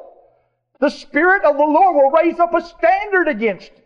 the 0.79 0.89
Spirit 0.89 1.45
of 1.45 1.57
the 1.57 1.63
Lord 1.63 1.95
will 1.95 2.11
raise 2.11 2.37
up 2.39 2.53
a 2.53 2.61
standard 2.61 3.29
against 3.29 3.69
him. 3.69 3.81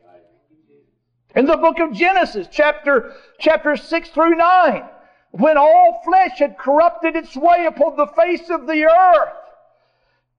In 1.35 1.45
the 1.45 1.57
book 1.57 1.79
of 1.79 1.93
Genesis, 1.93 2.47
chapter, 2.49 3.13
chapter 3.37 3.75
6 3.75 4.09
through 4.09 4.35
9, 4.35 4.83
when 5.31 5.57
all 5.57 6.01
flesh 6.03 6.39
had 6.39 6.57
corrupted 6.57 7.15
its 7.15 7.35
way 7.35 7.65
upon 7.67 7.95
the 7.95 8.07
face 8.07 8.49
of 8.49 8.65
the 8.65 8.85
earth, 8.85 9.33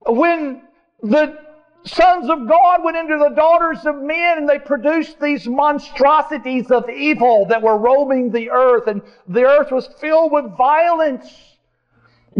when 0.07 0.63
the 1.01 1.50
sons 1.85 2.29
of 2.29 2.47
God 2.47 2.85
went 2.85 2.97
into 2.97 3.19
the 3.19 3.31
daughters 3.31 3.87
of 3.87 3.97
men 3.97 4.39
and 4.39 4.49
they 4.49 4.59
produced 4.59 5.19
these 5.21 5.47
monstrosities 5.47 6.71
of 6.71 6.89
evil 6.91 7.47
that 7.47 7.63
were 7.63 7.79
roaming 7.79 8.31
the 8.31 8.51
earth 8.51 8.87
and 8.87 9.03
the 9.29 9.45
earth 9.45 9.71
was 9.71 9.89
filled 9.99 10.33
with 10.33 10.57
violence. 10.57 11.27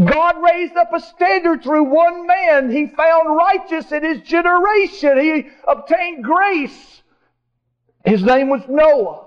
God 0.05 0.37
raised 0.43 0.77
up 0.77 0.93
a 0.93 1.01
standard 1.01 1.63
through 1.63 1.85
one 1.85 2.27
man. 2.27 2.71
He 2.71 2.87
found 2.87 3.37
righteous 3.37 3.91
in 3.93 4.05
his 4.05 4.21
generation. 4.21 5.19
He 5.19 5.49
obtained 5.67 6.23
grace. 6.23 7.03
His 8.05 8.23
name 8.23 8.49
was 8.49 8.63
Noah. 8.69 9.27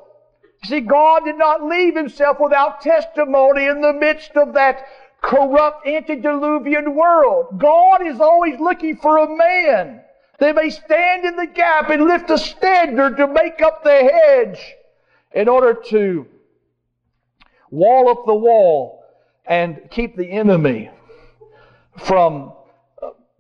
See, 0.66 0.80
God 0.80 1.26
did 1.26 1.38
not 1.38 1.64
leave 1.64 1.96
himself 1.96 2.38
without 2.40 2.82
testimony 2.82 3.66
in 3.66 3.82
the 3.82 3.94
midst 3.94 4.32
of 4.38 4.54
that 4.54 4.86
corrupt 5.22 5.86
antediluvian 5.86 6.96
world. 6.96 7.60
God 7.60 8.06
is 8.06 8.20
always 8.22 8.60
looking 8.60 8.96
for 8.98 9.18
a 9.18 9.36
man 9.36 10.03
they 10.44 10.52
may 10.52 10.70
stand 10.70 11.24
in 11.24 11.38
the 11.38 11.48
gap 11.48 11.90
and 11.90 12.04
lift 12.04 12.30
a 12.30 12.38
standard 12.38 13.16
to 13.16 13.28
make 13.28 13.62
up 13.62 13.82
the 13.84 13.90
hedge 13.92 14.76
in 15.34 15.48
order 15.48 15.74
to 15.74 16.28
wall 17.72 18.10
up 18.10 18.26
the 18.26 18.36
wall 18.36 19.06
and 19.46 19.80
keep 19.90 20.18
the 20.18 20.30
enemy 20.30 20.90
from 21.98 22.52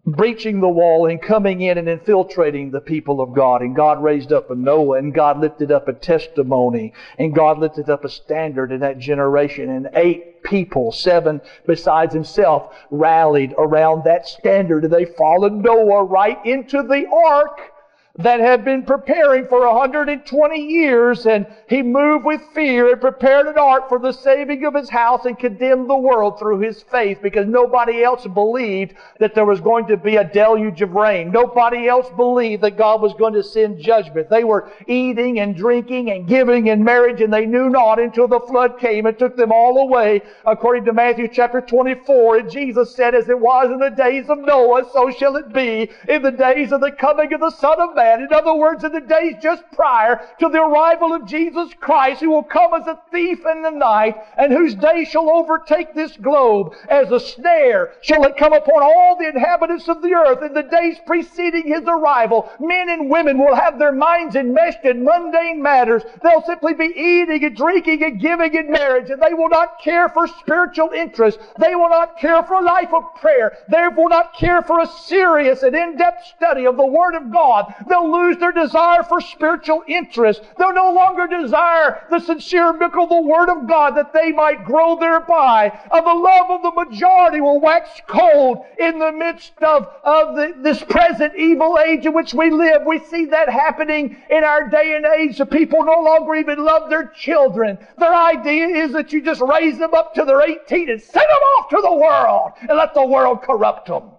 breaching 0.05 0.59
the 0.59 0.67
wall 0.67 1.05
and 1.09 1.21
coming 1.21 1.61
in 1.61 1.77
and 1.77 1.87
infiltrating 1.87 2.71
the 2.71 2.81
people 2.81 3.21
of 3.21 3.33
God. 3.33 3.61
And 3.61 3.75
God 3.75 4.03
raised 4.03 4.33
up 4.33 4.51
a 4.51 4.55
Noah 4.55 4.97
and 4.97 5.13
God 5.13 5.39
lifted 5.39 5.71
up 5.71 5.87
a 5.87 5.93
testimony 5.93 6.93
and 7.17 7.33
God 7.33 7.59
lifted 7.59 7.89
up 7.89 8.03
a 8.03 8.09
standard 8.09 8.71
in 8.71 8.81
that 8.81 8.99
generation. 8.99 9.69
And 9.69 9.89
eight 9.93 10.43
people, 10.43 10.91
seven 10.91 11.39
besides 11.65 12.13
himself, 12.13 12.75
rallied 12.91 13.53
around 13.57 14.03
that 14.03 14.27
standard 14.27 14.83
and 14.83 14.93
they 14.93 15.05
followed 15.05 15.53
Noah 15.53 16.03
right 16.03 16.45
into 16.45 16.83
the 16.83 17.05
ark 17.07 17.72
that 18.19 18.39
had 18.39 18.63
been 18.63 18.83
preparing 18.83 19.47
for 19.47 19.65
120 19.67 20.59
years, 20.59 21.25
and 21.25 21.47
he 21.67 21.81
moved 21.81 22.23
with 22.23 22.41
fear 22.53 22.91
and 22.91 23.01
prepared 23.01 23.47
an 23.47 23.57
ark 23.57 23.89
for 23.89 23.97
the 23.97 24.11
saving 24.11 24.63
of 24.65 24.75
his 24.75 24.87
house 24.87 25.25
and 25.25 25.39
condemned 25.39 25.89
the 25.89 25.97
world 25.97 26.37
through 26.37 26.59
his 26.59 26.83
faith 26.83 27.17
because 27.23 27.47
nobody 27.47 28.03
else 28.03 28.27
believed 28.27 28.93
that 29.19 29.33
there 29.33 29.45
was 29.45 29.59
going 29.61 29.87
to 29.87 29.97
be 29.97 30.17
a 30.17 30.23
deluge 30.23 30.83
of 30.83 30.91
rain. 30.91 31.31
Nobody 31.31 31.87
else 31.87 32.07
believed 32.15 32.61
that 32.61 32.77
God 32.77 33.01
was 33.01 33.15
going 33.15 33.33
to 33.33 33.41
send 33.41 33.79
judgment. 33.79 34.29
They 34.29 34.43
were 34.43 34.71
eating 34.85 35.39
and 35.39 35.55
drinking 35.55 36.11
and 36.11 36.27
giving 36.27 36.67
in 36.67 36.83
marriage, 36.83 37.19
and 37.19 37.33
they 37.33 37.47
knew 37.47 37.67
not 37.67 37.97
until 37.97 38.27
the 38.27 38.41
flood 38.41 38.77
came 38.77 39.07
and 39.07 39.17
took 39.17 39.35
them 39.35 39.51
all 39.51 39.79
away, 39.79 40.21
according 40.45 40.85
to 40.85 40.93
Matthew 40.93 41.27
chapter 41.27 41.61
24. 41.61 42.37
And 42.37 42.51
Jesus 42.51 42.95
said, 42.95 43.15
As 43.15 43.27
it 43.27 43.39
was 43.39 43.71
in 43.71 43.79
the 43.79 43.89
days 43.89 44.29
of 44.29 44.37
Noah, 44.37 44.87
so 44.93 45.09
shall 45.09 45.35
it 45.35 45.51
be 45.51 45.89
in 46.07 46.21
the 46.21 46.31
days 46.31 46.71
of 46.71 46.79
the 46.79 46.91
coming 46.91 47.33
of 47.33 47.39
the 47.39 47.49
Son 47.49 47.81
of 47.81 47.95
Man 47.95 48.02
that. 48.03 48.19
In 48.19 48.33
other 48.33 48.53
words, 48.53 48.83
in 48.83 48.91
the 48.91 49.01
days 49.01 49.35
just 49.41 49.63
prior 49.71 50.21
to 50.39 50.49
the 50.49 50.61
arrival 50.61 51.13
of 51.13 51.25
Jesus 51.25 51.73
Christ, 51.79 52.21
who 52.21 52.29
will 52.29 52.43
come 52.43 52.73
as 52.73 52.87
a 52.87 52.99
thief 53.11 53.39
in 53.45 53.61
the 53.61 53.71
night, 53.71 54.15
and 54.37 54.51
whose 54.51 54.75
day 54.75 55.05
shall 55.05 55.29
overtake 55.29 55.93
this 55.93 56.15
globe 56.17 56.73
as 56.89 57.11
a 57.11 57.19
snare, 57.19 57.93
shall 58.01 58.23
it 58.25 58.37
come 58.37 58.53
upon 58.53 58.83
all 58.83 59.15
the 59.17 59.27
inhabitants 59.27 59.87
of 59.87 60.01
the 60.01 60.13
earth. 60.13 60.43
In 60.43 60.53
the 60.53 60.63
days 60.63 60.97
preceding 61.05 61.67
his 61.67 61.83
arrival, 61.87 62.49
men 62.59 62.89
and 62.89 63.09
women 63.09 63.37
will 63.37 63.55
have 63.55 63.79
their 63.79 63.91
minds 63.91 64.35
enmeshed 64.35 64.83
in 64.83 65.03
mundane 65.03 65.61
matters. 65.61 66.03
They'll 66.21 66.43
simply 66.43 66.73
be 66.73 66.93
eating 66.95 67.43
and 67.43 67.55
drinking 67.55 68.03
and 68.03 68.19
giving 68.19 68.53
in 68.53 68.71
marriage, 68.71 69.09
and 69.09 69.21
they 69.21 69.33
will 69.33 69.49
not 69.49 69.79
care 69.81 70.09
for 70.09 70.27
spiritual 70.27 70.89
interests. 70.89 71.41
They 71.59 71.75
will 71.75 71.89
not 71.89 72.17
care 72.17 72.43
for 72.43 72.55
a 72.55 72.61
life 72.61 72.93
of 72.93 73.03
prayer. 73.15 73.57
They 73.69 73.87
will 73.87 74.09
not 74.09 74.35
care 74.35 74.61
for 74.61 74.81
a 74.81 74.87
serious 74.87 75.63
and 75.63 75.75
in-depth 75.75 76.25
study 76.35 76.65
of 76.65 76.77
the 76.77 76.85
Word 76.85 77.15
of 77.15 77.31
God. 77.31 77.73
They'll 77.93 78.11
lose 78.11 78.37
their 78.39 78.51
desire 78.51 79.03
for 79.03 79.21
spiritual 79.21 79.83
interest. 79.87 80.41
They'll 80.57 80.73
no 80.73 80.93
longer 80.93 81.27
desire 81.27 82.01
the 82.09 82.19
sincere 82.19 82.73
milk 82.73 82.97
of 82.97 83.09
the 83.09 83.21
Word 83.21 83.49
of 83.51 83.67
God 83.67 83.91
that 83.91 84.11
they 84.11 84.31
might 84.31 84.65
grow 84.65 84.95
thereby. 84.95 85.71
And 85.91 86.03
the 86.03 86.13
love 86.15 86.49
of 86.49 86.63
the 86.63 86.71
majority 86.71 87.39
will 87.39 87.61
wax 87.61 88.01
cold 88.07 88.65
in 88.79 88.97
the 88.97 89.11
midst 89.11 89.53
of, 89.61 89.87
of 90.03 90.35
the, 90.35 90.55
this 90.57 90.81
present 90.81 91.35
evil 91.35 91.77
age 91.77 92.07
in 92.07 92.13
which 92.13 92.33
we 92.33 92.49
live. 92.49 92.81
We 92.83 92.97
see 92.97 93.25
that 93.25 93.47
happening 93.47 94.17
in 94.27 94.43
our 94.43 94.67
day 94.69 94.95
and 94.95 95.05
age. 95.05 95.37
The 95.37 95.45
people 95.45 95.83
no 95.83 96.01
longer 96.01 96.33
even 96.33 96.65
love 96.65 96.89
their 96.89 97.09
children. 97.09 97.77
Their 97.99 98.15
idea 98.15 98.69
is 98.69 98.93
that 98.93 99.13
you 99.13 99.21
just 99.21 99.41
raise 99.41 99.77
them 99.77 99.93
up 99.93 100.15
to 100.15 100.25
their 100.25 100.41
18 100.41 100.89
and 100.89 100.99
send 100.99 101.27
them 101.29 101.43
off 101.59 101.69
to 101.69 101.79
the 101.79 101.93
world 101.93 102.53
and 102.61 102.75
let 102.75 102.95
the 102.95 103.05
world 103.05 103.43
corrupt 103.43 103.85
them. 103.85 104.13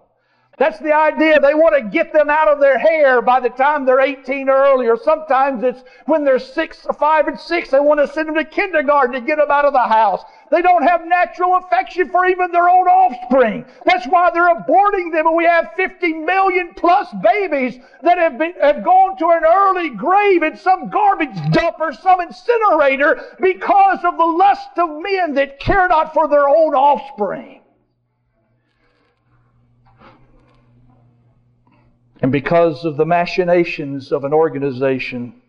That's 0.57 0.79
the 0.79 0.93
idea. 0.93 1.39
They 1.39 1.53
want 1.53 1.75
to 1.75 1.89
get 1.89 2.13
them 2.13 2.29
out 2.29 2.47
of 2.47 2.61
their 2.61 2.79
hair 2.79 3.21
by 3.21 3.41
the 3.41 3.49
time 3.49 3.85
they're 3.85 3.99
18 3.99 4.47
or 4.47 4.55
earlier. 4.55 4.95
Sometimes 4.95 5.63
it's 5.63 5.83
when 6.05 6.23
they're 6.23 6.39
six, 6.39 6.87
five 6.97 7.27
and 7.27 7.37
six, 7.37 7.71
they 7.71 7.79
want 7.79 7.99
to 7.99 8.07
send 8.07 8.29
them 8.29 8.35
to 8.35 8.45
kindergarten 8.45 9.13
to 9.13 9.21
get 9.21 9.37
them 9.37 9.51
out 9.51 9.65
of 9.65 9.73
the 9.73 9.79
house. 9.79 10.23
They 10.51 10.61
don't 10.61 10.83
have 10.83 11.05
natural 11.05 11.57
affection 11.57 12.09
for 12.09 12.25
even 12.25 12.51
their 12.51 12.69
own 12.69 12.87
offspring. 12.87 13.65
That's 13.83 14.05
why 14.07 14.29
they're 14.31 14.55
aborting 14.55 15.11
them 15.11 15.27
and 15.27 15.35
we 15.35 15.43
have 15.43 15.73
50 15.75 16.13
million 16.13 16.73
plus 16.75 17.13
babies 17.21 17.77
that 18.03 18.17
have, 18.17 18.37
been, 18.37 18.53
have 18.61 18.83
gone 18.83 19.17
to 19.17 19.27
an 19.31 19.43
early 19.43 19.89
grave 19.89 20.43
in 20.43 20.55
some 20.55 20.89
garbage 20.89 21.35
dump 21.51 21.77
or 21.81 21.91
some 21.91 22.21
incinerator 22.21 23.35
because 23.41 23.99
of 24.05 24.17
the 24.17 24.25
lust 24.25 24.69
of 24.77 25.01
men 25.01 25.33
that 25.33 25.59
care 25.59 25.89
not 25.89 26.13
for 26.13 26.29
their 26.29 26.47
own 26.47 26.75
offspring. 26.75 27.61
And 32.21 32.31
because 32.31 32.85
of 32.85 32.97
the 32.97 33.05
machinations 33.05 34.11
of 34.11 34.23
an 34.23 34.33
organization 34.33 35.41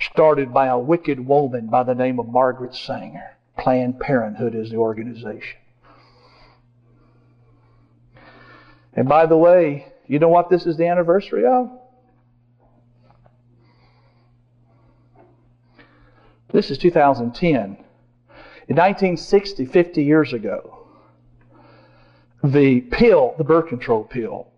started 0.00 0.52
by 0.52 0.66
a 0.66 0.78
wicked 0.78 1.26
woman 1.26 1.68
by 1.68 1.82
the 1.82 1.94
name 1.94 2.18
of 2.18 2.28
Margaret 2.28 2.74
Sanger, 2.74 3.36
Planned 3.58 3.98
Parenthood 3.98 4.54
is 4.54 4.70
the 4.70 4.76
organization. 4.76 5.58
And 8.92 9.08
by 9.08 9.26
the 9.26 9.36
way, 9.36 9.92
you 10.06 10.18
know 10.18 10.28
what 10.28 10.50
this 10.50 10.66
is 10.66 10.76
the 10.76 10.86
anniversary 10.86 11.46
of? 11.46 11.70
This 16.52 16.70
is 16.70 16.78
2010. 16.78 17.54
In 18.68 18.76
1960, 18.76 19.66
50 19.66 20.02
years 20.02 20.32
ago, 20.32 20.86
the 22.42 22.80
pill, 22.80 23.34
the 23.38 23.44
birth 23.44 23.68
control 23.68 24.04
pill, 24.04 24.48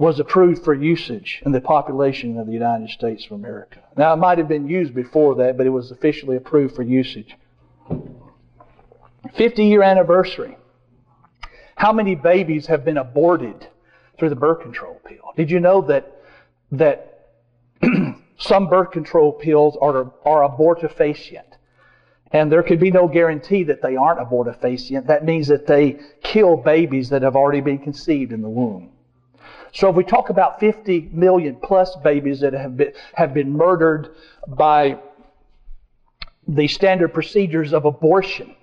was 0.00 0.18
approved 0.18 0.64
for 0.64 0.72
usage 0.72 1.42
in 1.44 1.52
the 1.52 1.60
population 1.60 2.38
of 2.38 2.46
the 2.46 2.54
United 2.54 2.88
States 2.88 3.26
of 3.26 3.32
America. 3.32 3.80
Now, 3.98 4.14
it 4.14 4.16
might 4.16 4.38
have 4.38 4.48
been 4.48 4.66
used 4.66 4.94
before 4.94 5.34
that, 5.34 5.58
but 5.58 5.66
it 5.66 5.70
was 5.70 5.90
officially 5.90 6.36
approved 6.36 6.74
for 6.74 6.82
usage. 6.82 7.36
50 9.34 9.62
year 9.62 9.82
anniversary. 9.82 10.56
How 11.76 11.92
many 11.92 12.14
babies 12.14 12.66
have 12.68 12.82
been 12.82 12.96
aborted 12.96 13.68
through 14.18 14.30
the 14.30 14.36
birth 14.36 14.62
control 14.62 14.98
pill? 15.04 15.34
Did 15.36 15.50
you 15.50 15.60
know 15.60 15.82
that, 15.82 16.22
that 16.72 17.32
some 18.38 18.68
birth 18.70 18.92
control 18.92 19.32
pills 19.32 19.76
are, 19.82 20.10
are 20.24 20.48
abortifacient? 20.48 21.44
And 22.32 22.50
there 22.50 22.62
could 22.62 22.80
be 22.80 22.90
no 22.90 23.06
guarantee 23.06 23.64
that 23.64 23.82
they 23.82 23.96
aren't 23.96 24.18
abortifacient. 24.18 25.08
That 25.08 25.26
means 25.26 25.48
that 25.48 25.66
they 25.66 26.00
kill 26.22 26.56
babies 26.56 27.10
that 27.10 27.20
have 27.20 27.36
already 27.36 27.60
been 27.60 27.80
conceived 27.80 28.32
in 28.32 28.40
the 28.40 28.48
womb. 28.48 28.89
So 29.72 29.88
if 29.88 29.96
we 29.96 30.04
talk 30.04 30.30
about 30.30 30.58
50 30.60 31.10
million 31.12 31.56
plus 31.56 31.96
babies 31.96 32.40
that 32.40 32.52
have 32.52 32.76
been, 32.76 32.92
have 33.14 33.32
been 33.32 33.52
murdered 33.52 34.14
by 34.46 34.98
the 36.48 36.66
standard 36.66 37.14
procedures 37.14 37.72
of 37.72 37.84
abortion 37.84 38.54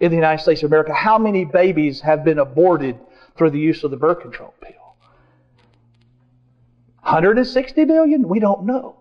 in 0.00 0.10
the 0.10 0.16
United 0.16 0.42
States 0.42 0.62
of 0.62 0.70
America, 0.70 0.92
how 0.92 1.18
many 1.18 1.44
babies 1.44 2.00
have 2.00 2.24
been 2.24 2.40
aborted 2.40 2.98
through 3.36 3.50
the 3.50 3.58
use 3.58 3.84
of 3.84 3.90
the 3.90 3.96
birth 3.96 4.20
control 4.20 4.52
pill? 4.60 4.72
160 7.02 7.84
million? 7.84 8.28
We 8.28 8.40
don't 8.40 8.64
know. 8.64 8.96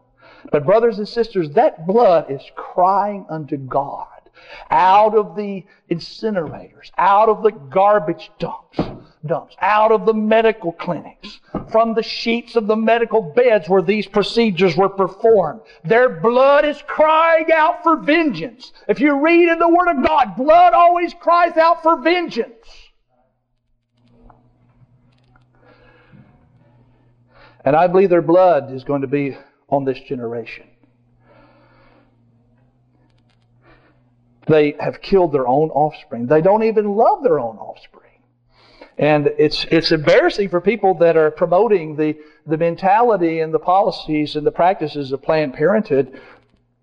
But 0.52 0.66
brothers 0.66 1.00
and 1.00 1.08
sisters, 1.08 1.50
that 1.52 1.88
blood 1.88 2.30
is 2.30 2.42
crying 2.56 3.26
unto 3.30 3.58
God 3.58 4.08
out 4.70 5.16
of 5.16 5.36
the 5.36 5.64
incinerators, 5.90 6.92
out 6.98 7.30
of 7.30 7.44
the 7.44 7.52
garbage 7.52 8.30
dumps 8.40 8.80
dumps, 9.26 9.56
out 9.60 9.92
of 9.92 10.06
the 10.06 10.14
medical 10.14 10.72
clinics, 10.72 11.40
from 11.72 11.94
the 11.94 12.04
sheets 12.04 12.56
of 12.56 12.68
the 12.68 12.76
medical 12.76 13.22
beds 13.22 13.70
where 13.70 13.82
these 13.82 14.08
procedures 14.08 14.76
were 14.76 14.90
performed. 14.90 15.62
Their 15.86 16.10
blood 16.22 16.66
is 16.66 16.82
crying 16.88 17.48
out 17.54 17.84
for 17.84 17.98
vengeance. 17.98 18.74
If 18.88 19.00
you 19.00 19.20
read 19.20 19.50
in 19.50 19.60
the 19.60 19.70
Word 19.70 19.90
of 19.90 20.06
God, 20.06 20.36
blood 20.36 20.74
always 20.74 21.14
cries 21.14 21.58
out 21.58 21.84
for 21.84 22.02
vengeance. 22.02 22.68
And 27.66 27.76
I 27.76 27.88
believe 27.88 28.10
their 28.10 28.22
blood 28.22 28.74
is 28.74 28.84
going 28.84 29.02
to 29.02 29.08
be 29.08 29.38
on 29.70 29.86
this 29.86 30.00
generation. 30.02 30.68
They 34.48 34.76
have 34.80 35.02
killed 35.02 35.32
their 35.32 35.48
own 35.48 35.70
offspring. 35.70 36.28
They 36.28 36.42
don't 36.42 36.64
even 36.64 36.96
love 36.96 37.24
their 37.24 37.40
own 37.40 37.58
offspring. 37.58 38.03
And 38.98 39.28
it's, 39.38 39.66
it's 39.72 39.92
embarrassing 39.92 40.50
for 40.50 40.62
people 40.62 40.94
that 40.96 41.18
are 41.18 41.32
promoting 41.32 41.96
the, 41.96 42.16
the 42.46 42.58
mentality 42.58 43.40
and 43.40 43.54
the 43.54 43.60
policies 43.60 44.36
and 44.36 44.46
the 44.46 44.52
practices 44.52 45.12
of 45.12 45.22
Planned 45.22 45.54
Parenthood 45.54 46.20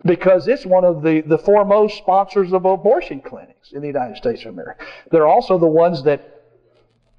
because 0.03 0.47
it's 0.47 0.65
one 0.65 0.83
of 0.83 1.03
the, 1.03 1.21
the 1.21 1.37
foremost 1.37 1.97
sponsors 1.97 2.53
of 2.53 2.65
abortion 2.65 3.21
clinics 3.21 3.71
in 3.71 3.81
the 3.81 3.87
United 3.87 4.17
States 4.17 4.41
of 4.41 4.53
America. 4.53 4.83
They're 5.11 5.27
also 5.27 5.57
the 5.57 5.67
ones 5.67 6.03
that 6.03 6.41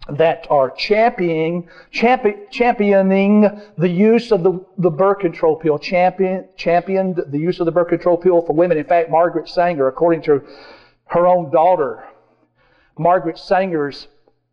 that 0.09 0.48
are 0.51 0.70
championing, 0.70 1.69
champion, 1.93 2.47
championing 2.51 3.62
the 3.78 3.89
use 3.89 4.32
of 4.32 4.43
the, 4.43 4.64
the 4.78 4.90
birth 4.90 5.20
control 5.20 5.55
pill, 5.55 5.78
champion, 5.78 6.48
championed 6.56 7.23
the 7.28 7.39
use 7.39 7.60
of 7.60 7.66
the 7.66 7.73
birth 7.73 7.86
control 7.89 8.16
pill 8.16 8.43
for 8.43 8.52
women. 8.52 8.78
In 8.78 8.85
fact, 8.85 9.10
Margaret 9.10 9.48
Sanger, 9.48 9.86
according 9.86 10.23
to 10.23 10.43
her 11.06 11.27
own 11.27 11.52
daughter, 11.52 12.05
Margaret 12.98 13.39
Sanger's 13.39 14.09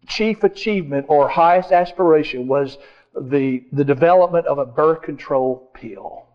chief 0.09 0.43
achievement 0.43 1.05
or 1.07 1.29
highest 1.29 1.71
aspiration 1.71 2.47
was 2.47 2.77
the, 3.15 3.63
the 3.71 3.85
development 3.85 4.47
of 4.47 4.57
a 4.57 4.65
birth 4.65 5.03
control 5.03 5.69
pill. 5.73 6.25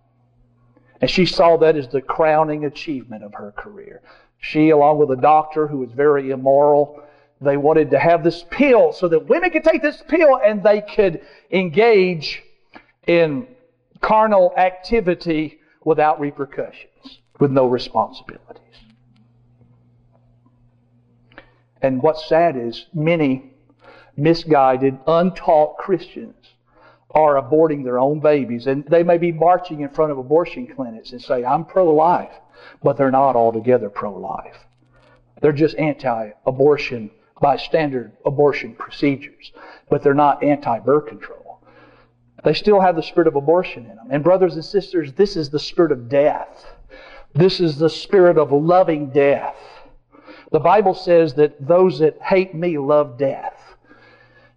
And 1.01 1.11
she 1.11 1.27
saw 1.27 1.59
that 1.59 1.77
as 1.77 1.89
the 1.89 2.01
crowning 2.01 2.65
achievement 2.65 3.25
of 3.25 3.35
her 3.35 3.53
career. 3.53 4.01
She, 4.39 4.71
along 4.71 4.99
with 4.99 5.11
a 5.11 5.21
doctor 5.21 5.67
who 5.67 5.79
was 5.79 5.91
very 5.93 6.31
immoral, 6.31 7.03
they 7.41 7.57
wanted 7.57 7.91
to 7.91 7.99
have 7.99 8.25
this 8.25 8.45
pill 8.51 8.93
so 8.93 9.09
that 9.09 9.29
women 9.29 9.51
could 9.51 9.65
take 9.65 9.83
this 9.83 10.03
pill 10.09 10.41
and 10.43 10.63
they 10.63 10.81
could 10.81 11.21
engage 11.51 12.43
in 13.07 13.47
carnal 14.01 14.55
activity 14.57 15.61
without 15.85 16.21
repercussions, 16.21 17.21
with 17.41 17.51
no 17.51 17.67
responsibilities. 17.67 18.61
And 21.83 22.03
what's 22.03 22.27
sad 22.29 22.57
is 22.57 22.87
many 22.95 23.54
misguided, 24.17 24.99
untaught 25.07 25.79
Christians 25.79 26.55
are 27.11 27.41
aborting 27.41 27.85
their 27.85 27.99
own 27.99 28.21
babies. 28.21 28.67
And 28.67 28.85
they 28.87 29.03
may 29.03 29.19
be 29.19 29.33
marching 29.33 29.81
in 29.81 29.89
front 29.89 30.13
of 30.13 30.19
abortion 30.19 30.67
clinics 30.67 31.13
and 31.13 31.23
say, 31.23 31.45
I'm 31.45 31.65
pro 31.65 31.93
life, 31.95 32.33
but 32.83 32.97
they're 32.97 33.11
not 33.11 33.37
altogether 33.37 33.89
pro 33.89 34.17
life. 34.17 34.57
They're 35.41 35.53
just 35.53 35.77
anti 35.77 36.31
abortion 36.47 37.11
by 37.41 37.57
standard 37.57 38.13
abortion 38.25 38.75
procedures, 38.75 39.53
but 39.91 40.03
they're 40.03 40.15
not 40.15 40.43
anti 40.43 40.79
birth 40.81 41.07
control. 41.07 41.61
They 42.45 42.55
still 42.55 42.81
have 42.81 42.97
the 42.97 43.03
spirit 43.03 43.27
of 43.27 43.37
abortion 43.37 43.87
in 43.87 43.97
them. 43.97 44.09
And, 44.11 44.23
brothers 44.23 44.55
and 44.55 44.65
sisters, 44.65 45.13
this 45.15 45.35
is 45.37 45.51
the 45.51 45.59
spirit 45.59 45.93
of 45.93 46.09
death. 46.09 46.67
This 47.35 47.59
is 47.59 47.79
the 47.79 47.91
spirit 47.91 48.39
of 48.39 48.53
loving 48.53 49.11
death. 49.11 49.57
The 50.53 50.61
Bible 50.61 50.95
says 50.95 51.35
that 51.35 51.67
those 51.67 51.99
that 51.99 52.21
hate 52.23 52.55
me 52.55 52.79
love 52.79 53.19
death. 53.19 53.74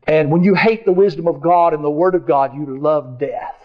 And 0.08 0.32
when 0.32 0.44
you 0.44 0.56
hate 0.56 0.86
the 0.86 0.92
wisdom 0.92 1.28
of 1.28 1.42
God 1.42 1.74
and 1.74 1.84
the 1.84 1.90
Word 1.90 2.16
of 2.16 2.26
God, 2.26 2.56
you 2.56 2.80
love 2.80 3.20
death. 3.20 3.56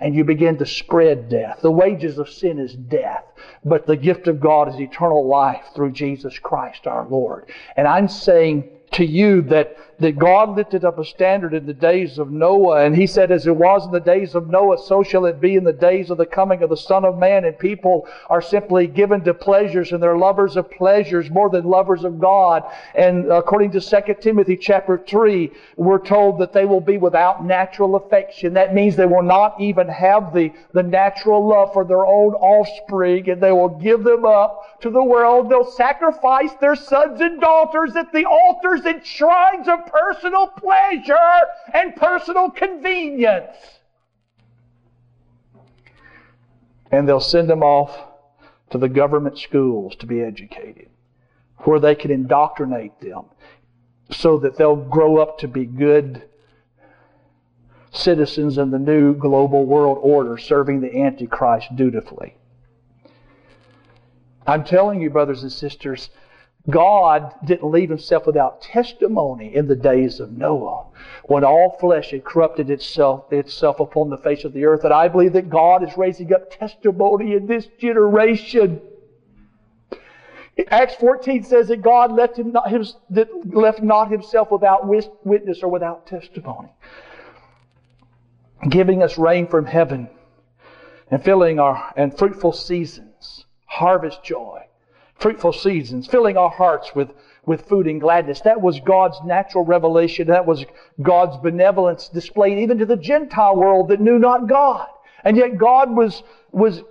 And 0.00 0.14
you 0.14 0.24
begin 0.24 0.58
to 0.58 0.66
spread 0.66 1.28
death. 1.28 1.60
The 1.62 1.70
wages 1.70 2.18
of 2.18 2.28
sin 2.28 2.58
is 2.58 2.74
death, 2.74 3.24
but 3.64 3.86
the 3.86 3.96
gift 3.96 4.26
of 4.26 4.40
God 4.40 4.68
is 4.68 4.78
eternal 4.80 5.26
life 5.26 5.64
through 5.74 5.92
Jesus 5.92 6.38
Christ 6.38 6.86
our 6.86 7.08
Lord. 7.08 7.50
And 7.76 7.86
I'm 7.88 8.08
saying 8.08 8.68
to 8.92 9.04
you 9.04 9.42
that, 9.42 9.76
that 9.98 10.18
God 10.18 10.56
lifted 10.56 10.84
up 10.84 10.98
a 10.98 11.04
standard 11.04 11.54
in 11.54 11.64
the 11.64 11.72
days 11.72 12.18
of 12.18 12.30
Noah, 12.30 12.84
and 12.84 12.94
he 12.94 13.06
said, 13.06 13.32
As 13.32 13.46
it 13.46 13.56
was 13.56 13.86
in 13.86 13.92
the 13.92 14.00
days 14.00 14.34
of 14.34 14.48
Noah, 14.48 14.78
so 14.78 15.02
shall 15.02 15.24
it 15.24 15.40
be 15.40 15.56
in 15.56 15.64
the 15.64 15.72
days 15.72 16.10
of 16.10 16.18
the 16.18 16.26
coming 16.26 16.62
of 16.62 16.68
the 16.68 16.76
Son 16.76 17.04
of 17.04 17.16
Man. 17.16 17.44
And 17.44 17.58
people 17.58 18.06
are 18.28 18.42
simply 18.42 18.86
given 18.86 19.24
to 19.24 19.32
pleasures, 19.32 19.92
and 19.92 20.02
they're 20.02 20.18
lovers 20.18 20.56
of 20.56 20.70
pleasures 20.70 21.30
more 21.30 21.48
than 21.48 21.64
lovers 21.64 22.04
of 22.04 22.20
God. 22.20 22.64
And 22.94 23.32
according 23.32 23.70
to 23.72 23.80
2 23.80 24.14
Timothy 24.20 24.56
chapter 24.56 24.98
3, 24.98 25.50
we're 25.76 26.04
told 26.04 26.40
that 26.40 26.52
they 26.52 26.66
will 26.66 26.80
be 26.80 26.98
without 26.98 27.44
natural 27.44 27.96
affection. 27.96 28.52
That 28.52 28.74
means 28.74 28.96
they 28.96 29.06
will 29.06 29.22
not 29.22 29.58
even 29.60 29.88
have 29.88 30.34
the, 30.34 30.52
the 30.72 30.82
natural 30.82 31.48
love 31.48 31.72
for 31.72 31.86
their 31.86 32.04
own 32.04 32.34
offspring, 32.34 33.30
and 33.30 33.42
they 33.42 33.52
will 33.52 33.80
give 33.80 34.04
them 34.04 34.26
up 34.26 34.80
to 34.82 34.90
the 34.90 35.02
world. 35.02 35.48
They'll 35.48 35.70
sacrifice 35.70 36.52
their 36.60 36.76
sons 36.76 37.20
and 37.22 37.40
daughters 37.40 37.96
at 37.96 38.12
the 38.12 38.26
altars 38.26 38.84
and 38.84 39.04
shrines 39.04 39.68
of 39.68 39.85
personal 39.86 40.48
pleasure 40.48 41.14
and 41.74 41.94
personal 41.96 42.50
convenience. 42.50 43.56
And 46.90 47.08
they'll 47.08 47.20
send 47.20 47.50
them 47.50 47.62
off 47.62 47.98
to 48.70 48.78
the 48.78 48.88
government 48.88 49.38
schools 49.38 49.96
to 49.96 50.06
be 50.06 50.20
educated, 50.20 50.88
where 51.58 51.80
they 51.80 51.94
can 51.94 52.10
indoctrinate 52.10 53.00
them 53.00 53.24
so 54.10 54.38
that 54.38 54.56
they'll 54.56 54.76
grow 54.76 55.18
up 55.18 55.38
to 55.38 55.48
be 55.48 55.64
good 55.64 56.22
citizens 57.92 58.58
in 58.58 58.70
the 58.70 58.78
new 58.78 59.14
global 59.14 59.64
world 59.64 59.98
order, 60.00 60.36
serving 60.36 60.80
the 60.80 61.00
Antichrist 61.00 61.74
dutifully. 61.74 62.36
I'm 64.46 64.64
telling 64.64 65.00
you, 65.00 65.10
brothers 65.10 65.42
and 65.42 65.50
sisters, 65.50 66.10
God 66.68 67.34
didn't 67.44 67.70
leave 67.70 67.90
himself 67.90 68.26
without 68.26 68.60
testimony 68.60 69.54
in 69.54 69.68
the 69.68 69.76
days 69.76 70.18
of 70.18 70.32
Noah, 70.32 70.86
when 71.24 71.44
all 71.44 71.76
flesh 71.78 72.10
had 72.10 72.24
corrupted 72.24 72.70
itself, 72.70 73.32
itself 73.32 73.78
upon 73.78 74.10
the 74.10 74.18
face 74.18 74.44
of 74.44 74.52
the 74.52 74.64
earth. 74.64 74.82
And 74.82 74.92
I 74.92 75.06
believe 75.06 75.32
that 75.34 75.48
God 75.48 75.84
is 75.84 75.96
raising 75.96 76.32
up 76.32 76.50
testimony 76.50 77.34
in 77.34 77.46
this 77.46 77.66
generation. 77.78 78.80
Acts 80.68 80.96
14 80.96 81.44
says 81.44 81.68
that 81.68 81.82
God 81.82 82.10
left, 82.10 82.38
him 82.38 82.50
not, 82.50 82.68
his, 82.68 82.96
left 83.44 83.82
not 83.82 84.10
himself 84.10 84.50
without 84.50 84.86
witness 85.24 85.62
or 85.62 85.68
without 85.68 86.06
testimony, 86.06 86.70
giving 88.68 89.02
us 89.02 89.18
rain 89.18 89.46
from 89.46 89.66
heaven 89.66 90.08
and 91.10 91.22
filling 91.22 91.60
our 91.60 91.92
and 91.96 92.16
fruitful 92.16 92.52
seasons, 92.52 93.44
harvest 93.66 94.24
joy 94.24 94.65
fruitful 95.18 95.52
seasons, 95.52 96.06
filling 96.06 96.36
our 96.36 96.50
hearts 96.50 96.94
with, 96.94 97.08
with 97.44 97.68
food 97.68 97.86
and 97.86 98.00
gladness. 98.00 98.40
That 98.40 98.60
was 98.60 98.80
God's 98.80 99.18
natural 99.24 99.64
revelation. 99.64 100.28
That 100.28 100.46
was 100.46 100.64
God's 101.00 101.36
benevolence 101.38 102.08
displayed 102.08 102.58
even 102.58 102.78
to 102.78 102.86
the 102.86 102.96
Gentile 102.96 103.56
world 103.56 103.88
that 103.88 104.00
knew 104.00 104.18
not 104.18 104.48
God. 104.48 104.88
And 105.24 105.36
yet 105.36 105.58
God 105.58 105.96
was, 105.96 106.22
was 106.52 106.82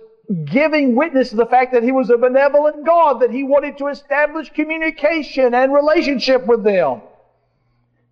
giving 0.44 0.96
witness 0.96 1.30
to 1.30 1.36
the 1.36 1.46
fact 1.46 1.72
that 1.72 1.82
he 1.82 1.92
was 1.92 2.10
a 2.10 2.18
benevolent 2.18 2.84
God, 2.84 3.20
that 3.20 3.30
he 3.30 3.44
wanted 3.44 3.78
to 3.78 3.86
establish 3.86 4.50
communication 4.50 5.54
and 5.54 5.72
relationship 5.72 6.46
with 6.46 6.64
them, 6.64 7.02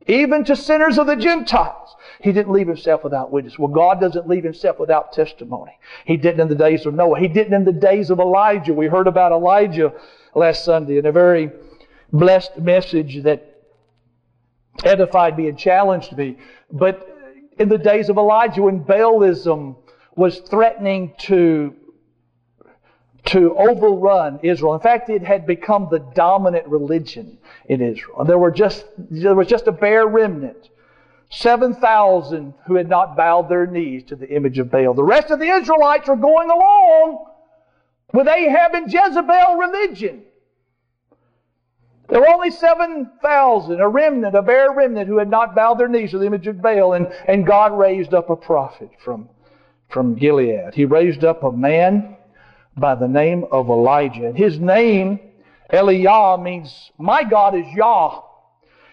even 0.06 0.44
to 0.44 0.56
sinners 0.56 0.98
of 0.98 1.06
the 1.06 1.16
Gentiles. 1.16 1.96
He 2.20 2.32
didn't 2.32 2.52
leave 2.52 2.68
himself 2.68 3.04
without 3.04 3.30
witness. 3.30 3.58
Well, 3.58 3.68
God 3.68 4.00
doesn't 4.00 4.28
leave 4.28 4.44
himself 4.44 4.78
without 4.78 5.12
testimony. 5.12 5.72
He 6.04 6.16
didn't 6.16 6.40
in 6.40 6.48
the 6.48 6.54
days 6.54 6.86
of 6.86 6.94
Noah. 6.94 7.18
He 7.18 7.28
didn't 7.28 7.54
in 7.54 7.64
the 7.64 7.72
days 7.72 8.10
of 8.10 8.18
Elijah. 8.18 8.72
We 8.72 8.86
heard 8.86 9.06
about 9.06 9.32
Elijah 9.32 9.92
last 10.34 10.64
Sunday 10.64 10.98
in 10.98 11.06
a 11.06 11.12
very 11.12 11.50
blessed 12.12 12.58
message 12.58 13.22
that 13.24 13.62
edified 14.84 15.36
me 15.36 15.48
and 15.48 15.58
challenged 15.58 16.16
me. 16.16 16.38
But 16.70 17.08
in 17.58 17.68
the 17.68 17.78
days 17.78 18.08
of 18.08 18.16
Elijah, 18.16 18.62
when 18.62 18.84
Baalism 18.84 19.76
was 20.16 20.38
threatening 20.40 21.12
to 21.18 21.74
to 23.26 23.56
overrun 23.56 24.38
Israel. 24.42 24.74
In 24.74 24.80
fact, 24.80 25.08
it 25.08 25.22
had 25.22 25.46
become 25.46 25.88
the 25.90 26.00
dominant 26.14 26.66
religion 26.66 27.38
in 27.68 27.80
Israel. 27.80 28.20
And 28.20 28.28
there 28.28 28.38
were 28.38 28.50
just 28.50 28.84
there 28.96 29.34
was 29.34 29.46
just 29.46 29.66
a 29.66 29.72
bare 29.72 30.06
remnant. 30.06 30.70
7,000 31.30 32.54
who 32.66 32.76
had 32.76 32.88
not 32.88 33.16
bowed 33.16 33.48
their 33.48 33.66
knees 33.66 34.04
to 34.04 34.16
the 34.16 34.28
image 34.28 34.58
of 34.58 34.70
Baal. 34.70 34.94
The 34.94 35.02
rest 35.02 35.30
of 35.30 35.40
the 35.40 35.48
Israelites 35.48 36.06
were 36.06 36.16
going 36.16 36.50
along 36.50 37.26
with 38.12 38.28
Ahab 38.28 38.74
and 38.74 38.92
Jezebel 38.92 39.56
religion. 39.56 40.22
There 42.08 42.20
were 42.20 42.28
only 42.28 42.50
7,000, 42.50 43.80
a 43.80 43.88
remnant, 43.88 44.36
a 44.36 44.42
bare 44.42 44.72
remnant, 44.72 45.08
who 45.08 45.16
had 45.16 45.30
not 45.30 45.54
bowed 45.54 45.78
their 45.78 45.88
knees 45.88 46.10
to 46.10 46.18
the 46.18 46.26
image 46.26 46.46
of 46.46 46.60
Baal, 46.60 46.92
and, 46.92 47.10
and 47.26 47.46
God 47.46 47.76
raised 47.76 48.12
up 48.12 48.28
a 48.28 48.36
prophet 48.36 48.90
from, 49.02 49.28
from 49.88 50.14
Gilead. 50.14 50.74
He 50.74 50.84
raised 50.84 51.24
up 51.24 51.42
a 51.42 51.50
man 51.50 52.16
by 52.76 52.94
the 52.94 53.08
name 53.08 53.44
of 53.50 53.68
Elijah. 53.68 54.32
His 54.32 54.58
name, 54.58 55.20
Eliah, 55.72 56.42
means, 56.42 56.90
My 56.98 57.22
God 57.24 57.54
is 57.54 57.66
Yah. 57.74 58.20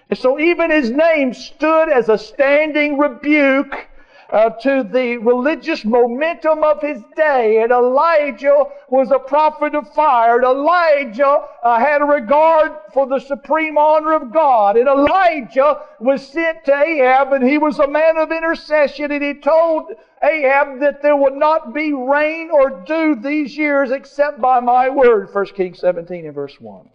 And 0.10 0.20
so 0.20 0.40
even 0.40 0.72
his 0.72 0.90
name 0.90 1.34
stood 1.34 1.90
as 1.90 2.10
a 2.10 2.18
standing 2.18 2.98
rebuke 2.98 3.88
uh, 4.32 4.50
to 4.50 4.88
the 4.92 5.18
religious 5.18 5.84
momentum 5.84 6.64
of 6.64 6.82
his 6.82 7.02
day. 7.16 7.62
And 7.62 7.72
Elijah 7.72 8.64
was 8.90 9.12
a 9.12 9.20
prophet 9.20 9.76
of 9.76 9.94
fire. 9.94 10.36
And 10.36 10.46
Elijah 10.46 11.46
uh, 11.64 11.80
had 11.80 12.02
a 12.02 12.06
regard 12.06 12.72
for 12.94 13.08
the 13.08 13.20
supreme 13.20 13.78
honor 13.78 14.14
of 14.14 14.32
God. 14.32 14.78
And 14.78 14.88
Elijah 14.88 15.82
was 16.00 16.26
sent 16.26 16.66
to 16.66 16.76
Ahab, 16.76 17.34
and 17.34 17.48
he 17.48 17.58
was 17.58 17.80
a 17.80 17.88
man 17.88 18.18
of 18.18 18.32
intercession. 18.32 19.12
And 19.12 19.24
he 19.24 19.34
told 19.34 19.92
Ahab 20.24 20.80
that 20.82 21.02
there 21.02 21.16
would 21.16 21.34
not 21.34 21.74
be 21.74 21.94
rain 21.94 22.50
or 22.52 22.84
dew 22.86 23.16
these 23.16 23.58
years 23.58 23.92
except 23.92 24.40
by 24.40 24.60
my 24.60 24.90
word. 24.90 25.34
1 25.34 25.46
Kings 25.48 25.80
17 25.80 26.26
and 26.26 26.36
verse 26.36 26.60
1. 26.60 26.90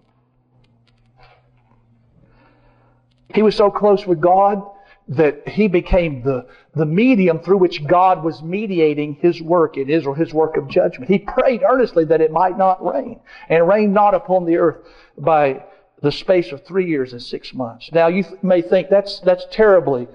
He 3.35 3.43
was 3.43 3.57
so 3.57 3.71
close 3.71 4.07
with 4.07 4.21
God 4.21 4.63
that 5.09 5.47
he 5.49 5.69
became 5.69 6.23
the, 6.23 6.47
the 6.75 6.87
medium 6.87 7.39
through 7.41 7.59
which 7.59 7.87
God 7.87 8.25
was 8.25 8.43
mediating 8.43 9.15
his 9.15 9.41
work 9.41 9.77
in 9.77 9.89
Israel, 9.89 10.15
his 10.15 10.33
work 10.33 10.57
of 10.57 10.69
judgment. 10.69 11.11
He 11.11 11.19
prayed 11.19 11.63
earnestly 11.63 12.05
that 12.07 12.21
it 12.21 12.33
might 12.33 12.59
not 12.59 12.85
rain, 12.85 13.21
and 13.49 13.69
rain 13.69 13.93
not 13.93 14.15
upon 14.15 14.47
the 14.47 14.57
earth 14.57 14.79
by 15.19 15.65
the 16.03 16.11
space 16.13 16.53
of 16.53 16.65
three 16.65 16.89
years 16.89 17.13
and 17.13 17.23
six 17.23 17.55
months. 17.55 17.91
Now 17.93 18.09
you 18.09 18.25
may 18.43 18.63
think 18.63 18.89
that's, 18.89 19.21
that's 19.21 19.47
terribly, 19.51 20.09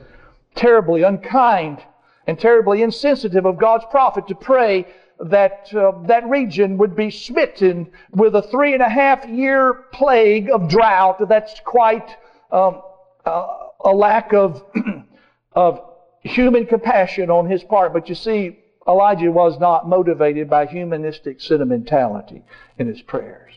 terribly 0.55 1.03
unkind 1.03 1.83
and 2.31 2.39
terribly 2.39 2.81
insensitive 2.81 3.45
of 3.45 3.57
God's 3.57 3.83
prophet 3.91 4.25
to 4.29 4.35
pray 4.35 4.85
that 5.19 5.69
uh, 5.75 5.91
that 6.07 6.25
region 6.29 6.77
would 6.77 6.95
be 6.95 7.11
smitten 7.11 7.91
with 8.11 8.33
a 8.35 8.41
three 8.43 8.71
and 8.73 8.81
a 8.81 8.87
half 8.87 9.27
year 9.27 9.73
plague 9.91 10.49
of 10.49 10.69
drought. 10.69 11.27
That's 11.27 11.59
quite 11.65 12.09
um, 12.49 12.83
uh, 13.25 13.47
a 13.83 13.91
lack 13.93 14.31
of, 14.31 14.63
of 15.51 15.81
human 16.21 16.65
compassion 16.65 17.29
on 17.29 17.49
his 17.49 17.65
part. 17.65 17.91
But 17.91 18.07
you 18.07 18.15
see, 18.15 18.59
Elijah 18.87 19.29
was 19.29 19.59
not 19.59 19.89
motivated 19.89 20.49
by 20.49 20.67
humanistic 20.67 21.41
sentimentality 21.41 22.45
in 22.77 22.87
his 22.87 23.01
prayers. 23.01 23.55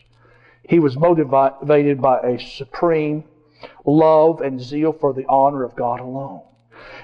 He 0.63 0.79
was 0.79 0.97
motivated 0.97 2.01
by 2.01 2.19
a 2.19 2.39
supreme 2.39 3.23
love 3.85 4.41
and 4.41 4.59
zeal 4.59 4.91
for 4.91 5.13
the 5.13 5.25
honor 5.29 5.63
of 5.63 5.77
God 5.77 6.01
alone. 6.01 6.41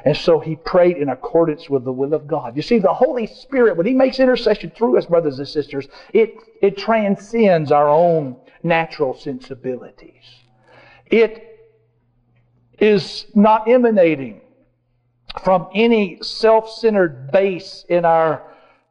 And 0.05 0.15
so 0.15 0.39
he 0.39 0.55
prayed 0.55 0.97
in 0.97 1.09
accordance 1.09 1.69
with 1.69 1.83
the 1.83 1.91
will 1.91 2.13
of 2.13 2.27
God. 2.27 2.55
You 2.55 2.61
see, 2.61 2.79
the 2.79 2.93
Holy 2.93 3.27
Spirit, 3.27 3.77
when 3.77 3.85
he 3.85 3.93
makes 3.93 4.19
intercession 4.19 4.71
through 4.75 4.97
us, 4.97 5.05
brothers 5.05 5.39
and 5.39 5.47
sisters, 5.47 5.87
it, 6.13 6.35
it 6.61 6.77
transcends 6.77 7.71
our 7.71 7.89
own 7.89 8.35
natural 8.63 9.13
sensibilities. 9.13 10.23
It 11.05 11.47
is 12.79 13.27
not 13.35 13.69
emanating 13.69 14.41
from 15.43 15.67
any 15.73 16.19
self 16.21 16.69
centered 16.69 17.31
base 17.31 17.85
in 17.89 18.05
our 18.05 18.43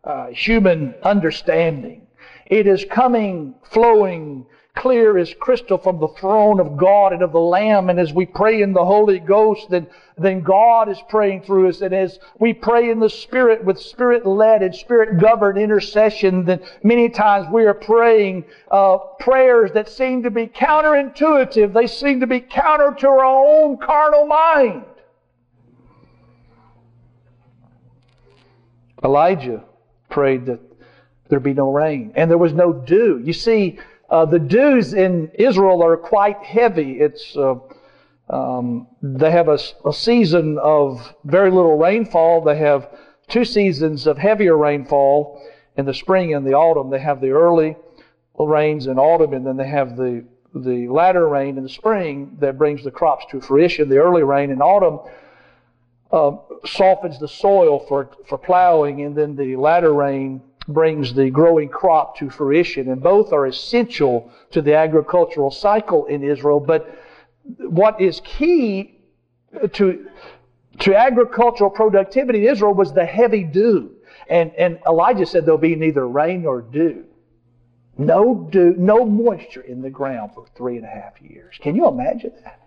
uh, 0.05 0.28
human 0.28 0.94
understanding. 1.02 2.07
It 2.47 2.66
is 2.66 2.85
coming, 2.90 3.55
flowing 3.62 4.47
clear 4.81 5.19
as 5.19 5.35
crystal 5.35 5.77
from 5.77 6.01
the 6.01 6.09
throne 6.09 6.59
of 6.59 6.78
God 6.78 7.12
and 7.12 7.20
of 7.20 7.32
the 7.32 7.39
Lamb. 7.39 7.90
And 7.90 8.01
as 8.01 8.15
we 8.15 8.24
pray 8.24 8.62
in 8.62 8.73
the 8.73 8.85
Holy 8.85 9.19
Ghost, 9.19 9.69
then, 9.69 9.86
then 10.16 10.40
God 10.40 10.89
is 10.89 10.97
praying 11.07 11.43
through 11.43 11.69
us. 11.69 11.82
And 11.82 11.94
as 11.94 12.19
we 12.39 12.55
pray 12.55 12.89
in 12.89 12.98
the 12.98 13.11
Spirit 13.11 13.62
with 13.62 13.78
Spirit 13.78 14.24
led 14.24 14.62
and 14.62 14.74
Spirit 14.74 15.20
governed 15.20 15.59
intercession, 15.59 16.47
then 16.47 16.61
many 16.82 17.11
times 17.11 17.47
we 17.52 17.66
are 17.66 17.74
praying 17.74 18.44
uh, 18.70 18.97
prayers 19.19 19.70
that 19.73 19.86
seem 19.86 20.23
to 20.23 20.31
be 20.31 20.47
counterintuitive. 20.47 21.74
They 21.74 21.86
seem 21.86 22.20
to 22.20 22.27
be 22.27 22.40
counter 22.40 22.97
to 23.01 23.07
our 23.07 23.24
own 23.24 23.77
carnal 23.77 24.27
mind. 24.27 24.85
Elijah 29.05 29.62
prayed 30.09 30.47
that 30.47 30.61
there 31.28 31.39
be 31.39 31.55
no 31.55 31.70
rain, 31.70 32.12
and 32.16 32.31
there 32.31 32.39
was 32.39 32.52
no 32.52 32.73
dew. 32.73 33.20
You 33.23 33.32
see, 33.32 33.78
uh, 34.11 34.24
the 34.24 34.39
dews 34.39 34.93
in 34.93 35.31
Israel 35.35 35.82
are 35.85 35.97
quite 35.97 36.43
heavy. 36.43 36.99
It's 37.01 37.37
uh, 37.37 37.55
um, 38.28 38.89
they 39.03 39.31
have 39.31 39.49
a, 39.49 39.59
a, 39.85 39.93
season 39.93 40.59
of 40.59 41.15
very 41.24 41.51
little 41.51 41.77
rainfall. 41.77 42.43
They 42.43 42.59
have 42.59 42.89
two 43.28 43.45
seasons 43.45 44.07
of 44.07 44.19
heavier 44.19 44.57
rainfall 44.57 45.43
in 45.77 45.85
the 45.85 45.95
spring 45.95 46.35
and 46.35 46.47
the 46.47 46.55
autumn. 46.55 46.91
They 46.91 47.01
have 47.01 47.20
the 47.20 47.31
early 47.31 47.77
rains 48.39 48.87
in 48.87 48.99
autumn, 48.99 49.32
and 49.32 49.47
then 49.47 49.57
they 49.57 49.69
have 49.69 49.97
the 49.97 50.24
the 50.53 50.89
latter 50.89 51.28
rain 51.28 51.57
in 51.57 51.62
the 51.62 51.69
spring 51.69 52.37
that 52.41 52.59
brings 52.59 52.82
the 52.82 52.91
crops 52.91 53.24
to 53.31 53.41
fruition. 53.41 53.89
The 53.89 53.99
early 53.99 54.24
rain 54.24 54.51
in 54.51 54.61
autumn 54.61 54.99
uh, 56.11 56.32
softens 56.66 57.20
the 57.20 57.28
soil 57.28 57.85
for 57.87 58.11
for 58.27 58.39
plowing, 58.39 59.03
and 59.03 59.15
then 59.16 59.37
the 59.37 59.55
latter 59.55 59.95
rain 59.95 60.43
brings 60.73 61.15
the 61.15 61.31
growing 61.31 61.69
crop 61.69 62.17
to 62.19 62.31
fruition. 62.31 62.91
And 62.91 63.03
both 63.03 63.33
are 63.33 63.47
essential 63.47 64.31
to 64.51 64.63
the 64.63 64.75
agricultural 64.75 65.51
cycle 65.51 66.07
in 66.07 66.23
Israel. 66.23 66.61
But 66.61 66.95
what 67.59 68.01
is 68.01 68.21
key 68.25 69.01
to, 69.73 70.09
to 70.81 70.95
agricultural 70.95 71.71
productivity 71.71 72.47
in 72.47 72.53
Israel 72.53 72.75
was 72.75 72.93
the 72.93 73.05
heavy 73.05 73.45
dew. 73.45 73.97
And, 74.29 74.53
and 74.57 74.79
Elijah 74.87 75.27
said 75.27 75.45
there'll 75.45 75.59
be 75.59 75.75
neither 75.75 76.07
rain 76.07 76.43
nor 76.43 76.63
dew. 76.63 77.05
No 77.99 78.49
dew, 78.51 78.75
no 78.79 79.05
moisture 79.05 79.61
in 79.61 79.83
the 79.83 79.91
ground 79.91 80.33
for 80.35 80.47
three 80.57 80.77
and 80.77 80.87
a 80.87 80.89
half 80.89 81.21
years. 81.21 81.57
Can 81.61 81.75
you 81.75 81.87
imagine 81.89 82.33
that? 82.45 82.61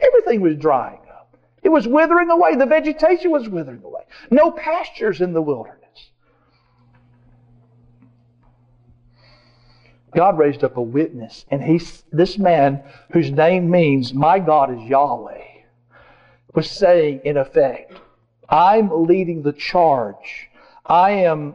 Everything 0.00 0.40
was 0.40 0.56
drying 0.56 1.00
up. 1.10 1.36
It 1.62 1.68
was 1.68 1.86
withering 1.86 2.30
away. 2.30 2.56
The 2.56 2.66
vegetation 2.66 3.30
was 3.30 3.48
withering 3.48 3.82
away. 3.84 4.02
No 4.30 4.50
pastures 4.50 5.20
in 5.20 5.32
the 5.32 5.42
wilderness. 5.42 5.83
God 10.14 10.38
raised 10.38 10.64
up 10.64 10.76
a 10.76 10.82
witness, 10.82 11.44
and 11.50 11.62
he's, 11.62 12.04
this 12.12 12.38
man, 12.38 12.82
whose 13.12 13.30
name 13.30 13.70
means, 13.70 14.14
My 14.14 14.38
God 14.38 14.72
is 14.72 14.82
Yahweh, 14.82 15.42
was 16.54 16.70
saying, 16.70 17.20
in 17.24 17.36
effect, 17.36 17.92
I'm 18.48 19.06
leading 19.06 19.42
the 19.42 19.52
charge. 19.52 20.48
I 20.86 21.10
am 21.12 21.54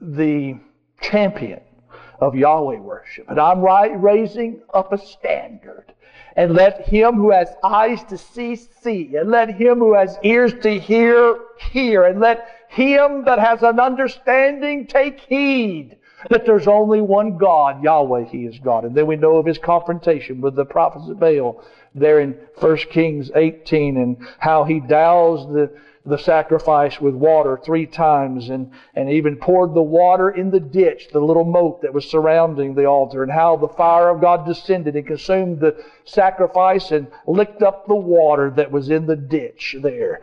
the 0.00 0.58
champion 1.00 1.60
of 2.20 2.34
Yahweh 2.34 2.78
worship. 2.78 3.26
And 3.28 3.38
I'm 3.38 3.60
raising 3.60 4.62
up 4.72 4.92
a 4.92 4.98
standard. 4.98 5.92
And 6.36 6.54
let 6.54 6.86
him 6.86 7.16
who 7.16 7.32
has 7.32 7.48
eyes 7.64 8.04
to 8.04 8.16
see, 8.16 8.54
see. 8.54 9.16
And 9.16 9.30
let 9.30 9.48
him 9.50 9.78
who 9.78 9.94
has 9.94 10.16
ears 10.22 10.54
to 10.62 10.78
hear, 10.78 11.36
hear. 11.72 12.04
And 12.04 12.20
let 12.20 12.46
him 12.68 13.24
that 13.24 13.40
has 13.40 13.62
an 13.62 13.80
understanding 13.80 14.86
take 14.86 15.20
heed 15.20 15.98
that 16.30 16.44
there's 16.44 16.66
only 16.66 17.00
one 17.00 17.38
God, 17.38 17.82
Yahweh, 17.82 18.24
He 18.24 18.44
is 18.44 18.58
God. 18.58 18.84
And 18.84 18.94
then 18.94 19.06
we 19.06 19.16
know 19.16 19.36
of 19.36 19.46
His 19.46 19.58
confrontation 19.58 20.40
with 20.40 20.56
the 20.56 20.64
prophets 20.64 21.08
of 21.08 21.20
Baal 21.20 21.62
there 21.94 22.20
in 22.20 22.38
1 22.58 22.76
Kings 22.90 23.30
18 23.34 23.96
and 23.96 24.16
how 24.38 24.64
He 24.64 24.80
doused 24.80 25.48
the, 25.50 25.70
the 26.04 26.18
sacrifice 26.18 27.00
with 27.00 27.14
water 27.14 27.58
three 27.64 27.86
times 27.86 28.48
and, 28.48 28.72
and 28.94 29.10
even 29.10 29.36
poured 29.36 29.74
the 29.74 29.82
water 29.82 30.30
in 30.30 30.50
the 30.50 30.60
ditch, 30.60 31.08
the 31.12 31.20
little 31.20 31.44
moat 31.44 31.82
that 31.82 31.94
was 31.94 32.08
surrounding 32.08 32.74
the 32.74 32.86
altar, 32.86 33.22
and 33.22 33.32
how 33.32 33.56
the 33.56 33.68
fire 33.68 34.10
of 34.10 34.20
God 34.20 34.46
descended 34.46 34.96
and 34.96 35.06
consumed 35.06 35.60
the 35.60 35.84
sacrifice 36.04 36.90
and 36.90 37.06
licked 37.26 37.62
up 37.62 37.86
the 37.86 37.94
water 37.94 38.50
that 38.56 38.72
was 38.72 38.90
in 38.90 39.06
the 39.06 39.16
ditch 39.16 39.76
there 39.80 40.20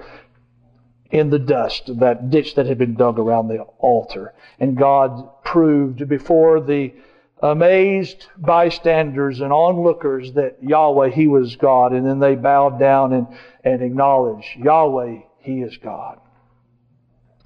in 1.11 1.29
the 1.29 1.39
dust, 1.39 1.99
that 1.99 2.29
ditch 2.29 2.55
that 2.55 2.65
had 2.65 2.77
been 2.77 2.95
dug 2.95 3.19
around 3.19 3.47
the 3.47 3.59
altar. 3.79 4.33
And 4.59 4.77
God 4.77 5.43
proved 5.43 6.07
before 6.07 6.61
the 6.61 6.93
amazed 7.41 8.27
bystanders 8.37 9.41
and 9.41 9.51
onlookers 9.53 10.33
that 10.33 10.57
Yahweh, 10.61 11.09
He 11.09 11.27
was 11.27 11.55
God. 11.55 11.93
And 11.93 12.05
then 12.05 12.19
they 12.19 12.35
bowed 12.35 12.79
down 12.79 13.13
and, 13.13 13.27
and 13.63 13.81
acknowledged, 13.81 14.47
Yahweh, 14.57 15.19
He 15.39 15.61
is 15.61 15.77
God. 15.77 16.19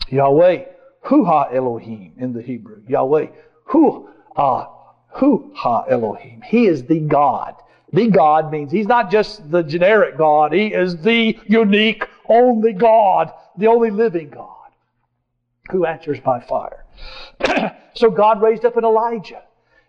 Yahweh, 0.08 0.66
Hu 1.04 1.26
Ha 1.26 1.50
Elohim 1.52 2.14
in 2.18 2.34
the 2.34 2.42
Hebrew. 2.42 2.82
Yahweh, 2.88 3.28
Hu 3.66 4.10
Ha, 4.36 4.72
Hu 5.10 5.52
Ha 5.56 5.86
Elohim. 5.90 6.42
He 6.42 6.66
is 6.66 6.86
the 6.86 7.00
God. 7.00 7.56
The 7.92 8.10
God 8.10 8.52
means 8.52 8.72
He's 8.72 8.88
not 8.88 9.12
just 9.12 9.50
the 9.52 9.64
generic 9.64 10.18
God. 10.18 10.54
He 10.54 10.68
is 10.68 10.98
the 11.02 11.38
unique, 11.46 12.08
only 12.30 12.74
God 12.74 13.32
the 13.58 13.68
only 13.68 13.92
living 13.92 14.30
God 14.30 14.56
who 15.72 15.86
answers 15.86 16.20
by 16.20 16.40
fire. 16.40 16.86
so 17.94 18.10
God 18.10 18.42
raised 18.42 18.66
up 18.66 18.78
an 18.78 18.86
Elijah 18.86 19.44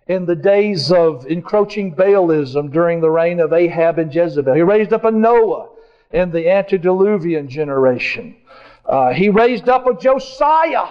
in 0.06 0.26
the 0.26 0.34
days 0.34 0.90
of 0.90 1.26
encroaching 1.26 1.94
Baalism 1.94 2.72
during 2.72 3.00
the 3.00 3.10
reign 3.10 3.40
of 3.40 3.52
Ahab 3.52 3.98
and 3.98 4.12
Jezebel. 4.12 4.54
He 4.54 4.62
raised 4.62 4.92
up 4.92 5.04
a 5.04 5.10
Noah 5.10 5.68
in 6.10 6.30
the 6.30 6.50
antediluvian 6.50 7.48
generation. 7.48 8.36
Uh, 8.84 9.12
he 9.12 9.28
raised 9.28 9.68
up 9.68 9.86
a 9.86 9.94
Josiah, 9.94 10.88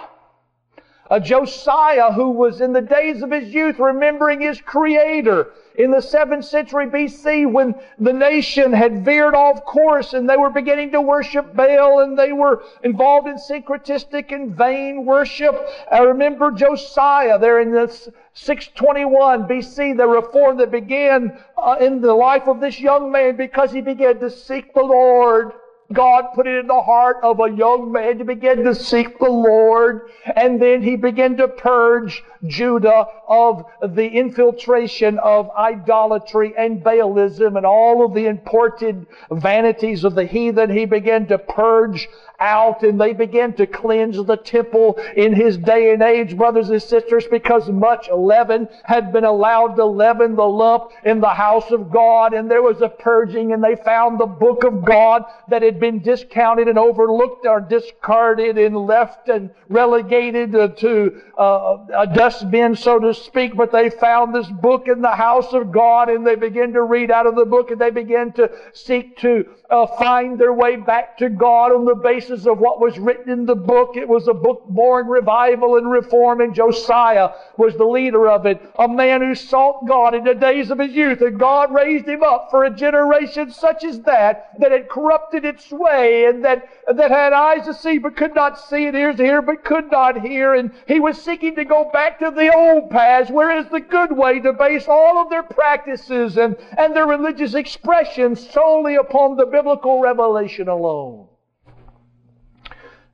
a 1.10 1.18
Josiah 1.18 2.12
who 2.12 2.30
was 2.30 2.60
in 2.60 2.72
the 2.72 2.80
days 2.80 3.22
of 3.22 3.32
his 3.32 3.52
youth 3.52 3.80
remembering 3.80 4.40
his 4.40 4.60
creator 4.60 5.50
in 5.74 5.90
the 5.90 5.98
7th 5.98 6.44
century 6.44 6.86
BC 6.86 7.50
when 7.50 7.74
the 7.98 8.12
nation 8.12 8.72
had 8.72 9.04
veered 9.04 9.34
off 9.34 9.64
course 9.64 10.12
and 10.12 10.28
they 10.28 10.36
were 10.36 10.50
beginning 10.50 10.92
to 10.92 11.00
worship 11.00 11.54
Baal 11.54 12.00
and 12.00 12.16
they 12.16 12.32
were 12.32 12.62
involved 12.84 13.26
in 13.26 13.36
syncretistic 13.36 14.32
and 14.32 14.54
vain 14.56 15.04
worship. 15.04 15.68
I 15.90 15.98
remember 16.00 16.52
Josiah 16.52 17.38
there 17.38 17.60
in 17.60 17.72
the 17.72 17.88
621 18.34 19.48
BC, 19.48 19.96
the 19.96 20.06
reform 20.06 20.58
that 20.58 20.70
began 20.70 21.36
uh, 21.58 21.76
in 21.80 22.00
the 22.00 22.14
life 22.14 22.46
of 22.46 22.60
this 22.60 22.78
young 22.78 23.10
man 23.10 23.36
because 23.36 23.72
he 23.72 23.80
began 23.80 24.20
to 24.20 24.30
seek 24.30 24.72
the 24.74 24.82
Lord. 24.82 25.52
God 25.92 26.26
put 26.34 26.46
it 26.46 26.56
in 26.58 26.66
the 26.68 26.80
heart 26.80 27.16
of 27.22 27.40
a 27.40 27.50
young 27.50 27.90
man 27.90 28.18
to 28.18 28.24
begin 28.24 28.64
to 28.64 28.74
seek 28.74 29.18
the 29.18 29.30
Lord. 29.30 30.08
And 30.36 30.62
then 30.62 30.82
he 30.82 30.96
began 30.96 31.36
to 31.38 31.48
purge 31.48 32.22
Judah 32.46 33.06
of 33.28 33.64
the 33.82 34.06
infiltration 34.06 35.18
of 35.18 35.50
idolatry 35.50 36.54
and 36.56 36.82
Baalism 36.82 37.56
and 37.56 37.66
all 37.66 38.04
of 38.04 38.14
the 38.14 38.26
imported 38.26 39.06
vanities 39.32 40.04
of 40.04 40.14
the 40.14 40.24
heathen. 40.24 40.70
He 40.70 40.84
began 40.84 41.26
to 41.26 41.38
purge 41.38 42.08
out 42.40 42.82
and 42.82 43.00
they 43.00 43.12
began 43.12 43.52
to 43.54 43.66
cleanse 43.66 44.16
the 44.16 44.36
temple 44.36 44.98
in 45.16 45.34
his 45.34 45.58
day 45.58 45.92
and 45.92 46.02
age, 46.02 46.36
brothers 46.36 46.70
and 46.70 46.82
sisters, 46.82 47.26
because 47.30 47.68
much 47.68 48.08
leaven 48.10 48.68
had 48.84 49.12
been 49.12 49.24
allowed 49.24 49.76
to 49.76 49.84
leaven 49.84 50.34
the 50.36 50.46
lump 50.46 50.90
in 51.04 51.20
the 51.20 51.28
house 51.28 51.70
of 51.70 51.90
God. 51.90 52.32
And 52.32 52.50
there 52.50 52.62
was 52.62 52.80
a 52.80 52.88
purging 52.88 53.52
and 53.52 53.62
they 53.62 53.76
found 53.76 54.18
the 54.18 54.26
book 54.26 54.64
of 54.64 54.84
God 54.84 55.24
that 55.48 55.62
had 55.62 55.78
been 55.78 56.00
discounted 56.00 56.68
and 56.68 56.78
overlooked 56.78 57.46
or 57.46 57.60
discarded 57.60 58.58
and 58.58 58.76
left 58.76 59.28
and 59.28 59.50
relegated 59.68 60.52
to 60.78 61.22
uh, 61.38 61.78
a 61.96 62.06
dustbin, 62.06 62.74
so 62.74 62.98
to 62.98 63.14
speak, 63.14 63.56
but 63.56 63.72
they 63.72 63.90
found 63.90 64.34
this 64.34 64.48
book 64.48 64.88
in 64.88 65.00
the 65.00 65.10
house 65.10 65.52
of 65.52 65.70
God 65.72 66.08
and 66.08 66.26
they 66.26 66.34
began 66.34 66.72
to 66.72 66.82
read 66.82 67.10
out 67.10 67.26
of 67.26 67.34
the 67.34 67.44
book 67.44 67.70
and 67.70 67.80
they 67.80 67.90
began 67.90 68.32
to 68.32 68.50
seek 68.72 69.16
to 69.18 69.44
uh, 69.70 69.86
find 69.86 70.38
their 70.38 70.52
way 70.52 70.76
back 70.76 71.16
to 71.18 71.28
God 71.28 71.72
on 71.72 71.84
the 71.84 71.94
basis 71.94 72.29
of 72.30 72.58
what 72.58 72.80
was 72.80 72.98
written 72.98 73.30
in 73.30 73.46
the 73.46 73.56
book. 73.56 73.96
It 73.96 74.08
was 74.08 74.28
a 74.28 74.34
book 74.34 74.64
born 74.68 75.08
revival 75.08 75.76
and 75.76 75.90
reform, 75.90 76.40
and 76.40 76.54
Josiah 76.54 77.30
was 77.56 77.76
the 77.76 77.84
leader 77.84 78.28
of 78.28 78.46
it. 78.46 78.60
A 78.78 78.86
man 78.86 79.20
who 79.20 79.34
sought 79.34 79.86
God 79.86 80.14
in 80.14 80.24
the 80.24 80.34
days 80.34 80.70
of 80.70 80.78
his 80.78 80.92
youth, 80.92 81.20
and 81.20 81.38
God 81.38 81.74
raised 81.74 82.06
him 82.06 82.22
up 82.22 82.48
for 82.50 82.64
a 82.64 82.70
generation 82.70 83.50
such 83.50 83.82
as 83.84 84.00
that, 84.02 84.52
that 84.60 84.70
had 84.70 84.88
corrupted 84.88 85.44
its 85.44 85.70
way, 85.72 86.26
and 86.26 86.44
that, 86.44 86.68
that 86.94 87.10
had 87.10 87.32
eyes 87.32 87.66
to 87.66 87.74
see 87.74 87.98
but 87.98 88.16
could 88.16 88.34
not 88.34 88.58
see, 88.58 88.86
and 88.86 88.96
ears 88.96 89.16
to 89.16 89.24
hear 89.24 89.42
but 89.42 89.64
could 89.64 89.90
not 89.90 90.20
hear. 90.20 90.54
And 90.54 90.70
he 90.86 91.00
was 91.00 91.20
seeking 91.20 91.56
to 91.56 91.64
go 91.64 91.90
back 91.92 92.20
to 92.20 92.30
the 92.30 92.54
old 92.54 92.90
paths, 92.90 93.30
where 93.30 93.58
is 93.58 93.68
the 93.70 93.80
good 93.80 94.12
way 94.12 94.38
to 94.40 94.52
base 94.52 94.86
all 94.86 95.20
of 95.20 95.30
their 95.30 95.42
practices 95.42 96.36
and, 96.36 96.56
and 96.78 96.94
their 96.94 97.06
religious 97.06 97.54
expressions 97.54 98.48
solely 98.50 98.94
upon 98.94 99.36
the 99.36 99.46
biblical 99.46 100.00
revelation 100.00 100.68
alone. 100.68 101.29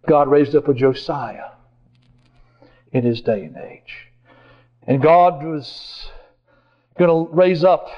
God 0.07 0.29
raised 0.29 0.55
up 0.55 0.69
a 0.69 0.75
Josiah 0.75 1.51
in 2.93 3.05
his 3.05 3.21
day 3.21 3.45
and 3.45 3.57
age. 3.57 4.09
And 4.87 5.03
God 5.03 5.45
was 5.45 6.09
going 6.99 7.11
to 7.11 7.35
raise 7.35 7.65
up 7.65 7.89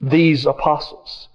these 0.00 0.46
apostles, 0.46 1.28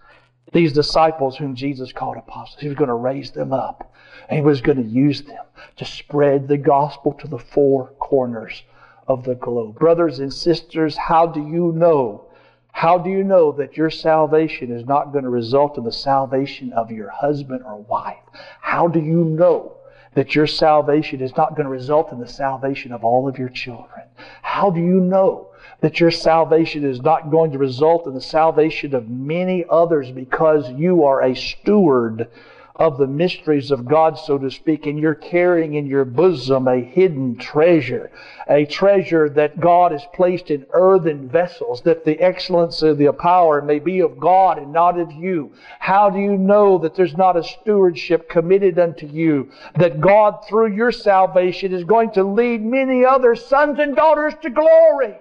these 0.52 0.74
disciples 0.74 1.38
whom 1.38 1.56
Jesus 1.56 1.92
called 1.94 2.18
apostles. 2.18 2.60
He 2.60 2.68
was 2.68 2.78
going 2.78 2.90
to 2.90 2.96
raise 2.96 3.32
them 3.32 3.54
up. 3.54 3.94
And 4.28 4.40
he 4.40 4.46
was 4.46 4.62
going 4.62 4.82
to 4.82 4.90
use 4.90 5.22
them 5.22 5.44
to 5.78 5.86
spread 5.86 6.48
the 6.48 6.58
gospel 6.58 7.14
to 7.14 7.28
the 7.28 7.38
four 7.38 7.90
corners 8.00 8.64
of 9.08 9.24
the 9.24 9.36
globe. 9.36 9.78
Brothers 9.78 10.20
and 10.20 10.34
sisters, 10.34 10.98
how 10.98 11.28
do 11.28 11.40
you 11.40 11.72
know 11.74 12.28
how 12.76 12.98
do 12.98 13.10
you 13.10 13.24
know 13.24 13.54
that 13.54 13.78
your 13.78 13.90
salvation 13.90 14.70
is 14.70 14.86
not 14.86 15.14
going 15.14 15.24
to 15.24 15.30
result 15.30 15.78
in 15.78 15.86
the 15.86 15.94
salvation 15.94 16.74
of 16.74 16.92
your 16.92 17.10
husband 17.10 17.64
or 17.66 17.78
wife? 17.78 18.20
How 18.60 18.90
do 18.90 19.00
you 19.00 19.24
know 19.24 19.78
that 20.14 20.36
your 20.36 20.46
salvation 20.46 21.22
is 21.22 21.38
not 21.38 21.56
going 21.56 21.64
to 21.64 21.70
result 21.70 22.12
in 22.12 22.20
the 22.20 22.28
salvation 22.28 22.92
of 22.92 23.06
all 23.06 23.30
of 23.30 23.40
your 23.40 23.48
children? 23.48 24.04
How 24.42 24.70
do 24.70 24.82
you 24.82 25.00
know 25.00 25.52
that 25.80 26.02
your 26.02 26.12
salvation 26.12 26.84
is 26.84 27.02
not 27.02 27.32
going 27.32 27.54
to 27.54 27.58
result 27.58 28.08
in 28.08 28.14
the 28.14 28.20
salvation 28.20 28.94
of 28.94 29.08
many 29.08 29.64
others 29.70 30.12
because 30.12 30.70
you 30.72 31.06
are 31.06 31.22
a 31.22 31.34
steward 31.34 32.28
of 32.76 32.98
the 32.98 33.08
mysteries 33.08 33.72
of 33.72 33.86
God, 33.86 34.20
so 34.20 34.38
to 34.38 34.52
speak, 34.52 34.86
and 34.86 35.00
you're 35.00 35.16
carrying 35.16 35.76
in 35.76 35.86
your 35.86 36.04
bosom 36.04 36.68
a 36.68 36.82
hidden 36.82 37.38
treasure, 37.38 38.12
a 38.50 38.66
treasure 38.66 39.30
that 39.30 39.60
God 39.60 39.94
has 39.94 40.04
placed 40.14 40.52
in 40.52 40.66
earthen 40.72 41.30
vessels, 41.30 41.82
that 41.84 42.04
the 42.04 42.20
excellence 42.20 42.82
of 42.82 42.98
the 42.98 43.12
power 43.14 43.62
may 43.62 43.80
be 43.80 44.02
of 44.02 44.20
God 44.20 44.58
and 44.58 44.74
not 44.74 45.00
of 45.00 45.12
you. 45.14 45.54
How 45.80 46.10
do 46.10 46.20
you 46.20 46.38
know 46.38 46.78
that 46.80 46.96
there's 46.96 47.16
not 47.16 47.38
a 47.38 47.44
stewardship 47.44 48.28
committed 48.30 48.78
unto 48.78 49.08
you, 49.08 49.52
that 49.78 50.02
God, 50.02 50.46
through 50.48 50.76
your 50.76 50.92
salvation, 50.92 51.74
is 51.74 51.86
going 51.86 52.12
to 52.12 52.26
lead 52.26 52.62
many 52.62 53.06
other 53.06 53.36
sons 53.36 53.80
and 53.80 53.96
daughters 53.96 54.34
to 54.42 54.50
glory? 54.50 55.16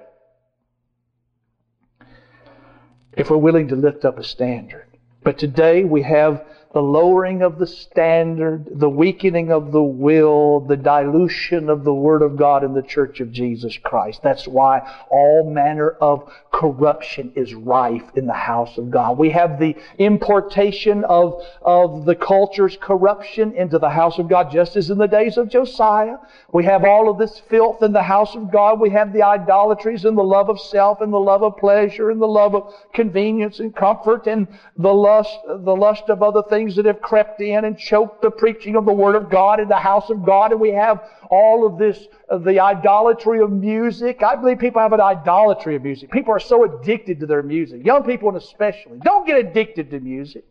If 3.13 3.31
we're 3.31 3.37
willing 3.37 3.69
to 3.69 3.77
lift 3.77 4.05
up 4.05 4.19
a 4.19 4.25
standard. 4.25 4.87
But 5.23 5.39
today 5.39 5.85
we 5.85 6.03
have 6.03 6.45
the 6.75 6.83
lowering 6.83 7.43
of 7.43 7.59
the 7.59 7.67
standard, 7.69 8.67
the 8.69 8.91
weakening 8.91 9.53
of 9.53 9.71
the 9.71 9.83
will, 9.83 10.59
the 10.59 10.77
dilution 10.77 11.71
of 11.71 11.85
the 11.85 11.95
Word 11.95 12.21
of 12.21 12.37
God 12.37 12.65
in 12.65 12.75
the 12.75 12.83
Church 12.83 13.21
of 13.21 13.31
Jesus 13.31 13.79
Christ. 13.79 14.23
That's 14.25 14.49
why 14.49 14.83
all 15.09 15.49
manner 15.49 15.91
of 16.01 16.29
corruption 16.53 17.33
is 17.37 17.55
rife 17.55 18.03
in 18.17 18.27
the 18.27 18.33
house 18.33 18.77
of 18.77 18.91
God. 18.91 19.17
We 19.19 19.31
have 19.31 19.61
the 19.61 19.77
importation 19.99 21.05
of, 21.05 21.47
of 21.63 22.05
the 22.07 22.17
culture's 22.17 22.77
corruption 22.77 23.53
into 23.53 23.79
the 23.79 23.91
house 23.91 24.19
of 24.19 24.29
God, 24.29 24.51
just 24.51 24.75
as 24.75 24.91
in 24.91 24.99
the 24.99 25.07
days 25.07 25.37
of 25.37 25.49
Josiah. 25.49 26.17
We 26.53 26.65
have 26.65 26.85
all 26.85 27.09
of 27.09 27.19
this 27.19 27.41
filth 27.49 27.85
in 27.85 27.93
the 27.93 28.03
house 28.03 28.35
of 28.35 28.51
God. 28.51 28.81
We 28.81 28.91
have 28.91 29.13
the 29.13 29.23
idolatries 29.23 30.05
and 30.05 30.19
the 30.19 30.23
love 30.25 30.51
of 30.51 30.61
self 30.61 31.01
and 31.01 31.13
the 31.13 31.19
love 31.19 31.45
of 31.45 31.57
pleasure 31.57 32.11
and 32.11 32.21
the 32.21 32.27
love 32.27 32.57
of 32.57 32.75
convenience 32.93 33.61
and 33.61 33.75
comfort 33.75 34.27
and 34.27 34.49
the 34.77 34.93
lust, 34.93 35.39
the 35.47 35.77
lust 35.77 36.05
of 36.09 36.21
other 36.21 36.43
things 36.51 36.64
things 36.65 36.77
that 36.77 36.87
have 36.87 37.01
crept 37.03 37.41
in 37.41 37.65
and 37.65 37.79
choked 37.79 38.23
the 38.23 38.31
preaching 38.31 38.75
of 38.75 38.87
the 38.87 38.93
Word 38.93 39.15
of 39.15 39.29
God 39.29 39.61
in 39.61 39.69
the 39.69 39.77
house 39.77 40.09
of 40.09 40.25
God. 40.25 40.51
And 40.51 40.61
we 40.61 40.71
have 40.71 41.05
all 41.31 41.67
of 41.67 41.79
this, 41.79 42.07
uh, 42.31 42.39
the 42.39 42.59
idolatry 42.61 43.41
of 43.41 43.51
music. 43.51 44.23
I 44.23 44.37
believe 44.37 44.59
people 44.59 44.81
have 44.81 44.93
an 44.95 45.01
idolatry 45.01 45.77
of 45.77 45.83
music. 45.83 46.11
People 46.11 46.33
are 46.33 46.41
so 46.41 46.65
addicted 46.65 47.21
to 47.21 47.27
their 47.27 47.43
music. 47.43 47.85
Young 47.85 48.03
people 48.03 48.35
especially. 48.37 48.99
Don't 49.03 49.27
get 49.27 49.39
addicted 49.39 49.91
to 49.91 50.01
music. 50.01 50.45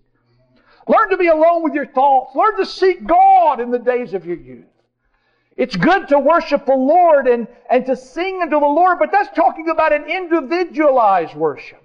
Learn 0.88 1.10
to 1.10 1.18
be 1.18 1.28
alone 1.28 1.64
with 1.64 1.74
your 1.74 1.88
thoughts. 1.88 2.36
Learn 2.36 2.58
to 2.58 2.66
seek 2.66 3.08
God 3.08 3.60
in 3.60 3.72
the 3.72 3.80
days 3.80 4.14
of 4.14 4.26
your 4.26 4.38
youth. 4.38 4.66
It's 5.56 5.76
good 5.76 6.08
to 6.10 6.20
worship 6.20 6.66
the 6.66 6.76
Lord 6.76 7.28
and, 7.28 7.48
and 7.70 7.86
to 7.86 7.96
sing 7.96 8.42
unto 8.42 8.60
the 8.60 8.66
Lord, 8.66 9.00
but 9.00 9.12
that's 9.12 9.36
talking 9.36 9.70
about 9.70 9.94
an 9.94 10.06
individualized 10.06 11.36
worship. 11.36 11.82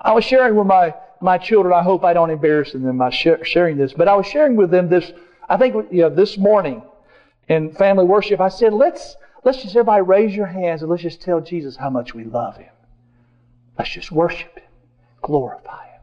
I 0.00 0.12
was 0.12 0.24
sharing 0.24 0.56
with 0.56 0.66
my, 0.66 0.94
my 1.22 1.38
children, 1.38 1.72
I 1.72 1.82
hope 1.82 2.04
I 2.04 2.12
don't 2.12 2.30
embarrass 2.30 2.72
them 2.72 2.98
by 2.98 3.10
sharing 3.10 3.76
this, 3.76 3.92
but 3.92 4.08
I 4.08 4.14
was 4.14 4.26
sharing 4.26 4.56
with 4.56 4.70
them 4.70 4.88
this, 4.88 5.12
I 5.48 5.56
think 5.56 5.74
you 5.90 6.02
know, 6.02 6.10
this 6.10 6.36
morning 6.36 6.82
in 7.48 7.72
family 7.74 8.04
worship, 8.04 8.40
I 8.40 8.48
said, 8.48 8.72
let's, 8.72 9.16
let's 9.44 9.62
just 9.62 9.76
everybody 9.76 10.02
raise 10.02 10.34
your 10.34 10.46
hands 10.46 10.82
and 10.82 10.90
let's 10.90 11.02
just 11.02 11.20
tell 11.20 11.40
Jesus 11.40 11.76
how 11.76 11.90
much 11.90 12.14
we 12.14 12.24
love 12.24 12.56
Him. 12.56 12.70
Let's 13.78 13.90
just 13.90 14.10
worship 14.10 14.54
Him, 14.54 14.64
glorify 15.22 15.86
Him. 15.86 16.00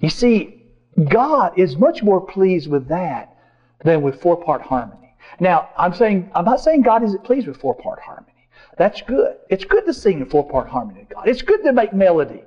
You 0.00 0.10
see, 0.10 0.62
God 1.08 1.58
is 1.58 1.76
much 1.76 2.02
more 2.02 2.20
pleased 2.20 2.68
with 2.68 2.88
that 2.88 3.36
than 3.84 4.02
with 4.02 4.20
four 4.20 4.42
part 4.42 4.62
harmony. 4.62 5.16
Now, 5.40 5.70
I'm 5.76 5.94
saying, 5.94 6.30
I'm 6.34 6.44
not 6.44 6.60
saying 6.60 6.82
God 6.82 7.02
isn't 7.02 7.24
pleased 7.24 7.46
with 7.46 7.56
four 7.56 7.74
part 7.74 8.00
harmony. 8.00 8.30
That's 8.76 9.02
good. 9.02 9.36
It's 9.50 9.64
good 9.64 9.86
to 9.86 9.94
sing 9.94 10.20
in 10.20 10.26
four 10.26 10.48
part 10.48 10.68
harmony 10.68 11.06
to 11.06 11.14
God. 11.14 11.28
It's 11.28 11.42
good 11.42 11.62
to 11.64 11.72
make 11.72 11.92
melody 11.92 12.42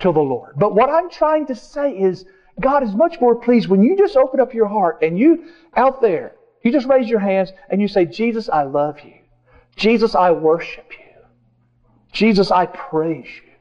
to 0.00 0.12
the 0.12 0.20
Lord. 0.20 0.54
But 0.56 0.74
what 0.74 0.90
I'm 0.90 1.10
trying 1.10 1.46
to 1.46 1.54
say 1.54 1.92
is, 1.92 2.24
God 2.60 2.82
is 2.82 2.94
much 2.94 3.20
more 3.20 3.36
pleased 3.36 3.68
when 3.68 3.82
you 3.82 3.96
just 3.96 4.16
open 4.16 4.40
up 4.40 4.52
your 4.52 4.66
heart 4.66 4.98
and 5.02 5.18
you, 5.18 5.46
out 5.76 6.00
there, 6.00 6.34
you 6.62 6.72
just 6.72 6.86
raise 6.86 7.08
your 7.08 7.20
hands 7.20 7.52
and 7.70 7.80
you 7.80 7.88
say, 7.88 8.04
Jesus, 8.04 8.48
I 8.48 8.64
love 8.64 9.00
you. 9.00 9.14
Jesus, 9.76 10.14
I 10.14 10.32
worship 10.32 10.90
you. 10.90 11.22
Jesus, 12.12 12.50
I 12.50 12.66
praise 12.66 13.28
you. 13.28 13.52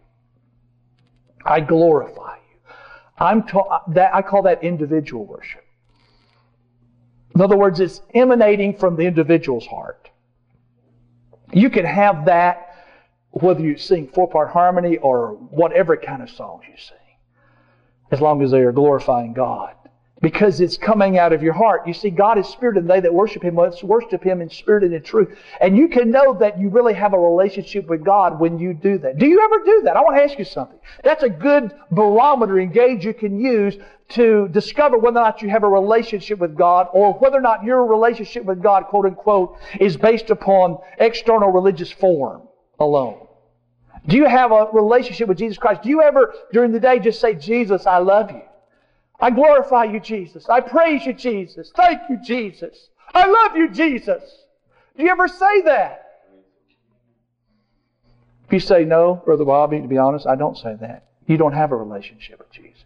I 1.45 1.59
glorify 1.59 2.35
you. 2.35 2.71
I'm 3.19 3.43
ta- 3.43 3.83
that 3.89 4.13
I 4.13 4.21
call 4.21 4.43
that 4.43 4.63
individual 4.63 5.25
worship. 5.25 5.63
In 7.35 7.41
other 7.41 7.55
words, 7.55 7.79
it's 7.79 8.01
emanating 8.13 8.75
from 8.75 8.95
the 8.95 9.03
individual's 9.03 9.67
heart. 9.67 10.09
You 11.53 11.69
can 11.69 11.85
have 11.85 12.25
that 12.25 12.66
whether 13.31 13.61
you 13.61 13.77
sing 13.77 14.07
four 14.07 14.29
part 14.29 14.49
harmony 14.49 14.97
or 14.97 15.33
whatever 15.49 15.95
kind 15.97 16.21
of 16.21 16.29
songs 16.29 16.63
you 16.67 16.77
sing, 16.77 16.97
as 18.11 18.21
long 18.21 18.41
as 18.41 18.51
they 18.51 18.59
are 18.59 18.71
glorifying 18.71 19.33
God 19.33 19.75
because 20.21 20.59
it's 20.61 20.77
coming 20.77 21.17
out 21.17 21.31
of 21.31 21.43
your 21.43 21.53
heart. 21.53 21.87
You 21.87 21.93
see, 21.93 22.09
God 22.09 22.37
is 22.37 22.47
spirit, 22.47 22.77
and 22.77 22.89
they 22.89 22.99
that 22.99 23.13
worship 23.13 23.43
Him 23.43 23.55
must 23.55 23.83
worship 23.83 24.23
Him 24.23 24.41
in 24.41 24.49
spirit 24.49 24.83
and 24.83 24.93
in 24.93 25.03
truth. 25.03 25.37
And 25.61 25.77
you 25.77 25.87
can 25.87 26.09
know 26.09 26.33
that 26.39 26.59
you 26.59 26.69
really 26.69 26.93
have 26.93 27.13
a 27.13 27.19
relationship 27.19 27.87
with 27.87 28.03
God 28.03 28.39
when 28.39 28.57
you 28.57 28.73
do 28.73 28.97
that. 28.99 29.17
Do 29.17 29.27
you 29.27 29.41
ever 29.43 29.63
do 29.63 29.81
that? 29.83 29.95
I 29.95 30.01
want 30.01 30.17
to 30.17 30.23
ask 30.23 30.39
you 30.39 30.45
something. 30.45 30.79
That's 31.03 31.23
a 31.23 31.29
good 31.29 31.73
barometer 31.91 32.59
and 32.59 32.73
gauge 32.73 33.05
you 33.05 33.13
can 33.13 33.39
use 33.39 33.77
to 34.09 34.47
discover 34.49 34.97
whether 34.97 35.19
or 35.19 35.23
not 35.23 35.41
you 35.41 35.49
have 35.49 35.63
a 35.63 35.69
relationship 35.69 36.39
with 36.39 36.55
God 36.55 36.87
or 36.93 37.13
whether 37.13 37.37
or 37.37 37.41
not 37.41 37.63
your 37.63 37.85
relationship 37.85 38.45
with 38.45 38.61
God, 38.63 38.85
quote 38.85 39.05
unquote, 39.05 39.57
is 39.79 39.97
based 39.97 40.29
upon 40.29 40.77
external 40.97 41.51
religious 41.51 41.91
form 41.91 42.46
alone. 42.79 43.27
Do 44.07 44.15
you 44.15 44.25
have 44.25 44.51
a 44.51 44.69
relationship 44.71 45.27
with 45.27 45.37
Jesus 45.37 45.57
Christ? 45.57 45.83
Do 45.83 45.89
you 45.89 46.01
ever, 46.01 46.33
during 46.53 46.71
the 46.71 46.79
day, 46.79 46.99
just 46.99 47.19
say, 47.19 47.35
Jesus, 47.35 47.85
I 47.85 47.97
love 47.97 48.31
you? 48.31 48.41
I 49.19 49.31
glorify 49.31 49.85
you, 49.85 49.99
Jesus. 49.99 50.47
I 50.47 50.61
praise 50.61 51.05
you, 51.05 51.13
Jesus. 51.13 51.71
Thank 51.75 52.01
you, 52.09 52.17
Jesus. 52.23 52.89
I 53.13 53.25
love 53.25 53.57
you, 53.57 53.69
Jesus. 53.69 54.23
Do 54.95 55.03
you 55.03 55.09
ever 55.09 55.27
say 55.27 55.61
that? 55.61 56.03
If 58.45 58.53
you 58.53 58.59
say 58.59 58.85
no, 58.85 59.21
Brother 59.25 59.43
Bobby, 59.43 59.81
to 59.81 59.87
be 59.87 59.97
honest, 59.97 60.25
I 60.25 60.35
don't 60.35 60.57
say 60.57 60.75
that. 60.79 61.07
You 61.25 61.35
don't 61.35 61.53
have 61.53 61.71
a 61.71 61.75
relationship 61.75 62.39
with 62.39 62.51
Jesus. 62.51 62.83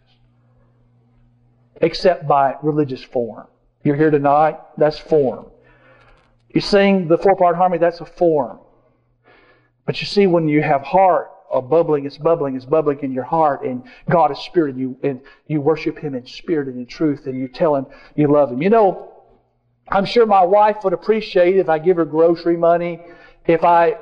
Except 1.76 2.26
by 2.26 2.56
religious 2.62 3.02
form. 3.02 3.46
You're 3.84 3.96
here 3.96 4.10
tonight, 4.10 4.58
that's 4.76 4.98
form. 4.98 5.46
You 6.48 6.60
sing 6.60 7.08
the 7.08 7.18
four 7.18 7.36
part 7.36 7.56
harmony, 7.56 7.78
that's 7.78 8.00
a 8.00 8.04
form. 8.04 8.58
But 9.84 10.00
you 10.00 10.06
see, 10.06 10.26
when 10.26 10.48
you 10.48 10.62
have 10.62 10.82
heart, 10.82 11.30
are 11.50 11.62
bubbling, 11.62 12.06
it's 12.06 12.16
bubbling, 12.16 12.56
it's 12.56 12.64
bubbling 12.64 13.00
in 13.00 13.12
your 13.12 13.24
heart, 13.24 13.62
and 13.62 13.82
God 14.08 14.30
is 14.30 14.38
spirit, 14.38 14.74
and 14.74 14.80
you 14.80 14.96
and 15.02 15.20
you 15.48 15.60
worship 15.60 15.98
Him 15.98 16.14
in 16.14 16.26
spirit 16.26 16.68
and 16.68 16.78
in 16.78 16.86
truth, 16.86 17.26
and 17.26 17.38
you 17.38 17.46
tell 17.46 17.76
Him 17.76 17.86
you 18.14 18.26
love 18.26 18.50
Him. 18.50 18.62
You 18.62 18.70
know, 18.70 19.12
I'm 19.88 20.06
sure 20.06 20.24
my 20.24 20.44
wife 20.44 20.78
would 20.84 20.94
appreciate 20.94 21.56
if 21.56 21.68
I 21.68 21.78
give 21.78 21.98
her 21.98 22.06
grocery 22.06 22.56
money, 22.56 23.00
if 23.46 23.64
I 23.64 23.96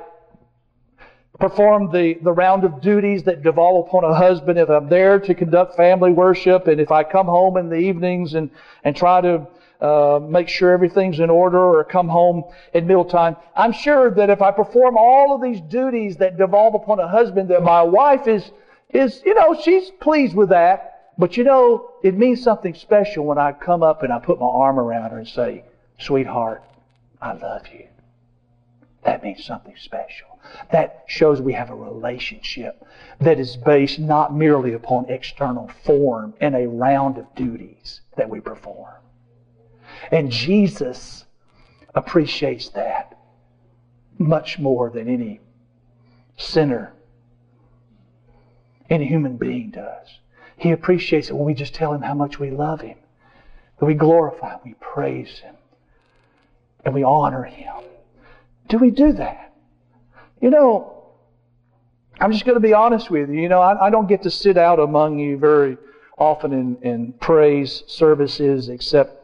perform 1.39 1.91
the, 1.91 2.13
the 2.21 2.31
round 2.31 2.63
of 2.63 2.79
duties 2.79 3.23
that 3.23 3.41
devolve 3.41 3.87
upon 3.87 4.03
a 4.03 4.13
husband, 4.13 4.59
if 4.59 4.69
I'm 4.69 4.87
there 4.87 5.19
to 5.19 5.33
conduct 5.33 5.75
family 5.75 6.11
worship, 6.11 6.67
and 6.67 6.79
if 6.79 6.91
I 6.91 7.03
come 7.03 7.25
home 7.25 7.57
in 7.57 7.67
the 7.67 7.75
evenings 7.75 8.35
and, 8.35 8.49
and 8.83 8.95
try 8.95 9.19
to 9.21 9.47
uh, 9.81 10.19
make 10.21 10.47
sure 10.47 10.71
everything's 10.71 11.19
in 11.19 11.29
order 11.29 11.57
or 11.57 11.83
come 11.83 12.07
home 12.07 12.43
at 12.73 12.85
mealtime. 12.85 13.35
I'm 13.55 13.71
sure 13.71 14.11
that 14.11 14.29
if 14.29 14.41
I 14.41 14.51
perform 14.51 14.95
all 14.95 15.33
of 15.33 15.41
these 15.41 15.59
duties 15.61 16.17
that 16.17 16.37
devolve 16.37 16.75
upon 16.75 16.99
a 16.99 17.07
husband, 17.07 17.49
that 17.49 17.63
my 17.63 17.81
wife 17.81 18.27
is, 18.27 18.51
is, 18.89 19.21
you 19.25 19.33
know, 19.33 19.59
she's 19.59 19.89
pleased 19.99 20.35
with 20.35 20.49
that. 20.49 21.13
But 21.17 21.35
you 21.35 21.43
know, 21.43 21.91
it 22.03 22.15
means 22.15 22.41
something 22.43 22.73
special 22.73 23.25
when 23.25 23.37
I 23.37 23.51
come 23.51 23.83
up 23.83 24.03
and 24.03 24.13
I 24.13 24.19
put 24.19 24.39
my 24.39 24.45
arm 24.45 24.79
around 24.79 25.11
her 25.11 25.17
and 25.17 25.27
say, 25.27 25.63
sweetheart, 25.99 26.63
I 27.21 27.33
love 27.33 27.67
you. 27.73 27.87
That 29.03 29.23
means 29.23 29.43
something 29.43 29.75
special. 29.77 30.27
That 30.71 31.03
shows 31.07 31.41
we 31.41 31.53
have 31.53 31.69
a 31.69 31.75
relationship 31.75 32.85
that 33.19 33.39
is 33.39 33.57
based 33.57 33.99
not 33.99 34.33
merely 34.33 34.73
upon 34.73 35.09
external 35.09 35.71
form 35.83 36.33
and 36.39 36.55
a 36.55 36.67
round 36.67 37.17
of 37.17 37.33
duties 37.35 38.01
that 38.15 38.29
we 38.29 38.39
perform. 38.39 39.00
And 40.09 40.31
Jesus 40.31 41.25
appreciates 41.93 42.69
that 42.69 43.17
much 44.17 44.59
more 44.59 44.89
than 44.89 45.07
any 45.07 45.41
sinner, 46.37 46.93
any 48.89 49.05
human 49.05 49.37
being 49.37 49.71
does. 49.71 50.07
He 50.57 50.71
appreciates 50.71 51.29
it 51.29 51.35
when 51.35 51.45
we 51.45 51.53
just 51.53 51.73
tell 51.73 51.93
him 51.93 52.01
how 52.01 52.13
much 52.13 52.39
we 52.39 52.51
love 52.51 52.81
him, 52.81 52.97
that 53.79 53.85
we 53.85 53.93
glorify 53.93 54.53
him, 54.53 54.59
we 54.63 54.75
praise 54.79 55.39
him, 55.39 55.55
and 56.85 56.93
we 56.93 57.03
honor 57.03 57.43
him. 57.43 57.73
Do 58.67 58.77
we 58.77 58.91
do 58.91 59.13
that? 59.13 59.53
You 60.39 60.49
know, 60.49 61.03
I'm 62.19 62.31
just 62.31 62.45
going 62.45 62.55
to 62.55 62.61
be 62.61 62.73
honest 62.73 63.09
with 63.09 63.29
you. 63.29 63.41
You 63.41 63.49
know, 63.49 63.61
I, 63.61 63.87
I 63.87 63.89
don't 63.89 64.07
get 64.07 64.23
to 64.23 64.29
sit 64.29 64.57
out 64.57 64.79
among 64.79 65.19
you 65.19 65.37
very 65.37 65.77
often 66.17 66.53
in, 66.53 66.77
in 66.83 67.13
praise 67.13 67.83
services 67.87 68.69
except 68.69 69.20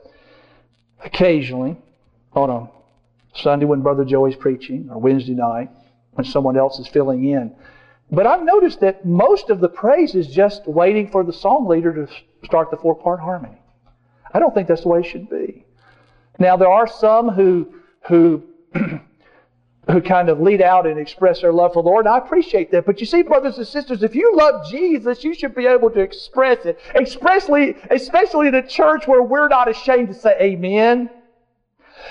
occasionally 1.08 1.78
on 2.34 2.50
a 2.50 2.70
Sunday 3.34 3.66
when 3.66 3.82
Brother 3.82 4.06
Joey's 4.06 4.36
preaching 4.36 4.90
or 4.92 5.00
Wednesday 5.00 5.34
night 5.34 5.70
when 6.12 6.26
someone 6.26 6.58
else 6.58 6.80
is 6.80 6.88
filling 6.88 7.24
in. 7.26 7.56
But 8.12 8.26
I've 8.26 8.44
noticed 8.44 8.80
that 8.82 9.06
most 9.06 9.50
of 9.50 9.60
the 9.60 9.70
praise 9.70 10.16
is 10.16 10.28
just 10.28 10.68
waiting 10.68 11.10
for 11.10 11.24
the 11.24 11.34
song 11.34 11.68
leader 11.68 11.94
to 11.94 12.14
start 12.44 12.72
the 12.72 12.78
four 12.78 12.96
part 12.96 13.20
harmony. 13.20 13.58
I 14.34 14.40
don't 14.40 14.54
think 14.54 14.68
that's 14.68 14.84
the 14.84 14.90
way 14.90 15.00
it 15.00 15.06
should 15.06 15.30
be. 15.30 15.66
Now, 16.40 16.56
there 16.58 16.70
are 16.70 16.88
some 16.88 17.30
who, 17.30 17.74
who, 18.08 18.44
who 19.90 20.02
kind 20.02 20.30
of 20.30 20.42
lead 20.42 20.62
out 20.62 20.86
and 20.86 21.00
express 21.00 21.42
their 21.42 21.54
love 21.54 21.74
for 21.74 21.82
the 21.82 21.90
Lord, 21.90 22.06
and 22.06 22.14
I 22.14 22.18
appreciate 22.18 22.72
that. 22.72 22.86
But 22.86 23.00
you 23.00 23.06
see, 23.06 23.22
brothers 23.22 23.58
and 23.58 23.68
sisters, 23.68 24.04
if 24.04 24.16
you 24.16 24.36
love 24.36 24.70
Jesus, 24.70 25.24
you 25.24 25.34
should 25.34 25.56
be 25.56 25.66
able 25.66 25.90
to 25.92 26.00
express 26.00 26.66
it, 26.66 26.80
especially, 26.96 27.76
especially 27.90 28.48
in 28.48 28.56
a 28.56 28.68
church 28.68 29.08
where 29.08 29.24
we're 29.24 29.48
not 29.48 29.70
ashamed 29.70 30.10
to 30.10 30.14
say 30.14 30.38
amen. 30.40 31.10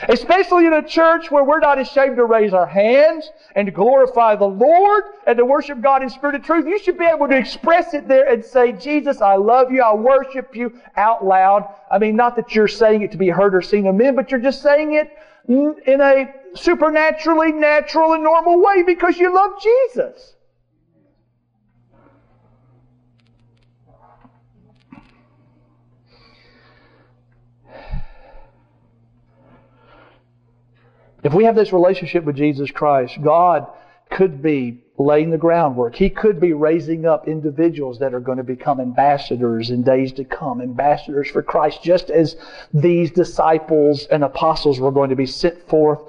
Especially 0.08 0.66
in 0.66 0.72
a 0.74 0.86
church 0.86 1.30
where 1.30 1.44
we're 1.44 1.60
not 1.60 1.78
ashamed 1.78 2.16
to 2.16 2.24
raise 2.24 2.52
our 2.52 2.66
hands 2.66 3.30
and 3.54 3.66
to 3.66 3.72
glorify 3.72 4.34
the 4.34 4.44
Lord 4.44 5.04
and 5.26 5.38
to 5.38 5.44
worship 5.44 5.80
God 5.80 6.02
in 6.02 6.10
spirit 6.10 6.34
and 6.34 6.44
truth. 6.44 6.66
You 6.66 6.78
should 6.78 6.98
be 6.98 7.06
able 7.06 7.28
to 7.28 7.36
express 7.36 7.94
it 7.94 8.06
there 8.08 8.30
and 8.30 8.44
say, 8.44 8.72
Jesus, 8.72 9.22
I 9.22 9.36
love 9.36 9.70
you. 9.70 9.82
I 9.82 9.94
worship 9.94 10.54
you 10.54 10.72
out 10.96 11.24
loud. 11.24 11.72
I 11.90 11.98
mean, 11.98 12.16
not 12.16 12.36
that 12.36 12.54
you're 12.54 12.68
saying 12.68 13.02
it 13.02 13.12
to 13.12 13.16
be 13.16 13.28
heard 13.28 13.54
or 13.54 13.62
seen 13.62 13.86
of 13.86 13.94
men, 13.94 14.16
but 14.16 14.30
you're 14.30 14.40
just 14.40 14.60
saying 14.60 14.94
it 14.94 15.08
in 15.48 16.00
a 16.00 16.34
supernaturally 16.56 17.52
natural 17.52 18.12
and 18.12 18.22
normal 18.22 18.60
way 18.60 18.82
because 18.82 19.18
you 19.18 19.34
love 19.34 19.52
Jesus. 19.62 20.34
If 31.22 31.34
we 31.34 31.44
have 31.44 31.56
this 31.56 31.72
relationship 31.72 32.22
with 32.22 32.36
Jesus 32.36 32.70
Christ, 32.70 33.20
God 33.20 33.66
could 34.10 34.40
be 34.40 34.78
laying 34.96 35.30
the 35.30 35.38
groundwork. 35.38 35.96
He 35.96 36.08
could 36.08 36.40
be 36.40 36.52
raising 36.52 37.04
up 37.04 37.26
individuals 37.26 37.98
that 37.98 38.14
are 38.14 38.20
going 38.20 38.38
to 38.38 38.44
become 38.44 38.80
ambassadors 38.80 39.70
in 39.70 39.82
days 39.82 40.12
to 40.12 40.24
come, 40.24 40.60
ambassadors 40.60 41.28
for 41.28 41.42
Christ, 41.42 41.82
just 41.82 42.10
as 42.10 42.36
these 42.72 43.10
disciples 43.10 44.06
and 44.06 44.22
apostles 44.22 44.78
were 44.78 44.92
going 44.92 45.10
to 45.10 45.16
be 45.16 45.26
sent 45.26 45.68
forth 45.68 46.00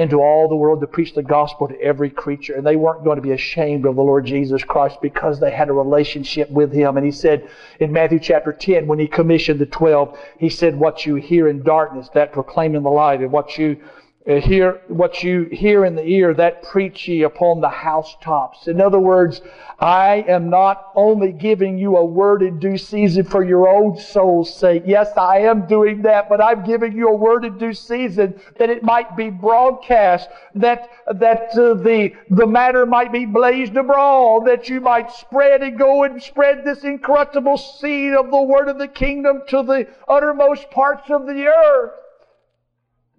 into 0.00 0.16
all 0.16 0.48
the 0.48 0.56
world 0.56 0.80
to 0.80 0.86
preach 0.86 1.14
the 1.14 1.22
gospel 1.22 1.68
to 1.68 1.80
every 1.80 2.08
creature. 2.08 2.54
And 2.54 2.66
they 2.66 2.76
weren't 2.76 3.04
going 3.04 3.16
to 3.16 3.22
be 3.22 3.32
ashamed 3.32 3.84
of 3.84 3.96
the 3.96 4.02
Lord 4.02 4.24
Jesus 4.24 4.64
Christ 4.64 4.98
because 5.02 5.38
they 5.38 5.50
had 5.50 5.68
a 5.68 5.74
relationship 5.74 6.50
with 6.50 6.72
Him. 6.72 6.96
And 6.96 7.04
He 7.04 7.12
said 7.12 7.48
in 7.78 7.92
Matthew 7.92 8.18
chapter 8.18 8.52
10, 8.52 8.86
when 8.86 8.98
He 8.98 9.06
commissioned 9.06 9.60
the 9.60 9.66
12, 9.66 10.18
He 10.38 10.48
said, 10.48 10.78
What 10.78 11.04
you 11.04 11.16
hear 11.16 11.48
in 11.48 11.62
darkness, 11.62 12.08
that 12.14 12.32
proclaim 12.32 12.74
in 12.74 12.82
the 12.82 12.90
light, 12.90 13.20
and 13.20 13.30
what 13.30 13.58
you 13.58 13.76
hear 14.26 14.82
what 14.88 15.22
you 15.22 15.44
hear 15.44 15.86
in 15.86 15.94
the 15.94 16.04
ear, 16.04 16.34
that 16.34 16.62
preach 16.62 17.08
ye 17.08 17.22
upon 17.22 17.60
the 17.60 17.70
housetops. 17.70 18.68
In 18.68 18.78
other 18.78 18.98
words, 18.98 19.40
I 19.78 20.26
am 20.28 20.50
not 20.50 20.92
only 20.94 21.32
giving 21.32 21.78
you 21.78 21.96
a 21.96 22.04
word 22.04 22.42
in 22.42 22.58
due 22.58 22.76
season 22.76 23.24
for 23.24 23.42
your 23.42 23.66
own 23.66 23.96
soul's 23.96 24.54
sake. 24.54 24.82
Yes, 24.84 25.16
I 25.16 25.38
am 25.38 25.66
doing 25.66 26.02
that, 26.02 26.28
but 26.28 26.42
I'm 26.42 26.64
giving 26.64 26.92
you 26.92 27.08
a 27.08 27.16
word 27.16 27.46
in 27.46 27.56
due 27.56 27.72
season 27.72 28.38
that 28.58 28.68
it 28.68 28.82
might 28.82 29.16
be 29.16 29.30
broadcast, 29.30 30.28
that 30.54 30.90
that 31.14 31.56
uh, 31.56 31.74
the 31.74 32.12
the 32.28 32.46
matter 32.46 32.84
might 32.84 33.12
be 33.12 33.24
blazed 33.24 33.76
abroad, 33.76 34.46
that 34.46 34.68
you 34.68 34.82
might 34.82 35.10
spread 35.10 35.62
and 35.62 35.78
go 35.78 36.04
and 36.04 36.22
spread 36.22 36.62
this 36.62 36.84
incorruptible 36.84 37.56
seed 37.56 38.12
of 38.12 38.30
the 38.30 38.42
word 38.42 38.68
of 38.68 38.78
the 38.78 38.88
kingdom 38.88 39.42
to 39.48 39.62
the 39.62 39.88
uttermost 40.08 40.70
parts 40.70 41.08
of 41.08 41.26
the 41.26 41.46
earth. 41.46 41.92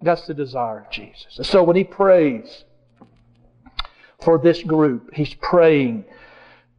That's 0.02 0.26
the 0.26 0.34
desire 0.34 0.80
of 0.80 0.90
Jesus. 0.90 1.46
so 1.48 1.62
when 1.62 1.76
he 1.76 1.84
prays 1.84 2.64
for 4.20 4.38
this 4.38 4.62
group, 4.62 5.14
he's 5.14 5.34
praying 5.34 6.04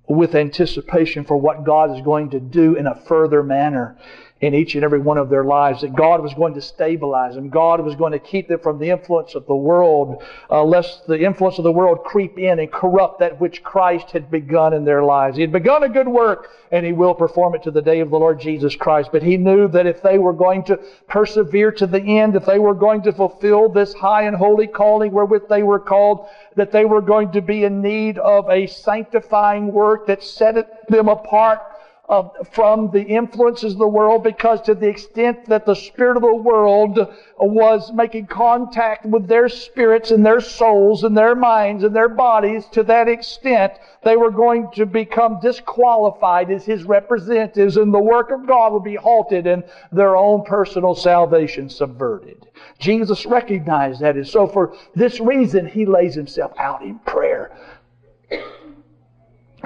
with 0.07 0.35
anticipation 0.35 1.23
for 1.23 1.37
what 1.37 1.63
God 1.63 1.95
is 1.95 2.01
going 2.03 2.29
to 2.31 2.39
do 2.39 2.75
in 2.75 2.87
a 2.87 2.95
further 2.95 3.41
manner 3.41 3.97
in 4.43 4.53
each 4.53 4.75
and 4.75 4.83
every 4.83 4.99
one 4.99 5.17
of 5.17 5.29
their 5.29 5.45
lives, 5.45 5.79
that 5.81 5.95
God 5.95 6.21
was 6.21 6.33
going 6.33 6.53
to 6.53 6.61
stabilize 6.61 7.35
them. 7.35 7.47
God 7.47 7.79
was 7.79 7.95
going 7.95 8.11
to 8.11 8.19
keep 8.19 8.49
them 8.49 8.59
from 8.59 8.77
the 8.77 8.89
influence 8.89 9.35
of 9.35 9.45
the 9.45 9.55
world, 9.55 10.21
uh, 10.49 10.61
lest 10.61 11.07
the 11.07 11.17
influence 11.17 11.57
of 11.59 11.63
the 11.63 11.71
world 11.71 12.03
creep 12.03 12.37
in 12.37 12.59
and 12.59 12.69
corrupt 12.69 13.19
that 13.19 13.39
which 13.39 13.63
Christ 13.63 14.11
had 14.11 14.29
begun 14.29 14.73
in 14.73 14.83
their 14.83 15.01
lives. 15.01 15.37
He 15.37 15.41
had 15.43 15.53
begun 15.53 15.83
a 15.83 15.89
good 15.89 16.09
work, 16.09 16.49
and 16.73 16.85
He 16.85 16.91
will 16.91 17.13
perform 17.13 17.55
it 17.55 17.63
to 17.63 17.71
the 17.71 17.81
day 17.81 18.01
of 18.01 18.09
the 18.09 18.19
Lord 18.19 18.41
Jesus 18.41 18.75
Christ. 18.75 19.11
But 19.13 19.23
He 19.23 19.37
knew 19.37 19.69
that 19.69 19.85
if 19.85 20.01
they 20.01 20.17
were 20.17 20.33
going 20.33 20.65
to 20.65 20.77
persevere 21.07 21.71
to 21.71 21.87
the 21.87 22.01
end, 22.01 22.35
if 22.35 22.45
they 22.45 22.59
were 22.59 22.73
going 22.73 23.01
to 23.03 23.13
fulfill 23.13 23.69
this 23.69 23.93
high 23.93 24.23
and 24.23 24.35
holy 24.35 24.67
calling 24.67 25.13
wherewith 25.13 25.47
they 25.47 25.63
were 25.63 25.79
called, 25.79 26.27
that 26.57 26.73
they 26.73 26.83
were 26.83 27.01
going 27.01 27.31
to 27.31 27.41
be 27.41 27.63
in 27.63 27.81
need 27.81 28.17
of 28.17 28.49
a 28.49 28.67
sanctifying 28.67 29.71
work 29.71 30.07
that 30.07 30.21
set 30.21 30.89
them 30.89 31.07
apart 31.07 31.61
uh, 32.09 32.27
from 32.51 32.91
the 32.91 33.01
influences 33.01 33.73
of 33.73 33.79
the 33.79 33.87
world 33.87 34.23
because 34.23 34.61
to 34.61 34.75
the 34.75 34.87
extent 34.87 35.45
that 35.45 35.65
the 35.65 35.73
spirit 35.73 36.17
of 36.17 36.21
the 36.21 36.35
world 36.35 36.99
was 37.37 37.93
making 37.93 38.27
contact 38.27 39.05
with 39.05 39.25
their 39.25 39.47
spirits 39.47 40.11
and 40.11 40.25
their 40.25 40.41
souls 40.41 41.05
and 41.05 41.17
their 41.17 41.33
minds 41.33 41.81
and 41.81 41.95
their 41.95 42.09
bodies, 42.09 42.65
to 42.65 42.83
that 42.83 43.07
extent 43.07 43.71
they 44.03 44.17
were 44.17 44.31
going 44.31 44.69
to 44.73 44.85
become 44.85 45.39
disqualified 45.39 46.51
as 46.51 46.65
his 46.65 46.83
representatives 46.83 47.77
and 47.77 47.93
the 47.93 47.99
work 47.99 48.31
of 48.31 48.45
God 48.45 48.73
would 48.73 48.83
be 48.83 48.95
halted 48.95 49.47
and 49.47 49.63
their 49.93 50.17
own 50.17 50.43
personal 50.43 50.95
salvation 50.95 51.69
subverted. 51.69 52.45
Jesus 52.79 53.25
recognized 53.25 54.01
that 54.01 54.17
and 54.17 54.27
so 54.27 54.45
for 54.45 54.75
this 54.93 55.21
reason 55.21 55.65
he 55.65 55.85
lays 55.85 56.13
himself 56.13 56.51
out 56.57 56.81
in 56.81 56.99
prayer. 56.99 57.55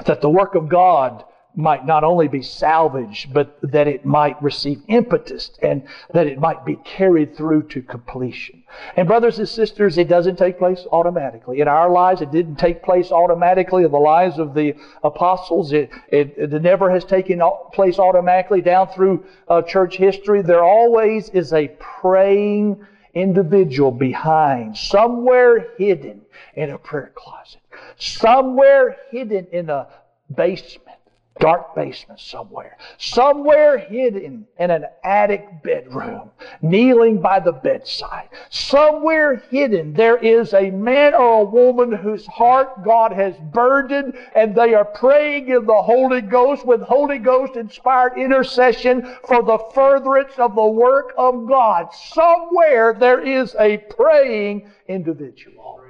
That 0.06 0.22
the 0.22 0.30
work 0.30 0.54
of 0.54 0.70
God 0.70 1.24
might 1.58 1.88
not 1.88 2.04
only 2.04 2.28
be 2.28 2.42
salvaged, 2.42 3.34
but 3.34 3.58
that 3.64 3.88
it 3.88 4.06
might 4.06 4.42
receive 4.44 4.80
impetus 4.88 5.50
and 5.64 5.82
that 6.14 6.28
it 6.28 6.40
might 6.40 6.64
be 6.64 6.76
carried 6.86 7.36
through 7.36 7.64
to 7.64 7.82
completion. 7.82 8.64
And 8.96 9.08
brothers 9.08 9.40
and 9.40 9.50
sisters, 9.50 9.98
it 9.98 10.08
doesn't 10.08 10.36
take 10.36 10.60
place 10.60 10.86
automatically. 10.92 11.60
In 11.60 11.68
our 11.68 11.90
lives, 11.90 12.22
it 12.22 12.30
didn't 12.30 12.58
take 12.58 12.84
place 12.84 13.12
automatically. 13.12 13.84
In 13.84 13.92
the 13.92 13.98
lives 13.98 14.38
of 14.38 14.54
the 14.54 14.76
apostles, 15.04 15.74
it, 15.74 15.90
it, 16.10 16.36
it 16.38 16.62
never 16.62 16.92
has 16.92 17.04
taken 17.04 17.42
place 17.74 17.98
automatically 17.98 18.62
down 18.62 18.90
through 18.90 19.26
uh, 19.48 19.64
church 19.64 19.98
history. 19.98 20.44
There 20.44 20.64
always 20.64 21.30
is 21.30 21.54
a 21.54 21.70
praying 21.80 22.86
individual 23.16 23.90
behind, 23.90 24.78
somewhere 24.78 25.70
hidden 25.80 26.22
in 26.54 26.70
a 26.70 26.78
prayer 26.78 27.12
closet, 27.16 27.62
somewhere 27.98 28.98
hidden 29.10 29.48
in 29.52 29.72
a 29.72 29.88
basement 30.36 30.98
dark 31.40 31.76
basement 31.76 32.20
somewhere, 32.20 32.78
somewhere 32.98 33.78
hidden 33.78 34.48
in 34.60 34.72
an 34.72 34.86
attic 35.04 35.64
bedroom, 35.64 36.32
kneeling 36.62 37.22
by 37.22 37.40
the 37.40 37.52
bedside, 37.52 38.30
somewhere 38.50 39.38
hidden, 39.50 39.94
there 39.94 40.18
is 40.18 40.54
a 40.54 40.70
man 40.72 41.14
or 41.14 41.42
a 41.42 41.46
woman 41.46 41.92
whose 41.92 42.26
heart 42.26 42.84
God 42.84 43.12
has 43.12 43.36
burdened 43.52 44.18
and 44.36 44.56
they 44.56 44.74
are 44.74 44.86
praying 44.86 45.50
in 45.50 45.66
the 45.66 45.82
Holy 45.82 46.22
Ghost 46.22 46.66
with 46.66 46.82
Holy 46.82 47.18
Ghost 47.18 47.56
inspired 47.56 48.18
intercession 48.18 49.18
for 49.28 49.44
the 49.44 49.60
furtherance 49.74 50.34
of 50.38 50.56
the 50.56 50.68
work 50.68 51.14
of 51.18 51.48
God. 51.48 51.94
Somewhere 51.94 52.96
there 53.00 53.22
is 53.22 53.56
a 53.60 53.78
praying 53.78 54.70
individual. 54.88 55.87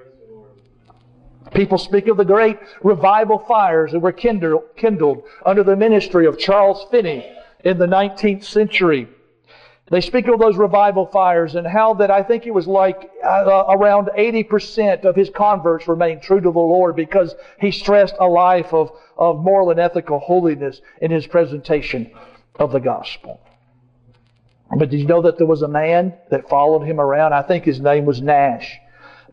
People 1.57 1.79
speak 1.79 2.07
of 2.07 2.17
the 2.17 2.23
great 2.23 2.59
revival 2.83 3.39
fires 3.39 3.91
that 3.91 3.99
were 3.99 4.11
kindled, 4.11 5.23
under 5.43 5.63
the 5.63 5.75
ministry 5.75 6.27
of 6.27 6.37
Charles 6.37 6.85
Finney 6.91 7.25
in 7.63 7.79
the 7.79 7.87
19th 7.87 8.43
century. 8.43 9.07
They 9.89 10.01
speak 10.01 10.27
of 10.27 10.39
those 10.39 10.55
revival 10.55 11.07
fires 11.07 11.55
and 11.55 11.65
how 11.65 11.95
that 11.95 12.11
I 12.11 12.21
think 12.21 12.45
it 12.45 12.53
was 12.53 12.67
like 12.67 13.09
uh, 13.25 13.65
around 13.69 14.11
80% 14.15 15.03
of 15.03 15.15
his 15.15 15.31
converts 15.31 15.87
remained 15.87 16.21
true 16.21 16.39
to 16.39 16.51
the 16.51 16.59
Lord 16.59 16.95
because 16.95 17.33
he 17.59 17.71
stressed 17.71 18.13
a 18.19 18.27
life 18.27 18.71
of, 18.71 18.91
of 19.17 19.39
moral 19.39 19.71
and 19.71 19.79
ethical 19.79 20.19
holiness 20.19 20.79
in 21.01 21.09
his 21.09 21.25
presentation 21.25 22.11
of 22.59 22.71
the 22.71 22.79
gospel. 22.79 23.41
But 24.77 24.91
did 24.91 24.99
you 24.99 25.07
know 25.07 25.23
that 25.23 25.39
there 25.39 25.47
was 25.47 25.63
a 25.63 25.67
man 25.67 26.13
that 26.29 26.49
followed 26.49 26.83
him 26.83 26.99
around? 26.99 27.33
I 27.33 27.41
think 27.41 27.63
his 27.63 27.79
name 27.79 28.05
was 28.05 28.21
Nash. 28.21 28.77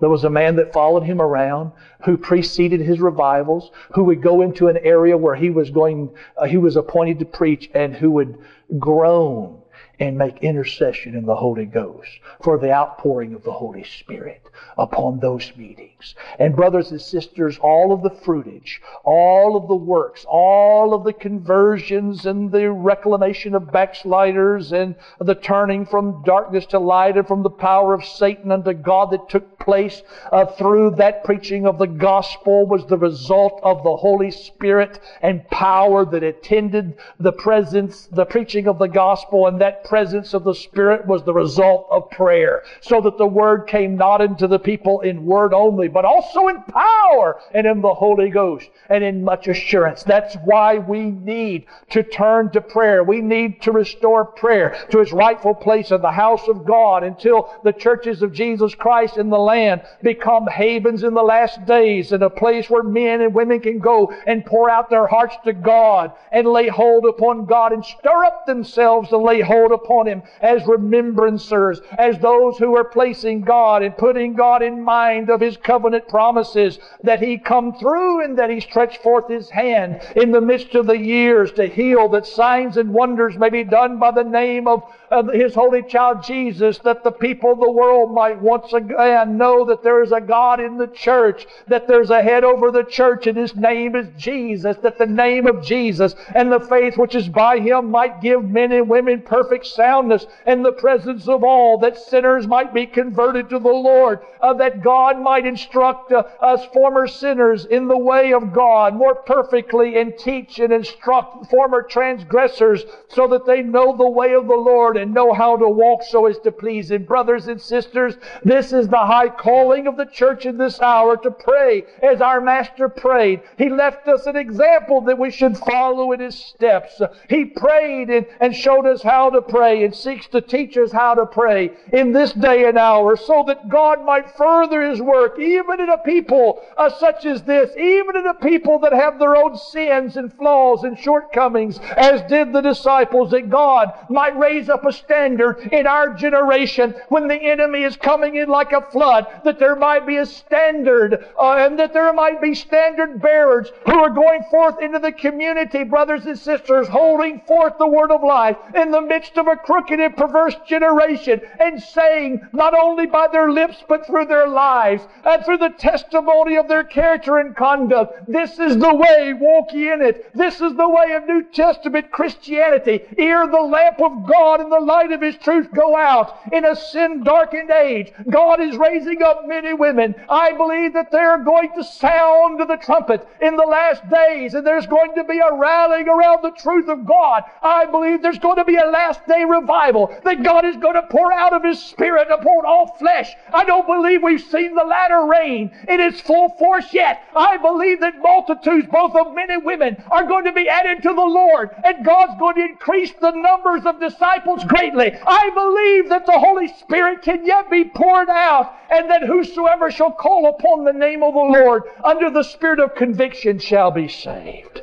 There 0.01 0.11
was 0.11 0.25
a 0.25 0.31
man 0.31 0.57
that 0.57 0.73
followed 0.73 1.05
him 1.05 1.21
around 1.21 1.73
who 2.05 2.17
preceded 2.17 2.81
his 2.81 3.01
revivals, 3.01 3.71
who 3.95 4.05
would 4.05 4.23
go 4.23 4.43
into 4.43 4.69
an 4.69 4.79
area 4.79 5.17
where 5.17 5.35
he 5.35 5.51
was 5.51 5.71
going, 5.71 6.11
uh, 6.37 6.47
he 6.47 6.57
was 6.57 6.77
appointed 6.77 7.19
to 7.21 7.25
preach 7.25 7.71
and 7.75 7.95
who 7.95 8.11
would 8.13 8.39
groan 8.79 9.61
and 10.05 10.19
make 10.19 10.39
intercession 10.43 11.15
in 11.15 11.27
the 11.27 11.37
Holy 11.37 11.67
Ghost 11.67 12.11
for 12.43 12.59
the 12.59 12.73
outpouring 12.73 13.35
of 13.35 13.43
the 13.43 13.53
Holy 13.53 13.85
Spirit 13.85 14.43
upon 14.77 15.19
those 15.19 15.53
meetings. 15.57 16.15
And 16.39 16.55
brothers 16.55 16.91
and 16.91 17.01
sisters, 17.01 17.59
all 17.59 17.93
of 17.93 18.03
the 18.03 18.11
fruitage, 18.11 18.81
all 19.05 19.57
of 19.57 19.69
the 19.69 19.75
works, 19.75 20.25
all 20.29 20.95
of 20.95 21.05
the 21.05 21.13
conversions 21.13 22.27
and 22.27 22.53
the 22.53 22.71
reclamation 22.71 23.55
of 23.55 23.73
backsliders 23.73 24.73
and 24.73 24.95
the 25.19 25.35
turning 25.35 25.87
from 25.87 26.23
darkness 26.25 26.67
to 26.67 26.79
light 26.79 27.17
and 27.17 27.27
from 27.27 27.43
the 27.43 27.51
power 27.51 27.95
of 27.95 28.05
Satan 28.05 28.53
unto 28.53 28.73
God 28.73 29.11
that 29.11 29.29
took 29.29 29.59
place 29.59 30.03
uh, 30.31 30.45
through 30.45 30.91
that 30.97 31.25
preaching 31.25 31.67
of 31.67 31.79
the 31.79 31.87
gospel 31.87 32.67
was 32.67 32.85
the 32.87 32.99
result 32.99 33.61
of 33.63 33.83
the 33.83 33.97
Holy 33.97 34.31
Spirit 34.31 35.01
and 35.23 35.49
power 35.49 36.05
that 36.05 36.23
attended 36.23 36.99
the 37.19 37.33
presence, 37.33 38.07
the 38.13 38.27
preaching 38.27 38.67
of 38.67 38.79
the 38.79 38.87
gospel 38.87 39.47
and 39.47 39.61
that 39.61 39.85
presence 39.95 40.35
of 40.35 40.43
the 40.43 40.57
Spirit 40.57 41.07
was 41.07 41.23
the 41.23 41.33
result 41.33 41.87
of 41.89 42.11
prayer. 42.11 42.65
So 42.81 43.01
that 43.03 43.17
the 43.17 43.29
Word 43.29 43.69
came 43.69 43.97
not 43.97 44.21
into 44.21 44.49
the 44.49 44.59
people 44.59 45.03
in 45.03 45.25
word 45.25 45.55
only, 45.55 45.87
but 45.87 46.05
also 46.05 46.49
in 46.49 46.61
power 46.63 47.39
and 47.53 47.65
in 47.65 47.81
the 47.81 47.95
Holy 47.95 48.29
Ghost 48.29 48.69
and 48.89 49.05
in 49.05 49.23
much 49.23 49.47
assurance. 49.47 50.03
That's 50.03 50.35
why 50.45 50.79
we 50.79 51.13
need 51.13 51.67
to 51.91 52.03
turn 52.03 52.51
to 52.51 52.61
prayer. 52.61 53.05
We 53.05 53.21
need 53.21 53.63
to 53.63 53.71
restore 53.71 54.25
prayer 54.25 54.77
to 54.91 54.99
its 54.99 55.13
rightful 55.13 55.55
place 55.55 55.93
in 55.93 56.03
the 56.03 56.11
house 56.11 56.49
of 56.49 56.67
God 56.67 57.05
until 57.05 57.55
the 57.63 57.73
churches 57.73 58.21
of 58.21 58.33
Jesus 58.33 58.75
Christ 58.75 59.17
in 59.17 59.31
the 59.31 59.39
land 59.39 59.83
become 60.03 60.49
havens 60.49 61.05
in 61.05 61.15
the 61.15 61.23
last 61.23 61.65
days 61.67 62.11
and 62.11 62.25
a 62.25 62.31
place 62.31 62.69
where 62.69 62.83
men 62.83 63.21
and 63.21 63.33
women 63.33 63.61
can 63.61 63.79
go 63.79 64.13
and 64.27 64.45
pour 64.45 64.69
out 64.69 64.91
their 64.91 65.07
hearts 65.07 65.37
to 65.45 65.53
God 65.53 66.11
and 66.33 66.49
lay 66.49 66.67
hold 66.67 67.05
upon 67.05 67.47
God 67.47 67.71
and 67.71 67.85
stir 67.85 68.25
up 68.25 68.45
themselves 68.47 69.11
to 69.11 69.19
lay 69.19 69.41
hold 69.41 69.71
upon 69.75 70.07
Him 70.07 70.23
as 70.41 70.63
remembrancers, 70.63 71.81
as 71.99 72.19
those 72.19 72.57
who 72.57 72.75
are 72.77 72.85
placing 72.85 73.43
God 73.43 73.83
and 73.83 73.97
putting 73.97 74.33
God 74.33 74.63
in 74.63 74.83
mind 74.83 75.29
of 75.29 75.41
His 75.41 75.59
covenant 75.59 76.09
promises, 76.09 76.79
that 77.03 77.21
He 77.21 77.37
come 77.37 77.75
through 77.75 78.25
and 78.25 78.39
that 78.39 78.51
He 78.51 78.61
stretch 78.61 78.99
forth 78.99 79.29
His 79.29 79.51
hand 79.51 80.01
in 80.17 80.31
the 80.31 80.41
midst 80.41 80.75
of 80.75 80.87
the 80.87 80.99
years 80.99 81.53
to 81.53 81.67
heal, 81.67 82.09
that 82.09 82.27
signs 82.27 82.77
and 82.77 82.95
wonders 82.95 83.37
may 83.37 83.51
be 83.51 83.65
done 83.65 83.99
by 83.99 84.11
the 84.11 84.25
name 84.25 84.67
of 84.67 84.83
uh, 85.15 85.23
His 85.33 85.55
holy 85.55 85.83
child 85.83 86.25
Jesus, 86.25 86.79
that 86.79 87.05
the 87.05 87.13
people 87.13 87.53
of 87.53 87.61
the 87.61 87.71
world 87.71 88.13
might 88.13 88.41
once 88.41 88.73
again 88.73 89.39
know 89.39 89.65
that 89.67 89.83
there 89.83 90.03
is 90.03 90.13
a 90.13 90.21
God 90.21 90.61
in 90.61 90.77
the 90.77 90.89
church, 90.89 91.47
that 91.69 91.87
there's 91.87 92.11
a 92.11 92.23
head 92.23 92.43
over 92.43 92.71
the 92.71 92.83
church, 92.83 93.27
and 93.27 93.39
His 93.39 93.55
name 93.55 93.95
is 93.95 94.09
Jesus, 94.19 94.77
that 94.79 94.99
the 94.99 95.07
name 95.07 95.47
of 95.47 95.63
Jesus 95.63 96.15
and 96.35 96.51
the 96.51 96.61
faith 96.61 96.99
which 96.99 97.15
is 97.15 97.29
by 97.29 97.61
Him 97.61 97.91
might 97.91 98.21
give 98.21 98.45
men 98.45 98.73
and 98.73 98.89
women 98.89 99.23
perfect 99.23 99.67
soundness 99.67 100.27
and 100.47 100.65
the 100.65 100.73
presence 100.73 101.29
of 101.29 101.45
all, 101.45 101.79
that 101.79 101.97
sinners 101.97 102.47
might 102.47 102.75
be 102.75 102.87
converted 102.87 103.49
to 103.51 103.59
the 103.59 103.69
Lord, 103.69 104.19
uh, 104.41 104.53
that 104.55 104.83
God 104.83 105.21
might 105.21 105.47
instruct 105.47 106.13
uh, 106.13 106.25
us 106.41 106.65
former 106.73 107.07
sinners 107.07 107.65
in 107.67 107.87
the 107.87 107.97
way 107.97 108.33
of 108.33 108.53
God 108.53 108.95
more 108.95 109.15
perfectly 109.15 109.99
and 109.99 110.19
teach 110.19 110.59
and 110.59 110.73
instruct 110.73 111.47
former 111.51 111.83
transgressors 111.83 112.85
so 113.09 113.29
that 113.29 113.47
they 113.47 113.63
know 113.63 113.97
the 113.97 114.09
way 114.09 114.35
of 114.35 114.47
the 114.47 114.55
Lord 114.55 114.97
and 115.05 115.13
know 115.13 115.35
how 115.35 115.55
to 115.55 115.69
walk 115.69 116.03
so 116.03 116.25
as 116.25 116.39
to 116.39 116.51
please 116.51 116.91
Him. 116.91 117.05
Brothers 117.05 117.47
and 117.47 117.61
sisters, 117.61 118.17
this 118.43 118.73
is 118.73 118.89
the 118.89 118.97
high 118.97 119.29
calling 119.29 119.87
of 119.87 119.99
the 119.99 120.07
church 120.07 120.47
in 120.47 120.57
this 120.57 120.81
hour 120.81 121.19
to 121.19 121.31
pray 121.31 121.85
as 122.03 122.23
our 122.23 122.41
Master 122.41 122.89
prayed. 122.89 123.43
He 123.59 123.69
left 123.69 124.09
us 124.09 124.25
an 124.25 124.37
example 124.37 125.03
that 125.03 125.19
we 125.19 125.31
should 125.31 125.59
follow 125.59 126.13
in 126.13 126.21
His 126.21 126.35
steps. 126.35 127.03
He 127.29 127.45
prayed 127.45 128.09
and, 128.09 128.25
and 128.41 128.57
showed 128.57 128.87
us 128.87 129.03
how 129.03 129.29
to 129.29 129.43
pray 129.43 129.85
and 129.85 129.95
seeks 129.95 130.27
to 130.29 130.41
teach 130.41 130.79
us 130.79 130.91
how 130.91 131.15
to 131.17 131.27
pray 131.27 131.73
in 131.93 132.13
this 132.13 132.33
day 132.33 132.67
and 132.67 132.79
hour 132.79 133.15
so 133.15 133.45
that 133.47 133.69
God 133.69 134.03
might 134.07 134.35
further 134.39 134.81
His 134.89 135.03
work 135.03 135.39
even 135.39 135.81
in 135.81 135.91
a 135.91 135.99
people 135.99 136.63
uh, 136.79 136.89
such 136.89 137.27
as 137.27 137.43
this, 137.43 137.77
even 137.77 138.17
in 138.17 138.27
a 138.27 138.35
people 138.35 138.79
that 138.79 138.95
have 138.95 139.19
their 139.19 139.37
own 139.37 139.59
sins 139.59 140.17
and 140.17 140.33
flaws 140.33 140.85
and 140.85 140.99
shortcomings, 140.99 141.79
as 141.99 142.23
did 142.23 142.55
the 142.55 142.63
disciples, 142.63 143.33
that 143.33 143.51
God 143.51 143.93
might 144.09 144.39
raise 144.39 144.71
up 144.71 144.84
a 144.87 144.93
standard 144.93 145.59
in 145.73 145.87
our 145.87 146.15
generation 146.15 146.95
when 147.09 147.29
the 147.29 147.35
enemy 147.37 147.83
is 147.83 147.97
coming 147.97 148.37
in 148.37 148.49
like 148.49 148.73
a 148.73 148.83
flood, 148.91 149.27
that 149.45 149.59
there 149.59 149.77
might 149.77 150.07
be 150.07 150.17
a 150.17 150.27
standard 150.27 151.27
uh, 151.39 151.57
and 151.59 151.79
that 151.79 151.93
there 151.93 152.13
might 152.13 152.41
be 152.41 152.55
standard 152.55 153.21
bearers 153.21 153.71
who 153.87 153.99
are 153.99 154.11
going 154.11 154.43
forth 154.51 154.81
into 154.81 154.99
the 154.99 155.13
community, 155.13 155.85
brothers 155.85 156.27
and 156.27 156.39
sisters, 156.39 156.89
holding 156.89 157.41
forth 157.41 157.75
the 157.79 157.87
word 157.87 158.11
of 158.11 158.23
life 158.23 158.57
in 158.75 158.91
the 158.91 159.01
midst 159.01 159.37
of 159.37 159.47
a 159.47 159.57
crooked 159.57 160.01
and 160.01 160.17
perverse 160.17 160.57
generation 160.67 161.41
and 161.61 161.83
saying, 161.83 162.41
not 162.53 162.75
only 162.75 163.07
by 163.07 163.27
their 163.29 163.51
lips, 163.51 163.83
but 163.89 164.07
through 164.07 164.27
their 164.27 164.49
lives 164.49 165.07
and 165.25 165.45
through 165.45 165.59
the 165.59 165.75
testimony 165.79 166.57
of 166.57 166.69
their 166.69 166.85
character 166.85 167.39
and 167.39 167.57
conduct, 167.57 168.31
this 168.31 168.59
is 168.59 168.77
the 168.79 168.95
way, 168.95 169.33
walk 169.35 169.73
ye 169.73 169.93
in 169.93 170.03
it. 170.03 170.31
This 170.35 170.61
is 170.61 170.75
the 170.77 170.89
way 170.89 171.13
of 171.15 171.27
New 171.27 171.43
Testament 171.53 172.11
Christianity. 172.11 173.01
Ere 173.19 173.47
the 173.47 173.61
lamp 173.61 174.01
of 174.01 174.27
God 174.27 174.61
and 174.61 174.71
the 174.71 174.74
light 174.81 175.13
of 175.13 175.21
His 175.21 175.37
truth 175.37 175.69
go 175.73 175.97
out 175.97 176.39
in 176.53 176.65
a 176.65 176.77
sin 176.77 177.23
darkened 177.23 177.71
age, 177.71 178.13
God 178.31 178.61
is 178.61 178.77
raising 178.77 179.23
up 179.23 179.47
men 179.47 179.67
and 179.67 179.79
women. 179.79 180.15
I 180.29 180.53
believe 180.53 180.93
that 180.95 181.11
they're 181.11 181.43
going 181.45 181.71
to 181.77 181.85
sound 181.85 182.61
the 182.61 182.77
trumpet 182.77 183.27
in 183.41 183.57
the 183.57 183.67
last 183.67 184.09
days 184.09 184.55
and 184.55 184.67
there's 184.67 184.87
going 184.87 185.15
to 185.15 185.25
be 185.25 185.39
a 185.39 185.55
rallying 185.55 186.09
around 186.09 186.43
the 186.43 186.51
truth 186.51 186.89
of 186.89 187.07
God. 187.07 187.43
I 187.63 187.87
believe 187.87 188.23
there's 188.23 188.39
going 188.39 188.57
to 188.57 188.65
be 188.65 188.77
a 188.77 188.87
last 188.87 189.27
day 189.27 189.45
revival 189.45 190.15
that 190.25 190.43
God 190.43 190.65
is 190.65 190.77
going 190.77 190.95
to 190.95 191.03
pour 191.11 191.33
out 191.33 191.53
of 191.53 191.65
His 191.65 191.83
Spirit 191.83 192.29
upon 192.31 192.65
all 192.67 192.97
flesh. 192.99 193.31
I 193.53 193.65
don't 193.65 193.87
believe 193.87 194.23
we've 194.23 194.41
seen 194.41 194.75
the 194.75 194.85
latter 194.85 195.27
rain 195.27 195.71
in 195.89 196.01
its 196.01 196.21
full 196.21 196.51
force 196.59 196.93
yet. 196.93 197.23
I 197.37 197.57
believe 197.57 198.01
that 198.01 198.19
multitudes, 198.19 198.89
both 198.91 199.15
of 199.15 199.35
men 199.35 199.51
and 199.51 199.65
women, 199.65 200.03
are 200.11 200.27
going 200.27 200.45
to 200.45 200.53
be 200.53 200.69
added 200.69 201.03
to 201.03 201.15
the 201.15 201.21
Lord, 201.21 201.71
and 201.85 202.05
God's 202.05 202.39
going 202.39 202.57
to 202.57 202.65
increase 202.65 203.13
the 203.21 203.31
numbers 203.31 203.85
of 203.85 204.01
disciples 204.01 204.64
greatly. 204.69 205.13
I 205.27 205.51
believe 205.51 206.09
that 206.11 206.27
the 206.27 206.39
Holy 206.39 206.69
Spirit 206.69 207.23
can 207.23 207.47
yet 207.47 207.71
be 207.71 207.85
poured 207.85 208.29
out, 208.29 208.75
and 208.91 209.11
that 209.11 209.23
whosoever 209.23 209.91
shall 209.91 210.13
call 210.13 210.49
upon 210.49 210.85
the 210.85 210.93
name 210.93 211.23
of 211.23 211.35
the 211.35 211.41
Lord 211.41 211.85
under 212.03 212.31
the 212.31 212.43
spirit 212.43 212.81
of 212.81 212.95
conviction 212.95 213.59
shall 213.59 213.91
be 213.91 214.09
saved. 214.09 214.83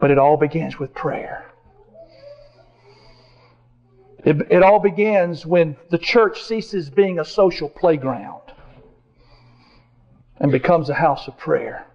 But 0.00 0.10
it 0.10 0.18
all 0.18 0.36
begins 0.36 0.78
with 0.78 0.94
prayer. 0.94 1.44
It, 4.24 4.36
it, 4.50 4.62
all 4.62 4.80
begins 4.80 5.46
when 5.46 5.76
the 5.90 5.98
church 5.98 6.42
ceases 6.42 6.90
being 6.90 7.18
a 7.18 7.24
social 7.24 7.68
playground 7.68 8.42
and 10.38 10.52
becomes 10.52 10.90
a 10.90 10.94
house 10.94 11.28
of 11.28 11.36
prayer. 11.38 11.87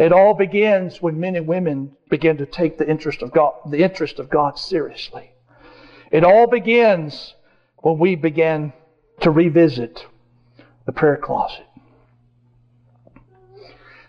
It 0.00 0.12
all 0.12 0.32
begins 0.32 1.02
when 1.02 1.20
men 1.20 1.36
and 1.36 1.46
women 1.46 1.94
begin 2.08 2.38
to 2.38 2.46
take 2.46 2.78
the 2.78 2.88
interest 2.88 3.20
of 3.20 3.32
God, 3.32 3.52
the 3.66 3.82
interest 3.82 4.18
of 4.18 4.30
God 4.30 4.58
seriously. 4.58 5.30
It 6.10 6.24
all 6.24 6.46
begins 6.46 7.34
when 7.76 7.98
we 7.98 8.14
begin 8.14 8.72
to 9.20 9.30
revisit 9.30 10.06
the 10.86 10.92
prayer 10.92 11.18
closet 11.18 11.66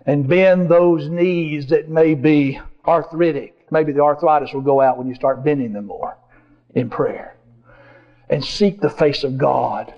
and 0.06 0.30
bend 0.30 0.70
those 0.70 1.10
knees 1.10 1.68
that 1.68 1.90
may 1.90 2.14
be 2.14 2.62
arthritic. 2.88 3.70
Maybe 3.70 3.92
the 3.92 4.02
arthritis 4.02 4.54
will 4.54 4.62
go 4.62 4.80
out 4.80 4.98
when 4.98 5.10
you 5.10 5.16
start 5.16 5.44
bending 5.44 5.74
them 5.74 5.88
more 5.88 6.18
in 6.74 6.90
prayer. 6.90 7.36
And 8.30 8.46
seek 8.46 8.80
the 8.80 8.90
face 8.90 9.26
of 9.26 9.38
God 9.38 9.94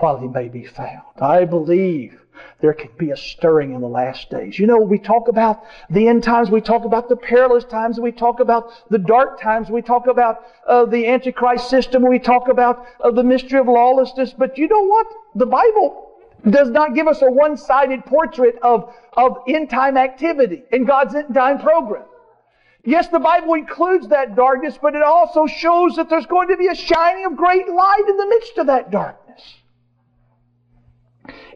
while 0.00 0.18
he 0.18 0.28
may 0.28 0.48
be 0.48 0.66
found. 0.66 1.00
I 1.18 1.46
believe 1.46 2.19
there 2.60 2.74
can 2.74 2.90
be 2.98 3.10
a 3.10 3.16
stirring 3.16 3.74
in 3.74 3.80
the 3.80 3.88
last 3.88 4.30
days. 4.30 4.58
You 4.58 4.66
know, 4.66 4.78
we 4.78 4.98
talk 4.98 5.28
about 5.28 5.62
the 5.88 6.08
end 6.08 6.22
times, 6.22 6.50
we 6.50 6.60
talk 6.60 6.84
about 6.84 7.08
the 7.08 7.16
perilous 7.16 7.64
times, 7.64 7.98
we 7.98 8.12
talk 8.12 8.40
about 8.40 8.70
the 8.90 8.98
dark 8.98 9.40
times, 9.40 9.70
we 9.70 9.82
talk 9.82 10.06
about 10.06 10.44
uh, 10.66 10.84
the 10.84 11.06
Antichrist 11.06 11.68
system, 11.68 12.06
we 12.06 12.18
talk 12.18 12.48
about 12.48 12.86
uh, 13.00 13.10
the 13.10 13.24
mystery 13.24 13.58
of 13.58 13.66
lawlessness. 13.66 14.32
But 14.32 14.58
you 14.58 14.68
know 14.68 14.84
what? 14.86 15.06
The 15.34 15.46
Bible 15.46 16.10
does 16.48 16.70
not 16.70 16.94
give 16.94 17.06
us 17.06 17.22
a 17.22 17.30
one-sided 17.30 18.04
portrait 18.06 18.58
of, 18.62 18.94
of 19.14 19.38
end-time 19.46 19.96
activity 19.96 20.64
in 20.72 20.84
God's 20.84 21.14
end-time 21.14 21.58
program. 21.58 22.04
Yes, 22.84 23.08
the 23.08 23.18
Bible 23.18 23.54
includes 23.54 24.08
that 24.08 24.34
darkness, 24.34 24.78
but 24.80 24.94
it 24.94 25.02
also 25.02 25.46
shows 25.46 25.96
that 25.96 26.08
there's 26.08 26.24
going 26.24 26.48
to 26.48 26.56
be 26.56 26.68
a 26.68 26.74
shining 26.74 27.26
of 27.26 27.36
great 27.36 27.68
light 27.68 28.04
in 28.08 28.16
the 28.16 28.26
midst 28.26 28.56
of 28.56 28.68
that 28.68 28.90
darkness. 28.90 29.19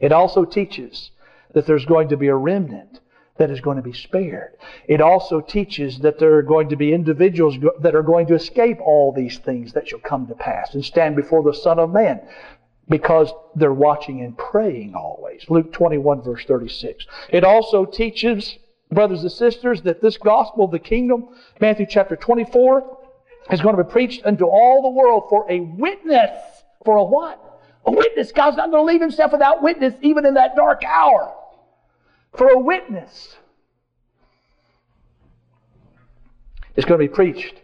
It 0.01 0.13
also 0.13 0.45
teaches 0.45 1.11
that 1.53 1.67
there's 1.67 1.85
going 1.85 2.09
to 2.09 2.17
be 2.17 2.29
a 2.29 2.37
remnant 2.37 3.01
that 3.37 3.51
is 3.51 3.61
going 3.61 3.77
to 3.77 3.83
be 3.83 3.93
spared. 3.93 4.57
It 4.87 5.01
also 5.01 5.41
teaches 5.41 5.99
that 6.01 6.19
there 6.19 6.35
are 6.35 6.43
going 6.43 6.69
to 6.69 6.77
be 6.77 6.93
individuals 6.93 7.57
that 7.81 7.95
are 7.95 8.03
going 8.03 8.27
to 8.29 8.35
escape 8.35 8.79
all 8.81 9.13
these 9.13 9.39
things 9.39 9.73
that 9.73 9.89
shall 9.89 9.99
come 9.99 10.27
to 10.29 10.35
pass 10.35 10.75
and 10.75 10.85
stand 10.85 11.17
before 11.17 11.43
the 11.43 11.55
Son 11.55 11.79
of 11.79 11.93
Man 11.93 12.21
because 12.89 13.33
they're 13.57 13.73
watching 13.73 14.21
and 14.21 14.37
praying 14.37 14.95
always. 14.95 15.45
Luke 15.49 15.73
21 15.73 16.23
verse 16.23 16.45
36. 16.45 17.07
It 17.31 17.43
also 17.43 17.85
teaches, 17.85 18.57
brothers 18.91 19.23
and 19.23 19.33
sisters, 19.33 19.83
that 19.83 20.01
this 20.01 20.17
gospel 20.17 20.67
of 20.67 20.71
the 20.71 20.79
kingdom, 20.79 21.29
Matthew 21.61 21.87
chapter 21.89 22.15
24, 22.15 22.99
is 23.51 23.61
going 23.61 23.77
to 23.77 23.83
be 23.83 23.91
preached 23.91 24.25
unto 24.25 24.45
all 24.45 24.83
the 24.83 24.89
world 24.89 25.25
for 25.29 25.51
a 25.51 25.61
witness. 25.61 26.31
For 26.85 26.97
a 26.97 27.05
what? 27.05 27.44
A 27.87 27.91
witness. 27.91 28.33
God's 28.33 28.57
not 28.57 28.71
going 28.71 28.87
to 28.87 28.93
leave 28.93 29.01
himself 29.01 29.33
without 29.33 29.63
witness 29.63 29.95
even 30.01 30.25
in 30.27 30.35
that 30.35 30.57
dark 30.57 30.83
hour. 30.85 31.35
For 32.37 32.49
a 32.49 32.59
witness. 32.59 33.37
It's 36.77 36.87
going 36.87 37.01
to 37.01 37.07
be 37.07 37.13
preached 37.13 37.61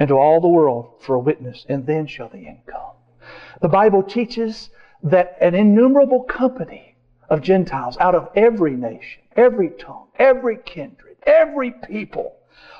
into 0.00 0.14
all 0.14 0.40
the 0.40 0.48
world 0.48 0.94
for 1.00 1.14
a 1.14 1.18
witness, 1.18 1.66
and 1.68 1.86
then 1.86 2.06
shall 2.06 2.28
the 2.28 2.46
end 2.46 2.60
come. 2.66 2.92
The 3.60 3.68
Bible 3.68 4.02
teaches 4.02 4.70
that 5.02 5.36
an 5.40 5.54
innumerable 5.54 6.22
company 6.24 6.96
of 7.28 7.42
Gentiles 7.42 7.96
out 7.98 8.14
of 8.14 8.28
every 8.34 8.72
nation, 8.72 9.22
every 9.36 9.70
tongue, 9.70 10.08
every 10.18 10.58
kindred, 10.64 11.16
every 11.24 11.72
people 11.86 12.36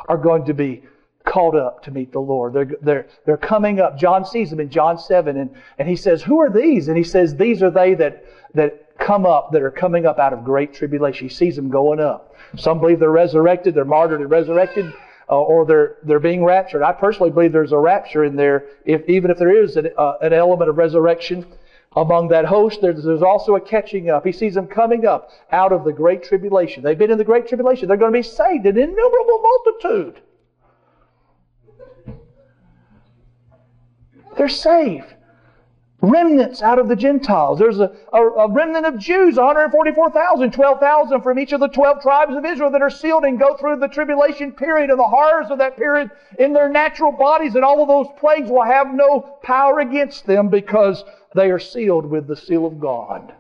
are 0.09 0.16
going 0.16 0.44
to 0.47 0.55
be 0.55 0.82
called 1.28 1.55
up 1.55 1.82
to 1.84 1.90
meet 1.90 2.12
the 2.12 2.20
Lord. 2.20 2.52
They're, 2.55 2.70
they're, 2.80 3.06
they're 3.26 3.36
coming 3.36 3.80
up. 3.80 3.98
John 3.98 4.24
sees 4.24 4.50
them 4.50 4.60
in 4.60 4.70
John 4.70 4.98
7 4.98 5.36
and, 5.36 5.55
and 5.78 5.88
he 5.88 5.96
says, 5.96 6.22
Who 6.22 6.40
are 6.40 6.50
these? 6.50 6.88
And 6.88 6.96
he 6.96 7.05
says, 7.05 7.36
These 7.36 7.62
are 7.62 7.70
they 7.70 7.94
that, 7.94 8.24
that 8.55 8.98
come 8.98 9.26
up, 9.26 9.52
that 9.52 9.62
are 9.62 9.70
coming 9.70 10.06
up 10.06 10.18
out 10.18 10.32
of 10.32 10.44
great 10.44 10.74
tribulation. 10.74 11.28
He 11.28 11.34
sees 11.34 11.56
them 11.56 11.70
going 11.70 12.00
up. 12.00 12.34
Some 12.56 12.80
believe 12.80 12.98
they're 12.98 13.10
resurrected, 13.10 13.74
they're 13.74 13.84
martyred 13.84 14.20
and 14.20 14.30
resurrected 14.30 14.92
uh, 15.30 15.38
or 15.38 15.66
they're 15.66 15.96
they're 16.05 16.18
being 16.18 16.44
raptured. 16.44 16.82
I 16.82 16.92
personally 16.92 17.30
believe 17.30 17.52
there's 17.52 17.72
a 17.72 17.78
rapture 17.78 18.24
in 18.24 18.36
there, 18.36 18.64
if 18.84 19.06
even 19.09 19.30
if 19.30 19.38
there 19.38 19.62
is 19.62 19.76
an, 19.76 19.90
uh, 19.98 20.14
an 20.22 20.32
element 20.32 20.70
of 20.70 20.78
resurrection 20.78 21.44
among 21.96 22.28
that 22.28 22.44
host. 22.44 22.80
There's, 22.80 23.02
there's 23.05 23.22
also 23.22 23.55
a 23.56 23.60
catching 23.60 24.10
up. 24.10 24.24
He 24.24 24.32
sees 24.32 24.55
them 24.55 24.66
coming 24.66 25.06
up 25.06 25.30
out 25.52 25.72
of 25.72 25.84
the 25.84 25.92
great 25.92 26.22
tribulation. 26.22 26.82
They've 26.82 26.98
been 26.98 27.10
in 27.10 27.18
the 27.18 27.24
great 27.24 27.48
tribulation. 27.48 27.88
They're 27.88 27.96
going 27.96 28.12
to 28.12 28.18
be 28.18 28.22
saved, 28.22 28.66
an 28.66 28.78
innumerable 28.78 29.42
multitude. 29.42 30.22
They're 34.39 34.48
saved. 34.48 35.15
remnants 36.01 36.62
out 36.62 36.78
of 36.78 36.86
the 36.86 36.94
Gentiles. 36.94 37.59
There's 37.59 37.81
a, 37.81 37.90
a, 38.12 38.23
a, 38.23 38.48
remnant 38.48 38.86
of 38.86 38.98
Jews, 38.98 39.36
144,000, 39.36 40.52
12,000 40.52 41.23
from 41.23 41.40
each 41.40 41.51
of 41.51 41.59
the 41.59 41.66
12 41.66 42.01
tribes 42.01 42.36
of 42.36 42.44
Israel 42.44 42.70
that 42.70 42.81
are 42.81 42.89
sealed 42.89 43.24
and 43.24 43.36
go 43.36 43.56
through 43.56 43.81
the 43.81 43.89
tribulation 43.89 44.52
period 44.52 44.90
and 44.90 44.98
the 44.98 45.02
horrors 45.02 45.51
of 45.51 45.59
that 45.59 45.77
period 45.77 46.12
in 46.39 46.52
their 46.52 46.69
natural 46.69 47.10
bodies, 47.10 47.56
and 47.56 47.65
all 47.65 47.82
of 47.82 47.89
those 47.89 48.06
plagues 48.16 48.48
will 48.48 48.62
have 48.62 48.94
no 48.94 49.39
power 49.43 49.81
against 49.81 50.24
them 50.24 50.48
because 50.48 51.02
they 51.35 51.51
are 51.51 51.59
sealed 51.59 52.06
with 52.06 52.28
the 52.28 52.36
seal 52.36 52.65
of 52.65 52.78
God. 52.78 53.35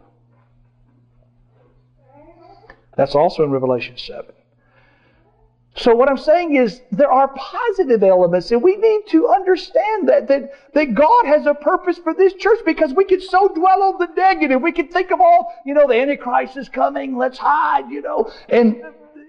That's 2.96 3.14
also 3.14 3.44
in 3.44 3.52
Revelation 3.52 3.96
7. 3.96 4.34
So 5.78 5.94
what 5.94 6.08
I'm 6.08 6.18
saying 6.18 6.56
is 6.56 6.82
there 6.90 7.10
are 7.10 7.28
positive 7.28 8.02
elements 8.02 8.50
and 8.50 8.60
we 8.62 8.76
need 8.76 9.02
to 9.10 9.28
understand 9.28 10.08
that, 10.08 10.26
that, 10.26 10.50
that 10.74 10.94
God 10.94 11.26
has 11.26 11.46
a 11.46 11.54
purpose 11.54 11.98
for 11.98 12.12
this 12.14 12.34
church 12.34 12.58
because 12.66 12.92
we 12.92 13.04
can 13.04 13.20
so 13.20 13.48
dwell 13.48 13.82
on 13.82 13.98
the 13.98 14.08
negative. 14.16 14.60
We 14.60 14.72
can 14.72 14.88
think 14.88 15.12
of 15.12 15.20
all, 15.20 15.52
you 15.64 15.74
know, 15.74 15.86
the 15.86 15.94
Antichrist 15.94 16.56
is 16.56 16.68
coming, 16.68 17.16
let's 17.16 17.38
hide, 17.38 17.90
you 17.90 18.02
know. 18.02 18.30
And, 18.48 18.82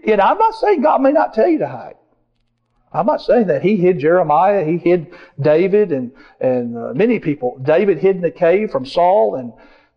and 0.08 0.20
I'm 0.20 0.40
not 0.40 0.56
saying 0.56 0.82
God 0.82 1.02
may 1.02 1.12
not 1.12 1.36
tell 1.36 1.48
you 1.48 1.60
to 1.60 1.68
hide. 1.68 1.96
I'm 2.92 3.06
not 3.06 3.22
saying 3.22 3.48
that. 3.48 3.62
He 3.62 3.78
hid 3.78 4.00
Jeremiah, 4.00 4.66
he 4.66 4.78
hid 4.78 5.14
David 5.40 5.92
and, 5.92 6.12
and 6.40 6.76
uh, 6.76 6.94
many 6.96 7.20
people. 7.20 7.60
David 7.62 8.00
hid 8.00 8.16
in 8.16 8.22
the 8.24 8.32
cave 8.32 8.72
from 8.72 8.86
Saul 8.86 9.36
and, 9.36 9.54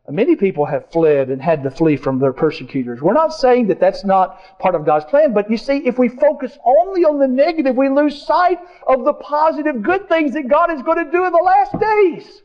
Many 0.08 0.34
people 0.34 0.66
have 0.66 0.90
fled 0.90 1.30
and 1.30 1.40
had 1.40 1.62
to 1.62 1.70
flee 1.70 1.96
from 1.96 2.18
their 2.18 2.32
persecutors. 2.32 3.00
We're 3.00 3.12
not 3.12 3.32
saying 3.32 3.68
that 3.68 3.78
that's 3.78 4.04
not 4.04 4.58
part 4.58 4.74
of 4.74 4.84
God's 4.84 5.04
plan, 5.04 5.32
but 5.32 5.48
you 5.48 5.56
see, 5.56 5.86
if 5.86 5.96
we 5.96 6.08
focus 6.08 6.58
only 6.64 7.04
on 7.04 7.20
the 7.20 7.28
negative, 7.28 7.76
we 7.76 7.88
lose 7.88 8.26
sight 8.26 8.58
of 8.88 9.04
the 9.04 9.12
positive, 9.12 9.80
good 9.80 10.08
things 10.08 10.34
that 10.34 10.48
God 10.48 10.72
is 10.72 10.82
going 10.82 11.04
to 11.04 11.10
do 11.10 11.24
in 11.24 11.32
the 11.32 11.38
last 11.38 11.78
days. 11.78 12.42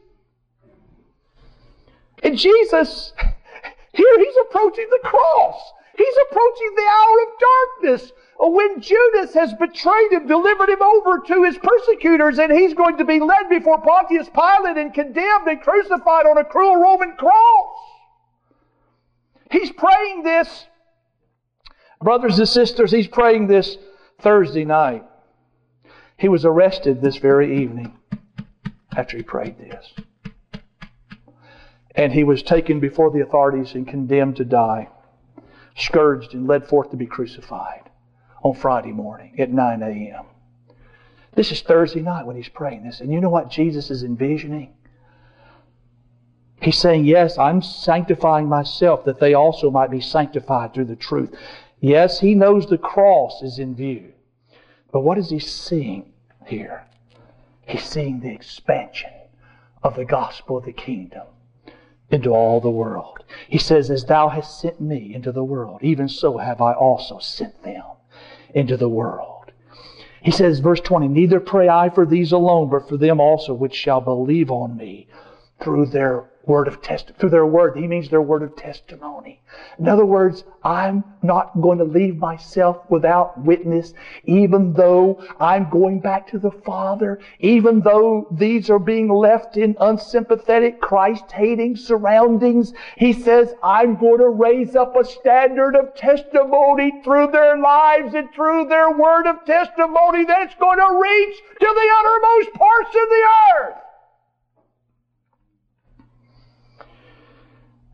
And 2.22 2.38
Jesus, 2.38 3.14
here 3.94 4.20
he's 4.20 4.36
approaching 4.50 4.88
the 4.92 5.00
cross. 5.04 5.74
He's 5.98 6.16
approaching 6.30 6.76
the 6.76 6.84
hour 6.84 7.18
of 7.24 7.40
darkness 7.40 8.12
when 8.40 8.82
Judas 8.82 9.34
has 9.34 9.54
betrayed 9.54 10.12
him, 10.12 10.28
delivered 10.28 10.70
him 10.70 10.82
over 10.82 11.20
to 11.20 11.44
his 11.44 11.58
persecutors, 11.58 12.38
and 12.38 12.52
he's 12.52 12.74
going 12.74 12.98
to 12.98 13.06
be 13.06 13.20
led 13.20 13.50
before 13.50 13.82
Pontius 13.82 14.30
Pilate 14.30 14.78
and 14.78 14.94
condemned 14.94 15.48
and 15.48 15.62
crucified 15.62 16.26
on 16.28 16.38
a 16.38 16.44
cruel 16.44 16.76
Roman 16.76 17.16
cross. 17.16 17.78
He's 19.50 19.72
praying 19.72 20.24
this, 20.24 20.66
brothers 22.02 22.38
and 22.38 22.48
sisters, 22.48 22.92
he's 22.92 23.08
praying 23.08 23.48
this 23.48 23.78
Thursday 24.22 24.66
night. 24.66 25.04
He 26.18 26.28
was 26.28 26.46
arrested 26.46 27.02
this 27.02 27.18
very 27.18 27.64
evening 27.64 27.98
after 28.96 29.18
he 29.18 29.24
prayed 29.24 29.58
this. 29.58 29.94
And 31.96 32.14
he 32.14 32.24
was 32.24 32.44
taken 32.44 32.80
before 32.80 33.10
the 33.10 33.22
authorities 33.22 33.74
and 33.74 33.88
condemned 33.88 34.36
to 34.36 34.46
die, 34.46 34.90
scourged 35.76 36.36
and 36.36 36.48
led 36.48 36.68
forth 36.68 36.92
to 36.92 36.98
be 36.98 37.08
crucified 37.08 37.87
on 38.48 38.56
Friday 38.56 38.92
morning 38.92 39.40
at 39.40 39.52
9 39.52 39.84
a.m. 39.84 40.26
This 41.36 41.52
is 41.52 41.62
Thursday 41.62 42.02
night 42.02 42.26
when 42.26 42.36
he's 42.36 42.50
praying 42.50 42.84
this. 42.84 43.02
And 43.02 43.12
you 43.12 43.20
know 43.20 43.30
what 43.30 43.52
Jesus 43.52 43.92
is 43.92 44.04
envisioning? 44.04 44.74
He's 46.62 46.78
saying, 46.78 47.06
Yes, 47.06 47.38
I'm 47.38 47.62
sanctifying 47.62 48.48
myself 48.48 49.06
that 49.06 49.20
they 49.20 49.34
also 49.34 49.70
might 49.70 49.92
be 49.92 50.02
sanctified 50.02 50.74
through 50.74 50.86
the 50.86 50.96
truth. 50.96 51.36
Yes, 51.80 52.20
he 52.20 52.34
knows 52.34 52.66
the 52.66 52.78
cross 52.78 53.44
is 53.44 53.60
in 53.60 53.76
view. 53.76 54.14
But 54.92 55.02
what 55.02 55.18
is 55.18 55.30
he 55.30 55.40
seeing 55.40 56.14
here? 56.48 56.88
He's 57.68 57.84
seeing 57.84 58.22
the 58.22 58.34
expansion 58.34 59.12
of 59.84 59.96
the 59.96 60.06
gospel 60.06 60.58
of 60.58 60.66
the 60.66 60.72
kingdom 60.72 61.28
into 62.10 62.30
all 62.30 62.62
the 62.62 62.70
world. 62.70 63.26
He 63.50 63.58
says, 63.58 63.92
As 63.92 64.06
thou 64.06 64.30
hast 64.30 64.60
sent 64.60 64.80
me 64.80 65.14
into 65.14 65.32
the 65.32 65.44
world, 65.44 65.84
even 65.84 66.08
so 66.08 66.38
have 66.38 66.62
I 66.62 66.74
also 66.74 67.20
sent 67.20 67.62
them 67.64 67.84
into 68.54 68.78
the 68.78 68.90
world. 68.90 69.52
He 70.22 70.32
says, 70.32 70.60
verse 70.60 70.82
20, 70.82 71.08
Neither 71.08 71.40
pray 71.40 71.70
I 71.70 71.90
for 71.90 72.06
these 72.06 72.32
alone, 72.32 72.70
but 72.70 72.90
for 72.90 72.98
them 72.98 73.20
also 73.20 73.54
which 73.54 73.76
shall 73.76 74.02
believe 74.02 74.52
on 74.52 74.76
me 74.76 75.08
through 75.62 75.88
their 75.88 76.30
word 76.48 76.68
of 76.68 76.82
test 76.82 77.12
through 77.20 77.30
their 77.30 77.46
word. 77.46 77.78
He 77.78 77.88
means 77.88 78.10
their 78.10 78.22
word 78.22 78.42
of 78.42 78.56
testimony. 78.56 79.42
In 79.78 79.88
other 79.88 80.06
words, 80.06 80.44
I'm 80.64 81.04
not 81.22 81.60
going 81.62 81.78
to 81.78 81.84
leave 81.84 82.18
myself 82.18 82.90
without 82.90 83.40
witness, 83.40 83.94
even 84.24 84.74
though 84.74 85.24
I'm 85.40 85.70
going 85.70 86.00
back 86.00 86.28
to 86.30 86.40
the 86.40 86.52
Father, 86.52 87.20
even 87.40 87.82
though 87.82 88.28
these 88.32 88.70
are 88.70 88.80
being 88.80 89.10
left 89.10 89.58
in 89.58 89.76
unsympathetic, 89.80 90.80
Christ-hating 90.80 91.76
surroundings. 91.76 92.74
He 92.96 93.14
says, 93.14 93.54
I'm 93.62 93.96
going 93.98 94.20
to 94.20 94.30
raise 94.30 94.76
up 94.76 94.96
a 94.96 95.04
standard 95.04 95.76
of 95.76 95.96
testimony 95.96 97.02
through 97.04 97.28
their 97.32 97.58
lives 97.58 98.14
and 98.14 98.32
through 98.34 98.68
their 98.68 98.92
word 98.92 99.28
of 99.28 99.46
testimony 99.46 100.26
that's 100.26 100.56
going 100.56 100.80
to 100.80 101.00
reach 101.02 101.38
to 101.60 101.68
the 101.68 101.94
uttermost 102.00 102.54
parts 102.54 102.90
of 102.90 103.10
the 103.10 103.28
earth. 103.56 103.76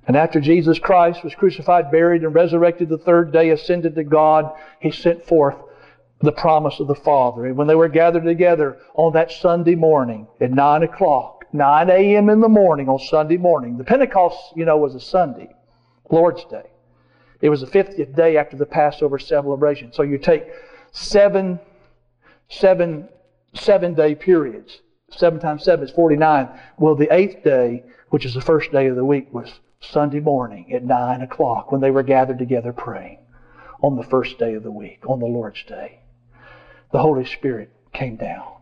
And 0.05 0.17
after 0.17 0.41
Jesus 0.41 0.79
Christ 0.79 1.23
was 1.23 1.35
crucified, 1.35 1.91
buried, 1.91 2.23
and 2.23 2.35
resurrected 2.35 2.89
the 2.89 2.97
third 2.97 3.31
day, 3.31 3.49
ascended 3.51 3.95
to 3.95 4.03
God, 4.03 4.53
He 4.79 4.91
sent 4.91 5.25
forth 5.25 5.55
the 6.21 6.31
promise 6.31 6.79
of 6.79 6.87
the 6.87 6.95
Father. 6.95 7.45
And 7.45 7.57
when 7.57 7.67
they 7.67 7.75
were 7.75 7.89
gathered 7.89 8.23
together 8.23 8.79
on 8.95 9.13
that 9.13 9.31
Sunday 9.31 9.75
morning 9.75 10.27
at 10.41 10.51
9 10.51 10.83
o'clock, 10.83 11.45
9 11.53 11.89
a.m. 11.89 12.29
in 12.29 12.39
the 12.39 12.49
morning 12.49 12.89
on 12.89 12.99
Sunday 12.99 13.37
morning, 13.37 13.77
the 13.77 13.83
Pentecost, 13.83 14.37
you 14.55 14.65
know, 14.65 14.77
was 14.77 14.95
a 14.95 14.99
Sunday, 14.99 15.53
Lord's 16.09 16.43
Day. 16.45 16.69
It 17.41 17.49
was 17.49 17.61
the 17.61 17.67
50th 17.67 18.15
day 18.15 18.37
after 18.37 18.55
the 18.55 18.65
Passover 18.65 19.19
celebration. 19.19 19.91
So 19.91 20.01
you 20.03 20.17
take 20.17 20.45
seven, 20.91 21.59
seven, 22.49 23.09
seven 23.53 23.93
day 23.93 24.15
periods. 24.15 24.79
Seven 25.11 25.39
times 25.39 25.63
seven 25.63 25.85
is 25.85 25.91
49. 25.91 26.49
Well, 26.77 26.95
the 26.95 27.13
eighth 27.13 27.43
day, 27.43 27.83
which 28.09 28.25
is 28.25 28.33
the 28.33 28.41
first 28.41 28.71
day 28.71 28.87
of 28.87 28.95
the 28.95 29.05
week, 29.05 29.33
was 29.33 29.59
Sunday 29.83 30.19
morning 30.19 30.73
at 30.73 30.83
9 30.83 31.21
o'clock 31.21 31.71
when 31.71 31.81
they 31.81 31.91
were 31.91 32.03
gathered 32.03 32.39
together 32.39 32.71
praying 32.71 33.19
on 33.81 33.95
the 33.95 34.03
first 34.03 34.37
day 34.37 34.53
of 34.53 34.63
the 34.63 34.71
week, 34.71 35.03
on 35.07 35.19
the 35.19 35.25
Lord's 35.25 35.63
Day. 35.63 35.99
The 36.91 36.99
Holy 36.99 37.25
Spirit 37.25 37.69
came 37.91 38.15
down. 38.15 38.53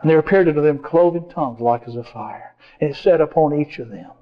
And 0.00 0.10
there 0.10 0.18
appeared 0.18 0.48
unto 0.48 0.62
them 0.62 0.78
cloven 0.78 1.28
tongues 1.28 1.60
like 1.60 1.86
as 1.86 1.96
a 1.96 2.04
fire. 2.04 2.54
And 2.80 2.90
it 2.90 2.96
sat 2.96 3.20
upon 3.20 3.54
each 3.54 3.78
of 3.78 3.90
them. 3.90 4.12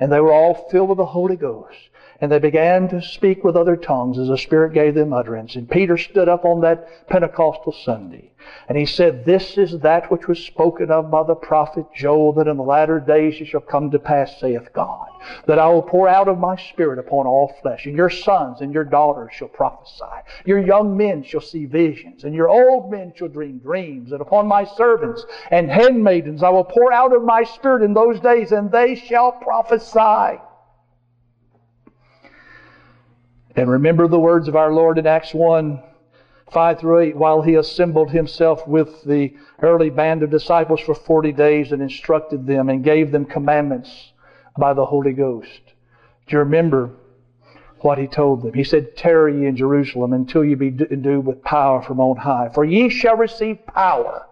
And 0.00 0.10
they 0.10 0.20
were 0.20 0.32
all 0.32 0.54
filled 0.70 0.88
with 0.88 0.98
the 0.98 1.06
Holy 1.06 1.36
Ghost. 1.36 1.89
And 2.20 2.30
they 2.30 2.38
began 2.38 2.88
to 2.88 3.00
speak 3.00 3.44
with 3.44 3.56
other 3.56 3.76
tongues 3.76 4.18
as 4.18 4.28
the 4.28 4.36
Spirit 4.36 4.74
gave 4.74 4.94
them 4.94 5.12
utterance. 5.12 5.56
And 5.56 5.70
Peter 5.70 5.96
stood 5.96 6.28
up 6.28 6.44
on 6.44 6.60
that 6.60 7.08
Pentecostal 7.08 7.72
Sunday. 7.72 8.30
And 8.68 8.76
he 8.76 8.86
said, 8.86 9.24
This 9.24 9.56
is 9.56 9.78
that 9.80 10.10
which 10.10 10.28
was 10.28 10.38
spoken 10.38 10.90
of 10.90 11.10
by 11.10 11.22
the 11.22 11.34
prophet 11.34 11.86
Joel, 11.94 12.32
that 12.34 12.46
in 12.46 12.56
the 12.56 12.62
latter 12.62 13.00
days 13.00 13.40
it 13.40 13.46
shall 13.46 13.60
come 13.60 13.90
to 13.90 13.98
pass, 13.98 14.38
saith 14.38 14.72
God, 14.72 15.08
that 15.46 15.58
I 15.58 15.68
will 15.68 15.82
pour 15.82 16.08
out 16.08 16.28
of 16.28 16.38
my 16.38 16.56
Spirit 16.56 16.98
upon 16.98 17.26
all 17.26 17.54
flesh. 17.62 17.86
And 17.86 17.96
your 17.96 18.10
sons 18.10 18.60
and 18.60 18.72
your 18.72 18.84
daughters 18.84 19.32
shall 19.32 19.48
prophesy. 19.48 20.04
Your 20.44 20.58
young 20.58 20.96
men 20.96 21.22
shall 21.22 21.40
see 21.40 21.64
visions. 21.64 22.24
And 22.24 22.34
your 22.34 22.48
old 22.48 22.90
men 22.90 23.12
shall 23.14 23.28
dream 23.28 23.58
dreams. 23.58 24.12
And 24.12 24.20
upon 24.20 24.46
my 24.46 24.64
servants 24.64 25.24
and 25.50 25.70
handmaidens 25.70 26.42
I 26.42 26.50
will 26.50 26.64
pour 26.64 26.92
out 26.92 27.14
of 27.14 27.22
my 27.22 27.44
Spirit 27.44 27.82
in 27.82 27.94
those 27.94 28.20
days, 28.20 28.52
and 28.52 28.70
they 28.70 28.94
shall 28.94 29.32
prophesy. 29.32 30.40
And 33.56 33.68
remember 33.70 34.06
the 34.06 34.20
words 34.20 34.48
of 34.48 34.56
our 34.56 34.72
Lord 34.72 34.98
in 34.98 35.06
Acts 35.06 35.34
1 35.34 35.82
5 36.52 36.80
through 36.80 36.98
8, 36.98 37.16
while 37.16 37.42
he 37.42 37.54
assembled 37.54 38.10
himself 38.10 38.66
with 38.66 39.04
the 39.04 39.32
early 39.62 39.88
band 39.88 40.22
of 40.22 40.30
disciples 40.30 40.80
for 40.80 40.94
40 40.96 41.32
days 41.32 41.70
and 41.70 41.80
instructed 41.80 42.46
them 42.46 42.68
and 42.68 42.82
gave 42.82 43.12
them 43.12 43.24
commandments 43.24 44.12
by 44.58 44.72
the 44.72 44.86
Holy 44.86 45.12
Ghost. 45.12 45.60
Do 46.26 46.32
you 46.32 46.38
remember 46.40 46.90
what 47.80 47.98
he 47.98 48.08
told 48.08 48.42
them? 48.42 48.52
He 48.52 48.64
said, 48.64 48.96
Tarry 48.96 49.40
ye 49.40 49.46
in 49.46 49.56
Jerusalem 49.56 50.12
until 50.12 50.44
ye 50.44 50.54
be 50.54 50.76
endued 50.90 51.24
with 51.24 51.42
power 51.44 51.82
from 51.82 52.00
on 52.00 52.16
high. 52.16 52.50
For 52.52 52.64
ye 52.64 52.88
shall 52.88 53.16
receive 53.16 53.64
power 53.66 54.26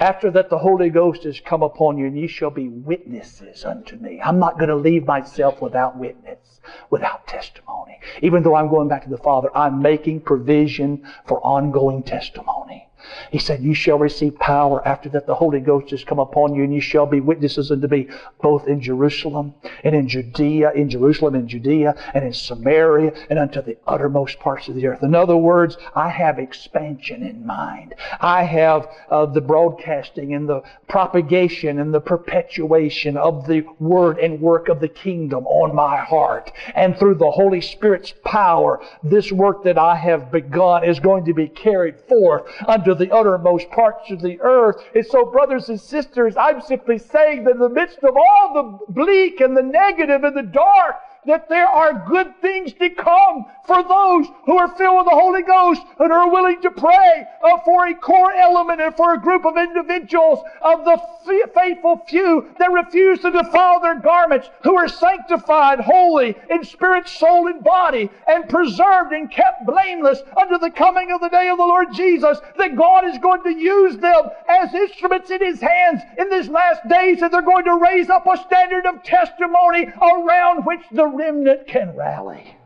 after 0.00 0.30
that, 0.30 0.48
the 0.48 0.58
Holy 0.58 0.90
Ghost 0.90 1.24
has 1.24 1.40
come 1.40 1.62
upon 1.62 1.98
you, 1.98 2.06
and 2.06 2.16
ye 2.18 2.26
shall 2.26 2.50
be 2.50 2.68
witnesses 2.68 3.64
unto 3.64 3.96
me. 3.96 4.20
I'm 4.22 4.38
not 4.38 4.58
going 4.58 4.68
to 4.68 4.76
leave 4.76 5.06
myself 5.06 5.60
without 5.60 5.96
witness, 5.96 6.60
without 6.90 7.26
testimony. 7.26 8.00
Even 8.22 8.42
though 8.42 8.54
I'm 8.54 8.68
going 8.68 8.88
back 8.88 9.04
to 9.04 9.10
the 9.10 9.18
Father, 9.18 9.48
I'm 9.54 9.82
making 9.82 10.20
provision 10.20 11.02
for 11.26 11.40
ongoing 11.40 12.02
testimony. 12.02 12.87
He 13.30 13.38
said, 13.38 13.62
You 13.62 13.74
shall 13.74 13.98
receive 13.98 14.38
power 14.38 14.86
after 14.86 15.08
that 15.10 15.26
the 15.26 15.34
Holy 15.34 15.60
Ghost 15.60 15.90
has 15.90 16.04
come 16.04 16.18
upon 16.18 16.54
you, 16.54 16.64
and 16.64 16.74
you 16.74 16.80
shall 16.80 17.06
be 17.06 17.20
witnesses 17.20 17.70
unto 17.70 17.88
me 17.88 18.08
both 18.40 18.66
in 18.68 18.80
Jerusalem 18.80 19.54
and 19.84 19.94
in 19.94 20.08
Judea, 20.08 20.72
in 20.72 20.90
Jerusalem 20.90 21.34
and 21.34 21.48
Judea, 21.48 21.94
and 22.14 22.24
in 22.24 22.32
Samaria, 22.32 23.12
and 23.30 23.38
unto 23.38 23.62
the 23.62 23.76
uttermost 23.86 24.38
parts 24.38 24.68
of 24.68 24.74
the 24.74 24.86
earth. 24.86 25.02
In 25.02 25.14
other 25.14 25.36
words, 25.36 25.76
I 25.94 26.08
have 26.08 26.38
expansion 26.38 27.22
in 27.22 27.46
mind. 27.46 27.94
I 28.20 28.44
have 28.44 28.88
uh, 29.10 29.26
the 29.26 29.40
broadcasting 29.40 30.34
and 30.34 30.48
the 30.48 30.62
propagation 30.88 31.78
and 31.78 31.92
the 31.92 32.00
perpetuation 32.00 33.16
of 33.16 33.46
the 33.46 33.64
word 33.78 34.18
and 34.18 34.40
work 34.40 34.68
of 34.68 34.80
the 34.80 34.88
kingdom 34.88 35.46
on 35.46 35.74
my 35.74 35.96
heart. 35.98 36.50
And 36.74 36.96
through 36.96 37.16
the 37.16 37.30
Holy 37.30 37.60
Spirit's 37.60 38.14
power, 38.24 38.80
this 39.02 39.30
work 39.32 39.64
that 39.64 39.78
I 39.78 39.96
have 39.96 40.30
begun 40.30 40.84
is 40.84 41.00
going 41.00 41.24
to 41.26 41.34
be 41.34 41.48
carried 41.48 42.00
forth 42.08 42.42
unto 42.66 42.94
the 42.98 43.10
uttermost 43.12 43.70
parts 43.70 44.10
of 44.10 44.20
the 44.20 44.40
earth. 44.40 44.76
And 44.94 45.06
so, 45.06 45.24
brothers 45.24 45.68
and 45.68 45.80
sisters, 45.80 46.36
I'm 46.36 46.60
simply 46.60 46.98
saying 46.98 47.44
that 47.44 47.52
in 47.52 47.58
the 47.58 47.68
midst 47.68 47.98
of 48.02 48.16
all 48.16 48.54
the 48.54 48.92
bleak 48.92 49.40
and 49.40 49.56
the 49.56 49.62
negative 49.62 50.24
and 50.24 50.36
the 50.36 50.42
dark, 50.42 50.96
that 51.28 51.48
there 51.48 51.68
are 51.68 51.94
good 52.08 52.40
things 52.42 52.74
to 52.74 52.90
come 52.90 53.46
for 53.64 53.82
those 53.84 54.28
who 54.46 54.58
are 54.58 54.68
filled 54.76 54.98
with 54.98 55.06
the 55.06 55.12
Holy 55.16 55.42
Ghost 55.42 55.82
and 56.00 56.12
are 56.12 56.30
willing 56.30 56.60
to 56.62 56.72
pray 56.72 57.26
uh, 57.42 57.58
for 57.64 57.86
a 57.88 57.94
core 57.94 58.32
element 58.32 58.80
and 58.80 58.96
for 58.96 59.14
a 59.14 59.18
group 59.20 59.46
of 59.46 59.56
individuals 59.58 60.40
of 60.62 60.84
the 60.84 60.92
f- 61.26 61.50
faithful 61.54 61.96
few 62.08 62.44
that 62.58 62.70
refuse 62.72 63.20
to 63.20 63.30
defile 63.30 63.80
their 63.80 63.96
garments, 64.00 64.50
who 64.62 64.76
are 64.76 64.88
sanctified, 64.88 65.80
holy 65.80 66.36
in 66.50 66.64
spirit, 66.64 67.08
soul, 67.08 67.48
and 67.48 67.62
body, 67.64 68.08
and 68.26 68.48
preserved 68.48 69.12
and 69.12 69.30
kept 69.30 69.64
blameless 69.66 70.22
unto 70.40 70.58
the 70.58 70.70
coming 70.70 71.10
of 71.12 71.20
the 71.20 71.28
day 71.28 71.48
of 71.48 71.58
the 71.58 71.64
Lord 71.64 71.92
Jesus, 71.92 72.40
that 72.56 72.76
God 72.76 73.04
is 73.04 73.18
going 73.18 73.42
to 73.44 73.54
use 73.54 73.96
them 73.98 74.28
as 74.48 74.74
instruments 74.74 75.30
in 75.30 75.40
His 75.42 75.60
hands 75.60 76.02
in 76.18 76.28
these 76.30 76.48
last 76.48 76.86
days, 76.88 77.22
and 77.22 77.32
they're 77.32 77.42
going 77.42 77.64
to 77.64 77.76
raise 77.76 78.08
up 78.08 78.26
a 78.26 78.36
standard 78.36 78.86
of 78.86 79.02
testimony 79.02 79.86
around 80.02 80.64
which 80.64 80.82
the 80.90 81.06
remnant 81.18 81.66
can 81.66 81.96
rally. 81.96 82.56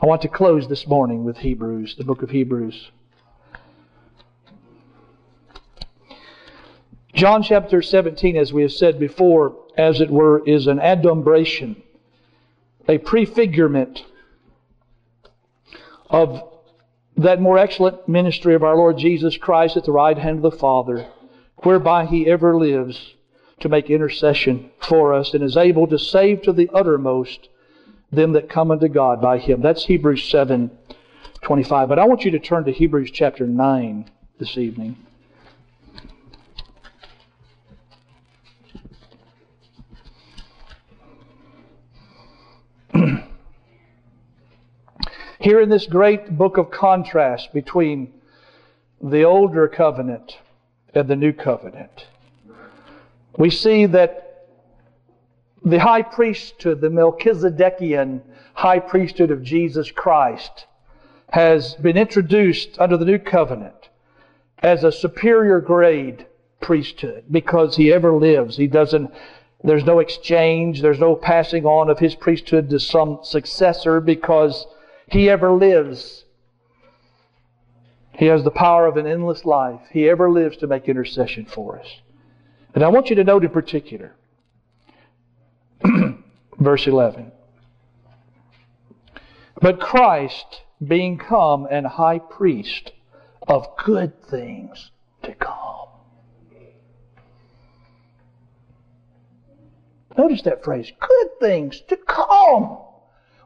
I 0.00 0.06
want 0.06 0.22
to 0.22 0.28
close 0.28 0.66
this 0.66 0.88
morning 0.88 1.22
with 1.22 1.38
Hebrews, 1.38 1.94
the 1.96 2.02
book 2.02 2.22
of 2.22 2.30
Hebrews. 2.30 2.90
John 7.14 7.44
chapter 7.44 7.80
17, 7.80 8.36
as 8.36 8.52
we 8.52 8.62
have 8.62 8.72
said 8.72 8.98
before, 8.98 9.56
as 9.78 10.00
it 10.00 10.10
were, 10.10 10.42
is 10.44 10.66
an 10.66 10.80
adumbration, 10.80 11.80
a 12.88 12.98
prefigurement 12.98 14.04
of 16.10 16.42
that 17.16 17.40
more 17.40 17.56
excellent 17.56 18.08
ministry 18.08 18.56
of 18.56 18.64
our 18.64 18.74
Lord 18.74 18.98
Jesus 18.98 19.36
Christ 19.36 19.76
at 19.76 19.84
the 19.84 19.92
right 19.92 20.18
hand 20.18 20.44
of 20.44 20.50
the 20.50 20.58
Father, 20.58 21.06
whereby 21.62 22.06
He 22.06 22.26
ever 22.26 22.56
lives 22.56 23.14
to 23.62 23.68
make 23.68 23.88
intercession 23.90 24.70
for 24.80 25.14
us 25.14 25.34
and 25.34 25.42
is 25.42 25.56
able 25.56 25.86
to 25.86 25.98
save 25.98 26.42
to 26.42 26.52
the 26.52 26.68
uttermost 26.74 27.48
them 28.10 28.32
that 28.32 28.48
come 28.48 28.70
unto 28.72 28.88
God 28.88 29.22
by 29.22 29.38
him. 29.38 29.62
That's 29.62 29.84
Hebrews 29.86 30.28
7 30.28 30.70
25. 31.42 31.88
But 31.88 31.98
I 31.98 32.04
want 32.04 32.24
you 32.24 32.30
to 32.32 32.38
turn 32.38 32.64
to 32.64 32.72
Hebrews 32.72 33.10
chapter 33.10 33.46
9 33.46 34.10
this 34.38 34.56
evening. 34.58 34.96
Here 45.40 45.60
in 45.60 45.68
this 45.68 45.86
great 45.86 46.36
book 46.36 46.58
of 46.58 46.70
contrast 46.70 47.52
between 47.52 48.12
the 49.02 49.24
older 49.24 49.66
covenant 49.66 50.36
and 50.94 51.08
the 51.08 51.16
new 51.16 51.32
covenant, 51.32 52.06
we 53.36 53.50
see 53.50 53.86
that 53.86 54.46
the 55.64 55.78
high 55.78 56.02
priesthood, 56.02 56.80
the 56.80 56.88
Melchizedekian 56.88 58.20
high 58.54 58.78
priesthood 58.78 59.30
of 59.30 59.42
Jesus 59.42 59.90
Christ, 59.90 60.66
has 61.30 61.74
been 61.74 61.96
introduced 61.96 62.78
under 62.78 62.96
the 62.96 63.04
new 63.04 63.18
covenant 63.18 63.88
as 64.58 64.84
a 64.84 64.92
superior 64.92 65.60
grade 65.60 66.26
priesthood 66.60 67.24
because 67.30 67.76
he 67.76 67.92
ever 67.92 68.12
lives. 68.12 68.56
He 68.56 68.66
doesn't, 68.66 69.10
there's 69.64 69.84
no 69.84 69.98
exchange, 69.98 70.82
there's 70.82 71.00
no 71.00 71.16
passing 71.16 71.64
on 71.64 71.90
of 71.90 71.98
his 71.98 72.14
priesthood 72.14 72.70
to 72.70 72.78
some 72.78 73.20
successor 73.22 74.00
because 74.00 74.66
he 75.08 75.30
ever 75.30 75.52
lives. 75.52 76.21
He 78.14 78.26
has 78.26 78.44
the 78.44 78.50
power 78.50 78.86
of 78.86 78.96
an 78.96 79.06
endless 79.06 79.44
life. 79.44 79.80
He 79.90 80.08
ever 80.08 80.30
lives 80.30 80.58
to 80.58 80.66
make 80.66 80.88
intercession 80.88 81.46
for 81.46 81.80
us. 81.80 81.86
And 82.74 82.84
I 82.84 82.88
want 82.88 83.10
you 83.10 83.16
to 83.16 83.24
note 83.24 83.44
in 83.44 83.50
particular, 83.50 84.14
verse 86.58 86.86
11. 86.86 87.32
But 89.60 89.80
Christ, 89.80 90.62
being 90.86 91.18
come 91.18 91.66
and 91.70 91.86
high 91.86 92.18
priest 92.18 92.92
of 93.46 93.76
good 93.76 94.22
things 94.24 94.90
to 95.22 95.34
come. 95.34 95.88
Notice 100.16 100.42
that 100.42 100.62
phrase, 100.62 100.92
good 101.00 101.28
things 101.40 101.80
to 101.88 101.96
come. 101.96 102.78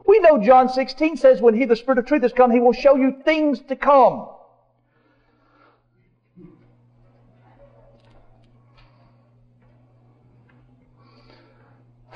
We 0.05 0.19
know 0.19 0.41
John 0.41 0.69
16 0.69 1.17
says, 1.17 1.41
when 1.41 1.53
He, 1.53 1.65
the 1.65 1.75
Spirit 1.75 1.99
of 1.99 2.05
truth, 2.05 2.23
has 2.23 2.33
come, 2.33 2.51
He 2.51 2.59
will 2.59 2.73
show 2.73 2.95
you 2.95 3.21
things 3.23 3.59
to 3.69 3.75
come. 3.75 4.27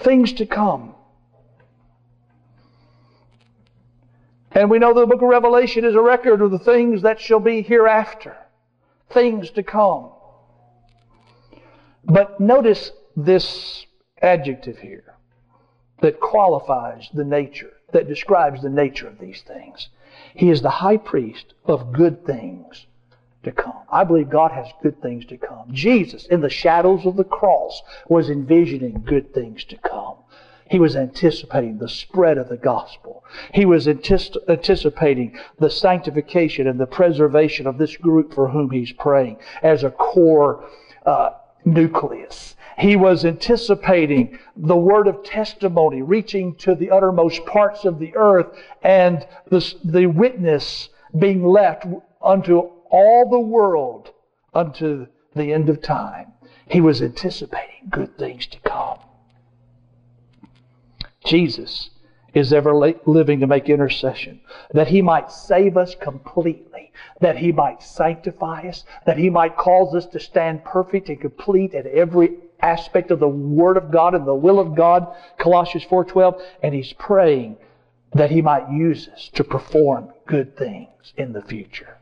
Things 0.04 0.34
to 0.34 0.46
come. 0.46 0.96
And 4.52 4.70
we 4.70 4.80
know 4.80 4.94
the 4.94 5.06
book 5.06 5.22
of 5.22 5.30
Revelation 5.30 5.86
is 5.86 5.96
a 5.96 6.02
record 6.02 6.42
of 6.42 6.52
the 6.52 6.60
things 6.60 7.04
that 7.04 7.22
shall 7.22 7.40
be 7.40 7.62
hereafter, 7.62 8.36
things 9.10 9.50
to 9.52 9.64
come. 9.64 10.12
But 12.04 12.40
notice 12.40 12.92
this 13.16 13.86
adjective 14.22 14.80
here 14.80 15.16
that 16.02 16.20
qualifies 16.20 17.08
the 17.14 17.24
nature, 17.24 17.72
that 17.94 18.08
describes 18.08 18.62
the 18.62 18.70
nature 18.70 19.08
of 19.08 19.20
these 19.20 19.42
things. 19.42 19.90
He 20.34 20.50
is 20.50 20.62
the 20.62 20.70
high 20.70 20.98
priest 20.98 21.54
of 21.66 21.94
good 21.94 22.26
things 22.26 22.88
to 23.44 23.52
come. 23.52 23.74
I 23.92 24.04
believe 24.04 24.30
God 24.30 24.52
has 24.52 24.68
good 24.82 25.02
things 25.02 25.26
to 25.26 25.38
come. 25.38 25.68
Jesus, 25.72 26.26
in 26.28 26.42
the 26.42 26.50
shadows 26.50 27.06
of 27.06 27.16
the 27.16 27.24
cross, 27.24 27.82
was 28.08 28.30
envisioning 28.30 29.04
good 29.06 29.34
things 29.34 29.64
to 29.66 29.78
come. 29.78 30.16
He 30.70 30.80
was 30.80 30.96
anticipating 30.96 31.78
the 31.78 31.90
spread 31.90 32.38
of 32.38 32.48
the 32.48 32.56
gospel. 32.56 33.26
He 33.54 33.66
was 33.66 33.90
anticipating 33.90 35.38
the 35.60 35.70
sanctification 35.70 36.66
and 36.66 36.80
the 36.80 36.86
preservation 36.86 37.68
of 37.68 37.78
this 37.78 37.98
group 37.98 38.34
for 38.34 38.48
whom 38.48 38.70
he's 38.70 38.94
praying 38.94 39.38
as 39.62 39.84
a 39.84 39.92
core 39.92 40.64
uh, 41.06 41.32
nucleus. 41.66 42.56
He 42.78 42.96
was 42.96 43.26
anticipating 43.26 44.40
the 44.56 44.78
word 44.78 45.08
of 45.08 45.24
testimony 45.24 46.02
reaching 46.02 46.56
to 46.56 46.74
the 46.74 46.90
uttermost 46.90 47.46
parts 47.46 47.84
of 47.84 48.00
the 48.00 48.16
earth 48.16 48.48
and 48.82 49.28
the, 49.50 49.76
the 49.84 50.06
witness 50.06 50.88
being 51.20 51.46
left 51.46 51.86
unto 52.24 52.72
all 52.92 53.30
the 53.30 53.40
world 53.40 54.12
unto 54.54 55.08
the 55.34 55.54
end 55.54 55.70
of 55.70 55.82
time. 55.82 56.34
He 56.68 56.82
was 56.82 57.02
anticipating 57.02 57.88
good 57.90 58.18
things 58.18 58.46
to 58.48 58.60
come. 58.60 59.00
Jesus 61.26 61.90
is 62.34 62.54
ever 62.54 62.74
living 63.06 63.42
to 63.42 63.48
make 63.48 63.70
intercession, 63.70 64.40
that 64.74 64.88
he 64.88 65.02
might 65.02 65.32
save 65.32 65.76
us 65.76 65.96
completely, 65.96 66.92
that 67.20 67.38
he 67.38 67.52
might 67.52 67.84
sanctify 67.84 68.68
us, 68.70 68.86
that 69.06 69.18
he 69.18 69.30
might 69.30 69.58
cause 69.58 69.94
us 69.94 70.06
to 70.08 70.20
stand 70.20 70.64
perfect 70.64 71.10
and 71.10 71.20
complete 71.20 71.74
at 71.74 71.86
every 71.86 72.38
aspect 72.62 73.12
of 73.12 73.20
the 73.20 73.28
Word 73.28 73.76
of 73.76 73.92
God 73.92 74.16
and 74.16 74.26
the 74.26 74.34
will 74.34 74.60
of 74.60 74.76
God, 74.76 75.14
Colossians 75.38 75.86
4.12, 75.86 76.42
and 76.64 76.74
he's 76.74 76.94
praying 76.94 77.58
that 78.14 78.32
he 78.32 78.42
might 78.42 78.70
use 78.70 79.10
us 79.10 79.30
to 79.34 79.44
perform 79.44 80.10
good 80.26 80.58
things 80.58 81.14
in 81.18 81.34
the 81.34 81.42
future 81.42 81.98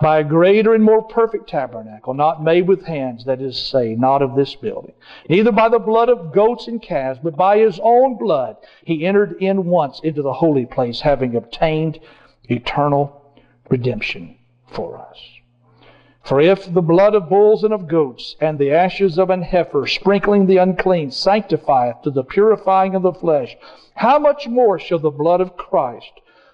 by 0.00 0.20
a 0.20 0.24
greater 0.24 0.74
and 0.74 0.84
more 0.84 1.02
perfect 1.02 1.48
tabernacle, 1.48 2.14
not 2.14 2.42
made 2.42 2.68
with 2.68 2.84
hands, 2.84 3.24
that 3.24 3.40
is 3.40 3.58
to 3.58 3.64
say, 3.66 3.94
not 3.96 4.22
of 4.22 4.36
this 4.36 4.54
building. 4.54 4.94
Neither 5.28 5.50
by 5.50 5.68
the 5.68 5.78
blood 5.78 6.08
of 6.08 6.32
goats 6.32 6.68
and 6.68 6.80
calves, 6.80 7.18
but 7.22 7.36
by 7.36 7.58
his 7.58 7.80
own 7.82 8.16
blood, 8.16 8.56
he 8.84 9.04
entered 9.04 9.36
in 9.40 9.66
once 9.66 10.00
into 10.00 10.22
the 10.22 10.32
holy 10.32 10.66
place, 10.66 11.00
having 11.00 11.34
obtained 11.34 11.98
eternal 12.44 13.34
redemption 13.68 14.36
for 14.68 14.96
us. 14.96 15.18
For 16.22 16.40
if 16.40 16.72
the 16.72 16.82
blood 16.82 17.14
of 17.14 17.30
bulls 17.30 17.64
and 17.64 17.72
of 17.72 17.88
goats, 17.88 18.36
and 18.40 18.58
the 18.58 18.70
ashes 18.70 19.18
of 19.18 19.30
an 19.30 19.42
heifer, 19.42 19.86
sprinkling 19.86 20.46
the 20.46 20.58
unclean, 20.58 21.10
sanctifieth 21.10 22.02
to 22.02 22.10
the 22.10 22.22
purifying 22.22 22.94
of 22.94 23.02
the 23.02 23.14
flesh, 23.14 23.56
how 23.94 24.18
much 24.18 24.46
more 24.46 24.78
shall 24.78 24.98
the 24.98 25.10
blood 25.10 25.40
of 25.40 25.56
Christ, 25.56 26.12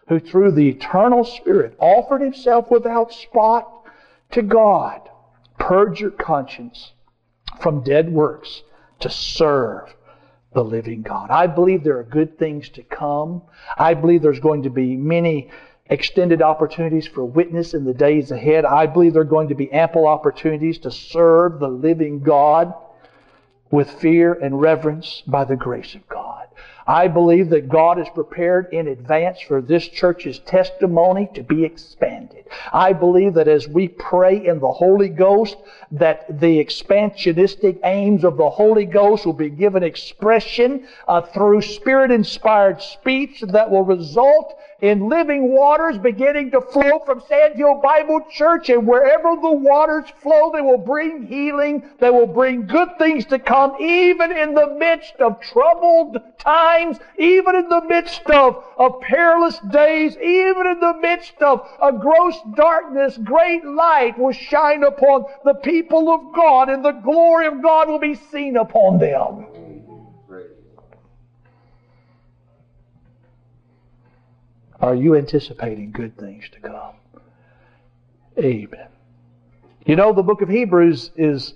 who 0.09 0.19
through 0.19 0.53
the 0.53 0.69
eternal 0.69 1.25
Spirit 1.25 1.75
offered 1.79 2.21
himself 2.21 2.71
without 2.71 3.13
spot 3.13 3.71
to 4.33 4.43
God, 4.43 5.09
purge 5.59 6.01
your 6.01 6.11
conscience 6.11 6.93
from 7.61 7.83
dead 7.83 8.13
works 8.13 8.63
to 9.01 9.09
serve 9.09 9.95
the 10.53 10.65
living 10.65 11.03
God. 11.03 11.31
I 11.31 11.47
believe 11.47 11.83
there 11.83 11.99
are 11.99 12.05
good 12.05 12.39
things 12.39 12.69
to 12.71 12.83
come. 12.83 13.43
I 13.77 13.95
believe 13.95 14.23
there's 14.23 14.41
going 14.41 14.63
to 14.63 14.71
be 14.71 14.97
many 14.97 15.51
extended 15.87 16.41
opportunities 16.41 17.07
for 17.07 17.25
witness 17.25 17.75
in 17.75 17.85
the 17.85 17.95
days 17.95 18.31
ahead. 18.31 18.65
I 18.65 18.87
believe 18.87 19.13
there 19.13 19.23
are 19.23 19.27
going 19.27 19.49
to 19.49 19.55
be 19.55 19.71
ample 19.73 20.07
opportunities 20.07 20.79
to 20.81 20.91
serve 20.91 21.59
the 21.59 21.69
living 21.69 22.21
God 22.21 22.73
with 23.71 23.91
fear 23.91 24.33
and 24.33 24.61
reverence 24.61 25.23
by 25.27 25.45
the 25.45 25.57
grace 25.57 25.95
of 25.95 26.09
God. 26.09 26.34
I 26.87 27.09
believe 27.09 27.51
that 27.51 27.69
God 27.69 27.99
is 27.99 28.09
prepared 28.11 28.73
in 28.73 28.89
advance 28.89 29.41
for 29.41 29.63
this 29.63 29.89
church's 29.89 30.39
testimony 30.41 31.31
to 31.35 31.43
be 31.43 31.65
expanded. 31.65 32.45
I 32.73 32.93
believe 32.93 33.35
that 33.35 33.49
as 33.49 33.67
we 33.67 33.89
pray 33.89 34.47
in 34.47 34.61
the 34.61 34.71
Holy 34.71 35.09
Ghost, 35.09 35.57
that 35.93 36.41
the 36.41 36.63
expansionistic 36.63 37.79
aims 37.85 38.25
of 38.25 38.37
the 38.37 38.51
Holy 38.51 38.85
Ghost 38.85 39.25
will 39.25 39.33
be 39.33 39.51
given 39.51 39.83
expression 39.83 40.87
uh, 41.09 41.23
through 41.23 41.63
Spirit-inspired 41.63 42.83
speech 42.83 43.43
that 43.49 43.71
will 43.71 43.85
result 43.85 44.59
in 44.85 45.09
living 45.09 45.49
waters 45.49 45.97
beginning 45.97 46.51
to 46.51 46.61
flow 46.61 46.99
from 47.07 47.23
Sandhill 47.27 47.81
Bible 47.83 48.21
Church, 48.31 48.69
and 48.69 48.87
wherever 48.87 49.35
the 49.35 49.51
waters 49.51 50.05
flow, 50.21 50.53
they 50.53 50.61
will 50.61 50.77
bring 50.77 51.27
healing, 51.27 51.83
they 52.01 52.11
will 52.11 52.27
bring 52.27 52.67
good 52.67 52.91
things 52.99 53.25
to 53.25 53.39
come, 53.39 53.75
even 53.81 54.31
in 54.31 54.53
the 54.53 54.67
midst 54.79 55.15
of 55.21 55.41
troubled 55.41 56.19
times, 56.39 56.99
even 57.19 57.57
in 57.57 57.67
the 57.71 57.81
midst 57.81 58.29
of, 58.29 58.63
of 58.77 59.01
perilous 59.01 59.59
days, 59.71 60.19
even 60.19 60.67
in 60.67 60.81
the 60.81 60.99
midst 61.01 61.41
of 61.41 61.67
a 61.81 61.91
gross 61.91 62.39
darkness, 62.55 63.17
great 63.25 63.65
light 63.65 64.19
will 64.19 64.33
shine 64.33 64.85
upon 64.85 65.25
the 65.45 65.55
people 65.55 66.11
of 66.11 66.21
God, 66.35 66.69
and 66.69 66.85
the 66.85 66.93
glory 66.93 67.47
of 67.47 67.63
God 67.63 67.89
will 67.89 67.99
be 67.99 68.15
seen 68.15 68.59
upon 68.59 68.99
them. 68.99 69.47
Are 74.85 74.95
you 74.95 75.17
anticipating 75.17 75.93
good 75.93 76.19
things 76.19 76.45
to 76.51 76.61
come? 76.61 76.97
Amen. 78.39 78.89
You 79.87 79.97
know, 79.97 80.13
the 80.13 80.23
book 80.23 80.43
of 80.43 80.51
Hebrews 80.51 81.11
is 81.17 81.55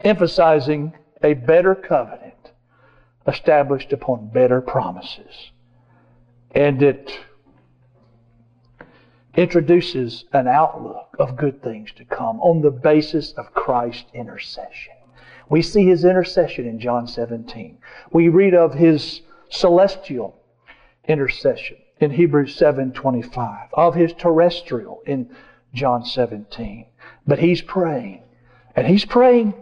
emphasizing 0.00 0.92
a 1.22 1.32
better 1.32 1.74
covenant 1.74 2.52
established 3.26 3.94
upon 3.94 4.28
better 4.28 4.60
promises. 4.60 5.52
And 6.50 6.82
it 6.82 7.18
introduces 9.34 10.26
an 10.34 10.48
outlook 10.48 11.16
of 11.18 11.38
good 11.38 11.62
things 11.62 11.92
to 11.92 12.04
come 12.04 12.42
on 12.42 12.60
the 12.60 12.70
basis 12.70 13.32
of 13.38 13.54
Christ's 13.54 14.10
intercession. 14.12 14.96
We 15.48 15.62
see 15.62 15.86
his 15.86 16.04
intercession 16.04 16.66
in 16.66 16.78
John 16.78 17.06
17. 17.06 17.78
We 18.10 18.28
read 18.28 18.52
of 18.52 18.74
his 18.74 19.22
celestial 19.48 20.41
intercession 21.08 21.76
in 22.00 22.10
Hebrews 22.10 22.56
7:25, 22.56 23.68
of 23.74 23.94
his 23.94 24.12
terrestrial 24.12 25.02
in 25.06 25.30
John 25.74 26.04
17. 26.04 26.86
But 27.26 27.38
he's 27.38 27.62
praying, 27.62 28.22
and 28.76 28.86
he's 28.86 29.04
praying, 29.04 29.54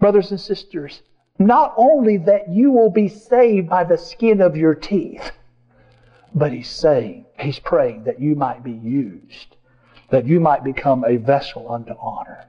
brothers 0.00 0.30
and 0.30 0.40
sisters, 0.40 1.02
not 1.38 1.74
only 1.76 2.16
that 2.18 2.48
you 2.48 2.70
will 2.70 2.90
be 2.90 3.08
saved 3.08 3.68
by 3.68 3.84
the 3.84 3.98
skin 3.98 4.40
of 4.40 4.56
your 4.56 4.74
teeth, 4.74 5.32
but 6.34 6.52
he's 6.52 6.68
saying, 6.68 7.26
he's 7.38 7.58
praying 7.58 8.04
that 8.04 8.20
you 8.20 8.34
might 8.34 8.62
be 8.62 8.72
used, 8.72 9.56
that 10.10 10.26
you 10.26 10.40
might 10.40 10.64
become 10.64 11.04
a 11.04 11.16
vessel 11.16 11.70
unto 11.70 11.94
honor, 12.00 12.46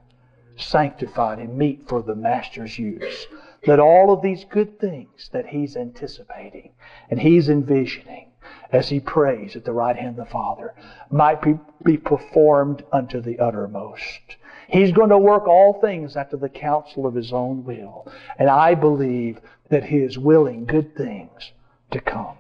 sanctified 0.55 1.39
and 1.39 1.57
meet 1.57 1.87
for 1.87 2.01
the 2.01 2.15
master's 2.15 2.77
use. 2.77 3.27
That 3.65 3.79
all 3.79 4.13
of 4.13 4.21
these 4.21 4.45
good 4.45 4.79
things 4.79 5.29
that 5.31 5.47
he's 5.47 5.75
anticipating 5.75 6.71
and 7.09 7.19
he's 7.19 7.49
envisioning 7.49 8.31
as 8.71 8.89
he 8.89 8.99
prays 8.99 9.55
at 9.55 9.65
the 9.65 9.73
right 9.73 9.95
hand 9.95 10.19
of 10.19 10.25
the 10.25 10.31
Father 10.31 10.73
might 11.09 11.41
be, 11.41 11.57
be 11.83 11.97
performed 11.97 12.83
unto 12.91 13.21
the 13.21 13.39
uttermost. 13.39 14.37
He's 14.67 14.91
going 14.91 15.09
to 15.09 15.17
work 15.17 15.47
all 15.47 15.79
things 15.79 16.15
after 16.15 16.37
the 16.37 16.49
counsel 16.49 17.05
of 17.05 17.15
his 17.15 17.31
own 17.31 17.63
will. 17.63 18.11
And 18.37 18.49
I 18.49 18.75
believe 18.75 19.39
that 19.69 19.85
he 19.85 19.97
is 19.97 20.17
willing 20.17 20.65
good 20.65 20.95
things 20.95 21.51
to 21.91 21.99
come. 21.99 22.37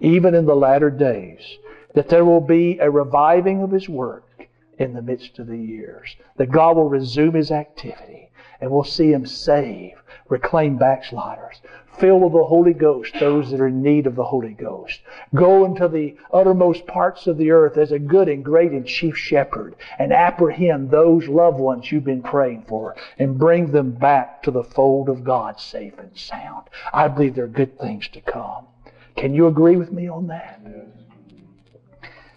Even 0.00 0.34
in 0.34 0.46
the 0.46 0.56
latter 0.56 0.90
days, 0.90 1.42
that 1.94 2.08
there 2.08 2.24
will 2.24 2.40
be 2.40 2.78
a 2.78 2.90
reviving 2.90 3.62
of 3.62 3.70
his 3.70 3.88
work 3.88 4.48
in 4.78 4.94
the 4.94 5.02
midst 5.02 5.38
of 5.38 5.46
the 5.46 5.58
years. 5.58 6.16
That 6.36 6.50
God 6.50 6.76
will 6.76 6.88
resume 6.88 7.34
his 7.34 7.50
activity 7.50 8.30
and 8.60 8.70
we'll 8.70 8.84
see 8.84 9.12
him 9.12 9.26
save, 9.26 9.94
reclaim 10.30 10.78
backsliders, 10.78 11.60
fill 11.98 12.20
with 12.20 12.32
the 12.32 12.44
Holy 12.44 12.72
Ghost 12.72 13.14
those 13.18 13.50
that 13.50 13.60
are 13.60 13.66
in 13.66 13.82
need 13.82 14.06
of 14.06 14.14
the 14.14 14.24
Holy 14.24 14.54
Ghost. 14.54 15.00
Go 15.34 15.64
into 15.64 15.88
the 15.88 16.16
uttermost 16.32 16.86
parts 16.86 17.26
of 17.26 17.36
the 17.36 17.50
earth 17.50 17.76
as 17.76 17.92
a 17.92 17.98
good 17.98 18.28
and 18.28 18.44
great 18.44 18.70
and 18.70 18.86
chief 18.86 19.16
shepherd 19.16 19.74
and 19.98 20.12
apprehend 20.12 20.90
those 20.90 21.28
loved 21.28 21.58
ones 21.58 21.90
you've 21.90 22.04
been 22.04 22.22
praying 22.22 22.64
for 22.68 22.96
and 23.18 23.38
bring 23.38 23.72
them 23.72 23.90
back 23.90 24.42
to 24.44 24.50
the 24.50 24.64
fold 24.64 25.08
of 25.08 25.24
God 25.24 25.60
safe 25.60 25.98
and 25.98 26.16
sound. 26.16 26.68
I 26.92 27.08
believe 27.08 27.34
there 27.34 27.44
are 27.44 27.48
good 27.48 27.78
things 27.78 28.08
to 28.08 28.20
come. 28.20 28.66
Can 29.16 29.34
you 29.34 29.48
agree 29.48 29.76
with 29.76 29.92
me 29.92 30.08
on 30.08 30.28
that? 30.28 30.60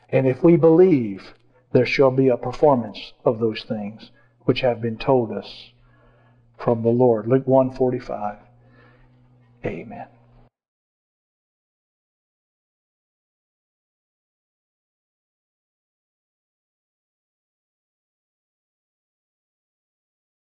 And 0.09 0.27
if 0.27 0.43
we 0.43 0.57
believe, 0.57 1.33
there 1.71 1.85
shall 1.85 2.11
be 2.11 2.29
a 2.29 2.37
performance 2.37 3.13
of 3.23 3.39
those 3.39 3.63
things 3.63 4.11
which 4.45 4.61
have 4.61 4.81
been 4.81 4.97
told 4.97 5.31
us 5.31 5.72
from 6.63 6.81
the 6.81 6.89
Lord. 6.89 7.27
Luke 7.27 7.45
145. 7.45 8.37
Amen. 9.65 10.07